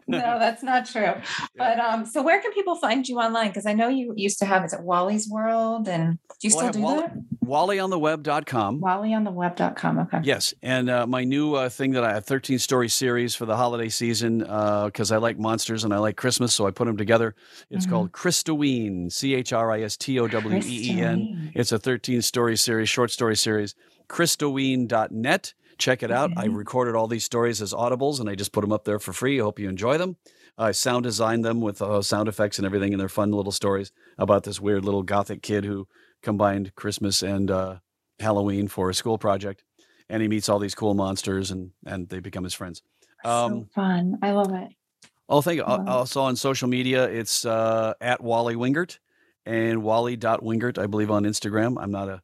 no, 0.07 0.39
that's 0.39 0.63
not 0.63 0.85
true. 0.85 1.13
But 1.55 1.79
um, 1.79 2.05
so 2.05 2.21
where 2.21 2.41
can 2.41 2.51
people 2.53 2.75
find 2.75 3.07
you 3.07 3.19
online? 3.19 3.49
Because 3.49 3.65
I 3.65 3.73
know 3.73 3.87
you 3.87 4.13
used 4.15 4.39
to 4.39 4.45
have 4.45 4.63
is 4.65 4.73
it 4.73 4.81
Wally's 4.81 5.27
World, 5.29 5.87
and 5.87 6.17
do 6.39 6.47
you 6.47 6.55
Well, 6.55 6.69
still 6.69 6.81
do 6.81 6.81
Wally- 6.81 7.01
that? 7.01 7.17
WallyOnTheWeb.com. 7.45 8.81
WallyOnTheWeb.com. 8.81 9.99
Okay. 9.99 10.19
Yes, 10.23 10.53
and 10.61 10.89
uh, 10.89 11.05
my 11.07 11.23
new 11.23 11.55
uh, 11.55 11.69
thing 11.69 11.91
that 11.91 12.03
I 12.03 12.13
have 12.13 12.25
13 12.25 12.59
story 12.59 12.87
series 12.89 13.35
for 13.35 13.45
the 13.45 13.57
holiday 13.57 13.89
season 13.89 14.39
because 14.39 15.11
I 15.11 15.17
like 15.17 15.37
monsters 15.37 15.83
and 15.83 15.93
I 15.93 15.97
like 15.97 16.15
Christmas, 16.15 16.53
so 16.53 16.65
I 16.67 16.71
put 16.71 16.85
them 16.85 16.95
together. 17.01 17.35
It's 17.69 17.85
Mhm. 17.85 17.89
called 17.89 18.11
Christoween, 18.13 19.11
C 19.11 19.33
H 19.35 19.51
R 19.53 19.71
I 19.71 19.81
S 19.81 19.97
T 19.97 20.19
O 20.19 20.27
W 20.27 20.59
E 20.63 20.79
E 20.93 21.01
N. 21.01 21.51
It's 21.55 21.71
a 21.71 21.79
13 21.79 22.21
story 22.21 22.55
series, 22.55 22.89
short 22.89 23.11
story 23.11 23.35
series. 23.35 23.75
Christoween.net. 24.07 25.53
Check 25.77 26.03
it 26.03 26.11
out. 26.11 26.31
I 26.37 26.45
recorded 26.45 26.95
all 26.95 27.07
these 27.07 27.23
stories 27.23 27.61
as 27.61 27.73
audibles 27.73 28.19
and 28.19 28.29
I 28.29 28.35
just 28.35 28.51
put 28.51 28.61
them 28.61 28.71
up 28.71 28.85
there 28.85 28.99
for 28.99 29.13
free. 29.13 29.39
I 29.39 29.43
hope 29.43 29.57
you 29.59 29.67
enjoy 29.69 29.97
them. 29.97 30.17
I 30.57 30.71
sound 30.73 31.03
designed 31.03 31.43
them 31.43 31.59
with 31.61 31.81
uh, 31.81 32.01
sound 32.03 32.27
effects 32.27 32.59
and 32.59 32.65
everything, 32.65 32.93
and 32.93 32.99
they're 32.99 33.09
fun 33.09 33.31
little 33.31 33.53
stories 33.53 33.91
about 34.17 34.43
this 34.43 34.59
weird 34.59 34.85
little 34.85 35.01
gothic 35.01 35.41
kid 35.41 35.65
who 35.65 35.87
combined 36.21 36.75
Christmas 36.75 37.23
and 37.23 37.49
uh, 37.49 37.77
Halloween 38.19 38.67
for 38.67 38.89
a 38.89 38.93
school 38.93 39.17
project. 39.17 39.63
And 40.09 40.21
he 40.21 40.27
meets 40.27 40.49
all 40.49 40.59
these 40.59 40.75
cool 40.75 40.93
monsters 40.93 41.49
and, 41.51 41.71
and 41.85 42.09
they 42.09 42.19
become 42.19 42.43
his 42.43 42.53
friends. 42.53 42.83
so 43.23 43.29
Um, 43.31 43.69
fun. 43.73 44.19
I 44.21 44.31
love 44.31 44.53
it. 44.53 44.73
Oh, 45.31 45.41
thank 45.41 45.57
you. 45.57 45.63
Wow. 45.65 45.85
Also 45.87 46.21
on 46.21 46.35
social 46.35 46.69
media, 46.69 47.05
it's 47.05 47.45
uh, 47.45 47.95
at 48.01 48.21
Wally 48.21 48.55
Wingert 48.55 48.99
and 49.45 49.83
Wally.wingert, 49.83 50.77
I 50.77 50.87
believe, 50.87 51.11
on 51.11 51.23
Instagram. 51.23 51.81
I'm 51.81 51.91
not 51.91 52.09
a 52.09 52.23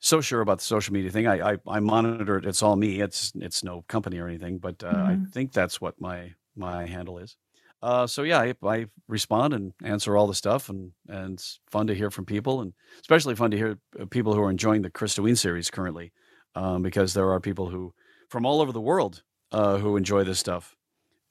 so 0.00 0.20
sure 0.20 0.40
about 0.40 0.58
the 0.58 0.64
social 0.64 0.92
media 0.92 1.10
thing. 1.10 1.26
I, 1.26 1.52
I, 1.52 1.58
I 1.68 1.80
monitor 1.80 2.38
it. 2.38 2.44
It's 2.46 2.62
all 2.62 2.76
me. 2.76 3.00
It's 3.00 3.32
it's 3.36 3.62
no 3.62 3.82
company 3.88 4.18
or 4.18 4.28
anything, 4.28 4.58
but 4.58 4.82
uh, 4.82 5.04
I 5.06 5.16
Mhm. 5.16 5.32
think 5.32 5.52
that's 5.52 5.80
what 5.80 6.00
my 6.00 6.34
my 6.56 6.86
handle 6.86 7.18
is. 7.18 7.36
Uh, 7.82 8.06
so 8.06 8.22
yeah, 8.22 8.40
I, 8.40 8.54
I 8.64 8.86
respond 9.08 9.54
and 9.54 9.74
answer 9.84 10.16
all 10.16 10.26
the 10.26 10.34
stuff, 10.34 10.68
and 10.68 10.92
and 11.08 11.34
it's 11.34 11.60
fun 11.70 11.86
to 11.88 11.94
hear 11.94 12.10
from 12.10 12.26
people, 12.26 12.60
and 12.60 12.74
especially 13.00 13.34
fun 13.36 13.52
to 13.52 13.56
hear 13.56 13.78
uh, 13.98 14.06
people 14.06 14.34
who 14.34 14.42
are 14.42 14.50
enjoying 14.50 14.82
the 14.82 14.90
Christoween 14.90 15.38
series 15.38 15.70
currently, 15.70 16.12
um, 16.56 16.82
because 16.82 17.14
there 17.14 17.30
are 17.30 17.40
people 17.40 17.70
who 17.70 17.94
from 18.28 18.44
all 18.46 18.60
over 18.60 18.72
the 18.72 18.80
world 18.80 19.22
uh, 19.52 19.78
who 19.78 19.96
enjoy 19.96 20.24
this 20.24 20.38
stuff, 20.40 20.76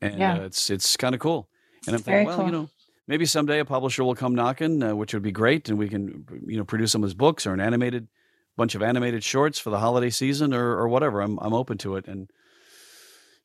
and 0.01 0.19
Yeah. 0.19 0.35
uh, 0.39 0.41
it's 0.45 0.69
it's 0.69 0.97
kind 0.97 1.13
of 1.15 1.21
cool. 1.21 1.49
And 1.87 1.95
I'm 1.95 2.01
thinking, 2.01 2.25
well, 2.27 2.45
you 2.45 2.51
know, 2.51 2.69
maybe 3.07 3.25
someday 3.25 3.59
a 3.59 3.65
publisher 3.65 4.03
will 4.03 4.15
come 4.15 4.35
knocking, 4.35 4.81
uh, 4.83 4.95
which 4.95 5.13
would 5.13 5.23
be 5.23 5.31
great, 5.31 5.69
and 5.69 5.77
we 5.77 5.87
can 5.89 6.25
you 6.47 6.57
know 6.57 6.65
produce 6.65 6.91
some 6.91 7.03
of 7.03 7.07
his 7.07 7.13
books 7.15 7.45
or 7.47 7.53
an 7.53 7.59
animated 7.59 8.07
bunch 8.57 8.75
of 8.75 8.81
animated 8.83 9.23
shorts 9.23 9.57
for 9.59 9.69
the 9.69 9.79
holiday 9.79 10.09
season 10.09 10.53
or 10.53 10.77
or 10.77 10.87
whatever. 10.87 11.21
I'm 11.21 11.37
I'm 11.39 11.53
open 11.53 11.77
to 11.79 11.95
it, 11.95 12.07
and 12.07 12.29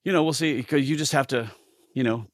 you 0.05 0.13
know 0.13 0.23
we'll 0.25 0.33
see 0.33 0.57
because 0.57 0.89
you 0.89 0.97
just 0.97 1.13
have 1.13 1.27
to 1.29 1.51
you 1.95 2.03
know 2.05 2.27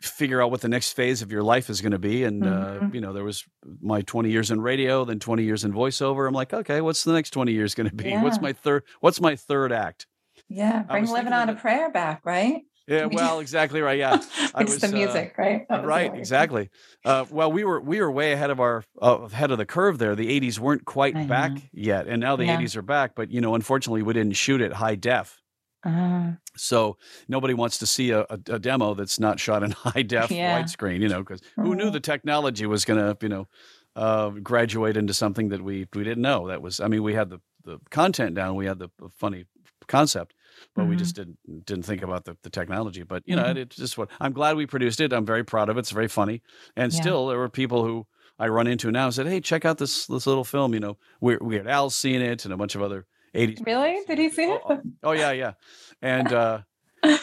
figure 0.00 0.42
out 0.42 0.50
what 0.50 0.60
the 0.60 0.68
next 0.68 0.92
phase 0.94 1.22
of 1.22 1.30
your 1.30 1.42
life 1.44 1.70
is 1.70 1.80
going 1.80 1.92
to 1.92 1.98
be 1.98 2.24
and 2.24 2.44
uh, 2.44 2.80
Mhm. 2.80 2.94
you 2.94 3.00
know 3.00 3.12
there 3.12 3.22
was 3.22 3.44
my 3.80 4.00
20 4.02 4.30
years 4.30 4.50
in 4.50 4.60
radio 4.60 5.04
then 5.04 5.20
20 5.20 5.44
years 5.44 5.62
in 5.62 5.72
voiceover 5.72 6.26
i'm 6.26 6.34
like 6.34 6.52
okay 6.52 6.80
what's 6.80 7.04
the 7.04 7.12
next 7.12 7.30
20 7.30 7.52
years 7.52 7.76
going 7.76 7.88
to 7.88 7.94
be 7.94 8.16
what's 8.16 8.40
my 8.40 8.52
third 8.52 8.82
what's 8.98 9.20
my 9.20 9.36
third 9.36 9.70
act 9.70 10.06
Yeah. 10.48 10.82
Bring 10.82 11.06
living 11.06 11.32
on 11.32 11.48
a 11.50 11.54
prayer 11.54 11.88
back, 11.92 12.26
right? 12.26 12.62
Yeah 12.92 13.06
well 13.12 13.40
exactly 13.40 13.80
right 13.80 13.98
yeah 13.98 14.18
it's 14.38 14.54
the 14.54 14.64
was, 14.64 14.84
uh, 14.84 14.96
music, 14.96 15.34
right? 15.38 15.66
That 15.68 15.84
right 15.86 16.14
exactly 16.14 16.70
uh, 17.04 17.24
well 17.30 17.50
we 17.50 17.64
were 17.64 17.80
we 17.80 18.00
were 18.00 18.10
way 18.10 18.32
ahead 18.32 18.50
of 18.50 18.60
our 18.60 18.84
uh, 19.00 19.18
ahead 19.32 19.50
of 19.50 19.58
the 19.58 19.66
curve 19.66 19.98
there 19.98 20.14
the 20.14 20.28
80s 20.28 20.60
weren't 20.60 20.84
quite 20.84 21.16
I 21.16 21.24
back 21.24 21.52
know. 21.56 21.60
yet 21.72 22.06
and 22.08 22.20
now 22.20 22.36
the 22.36 22.44
Yeah. 22.44 22.54
80s 22.54 22.76
are 22.76 22.82
back 22.82 23.14
but 23.14 23.30
you 23.30 23.40
know 23.40 23.54
unfortunately 23.54 24.02
we 24.02 24.12
didn't 24.12 24.36
shoot 24.36 24.60
it 24.60 24.72
high 24.74 24.94
def 24.96 25.40
Uh, 25.84 26.32
so 26.56 26.96
nobody 27.28 27.54
wants 27.54 27.78
to 27.78 27.86
see 27.86 28.10
a, 28.10 28.20
a, 28.22 28.38
a 28.50 28.58
demo 28.58 28.94
that's 28.94 29.18
not 29.18 29.40
shot 29.40 29.62
in 29.62 29.70
high 29.86 30.02
def 30.02 30.30
Yeah. 30.30 30.62
widescreen 30.62 31.00
you 31.00 31.08
know 31.08 31.20
because 31.20 31.40
who 31.56 31.74
knew 31.74 31.86
Mhm. 31.86 31.92
the 31.92 32.00
technology 32.00 32.66
was 32.66 32.84
going 32.84 33.00
to 33.00 33.16
you 33.22 33.28
know 33.28 33.48
uh, 33.96 34.30
graduate 34.30 34.96
into 34.96 35.14
something 35.14 35.48
that 35.50 35.62
we 35.62 35.86
we 35.94 36.04
didn't 36.04 36.22
know 36.22 36.48
that 36.48 36.62
was 36.62 36.80
i 36.80 36.88
mean 36.88 37.02
we 37.02 37.14
had 37.14 37.30
the 37.30 37.40
the 37.64 37.78
content 37.90 38.34
down 38.34 38.54
we 38.56 38.66
had 38.66 38.78
the, 38.78 38.88
the 38.98 39.08
funny 39.10 39.44
concept 39.88 40.34
but 40.74 40.86
we 40.86 40.94
Mhm. 40.94 40.98
just 40.98 41.16
didn't 41.16 41.38
didn't 41.66 41.84
think 41.84 42.02
about 42.02 42.24
the, 42.24 42.36
the 42.42 42.50
technology 42.50 43.02
but 43.02 43.22
you 43.26 43.36
know 43.36 43.44
Mhm. 43.44 43.56
it's 43.56 43.76
just 43.76 43.98
what 43.98 44.08
i'm 44.20 44.32
glad 44.32 44.56
we 44.56 44.66
produced 44.66 45.00
it 45.00 45.12
i'm 45.12 45.26
very 45.26 45.44
proud 45.44 45.68
of 45.68 45.76
it 45.76 45.80
it's 45.80 45.90
very 45.90 46.08
funny 46.08 46.42
and 46.76 46.92
Yeah. 46.92 47.00
still 47.00 47.26
there 47.28 47.38
were 47.38 47.48
people 47.48 47.84
who 47.84 48.06
i 48.38 48.48
run 48.48 48.66
into 48.66 48.90
now 48.90 49.04
and 49.06 49.14
said 49.14 49.26
hey 49.26 49.40
check 49.40 49.64
out 49.64 49.78
this 49.78 50.06
this 50.06 50.26
little 50.26 50.44
film 50.44 50.72
you 50.74 50.80
know 50.80 50.96
weird, 51.20 51.42
weird 51.42 51.66
al's 51.66 51.94
seen 51.94 52.20
it 52.20 52.44
and 52.44 52.52
a 52.54 52.56
bunch 52.56 52.74
of 52.74 52.82
other 52.82 53.06
80s 53.34 53.64
Really? 53.66 53.98
Did 54.06 54.18
he 54.18 54.28
see 54.30 54.46
Oh, 54.46 54.54
it? 54.54 54.62
oh, 54.68 54.80
oh 55.04 55.12
yeah 55.12 55.32
yeah 55.32 55.52
and 56.00 56.32
uh 56.32 56.60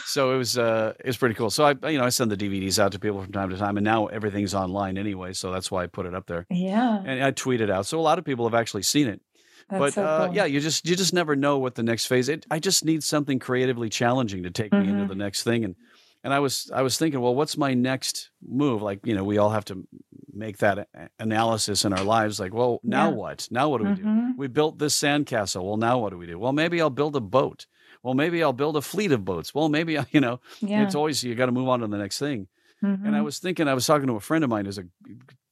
so 0.06 0.34
it 0.34 0.38
was 0.38 0.58
uh 0.58 0.94
it 1.00 1.06
was 1.08 1.18
pretty 1.18 1.36
cool 1.36 1.50
so 1.50 1.64
i 1.66 1.90
you 1.90 1.98
know 1.98 2.04
i 2.04 2.10
send 2.10 2.30
the 2.30 2.38
dvds 2.38 2.78
out 2.80 2.92
to 2.92 3.00
people 3.00 3.22
from 3.24 3.32
time 3.32 3.50
to 3.50 3.58
time 3.58 3.78
and 3.78 3.86
now 3.86 4.08
everything's 4.08 4.54
online 4.54 4.98
anyway 4.98 5.32
so 5.34 5.52
that's 5.52 5.72
why 5.72 5.84
i 5.84 5.88
put 5.88 6.06
it 6.06 6.14
up 6.14 6.26
there 6.28 6.46
yeah. 6.50 7.02
and 7.06 7.24
i 7.24 7.32
tweet 7.32 7.62
it 7.62 7.70
out 7.70 7.86
so 7.86 7.98
a 8.00 8.02
lot 8.02 8.20
of 8.20 8.26
people 8.26 8.46
have 8.46 8.54
actually 8.56 8.84
seen 8.84 9.08
it 9.08 9.22
That's 9.70 9.80
but 9.80 9.94
so 9.94 10.04
uh, 10.04 10.26
cool. 10.28 10.36
yeah 10.36 10.46
you 10.46 10.60
just 10.60 10.88
you 10.88 10.96
just 10.96 11.14
never 11.14 11.36
know 11.36 11.58
what 11.58 11.76
the 11.76 11.84
next 11.84 12.08
phase 12.08 12.28
it, 12.30 12.46
i 12.50 12.60
just 12.60 12.84
need 12.86 13.04
something 13.04 13.40
creatively 13.40 13.90
challenging 13.90 14.44
to 14.44 14.52
take 14.52 14.72
me 14.72 14.80
into 14.80 15.06
Mhm. 15.06 15.10
the 15.10 15.16
next 15.16 15.44
thing 15.44 15.64
and 15.64 15.76
and 16.24 16.34
I 16.34 16.40
was 16.40 16.70
I 16.74 16.82
was 16.82 16.98
thinking, 16.98 17.22
well, 17.22 17.36
what's 17.36 17.58
my 17.58 17.74
next 17.74 18.32
move? 18.46 18.82
Like, 18.82 19.00
you 19.06 19.16
know, 19.16 19.24
we 19.24 19.38
all 19.38 19.52
have 19.52 19.66
to 19.66 19.88
make 20.34 20.58
that 20.58 20.90
analysis 21.18 21.86
in 21.86 21.94
our 21.94 22.04
lives. 22.04 22.40
Like, 22.40 22.54
well, 22.54 22.80
now 22.84 23.10
yeah. 23.10 23.16
what? 23.16 23.48
Now 23.52 23.70
what 23.70 23.80
do 23.80 23.86
we 23.86 23.92
mm-hmm. 23.92 24.28
do? 24.32 24.34
We 24.38 24.48
built 24.48 24.80
this 24.80 25.00
sandcastle. 25.00 25.64
Well, 25.64 25.78
now 25.78 26.00
what 26.00 26.12
do 26.12 26.18
we 26.18 26.28
do? 26.28 26.38
Well, 26.38 26.54
maybe 26.54 26.82
I'll 26.82 26.90
build 26.90 27.16
a 27.16 27.22
boat. 27.22 27.68
Well, 28.04 28.14
maybe 28.14 28.44
I'll 28.44 28.54
build 28.54 28.78
a 28.78 28.82
fleet 28.82 29.12
of 29.12 29.26
boats. 29.26 29.54
Well, 29.54 29.70
maybe 29.70 29.98
you 30.12 30.20
know, 30.20 30.40
yeah. 30.60 30.84
it's 30.84 30.96
always 30.96 31.24
you 31.24 31.36
got 31.36 31.48
to 31.48 31.52
move 31.52 31.70
on 31.70 31.80
to 31.80 31.88
the 31.88 31.98
next 31.98 32.20
thing. 32.20 32.48
Mm-hmm. 32.84 33.06
And 33.06 33.16
I 33.16 33.20
mm-hmm. 33.20 33.26
was 33.26 33.40
thinking, 33.40 33.68
I 33.68 33.74
was 33.74 33.86
talking 33.86 34.08
to 34.08 34.16
a 34.16 34.22
friend 34.22 34.44
of 34.44 34.50
mine 34.50 34.66
who's 34.66 34.78
a 34.78 34.86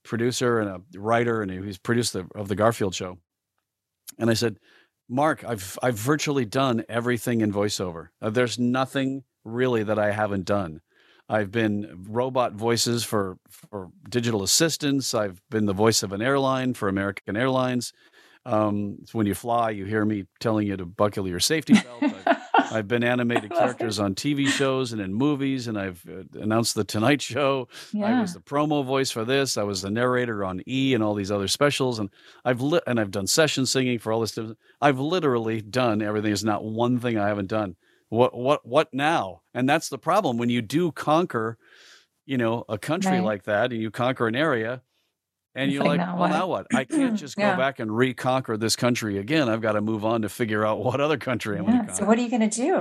producer 0.03 0.59
and 0.59 0.69
a 0.69 0.99
writer, 0.99 1.41
and 1.41 1.51
he's 1.51 1.77
produced 1.77 2.13
the 2.13 2.25
of 2.35 2.47
the 2.47 2.55
Garfield 2.55 2.95
show. 2.95 3.19
And 4.17 4.29
I 4.29 4.33
said, 4.33 4.59
Mark, 5.09 5.43
I've 5.45 5.77
I've 5.81 5.97
virtually 5.97 6.45
done 6.45 6.83
everything 6.89 7.41
in 7.41 7.53
voiceover. 7.53 8.09
Uh, 8.21 8.29
there's 8.29 8.59
nothing 8.59 9.23
really 9.45 9.83
that 9.83 9.97
I 9.97 10.11
haven't 10.11 10.45
done. 10.45 10.81
I've 11.29 11.51
been 11.51 12.05
robot 12.09 12.53
voices 12.53 13.03
for 13.03 13.37
for 13.49 13.89
digital 14.09 14.43
assistants. 14.43 15.13
I've 15.13 15.41
been 15.49 15.65
the 15.65 15.73
voice 15.73 16.03
of 16.03 16.13
an 16.13 16.21
airline 16.21 16.73
for 16.73 16.89
American 16.89 17.37
Airlines. 17.37 17.93
Um, 18.45 18.99
when 19.11 19.27
you 19.27 19.35
fly, 19.35 19.71
you 19.71 19.85
hear 19.85 20.05
me 20.05 20.25
telling 20.39 20.67
you 20.67 20.77
to 20.77 20.85
buckle 20.85 21.27
your 21.27 21.39
safety 21.39 21.73
belt. 21.73 22.03
I've, 22.25 22.37
I've 22.57 22.87
been 22.87 23.03
animated 23.03 23.51
characters 23.57 23.99
on 23.99 24.15
TV 24.15 24.47
shows 24.47 24.93
and 24.93 25.01
in 25.01 25.13
movies, 25.13 25.67
and 25.67 25.77
I've 25.77 26.03
uh, 26.07 26.23
announced 26.39 26.75
the 26.75 26.83
Tonight 26.83 27.21
Show. 27.21 27.67
Yeah. 27.91 28.17
I 28.17 28.21
was 28.21 28.33
the 28.33 28.39
promo 28.39 28.85
voice 28.85 29.11
for 29.11 29.25
this. 29.25 29.57
I 29.57 29.63
was 29.63 29.81
the 29.81 29.89
narrator 29.89 30.43
on 30.43 30.61
E 30.67 30.93
and 30.93 31.03
all 31.03 31.13
these 31.13 31.31
other 31.31 31.47
specials, 31.47 31.99
and 31.99 32.09
I've 32.43 32.61
li- 32.61 32.81
and 32.87 32.99
I've 32.99 33.11
done 33.11 33.27
session 33.27 33.65
singing 33.65 33.99
for 33.99 34.11
all 34.11 34.21
this. 34.21 34.31
Stuff. 34.31 34.51
I've 34.81 34.99
literally 34.99 35.61
done 35.61 36.01
everything. 36.01 36.29
There's 36.29 36.43
not 36.43 36.63
one 36.63 36.99
thing 36.99 37.17
I 37.17 37.27
haven't 37.27 37.47
done. 37.47 37.75
What 38.09 38.35
what 38.35 38.65
what 38.65 38.93
now? 38.93 39.41
And 39.53 39.67
that's 39.67 39.89
the 39.89 39.97
problem 39.97 40.37
when 40.37 40.49
you 40.49 40.61
do 40.61 40.91
conquer, 40.91 41.57
you 42.25 42.37
know, 42.37 42.65
a 42.69 42.77
country 42.77 43.11
right. 43.11 43.23
like 43.23 43.43
that, 43.43 43.71
and 43.71 43.81
you 43.81 43.91
conquer 43.91 44.27
an 44.27 44.35
area 44.35 44.81
and 45.57 45.71
you're 45.71 45.83
like, 45.83 45.97
like 45.97 46.07
now 46.07 46.13
well, 46.13 46.19
what? 46.19 46.29
now 46.29 46.47
what? 46.47 46.67
I 46.73 46.83
can't 46.83 47.13
mm, 47.13 47.17
just 47.17 47.35
go 47.35 47.41
yeah. 47.41 47.55
back 47.55 47.79
and 47.79 47.95
reconquer 47.95 48.57
this 48.57 48.75
country 48.75 49.17
again. 49.17 49.49
I've 49.49 49.61
got 49.61 49.73
to 49.73 49.81
move 49.81 50.05
on 50.05 50.21
to 50.21 50.29
figure 50.29 50.65
out 50.65 50.83
what 50.83 51.01
other 51.01 51.17
country 51.17 51.57
I'm 51.57 51.65
yeah. 51.65 51.71
going 51.71 51.87
to 51.87 51.95
So 51.95 52.05
what 52.05 52.17
are 52.17 52.21
you 52.21 52.29
going 52.29 52.47
to 52.47 52.55
do? 52.61 52.73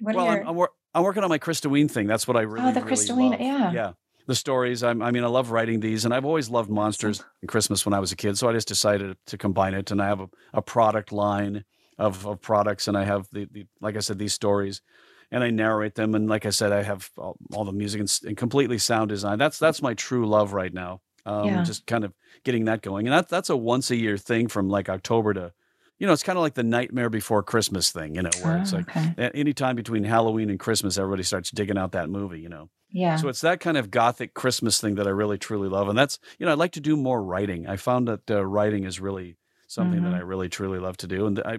What 0.00 0.16
well, 0.16 0.26
your... 0.26 0.40
I'm, 0.40 0.48
I'm, 0.48 0.56
wor- 0.56 0.72
I'm, 0.94 1.04
working 1.04 1.22
on 1.22 1.28
my 1.28 1.38
Christoween 1.38 1.90
thing. 1.90 2.06
That's 2.06 2.26
what 2.26 2.36
I 2.36 2.40
oh, 2.40 2.46
really, 2.46 2.68
oh, 2.68 2.72
the 2.72 2.82
really 2.82 2.96
Christoween, 2.96 3.30
love. 3.30 3.40
yeah, 3.40 3.72
yeah. 3.72 3.92
The 4.26 4.34
stories. 4.34 4.82
I'm, 4.82 5.02
I 5.02 5.12
mean, 5.12 5.22
I 5.22 5.28
love 5.28 5.52
writing 5.52 5.78
these, 5.78 6.04
and 6.04 6.12
I've 6.12 6.24
always 6.24 6.50
loved 6.50 6.68
monsters 6.68 7.22
and 7.40 7.48
Christmas 7.48 7.86
when 7.86 7.94
I 7.94 8.00
was 8.00 8.10
a 8.10 8.16
kid. 8.16 8.36
So 8.36 8.48
I 8.48 8.52
just 8.52 8.66
decided 8.66 9.16
to 9.26 9.38
combine 9.38 9.74
it, 9.74 9.92
and 9.92 10.02
I 10.02 10.06
have 10.08 10.20
a, 10.20 10.28
a 10.52 10.62
product 10.62 11.12
line 11.12 11.64
of, 11.96 12.26
of 12.26 12.40
products, 12.40 12.88
and 12.88 12.98
I 12.98 13.04
have 13.04 13.28
the, 13.30 13.46
the 13.52 13.66
like 13.80 13.96
I 13.96 14.00
said, 14.00 14.18
these 14.18 14.34
stories 14.34 14.82
and 15.30 15.42
I 15.42 15.50
narrate 15.50 15.94
them. 15.96 16.14
And 16.14 16.28
like 16.28 16.46
I 16.46 16.50
said, 16.50 16.72
I 16.72 16.82
have 16.82 17.10
all, 17.16 17.36
all 17.52 17.64
the 17.64 17.72
music 17.72 18.00
and, 18.00 18.20
and, 18.24 18.36
completely 18.36 18.78
sound 18.78 19.08
design. 19.08 19.38
That's 19.38 19.58
that's 19.58 19.82
my 19.82 19.94
true 19.94 20.26
love 20.26 20.52
right 20.52 20.72
now 20.72 21.00
um, 21.26 21.46
yeah. 21.46 21.62
just 21.62 21.86
kind 21.86 22.04
of 22.04 22.12
getting 22.44 22.66
that 22.66 22.82
going. 22.82 23.06
And 23.06 23.14
that, 23.14 23.28
that's 23.28 23.50
a 23.50 23.56
once 23.56 23.90
a 23.90 23.96
year 23.96 24.16
thing 24.16 24.48
from 24.48 24.68
like 24.68 24.88
October 24.88 25.34
to, 25.34 25.52
you 25.98 26.06
know, 26.06 26.12
it's 26.12 26.22
kind 26.22 26.38
of 26.38 26.42
like 26.42 26.54
the 26.54 26.62
nightmare 26.62 27.10
before 27.10 27.42
Christmas 27.42 27.90
thing, 27.90 28.14
you 28.14 28.22
know, 28.22 28.30
where 28.42 28.58
oh, 28.58 28.60
it's 28.60 28.72
like 28.72 28.94
okay. 28.96 29.30
any 29.34 29.52
time 29.52 29.76
between 29.76 30.04
Halloween 30.04 30.50
and 30.50 30.58
Christmas, 30.58 30.98
everybody 30.98 31.22
starts 31.22 31.50
digging 31.50 31.78
out 31.78 31.92
that 31.92 32.10
movie, 32.10 32.40
you 32.40 32.48
know. 32.48 32.68
Yeah. 32.90 33.16
So 33.16 33.28
it's 33.28 33.40
that 33.40 33.60
kind 33.60 33.76
of 33.76 33.90
gothic 33.90 34.34
Christmas 34.34 34.80
thing 34.80 34.94
that 34.96 35.06
I 35.06 35.10
really 35.10 35.38
truly 35.38 35.68
love, 35.68 35.88
and 35.88 35.98
that's 35.98 36.18
you 36.38 36.46
know 36.46 36.52
I'd 36.52 36.58
like 36.58 36.72
to 36.72 36.80
do 36.80 36.96
more 36.96 37.22
writing. 37.22 37.66
I 37.66 37.76
found 37.76 38.06
that 38.08 38.30
uh, 38.30 38.44
writing 38.44 38.84
is 38.84 39.00
really 39.00 39.36
something 39.66 40.00
mm-hmm. 40.00 40.12
that 40.12 40.16
I 40.16 40.20
really 40.20 40.48
truly 40.48 40.78
love 40.78 40.96
to 40.98 41.06
do, 41.06 41.26
and 41.26 41.40
I, 41.44 41.58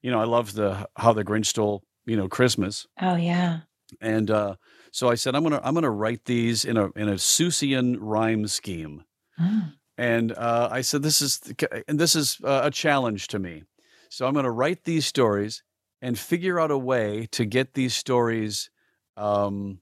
you 0.00 0.10
know, 0.10 0.20
I 0.20 0.24
love 0.24 0.54
the 0.54 0.88
how 0.96 1.12
the 1.12 1.24
Grinch 1.24 1.46
stole 1.46 1.84
you 2.06 2.16
know 2.16 2.28
Christmas. 2.28 2.86
Oh 3.00 3.16
yeah. 3.16 3.60
And 4.00 4.30
uh, 4.30 4.56
so 4.94 5.10
I 5.10 5.16
said, 5.16 5.34
I'm 5.34 5.42
gonna 5.42 5.60
I'm 5.64 5.74
gonna 5.74 5.90
write 5.90 6.24
these 6.24 6.64
in 6.64 6.76
a 6.76 6.84
in 6.92 7.08
a 7.08 7.14
Seussian 7.14 7.96
rhyme 7.98 8.46
scheme. 8.46 9.02
Mm. 9.40 9.72
And 9.98 10.30
uh, 10.30 10.68
I 10.70 10.82
said, 10.82 11.02
this 11.02 11.20
is 11.20 11.40
and 11.88 11.98
this 11.98 12.14
is 12.14 12.38
uh, 12.44 12.60
a 12.62 12.70
challenge 12.70 13.26
to 13.28 13.40
me. 13.40 13.64
So 14.08 14.24
I'm 14.24 14.34
going 14.34 14.44
to 14.44 14.52
write 14.52 14.84
these 14.84 15.04
stories 15.04 15.64
and 16.00 16.16
figure 16.16 16.60
out 16.60 16.70
a 16.70 16.78
way 16.78 17.26
to 17.32 17.44
get 17.44 17.74
these 17.74 17.92
stories 17.92 18.70
um, 19.16 19.80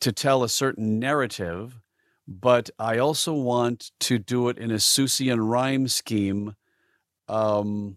to 0.00 0.12
tell 0.12 0.44
a 0.44 0.50
certain 0.50 0.98
narrative, 0.98 1.80
but 2.28 2.68
I 2.78 2.98
also 2.98 3.32
want 3.32 3.90
to 4.00 4.18
do 4.18 4.50
it 4.50 4.58
in 4.58 4.70
a 4.70 4.74
Seussian 4.74 5.38
rhyme 5.40 5.88
scheme 5.88 6.56
um, 7.26 7.96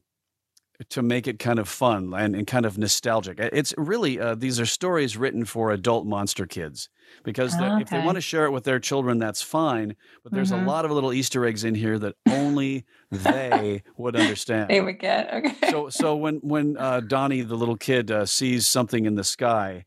to 0.89 1.01
make 1.01 1.28
it 1.28 1.39
kind 1.39 1.59
of 1.59 1.69
fun 1.69 2.13
and, 2.13 2.36
and 2.36 2.47
kind 2.47 2.65
of 2.65 2.78
nostalgic. 2.78 3.39
It's 3.39 3.74
really 3.78 4.19
uh, 4.19 4.36
these 4.36 4.59
are 4.59 4.65
stories 4.65 5.15
written 5.15 5.45
for 5.45 5.71
adult 5.71 6.05
monster 6.05 6.45
kids 6.45 6.89
because 7.24 7.53
okay. 7.55 7.82
if 7.82 7.89
they 7.89 7.99
want 7.99 8.15
to 8.15 8.21
share 8.21 8.45
it 8.45 8.51
with 8.51 8.63
their 8.63 8.80
children, 8.80 9.19
that's 9.19 9.41
fine. 9.41 9.95
But 10.24 10.34
there's 10.34 10.51
mm-hmm. 10.51 10.65
a 10.65 10.69
lot 10.69 10.86
of 10.86 10.91
little 10.91 11.13
Easter 11.13 11.45
eggs 11.45 11.63
in 11.63 11.76
here 11.76 11.99
that 11.99 12.15
only 12.28 12.86
they 13.11 13.84
would 13.97 14.15
understand. 14.15 14.69
They 14.69 14.82
would 14.82 14.99
get 14.99 15.34
okay. 15.34 15.71
So 15.71 15.89
so 15.89 16.15
when 16.24 16.38
when 16.38 16.78
uh, 16.78 17.01
Donnie 17.01 17.41
the 17.41 17.55
little 17.55 17.78
kid 17.78 18.09
uh, 18.09 18.26
sees 18.26 18.67
something 18.67 19.05
in 19.05 19.15
the 19.15 19.24
sky, 19.24 19.86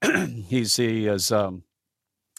he 0.48 0.64
sees 0.64 1.30
um, 1.30 1.64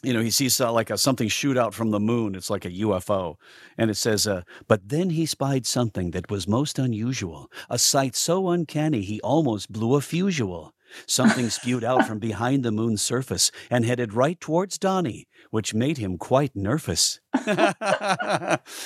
you 0.04 0.12
know, 0.12 0.20
he 0.20 0.30
sees 0.30 0.60
uh, 0.60 0.72
like 0.72 0.90
a, 0.90 0.98
something 0.98 1.28
shoot 1.28 1.56
out 1.56 1.74
from 1.74 1.90
the 1.90 2.00
moon. 2.00 2.34
It's 2.34 2.50
like 2.50 2.64
a 2.64 2.70
UFO. 2.70 3.36
And 3.78 3.90
it 3.90 3.96
says, 3.96 4.26
uh, 4.26 4.42
But 4.68 4.88
then 4.88 5.10
he 5.10 5.26
spied 5.26 5.66
something 5.66 6.10
that 6.12 6.30
was 6.30 6.46
most 6.46 6.78
unusual, 6.78 7.50
a 7.70 7.78
sight 7.78 8.14
so 8.14 8.48
uncanny 8.48 9.02
he 9.02 9.20
almost 9.22 9.72
blew 9.72 9.94
a 9.94 10.00
fusual. 10.00 10.74
Something 11.06 11.50
spewed 11.50 11.82
out 11.82 12.06
from 12.06 12.18
behind 12.30 12.64
the 12.64 12.70
moon's 12.70 13.02
surface 13.02 13.50
and 13.70 13.84
headed 13.84 14.14
right 14.14 14.40
towards 14.40 14.78
Donnie, 14.78 15.26
which 15.50 15.74
made 15.74 15.98
him 15.98 16.18
quite 16.18 16.54
nervous. 16.54 17.20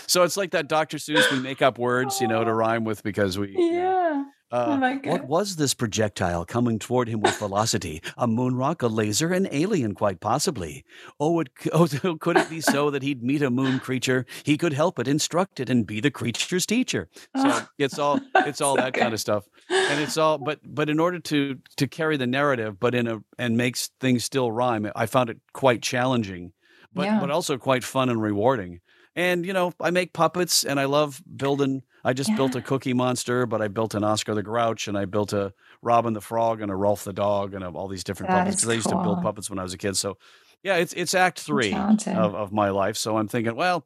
so 0.07 0.23
it's 0.23 0.37
like 0.37 0.53
that 0.53 0.69
Dr. 0.69 0.97
Seuss, 0.97 1.31
we 1.31 1.41
make 1.41 1.61
up 1.63 1.79
words, 1.79 2.21
you 2.21 2.29
know, 2.29 2.45
to 2.45 2.53
rhyme 2.53 2.85
with 2.85 3.03
because 3.03 3.39
we. 3.39 3.55
Yeah. 3.57 4.25
Uh, 4.51 4.79
oh 5.05 5.11
what 5.11 5.27
was 5.27 5.57
this 5.57 5.75
projectile 5.75 6.45
coming 6.45 6.79
toward 6.79 7.09
him 7.09 7.21
with 7.21 7.37
velocity? 7.39 8.03
a 8.17 8.27
moon 8.27 8.57
rock, 8.57 8.83
a 8.83 8.87
laser, 8.87 9.33
an 9.33 9.49
alien, 9.53 9.95
quite 9.95 10.21
possibly. 10.21 10.85
Oh, 11.21 11.41
it, 11.41 11.49
oh, 11.73 11.87
could 12.21 12.37
it 12.37 12.51
be 12.51 12.61
so 12.61 12.91
that 12.91 13.03
he'd 13.03 13.23
meet 13.23 13.43
a 13.43 13.51
moon 13.51 13.79
creature? 13.79 14.27
He 14.45 14.57
could 14.57 14.73
help 14.73 14.99
it, 14.99 15.09
instruct 15.09 15.61
it, 15.61 15.71
and 15.71 15.87
be 15.87 16.01
the 16.01 16.11
creature's 16.11 16.67
teacher. 16.67 17.09
So 17.39 17.63
it's 17.79 17.99
all 17.99 18.21
it's 18.35 18.61
all 18.61 18.77
that 18.77 18.95
kind 18.95 19.15
of 19.15 19.21
stuff, 19.21 19.45
and 19.71 20.01
it's 20.01 20.17
all. 20.17 20.39
But 20.39 20.59
but 20.65 20.91
in 20.91 20.99
order 20.99 21.21
to 21.21 21.59
to 21.77 21.87
carry 21.87 22.17
the 22.17 22.27
narrative, 22.27 22.81
but 22.81 22.95
in 22.95 23.07
a 23.07 23.21
and 23.39 23.57
makes 23.57 23.91
things 24.01 24.25
still 24.25 24.51
rhyme, 24.51 24.91
I 24.97 25.07
found 25.07 25.31
it 25.31 25.39
quite 25.53 25.81
challenging, 25.83 26.53
but 26.93 27.05
yeah. 27.05 27.21
but 27.21 27.31
also 27.31 27.59
quite 27.59 27.85
fun 27.85 28.09
and 28.09 28.21
rewarding. 28.21 28.81
And 29.15 29.47
you 29.47 29.53
know, 29.53 29.73
I 29.81 29.91
make 29.91 30.13
puppets, 30.13 30.65
and 30.65 30.81
I 30.81 30.87
love 30.87 31.23
building 31.37 31.83
I 32.09 32.15
just 32.15 32.31
yeah. 32.31 32.37
built 32.37 32.57
a 32.57 32.63
Cookie 32.63 32.95
Monster, 32.95 33.45
but 33.45 33.61
I 33.61 33.69
built 33.69 33.95
an 33.95 34.03
Oscar 34.03 34.35
the 34.35 34.43
Grouch, 34.43 34.89
and 34.89 34.97
I 34.97 35.05
built 35.05 35.35
a 35.35 35.53
Robin 35.83 36.15
the 36.15 36.23
Frog, 36.23 36.63
and 36.63 36.71
a 36.71 36.75
Rowlf 36.75 37.05
the 37.05 37.13
Dog, 37.13 37.53
and 37.53 37.63
all 37.63 37.87
these 37.87 38.03
different 38.03 38.31
that 38.31 38.45
puppets 38.45 38.57
because 38.57 38.65
cool. 38.65 38.73
I 38.73 38.77
used 38.77 38.89
to 38.89 39.03
build 39.03 39.23
puppets 39.23 39.51
when 39.51 39.59
I 39.59 39.63
was 39.63 39.75
a 39.75 39.77
kid. 39.77 39.95
So, 39.95 40.17
yeah, 40.63 40.77
it's 40.77 40.95
it's 40.95 41.13
Act 41.13 41.39
Three 41.39 41.75
of, 41.75 42.35
of 42.35 42.51
my 42.51 42.71
life. 42.71 42.97
So 42.97 43.19
I'm 43.19 43.29
thinking, 43.29 43.55
well, 43.57 43.85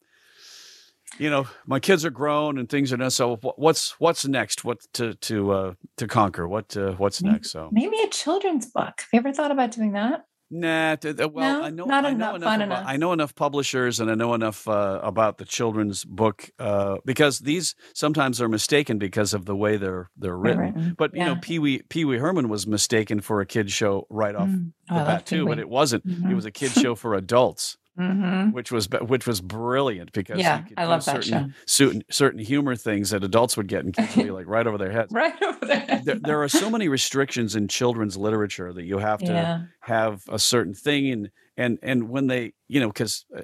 you 1.18 1.30
know, 1.30 1.48
my 1.66 1.80
kids 1.80 2.04
are 2.04 2.10
grown 2.10 2.58
and 2.58 2.68
things 2.68 2.92
are 2.92 2.96
done. 2.96 3.10
So 3.10 3.38
what's 3.56 3.98
what's 3.98 4.24
next? 4.24 4.64
What 4.64 4.78
to 4.92 5.14
to 5.14 5.50
uh, 5.50 5.74
to 5.96 6.06
conquer? 6.06 6.46
What 6.46 6.76
uh, 6.76 6.92
what's 6.92 7.20
maybe, 7.24 7.32
next? 7.32 7.50
So 7.50 7.70
maybe 7.72 7.96
a 8.04 8.08
children's 8.08 8.66
book. 8.66 9.00
Have 9.00 9.08
you 9.12 9.18
ever 9.18 9.32
thought 9.32 9.50
about 9.50 9.72
doing 9.72 9.94
that? 9.94 10.26
Nah, 10.54 10.96
well, 11.02 11.60
no, 11.60 11.64
I 11.64 11.70
know 11.70 11.84
not 11.86 12.04
I 12.04 12.10
know 12.10 12.14
enough, 12.14 12.34
enough 12.36 12.66
about, 12.66 12.86
I 12.86 12.96
know 12.98 13.14
enough 13.14 13.34
publishers 13.34 14.00
and 14.00 14.10
I 14.10 14.14
know 14.14 14.34
enough 14.34 14.68
uh, 14.68 15.00
about 15.02 15.38
the 15.38 15.46
children's 15.46 16.04
book 16.04 16.50
uh, 16.58 16.98
because 17.06 17.38
these 17.38 17.74
sometimes 17.94 18.38
are 18.38 18.50
mistaken 18.50 18.98
because 18.98 19.32
of 19.32 19.46
the 19.46 19.56
way 19.56 19.78
they're 19.78 20.10
they're 20.14 20.36
written. 20.36 20.58
They're 20.58 20.72
written. 20.72 20.94
But 20.98 21.14
you 21.14 21.24
know, 21.24 21.36
Pee 21.40 21.58
Wee 21.58 21.80
Pee 21.88 22.04
Wee 22.04 22.18
Herman 22.18 22.50
was 22.50 22.66
mistaken 22.66 23.22
for 23.22 23.40
a 23.40 23.46
kid 23.46 23.70
show 23.70 24.06
right 24.10 24.34
off 24.34 24.48
mm. 24.48 24.72
the 24.88 25.00
oh, 25.00 25.04
bat 25.06 25.24
too, 25.24 25.46
but 25.46 25.58
it 25.58 25.70
wasn't. 25.70 26.06
Mm-hmm. 26.06 26.30
It 26.30 26.34
was 26.34 26.44
a 26.44 26.50
kid 26.50 26.70
show 26.72 26.94
for 26.94 27.14
adults 27.14 27.78
mm-hmm. 27.98 28.50
which 28.52 28.72
was 28.72 28.88
which 29.02 29.26
was 29.26 29.40
brilliant 29.40 30.12
because 30.12 30.38
yeah, 30.38 30.64
I 30.76 30.86
love 30.86 31.04
that 31.04 31.24
certain, 31.24 31.50
show. 31.50 31.54
Certain 31.66 32.04
certain 32.10 32.40
humor 32.40 32.76
things 32.76 33.10
that 33.10 33.22
adults 33.22 33.56
would 33.56 33.68
get 33.68 33.84
and 33.84 33.94
kids 33.94 34.16
would 34.16 34.24
be 34.24 34.30
like 34.30 34.46
right 34.46 34.66
over 34.66 34.78
their 34.78 34.92
heads. 34.92 35.12
right 35.12 35.40
over 35.42 35.66
their 35.66 35.80
heads. 35.80 36.04
There, 36.04 36.18
there, 36.18 36.42
are 36.42 36.48
so 36.48 36.70
many 36.70 36.88
restrictions 36.88 37.54
in 37.54 37.68
children's 37.68 38.16
literature 38.16 38.72
that 38.72 38.84
you 38.84 38.98
have 38.98 39.20
to 39.20 39.32
yeah. 39.32 39.62
have 39.80 40.22
a 40.28 40.38
certain 40.38 40.74
thing 40.74 41.10
and 41.10 41.30
and 41.56 41.78
and 41.82 42.08
when 42.08 42.26
they 42.26 42.52
you 42.68 42.80
know 42.80 42.88
because 42.88 43.24
uh, 43.36 43.42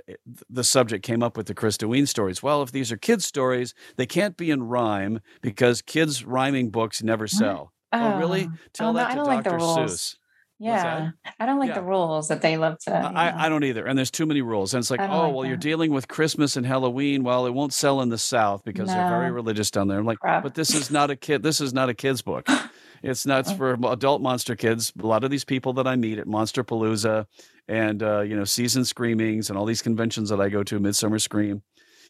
the 0.49 0.65
subject 0.65 1.05
came 1.05 1.23
up 1.23 1.37
with 1.37 1.47
the 1.47 1.55
Christoween 1.55 2.09
stories. 2.09 2.43
Well, 2.43 2.63
if 2.63 2.73
these 2.73 2.91
are 2.91 2.97
kids 2.97 3.25
stories, 3.25 3.75
they 3.97 4.07
can't 4.07 4.37
be 4.37 4.51
in 4.51 4.63
rhyme 4.63 5.21
because 5.43 5.83
kids 5.83 6.25
rhyming 6.25 6.71
books 6.71 7.03
never 7.03 7.27
sell. 7.27 7.73
Oh, 7.93 8.15
oh 8.15 8.19
really? 8.19 8.49
Tell 8.73 8.91
oh, 8.91 8.95
that 8.95 9.15
no, 9.15 9.25
to 9.25 9.31
Dr. 9.31 9.59
Like 9.59 9.61
Seuss. 9.61 10.17
Yeah. 10.61 11.11
I 11.39 11.47
don't 11.47 11.59
like 11.59 11.69
Yeah. 11.69 11.75
the 11.77 11.83
rules 11.83 12.29
that 12.29 12.43
they 12.43 12.57
love 12.57 12.79
to. 12.81 12.93
I, 12.97 13.47
I 13.47 13.49
don't 13.49 13.63
either. 13.65 13.87
And 13.87 13.97
there's 13.97 14.11
too 14.11 14.27
many 14.27 14.43
rules. 14.43 14.75
And 14.75 14.81
it's 14.83 14.91
like, 14.91 15.01
oh, 15.01 15.05
like 15.29 15.35
well, 15.35 15.45
you're 15.45 15.57
dealing 15.57 15.93
with 15.93 16.09
Christmas 16.09 16.57
and 16.57 16.67
Halloween. 16.67 17.23
Well, 17.23 17.47
it 17.47 17.55
won't 17.55 17.73
sell 17.73 18.01
in 18.01 18.09
the 18.09 18.19
South 18.19 18.65
because 18.65 18.89
they're 18.89 19.09
very 19.09 19.31
religious 19.31 19.71
down 19.71 19.87
there. 19.89 19.99
I'm 19.99 20.07
like, 20.07 20.19
Crap. 20.19 20.43
but 20.43 20.55
this 20.55 20.75
is 20.75 20.91
not 20.91 21.11
a 21.11 21.17
kid. 21.17 21.43
This 21.43 21.61
is 21.61 21.73
not 21.73 21.89
a 21.89 21.95
kid's 21.95 22.23
book. 22.23 22.47
It's 23.01 23.25
not 23.25 23.47
Oh. 23.49 23.55
for 23.55 23.79
adult 23.93 24.21
monster 24.23 24.57
kids. 24.57 24.93
A 25.01 25.07
lot 25.07 25.23
of 25.23 25.31
these 25.31 25.45
people 25.45 25.73
that 25.75 25.87
I 25.87 25.95
meet 25.95 26.19
at 26.19 26.27
Monster 26.27 26.65
Palooza 26.65 27.27
and, 27.69 28.03
uh, 28.03 28.23
you 28.23 28.35
know, 28.35 28.43
Season 28.43 28.85
Screamings 28.85 29.49
and 29.51 29.57
all 29.57 29.65
these 29.67 29.83
conventions 29.83 30.31
that 30.31 30.41
I 30.41 30.49
go 30.49 30.65
to, 30.65 30.81
Midsummer 30.81 31.21
Scream, 31.21 31.63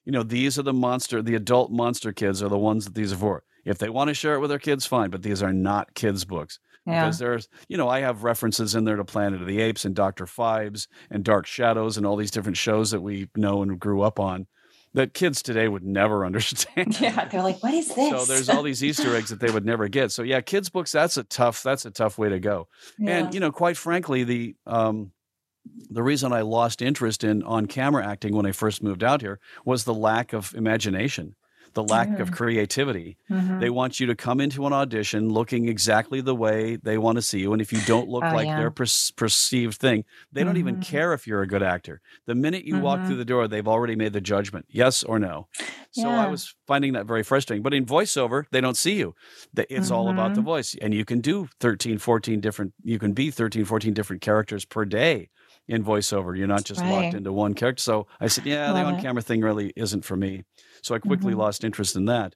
you 0.07 0.13
know, 0.13 0.23
these 0.23 0.59
are 0.59 0.63
the 0.63 0.73
monster, 0.73 1.21
the 1.21 1.35
adult 1.35 1.71
monster 1.71 2.11
kids 2.15 2.43
are 2.43 2.49
the 2.49 2.57
ones 2.57 2.87
that 2.87 2.95
these 2.95 3.13
are 3.13 3.17
for. 3.19 3.43
If 3.67 3.77
they 3.77 3.91
want 3.91 4.09
to 4.09 4.15
share 4.15 4.33
it 4.35 4.41
with 4.41 4.49
their 4.49 4.59
kids, 4.59 4.87
fine, 4.87 5.11
but 5.11 5.23
these 5.23 5.43
are 5.43 5.53
not 5.53 5.93
kids' 5.93 6.25
books 6.25 6.59
yeah. 6.89 7.05
because 7.05 7.19
there's 7.19 7.49
you 7.69 7.77
know 7.77 7.89
i 7.89 8.01
have 8.01 8.25
references 8.25 8.75
in 8.75 8.85
there 8.85 8.97
to 8.97 9.05
planet 9.05 9.41
of 9.41 9.47
the 9.47 9.61
apes 9.61 9.85
and 9.85 9.95
dr 9.95 10.25
phibes 10.27 10.87
and 11.11 11.23
dark 11.25 11.47
shadows 11.47 11.97
and 11.97 12.05
all 12.07 12.17
these 12.17 12.31
different 12.31 12.57
shows 12.57 12.91
that 12.91 13.01
we 13.01 13.29
know 13.37 13.63
and 13.63 13.79
grew 13.79 14.03
up 14.03 14.19
on 14.19 14.47
that 14.95 15.13
kids 15.15 15.43
today 15.43 15.69
would 15.69 15.85
never 15.85 16.25
understand 16.27 16.99
Yeah. 17.01 17.27
They're 17.27 17.43
like, 17.43 17.63
what 17.63 17.75
is 17.75 17.95
this? 17.95 18.11
so 18.11 18.25
there's 18.33 18.49
all 18.49 18.63
these 18.63 18.83
easter 18.83 19.15
eggs 19.15 19.29
that 19.31 19.39
they 19.39 19.51
would 19.51 19.67
never 19.67 19.87
get 19.89 20.11
so 20.13 20.23
yeah 20.23 20.41
kids 20.41 20.69
books 20.71 20.91
that's 20.93 21.17
a 21.17 21.25
tough 21.25 21.63
that's 21.63 21.85
a 21.85 21.91
tough 21.91 22.17
way 22.19 22.29
to 22.31 22.41
go 22.41 22.69
Yeah. 22.99 23.19
and 23.19 23.35
you 23.35 23.41
know 23.41 23.53
quite 23.53 23.77
frankly 23.77 24.25
the 24.25 24.57
um 24.67 25.13
the 25.91 26.03
reason 26.03 26.33
i 26.33 26.41
lost 26.41 26.81
interest 26.81 27.23
in 27.25 27.43
on 27.43 27.67
camera 27.67 28.07
acting 28.07 28.35
when 28.35 28.47
i 28.47 28.53
first 28.53 28.83
moved 28.83 29.05
out 29.05 29.21
here 29.21 29.39
was 29.67 29.85
the 29.85 29.93
lack 29.95 30.33
of 30.33 30.55
imagination 30.55 31.35
the 31.75 31.83
lack 31.85 32.19
of 32.19 32.31
Mm. 32.31 32.35
creativity 32.35 33.17
Mhm. 33.31 33.61
they 33.61 33.71
want 33.71 34.01
you 34.01 34.07
to 34.07 34.15
come 34.15 34.41
into 34.41 34.67
an 34.67 34.73
audition 34.73 35.29
looking 35.29 35.69
exactly 35.69 36.21
the 36.21 36.35
way 36.35 36.77
they 36.77 36.99
want 36.99 37.17
to 37.17 37.23
see 37.23 37.41
you. 37.41 37.53
And 37.53 37.61
if 37.63 37.73
you 37.73 37.81
don't 37.87 38.09
look 38.09 38.25
Oh, 38.25 38.35
like 38.35 38.47
yeah. 38.47 38.59
their 38.59 38.71
per- 38.71 38.87
perceived 39.17 39.79
thing, 39.79 40.05
they 40.33 40.45
don't 40.45 40.57
even 40.57 40.77
Mhm. 40.77 40.83
care 40.83 41.13
if 41.13 41.27
you're 41.27 41.43
a 41.43 41.47
good 41.47 41.63
actor. 41.63 42.01
The 42.27 42.35
minute 42.35 42.65
you 42.65 42.79
walk 42.79 43.01
Mhm. 43.01 43.07
through 43.07 43.17
the 43.17 43.25
door, 43.25 43.49
they've 43.49 43.67
already 43.69 43.97
made 43.97 44.13
the 44.13 44.21
judgment 44.21 44.67
yes 44.69 45.03
or 45.03 45.19
no. 45.19 45.49
So 45.91 46.09
I 46.09 46.27
was 46.29 46.55
finding 46.67 46.93
that 46.93 47.07
very 47.07 47.23
frustrating. 47.23 47.63
But 47.63 47.75
in 47.75 47.85
voiceover, 47.87 48.45
they 48.51 48.61
don't 48.61 48.77
see 48.77 48.97
you. 48.99 49.15
The- 49.55 49.73
It's 49.75 49.91
all 49.91 50.09
about 50.11 50.35
the 50.35 50.41
Mhm. 50.41 50.45
voice. 50.45 50.77
And 50.81 50.93
you 50.95 51.05
can 51.05 51.21
do 51.21 51.49
13, 51.61 51.99
14 51.99 52.41
different, 52.41 52.73
you 52.83 52.99
can 52.99 53.13
be 53.13 53.31
13, 53.31 53.65
14 53.65 53.95
different 53.95 54.23
characters 54.23 54.65
per 54.65 54.85
day 54.85 55.29
in 55.69 55.85
voiceover. 55.85 56.37
You're 56.37 56.47
not 56.47 56.65
just 56.65 56.85
locked 56.85 57.15
into 57.15 57.33
one 57.33 57.55
character. 57.55 57.83
So 57.83 58.07
I 58.21 58.27
said, 58.29 58.47
yeah, 58.47 58.69
the 58.69 58.75
Love 58.75 58.89
it. 58.95 58.97
on 58.97 59.01
camera 59.01 59.23
thing 59.23 59.41
really 59.43 59.73
isn't 59.77 60.05
for 60.05 60.17
me. 60.17 60.45
So 60.83 60.95
I 60.95 60.99
quickly 60.99 61.35
Mhm. 61.35 61.39
lost 61.39 61.65
interest 61.65 61.95
in 61.97 62.07
that. 62.07 62.35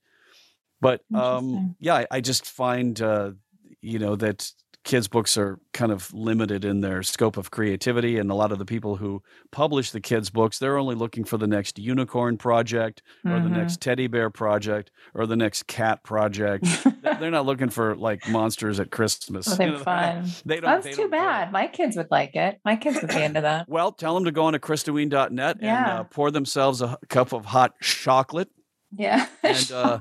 But 0.80 1.02
um, 1.14 1.76
yeah, 1.80 1.94
I, 1.94 2.06
I 2.10 2.20
just 2.20 2.44
find 2.46 3.00
uh, 3.00 3.32
you 3.80 3.98
know 3.98 4.16
that 4.16 4.50
kids' 4.84 5.06
books 5.08 5.38
are 5.38 5.58
kind 5.72 5.92
of 5.92 6.12
limited 6.12 6.64
in 6.64 6.80
their 6.80 7.02
scope 7.02 7.36
of 7.36 7.50
creativity, 7.50 8.18
and 8.18 8.30
a 8.30 8.34
lot 8.34 8.50
of 8.52 8.58
the 8.58 8.64
people 8.64 8.96
who 8.96 9.22
publish 9.52 9.90
the 9.92 10.00
kids' 10.00 10.28
books, 10.30 10.58
they're 10.58 10.76
only 10.76 10.94
looking 10.96 11.24
for 11.24 11.36
the 11.38 11.46
next 11.46 11.78
unicorn 11.78 12.36
project, 12.36 13.00
or 13.24 13.38
the 13.40 13.48
Mhm. 13.48 13.56
next 13.58 13.80
teddy 13.80 14.06
bear 14.08 14.28
project, 14.30 14.90
or 15.14 15.26
the 15.26 15.36
next 15.36 15.66
cat 15.66 16.02
project. 16.02 16.64
They- 17.02 17.14
they're 17.20 17.30
not 17.30 17.46
looking 17.46 17.68
for 17.68 17.94
like 17.94 18.28
monsters 18.28 18.80
at 18.80 18.90
Christmas. 18.90 19.46
Well, 19.46 19.52
you 19.54 19.58
they're 19.58 19.72
know, 19.78 19.84
fun. 19.84 20.24
They 20.44 20.56
don't. 20.60 20.70
That's 20.70 20.84
they 20.84 20.90
too 20.92 21.02
don't 21.02 21.10
care. 21.12 21.20
bad. 21.20 21.52
My 21.52 21.66
kids 21.68 21.96
would 21.96 22.10
like 22.10 22.34
it. 22.34 22.58
My 22.64 22.74
kids 22.76 23.00
would 23.00 23.10
be 23.10 23.22
into 23.22 23.40
that. 23.48 23.68
Well, 23.68 23.92
tell 23.92 24.14
them 24.14 24.24
to 24.24 24.32
go 24.32 24.44
on 24.46 24.52
to 24.54 24.58
Christoween.net 24.58 25.56
and 25.56 25.62
Yeah. 25.62 26.00
uh, 26.00 26.04
pour 26.04 26.30
themselves 26.30 26.82
a 26.82 26.98
cup 27.08 27.32
of 27.32 27.44
hot 27.46 27.74
chocolate 27.80 28.48
Yeah. 28.96 29.26
And, 29.42 29.72
uh, 29.72 29.98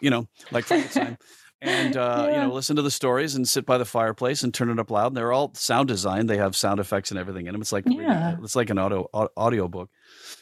you 0.00 0.10
know, 0.10 0.28
like 0.50 0.64
Frankenstein. 0.64 1.18
And 1.62 1.96
uh, 1.96 2.28
you 2.30 2.36
know, 2.38 2.52
listen 2.52 2.76
to 2.76 2.82
the 2.82 2.90
stories 2.90 3.34
and 3.34 3.46
sit 3.46 3.66
by 3.66 3.76
the 3.76 3.84
fireplace 3.84 4.42
and 4.42 4.52
turn 4.54 4.70
it 4.70 4.78
up 4.78 4.90
loud. 4.90 5.08
And 5.08 5.16
they're 5.16 5.32
all 5.32 5.52
sound 5.54 5.88
designed. 5.88 6.30
They 6.30 6.38
have 6.38 6.56
sound 6.56 6.80
effects 6.80 7.10
and 7.10 7.20
everything 7.20 7.46
in 7.46 7.52
them. 7.52 7.60
It's 7.60 7.72
like 7.72 7.84
Yeah. 7.86 8.36
it's 8.42 8.56
like 8.56 8.70
an 8.70 8.78
audio 8.78 9.06
audio 9.36 9.68
book. 9.68 9.90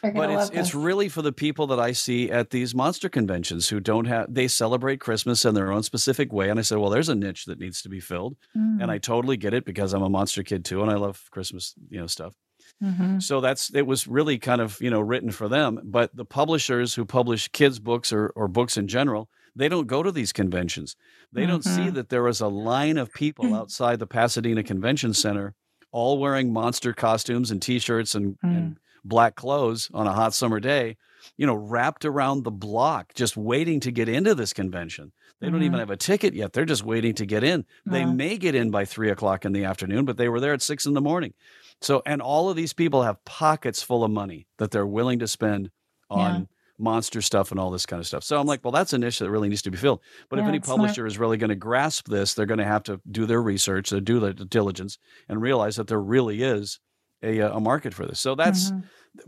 But 0.02 0.30
it's 0.30 0.50
it's 0.50 0.74
really 0.76 1.08
for 1.08 1.22
the 1.22 1.32
people 1.32 1.66
that 1.68 1.80
I 1.80 1.90
see 1.92 2.30
at 2.30 2.50
these 2.50 2.72
monster 2.74 3.08
conventions 3.08 3.68
who 3.68 3.80
don't 3.80 4.04
have 4.04 4.32
they 4.32 4.46
celebrate 4.46 5.00
Christmas 5.00 5.44
in 5.44 5.54
their 5.54 5.72
own 5.72 5.82
specific 5.82 6.32
way. 6.32 6.50
And 6.50 6.58
I 6.58 6.62
said, 6.62 6.78
well, 6.78 6.90
there's 6.90 7.08
a 7.08 7.14
niche 7.16 7.46
that 7.46 7.58
needs 7.58 7.82
to 7.82 7.88
be 7.88 7.98
filled, 8.00 8.36
and 8.54 8.80
Mm. 8.80 8.88
I 8.90 8.98
totally 8.98 9.36
get 9.36 9.54
it 9.54 9.64
because 9.64 9.92
I'm 9.94 10.02
a 10.02 10.08
monster 10.08 10.44
kid 10.44 10.64
too, 10.64 10.82
and 10.82 10.90
I 10.90 10.94
love 10.94 11.20
Christmas, 11.32 11.74
you 11.90 11.98
know, 11.98 12.06
stuff. 12.06 12.34
Mhm. 12.82 13.20
So 13.20 13.40
that's 13.40 13.74
it 13.74 13.86
was 13.88 14.06
really 14.06 14.38
kind 14.38 14.60
of 14.60 14.80
you 14.80 14.90
know 14.90 15.00
written 15.00 15.32
for 15.32 15.48
them. 15.48 15.80
But 15.84 16.14
the 16.14 16.24
publishers 16.24 16.94
who 16.94 17.04
publish 17.04 17.48
kids 17.48 17.80
books 17.80 18.12
or 18.12 18.28
or 18.36 18.46
books 18.46 18.76
in 18.76 18.86
general, 18.86 19.28
they 19.58 19.68
don't 19.68 19.86
go 19.86 20.02
to 20.02 20.10
these 20.12 20.32
conventions. 20.32 20.96
They 21.32 21.44
don't 21.44 21.64
see 21.64 21.88
Mhm. 21.88 21.94
that 21.94 22.08
there 22.08 22.26
is 22.28 22.40
a 22.40 22.48
line 22.48 22.96
of 22.96 23.12
people 23.12 23.54
outside 23.54 23.98
the 23.98 24.06
Pasadena 24.06 24.62
Convention 24.62 25.12
Center, 25.12 25.54
all 25.92 26.18
wearing 26.18 26.52
monster 26.52 26.92
costumes 26.92 27.50
and 27.50 27.60
T-shirts 27.60 28.14
and, 28.14 28.36
and 28.42 28.76
black 29.04 29.34
clothes 29.34 29.90
on 29.92 30.06
a 30.06 30.12
hot 30.12 30.32
summer 30.34 30.60
day. 30.60 30.96
You 31.36 31.46
know, 31.46 31.54
wrapped 31.54 32.04
around 32.04 32.44
the 32.44 32.50
block, 32.50 33.12
just 33.14 33.36
waiting 33.36 33.80
to 33.80 33.90
get 33.90 34.08
into 34.08 34.34
this 34.34 34.52
convention. 34.52 35.12
They 35.40 35.50
don't 35.50 35.62
even 35.62 35.76
Mhm. 35.76 35.80
have 35.80 35.90
a 35.90 35.96
ticket 35.96 36.34
yet. 36.34 36.52
They're 36.52 36.64
just 36.64 36.84
waiting 36.84 37.14
to 37.14 37.26
get 37.26 37.44
in. 37.44 37.64
They 37.86 38.04
may 38.04 38.38
get 38.38 38.54
in 38.54 38.70
by 38.70 38.84
three 38.84 39.10
o'clock 39.10 39.44
in 39.44 39.52
the 39.52 39.64
afternoon, 39.64 40.04
but 40.04 40.16
they 40.16 40.28
were 40.28 40.40
there 40.40 40.52
at 40.52 40.62
six 40.62 40.84
in 40.86 40.94
the 40.94 41.00
morning. 41.00 41.34
So, 41.80 42.02
and 42.06 42.20
all 42.20 42.48
of 42.50 42.56
these 42.56 42.72
people 42.72 43.02
have 43.02 43.24
pockets 43.24 43.82
full 43.82 44.02
of 44.04 44.10
money 44.10 44.46
that 44.58 44.70
they're 44.72 44.86
willing 44.86 45.18
to 45.20 45.28
spend 45.28 45.70
on. 46.10 46.48
Monster 46.78 47.20
stuff 47.20 47.50
and 47.50 47.58
all 47.58 47.70
this 47.70 47.86
kind 47.86 48.00
of 48.00 48.06
stuff. 48.06 48.22
So 48.24 48.38
I'm 48.40 48.46
like, 48.46 48.60
well, 48.64 48.72
that's 48.72 48.92
a 48.92 48.98
niche 48.98 49.18
that 49.18 49.30
really 49.30 49.48
needs 49.48 49.62
to 49.62 49.70
be 49.70 49.76
filled. 49.78 50.00
But 50.28 50.38
if 50.38 50.44
any 50.46 50.60
publisher 50.60 51.06
is 51.06 51.18
really 51.18 51.36
going 51.36 51.50
to 51.50 51.56
grasp 51.56 52.08
this, 52.08 52.34
they're 52.34 52.46
going 52.46 52.58
to 52.58 52.64
have 52.64 52.82
to 52.84 53.00
do 53.10 53.26
their 53.26 53.42
research, 53.42 53.90
they 53.90 54.00
do 54.00 54.20
their 54.20 54.32
diligence, 54.32 54.98
and 55.28 55.42
realize 55.42 55.76
that 55.76 55.88
there 55.88 56.00
really 56.00 56.42
is 56.42 56.78
a, 57.22 57.40
uh, 57.40 57.56
a 57.56 57.60
market 57.60 57.92
for 57.94 58.06
this. 58.06 58.20
So 58.20 58.36
that's, 58.36 58.70
Mhm. 58.70 58.84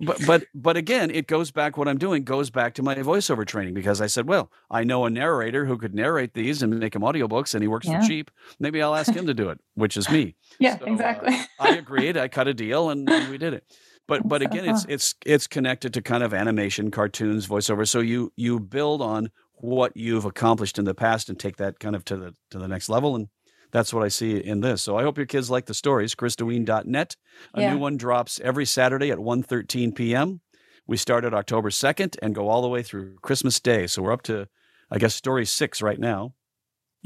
but 0.07 0.24
but 0.24 0.44
but 0.55 0.76
again, 0.76 1.11
it 1.11 1.26
goes 1.26 1.51
back. 1.51 1.76
What 1.76 1.88
I'm 1.88 1.98
doing 1.98 2.22
goes 2.22 2.48
back 2.48 2.74
to 2.74 2.84
my 2.84 2.94
voiceover 2.94 3.44
training 3.44 3.74
because 3.74 4.01
I 4.01 4.07
said, 4.07 4.28
well, 4.28 4.53
I 4.70 4.84
know 4.84 5.07
a 5.07 5.11
narrator 5.11 5.64
who 5.66 5.76
could 5.76 5.92
narrate 5.92 6.34
these 6.34 6.62
and 6.62 6.78
make 6.78 6.92
them 6.92 7.03
audiobooks, 7.03 7.53
and 7.55 7.62
he 7.62 7.66
works 7.68 7.88
Yeah. 7.88 8.01
for 8.01 8.07
cheap. 8.07 8.30
Maybe 8.61 8.80
I'll 8.80 8.94
ask 8.94 9.12
him 9.12 9.26
to 9.26 9.34
do 9.34 9.48
it, 9.51 9.59
which 9.74 9.96
is 9.96 10.09
me. 10.09 10.36
Yeah, 10.61 10.78
So, 10.78 10.86
uh, 10.86 10.92
exactly. 10.92 11.36
I 11.59 11.70
agreed. 11.76 12.16
I 12.16 12.28
cut 12.28 12.46
a 12.46 12.55
deal, 12.55 12.90
and, 12.90 13.11
and 13.11 13.28
we 13.28 13.38
did 13.38 13.55
it. 13.55 13.64
But 14.11 14.27
but 14.29 14.43
again, 14.43 14.65
it's 14.69 14.85
it's 14.89 15.15
it's 15.25 15.47
connected 15.47 15.95
to 15.95 16.03
kind 16.03 16.25
of 16.25 16.35
animation, 16.35 16.91
cartoons, 16.91 17.47
voiceover. 17.47 17.87
So 17.87 18.01
you 18.01 18.33
you 18.35 18.59
build 18.59 19.01
on 19.01 19.31
what 19.55 19.97
you've 19.97 20.25
accomplished 20.25 20.81
in 20.81 20.85
the 20.85 20.97
past 20.97 21.29
and 21.29 21.39
take 21.39 21.59
that 21.59 21.79
kind 21.79 21.95
of 21.95 22.05
to 22.07 22.17
the 22.17 22.35
to 22.51 22.59
the 22.59 22.67
next 22.67 22.89
level. 22.89 23.15
And 23.15 23.29
that's 23.71 23.95
what 23.95 24.03
I 24.03 24.09
see 24.09 24.37
in 24.37 24.63
this. 24.63 24.83
So 24.83 24.99
I 24.99 25.05
hope 25.05 25.17
your 25.17 25.27
kids 25.27 25.49
like 25.49 25.67
the 25.67 25.75
stories. 25.75 26.17
Christoween.net. 26.17 27.17
A 27.55 27.61
Yeah. 27.61 27.75
new 27.75 27.79
one 27.79 27.97
drops 27.97 28.41
every 28.41 28.67
Saturday 28.67 29.13
at 29.13 29.19
1.13 29.19 29.95
p.m. 29.95 30.41
We 30.89 30.97
started 30.97 31.33
October 31.33 31.71
2nd 31.71 32.17
and 32.21 32.35
go 32.35 32.49
all 32.49 32.63
the 32.63 32.69
way 32.69 32.83
through 32.83 33.15
Christmas 33.23 33.61
Day. 33.61 33.87
So 33.87 34.03
we're 34.03 34.13
up 34.13 34.23
to, 34.23 34.49
I 34.91 34.99
guess, 34.99 35.15
story 35.15 35.47
six 35.47 35.81
right 35.81 36.01
now. 36.01 36.35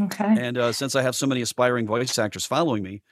Okay. 0.00 0.36
And 0.38 0.56
uh, 0.56 0.72
since 0.72 0.96
I 0.96 1.02
have 1.02 1.14
so 1.14 1.26
many 1.26 1.42
aspiring 1.42 1.86
voice 1.86 2.18
actors 2.18 2.46
following 2.46 2.82
me, 2.82 3.02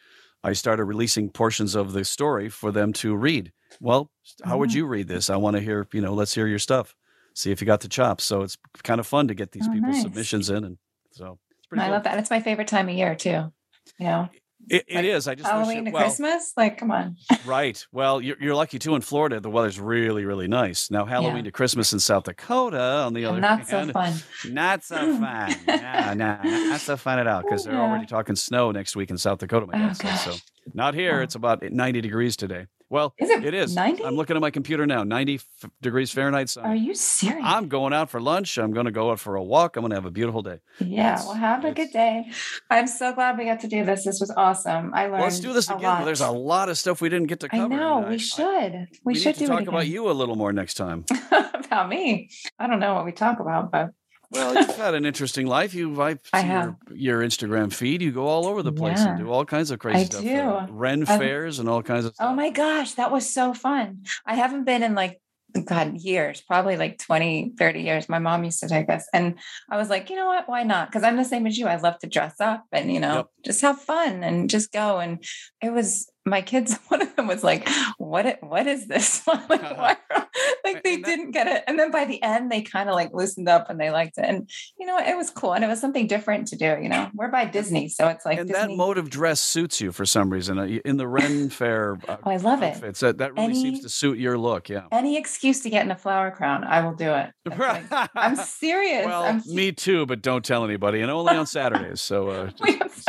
I 0.43 0.55
started 0.55 0.85
releasing 0.85 1.29
portions 1.29 1.75
of 1.75 1.93
the 1.93 2.07
story 2.07 2.49
for 2.49 2.73
them 2.73 2.95
to 2.95 3.15
read. 3.15 3.53
Well, 3.81 4.11
how 4.45 4.59
would 4.59 4.71
Oh. 4.71 4.75
you 4.75 4.87
read 4.87 5.09
this? 5.09 5.31
I 5.31 5.37
want 5.37 5.57
to 5.57 5.63
hear, 5.63 5.87
you 5.93 6.01
know, 6.01 6.15
let's 6.15 6.35
hear 6.35 6.47
your 6.47 6.59
stuff. 6.59 6.95
See 7.35 7.51
if 7.51 7.61
you 7.61 7.67
got 7.67 7.81
the 7.81 7.89
chops. 7.89 8.25
So 8.25 8.43
it's 8.43 8.57
kind 8.83 9.01
of 9.01 9.07
fun 9.07 9.29
to 9.29 9.35
get 9.35 9.53
these 9.53 9.67
Oh, 9.69 9.73
people's 9.73 9.95
nice. 9.97 10.03
submissions 10.03 10.51
in. 10.51 10.65
And 10.65 10.79
so 11.13 11.39
it's 11.59 11.67
pretty 11.67 11.83
I 11.83 11.87
cool. 11.87 11.95
love 11.95 12.05
that. 12.05 12.19
It's 12.19 12.31
my 12.31 12.41
favorite 12.41 12.69
time 12.69 12.89
of 12.89 12.95
year 12.95 13.15
too. 13.15 13.53
You 13.99 14.07
know, 14.07 14.29
It, 14.71 14.85
it 14.87 14.95
Like 14.97 15.05
is. 15.07 15.27
I 15.27 15.35
just 15.35 15.49
Halloween 15.51 15.79
it, 15.79 15.85
to 15.87 15.91
well, 15.91 16.03
Christmas. 16.05 16.53
Like, 16.57 16.79
come 16.79 16.91
on. 16.93 17.17
right. 17.45 17.85
Well, 17.91 18.21
you're, 18.21 18.37
you're 18.41 18.55
lucky 18.55 18.79
too 18.79 18.95
in 18.95 19.01
Florida. 19.01 19.41
The 19.41 19.51
weather's 19.51 19.81
really, 19.81 20.25
really 20.25 20.47
nice. 20.47 20.89
Now, 20.91 21.05
Halloween 21.05 21.39
Yeah. 21.39 21.43
to 21.45 21.53
Christmas 21.53 21.93
in 21.93 21.99
South 21.99 22.25
Dakota, 22.25 22.81
on 22.81 23.13
the 23.15 23.25
other 23.25 23.41
Not 23.41 23.67
so 23.67 23.79
hand, 23.79 23.93
fun. 23.93 24.15
not 24.51 24.85
so 24.85 24.97
fun. 25.19 25.55
no, 25.67 26.13
no, 26.15 26.39
not 26.43 26.81
so 26.81 26.97
fun 26.97 27.19
at 27.19 27.27
all 27.27 27.43
because 27.43 27.65
they're 27.65 27.75
Yeah. 27.75 27.81
already 27.81 28.07
talking 28.07 28.37
snow 28.37 28.71
next 28.71 28.95
week 28.95 29.11
in 29.11 29.19
South 29.19 29.39
Dakota. 29.41 29.67
My 29.67 29.91
Oh, 29.91 29.93
so. 29.95 30.35
Not 30.75 30.95
here. 30.95 31.19
Oh. 31.21 31.23
It's 31.25 31.35
about 31.35 31.63
90 31.63 32.01
degrees 32.01 32.37
today. 32.37 32.67
Well, 32.93 33.15
Is 33.19 33.31
it 33.31 33.43
it 33.43 33.55
is. 33.55 33.75
90? 33.75 34.05
I'm 34.05 34.17
looking 34.17 34.37
at 34.37 34.43
my 34.43 34.51
computer 34.51 34.85
now. 34.87 35.03
90 35.03 35.37
f- 35.37 35.71
degrees 35.81 36.11
Fahrenheit. 36.11 36.51
sun. 36.51 36.67
Are 36.67 36.75
you 36.77 36.95
serious? 36.95 37.43
I'm 37.43 37.69
going 37.69 37.95
out 37.95 38.11
for 38.11 38.21
lunch. 38.21 38.59
I'm 38.59 38.73
going 38.73 38.85
to 38.85 38.93
go 38.93 39.11
out 39.11 39.19
for 39.19 39.37
a 39.37 39.43
walk. 39.43 39.77
I'm 39.77 39.81
going 39.83 39.91
to 39.93 39.97
have 39.97 40.05
a 40.05 40.11
beautiful 40.11 40.43
day. 40.43 40.59
yeah. 40.79 41.15
it's- 41.15 41.25
Well, 41.27 41.35
have 41.35 41.65
a 41.65 41.73
good 41.73 41.91
day. 41.91 42.27
I'm 42.69 42.87
so 42.87 43.15
glad 43.15 43.39
we 43.39 43.47
got 43.47 43.61
to 43.61 43.69
do 43.69 43.83
this. 43.87 44.05
This 44.05 44.21
was 44.21 44.31
awesome. 44.37 44.93
I 44.93 45.05
learned. 45.05 45.13
Well, 45.15 45.23
let's 45.23 45.41
do 45.41 45.55
this 45.55 45.71
again. 45.71 45.83
lot. 45.83 46.05
There's 46.05 46.21
a 46.21 46.31
lot 46.31 46.69
of 46.69 46.77
stuff 46.77 47.01
we 47.01 47.09
didn't 47.09 47.29
get 47.29 47.41
to 47.41 47.47
I 47.51 47.57
cover. 47.61 47.75
know. 47.75 47.99
and 48.01 48.09
we 48.09 48.15
I- 48.15 48.19
should. 48.19 48.73
we, 49.05 49.15
we 49.15 49.15
should 49.15 49.37
do 49.37 49.47
talk 49.47 49.67
about 49.67 49.87
you 49.87 50.11
a 50.11 50.13
little 50.13 50.37
more 50.37 50.53
next 50.53 50.75
time. 50.75 51.07
about 51.55 51.89
me. 51.89 52.29
I 52.59 52.67
don't 52.67 52.79
know 52.81 52.93
what 52.95 53.07
we 53.07 53.13
talk 53.13 53.41
about, 53.41 53.71
but 53.73 53.89
Well, 54.33 54.55
you've 54.55 54.77
had 54.77 54.95
an 54.95 55.05
interesting 55.05 55.47
life. 55.47 55.75
You, 55.75 56.01
I, 56.03 56.19
I 56.33 56.41
have. 56.41 56.77
Your, 56.91 57.21
your 57.21 57.29
Instagram 57.29 57.73
feed. 57.73 58.03
You 58.03 58.13
go 58.13 58.27
all 58.27 58.47
over 58.47 58.63
the 58.63 58.73
place 58.73 59.01
and 59.01 59.19
do 59.19 59.31
all 59.31 59.45
kinds 59.45 59.71
of 59.71 59.79
crazy 59.79 60.01
I 60.01 60.05
stuff. 60.05 60.23
do. 60.23 60.37
uh, 60.37 60.67
Ren 60.71 61.05
I've- 61.07 61.19
fairs 61.19 61.59
and 61.59 61.69
all 61.69 61.83
kinds 61.83 62.07
of 62.07 62.15
stuff. 62.15 62.29
oh 62.31 62.35
my 62.35 62.51
gosh, 62.51 62.93
that 62.95 63.13
was 63.13 63.29
so 63.33 63.55
fun. 63.55 64.05
I 64.27 64.35
haven't 64.35 64.65
been 64.65 64.83
in 64.83 64.95
like 64.95 65.21
God, 65.67 65.99
years, 65.99 66.41
probably 66.41 66.77
like 66.79 66.99
20, 66.99 67.53
30 67.59 67.83
years. 67.83 68.09
My 68.09 68.19
mom 68.19 68.43
used 68.45 68.61
to 68.61 68.69
take 68.69 68.89
us. 68.89 69.07
And 69.13 69.39
I 69.71 69.77
was 69.77 69.91
like, 69.91 70.09
you 70.09 70.17
know 70.17 70.27
what? 70.27 70.49
Why 70.49 70.63
not? 70.63 70.89
Because 70.89 71.03
I'm 71.05 71.17
the 71.19 71.25
same 71.27 71.47
as 71.47 71.59
you. 71.59 71.67
I 71.67 71.77
love 71.77 71.99
to 71.99 72.07
dress 72.07 72.41
up 72.41 72.65
and, 72.73 72.91
you 72.91 73.01
know, 73.01 73.17
yep. 73.17 73.27
just 73.45 73.61
have 73.61 73.79
fun 73.79 74.25
and 74.25 74.49
just 74.49 74.73
go. 74.73 74.99
And 74.99 75.23
it 75.61 75.71
was 75.71 76.11
my 76.25 76.41
kids, 76.43 76.79
one 76.89 77.03
of 77.03 77.15
them 77.17 77.27
was 77.27 77.43
like, 77.43 77.69
what, 77.99 78.39
what 78.41 78.67
is 78.67 78.87
this? 78.87 79.27
like, 79.27 79.51
like 80.65 80.83
they 80.83 80.97
didn't 80.99 81.33
get 81.33 81.47
it. 81.47 81.65
And 81.67 81.79
then 81.79 81.91
by 81.91 82.05
the 82.05 82.23
end, 82.23 82.51
they 82.51 82.63
kind 82.63 82.89
of 82.89 82.95
like 82.95 83.13
loosened 83.13 83.49
up 83.49 83.69
and 83.71 83.81
they 83.81 83.91
liked 83.91 84.19
it. 84.19 84.25
And, 84.25 84.49
you 84.79 84.87
know, 84.87 84.99
it 84.99 85.17
was 85.17 85.31
cool. 85.31 85.55
And 85.55 85.65
it 85.65 85.69
was 85.69 85.81
something 85.81 86.07
different 86.07 86.49
to 86.49 86.57
do, 86.57 86.79
you 86.81 86.89
know, 86.89 87.11
we're 87.15 87.29
by 87.29 87.45
Disney. 87.47 87.89
So 87.89 88.09
it's 88.09 88.25
like, 88.25 88.39
and 88.39 88.49
Disney. 88.49 88.69
that 88.69 88.77
mode 88.77 88.99
of 88.99 89.11
dress 89.11 89.41
suits 89.41 89.81
you 89.81 89.93
for 89.93 90.07
some 90.07 90.31
reason 90.31 90.59
uh, 90.59 90.65
in 90.85 90.97
the 90.97 91.09
Ren 91.09 91.51
Fair. 91.51 91.99
Uh, 92.07 92.17
oh, 92.25 92.31
I 92.31 92.37
love 92.37 92.63
outfits, 92.63 93.03
it. 93.03 93.07
That, 93.07 93.19
that 93.19 93.33
really 93.35 93.45
any, 93.47 93.63
seems 93.63 93.81
to 93.81 93.89
suit 93.89 94.19
your 94.19 94.39
look. 94.39 94.69
Yeah. 94.69 94.85
Any 94.93 95.17
excuse 95.17 95.61
to 95.61 95.71
get 95.71 95.85
in 95.85 95.91
a 95.91 95.97
flower 95.97 96.31
crown, 96.31 96.65
I 96.65 96.83
will 96.83 96.95
do 96.95 97.13
it. 97.13 97.31
Like, 97.47 98.11
I'm 98.15 98.37
serious. 98.37 99.07
Well, 99.07 99.23
I'm 99.23 99.43
me 99.47 99.73
too, 99.73 100.07
but 100.07 100.23
don't 100.23 100.45
tell 100.45 100.65
anybody 100.65 101.01
and 101.01 101.11
only 101.11 101.37
on 101.37 101.47
Saturdays. 101.47 102.01
So, 102.01 102.29
uh, 102.29 102.51
just, 102.51 103.09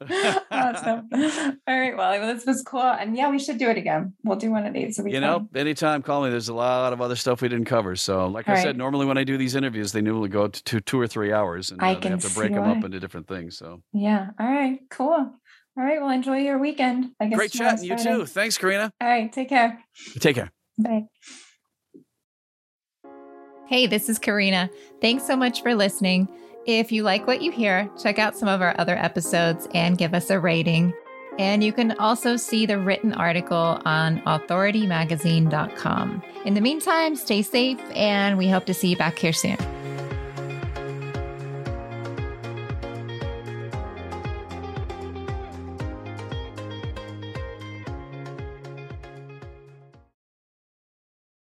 awesome. 0.50 1.08
All 1.12 1.78
right. 1.78 1.96
Well, 1.96 2.34
this 2.34 2.46
was 2.46 2.62
cool. 2.62 2.80
And 2.80 3.16
yeah, 3.16 3.30
we 3.30 3.38
should 3.38 3.58
do 3.58 3.68
it 3.68 3.76
again. 3.76 4.14
We'll 4.24 4.36
do 4.38 4.50
one 4.50 4.66
of 4.66 4.72
these. 4.72 4.98
You 4.98 5.20
know, 5.20 5.48
anytime, 5.54 6.02
call 6.02 6.22
me. 6.22 6.30
There's 6.30 6.48
a 6.48 6.54
lot 6.54 6.92
of 6.92 7.00
other 7.00 7.16
stuff 7.16 7.42
we 7.42 7.48
didn't 7.48 7.66
cover. 7.66 7.96
So, 7.96 8.26
like 8.26 8.48
All 8.48 8.54
I 8.54 8.56
right. 8.58 8.62
said, 8.62 8.76
normally 8.76 9.06
when 9.06 9.18
I 9.18 9.24
do 9.24 9.36
these 9.36 9.54
interviews, 9.54 9.92
they 9.92 10.00
normally 10.00 10.28
go 10.28 10.48
to 10.48 10.64
two, 10.64 10.80
two 10.80 11.00
or 11.00 11.06
three 11.06 11.32
hours 11.32 11.70
and 11.70 11.82
uh, 11.82 11.86
I 11.86 11.94
they 11.94 12.08
have 12.10 12.20
to 12.20 12.34
break 12.34 12.54
them 12.54 12.64
up 12.64 12.84
into 12.84 13.00
different 13.00 13.28
things. 13.28 13.56
So, 13.58 13.82
yeah. 13.92 14.30
All 14.38 14.46
right. 14.46 14.78
Cool. 14.90 15.08
All 15.10 15.84
right. 15.84 16.00
Well, 16.00 16.10
enjoy 16.10 16.38
your 16.38 16.58
weekend. 16.58 17.12
I 17.20 17.26
guess 17.26 17.36
Great 17.36 17.52
chatting. 17.52 17.84
You 17.84 17.96
too. 17.96 18.26
Thanks, 18.26 18.58
Karina. 18.58 18.92
All 19.00 19.08
right. 19.08 19.32
Take 19.32 19.48
care. 19.48 19.82
Take 20.20 20.36
care. 20.36 20.50
Bye. 20.78 21.06
Hey, 23.66 23.86
this 23.86 24.08
is 24.08 24.18
Karina. 24.18 24.70
Thanks 25.02 25.26
so 25.26 25.36
much 25.36 25.62
for 25.62 25.74
listening. 25.74 26.26
If 26.68 26.92
you 26.92 27.02
like 27.02 27.26
what 27.26 27.40
you 27.40 27.50
hear, 27.50 27.88
check 27.98 28.18
out 28.18 28.36
some 28.36 28.46
of 28.46 28.60
our 28.60 28.78
other 28.78 28.94
episodes 28.98 29.66
and 29.72 29.96
give 29.96 30.12
us 30.12 30.28
a 30.28 30.38
rating. 30.38 30.92
And 31.38 31.64
you 31.64 31.72
can 31.72 31.92
also 31.92 32.36
see 32.36 32.66
the 32.66 32.78
written 32.78 33.14
article 33.14 33.80
on 33.86 34.20
authoritymagazine.com. 34.26 36.22
In 36.44 36.52
the 36.52 36.60
meantime, 36.60 37.16
stay 37.16 37.40
safe, 37.40 37.80
and 37.94 38.36
we 38.36 38.50
hope 38.50 38.66
to 38.66 38.74
see 38.74 38.88
you 38.88 38.98
back 38.98 39.18
here 39.18 39.32
soon. 39.32 39.56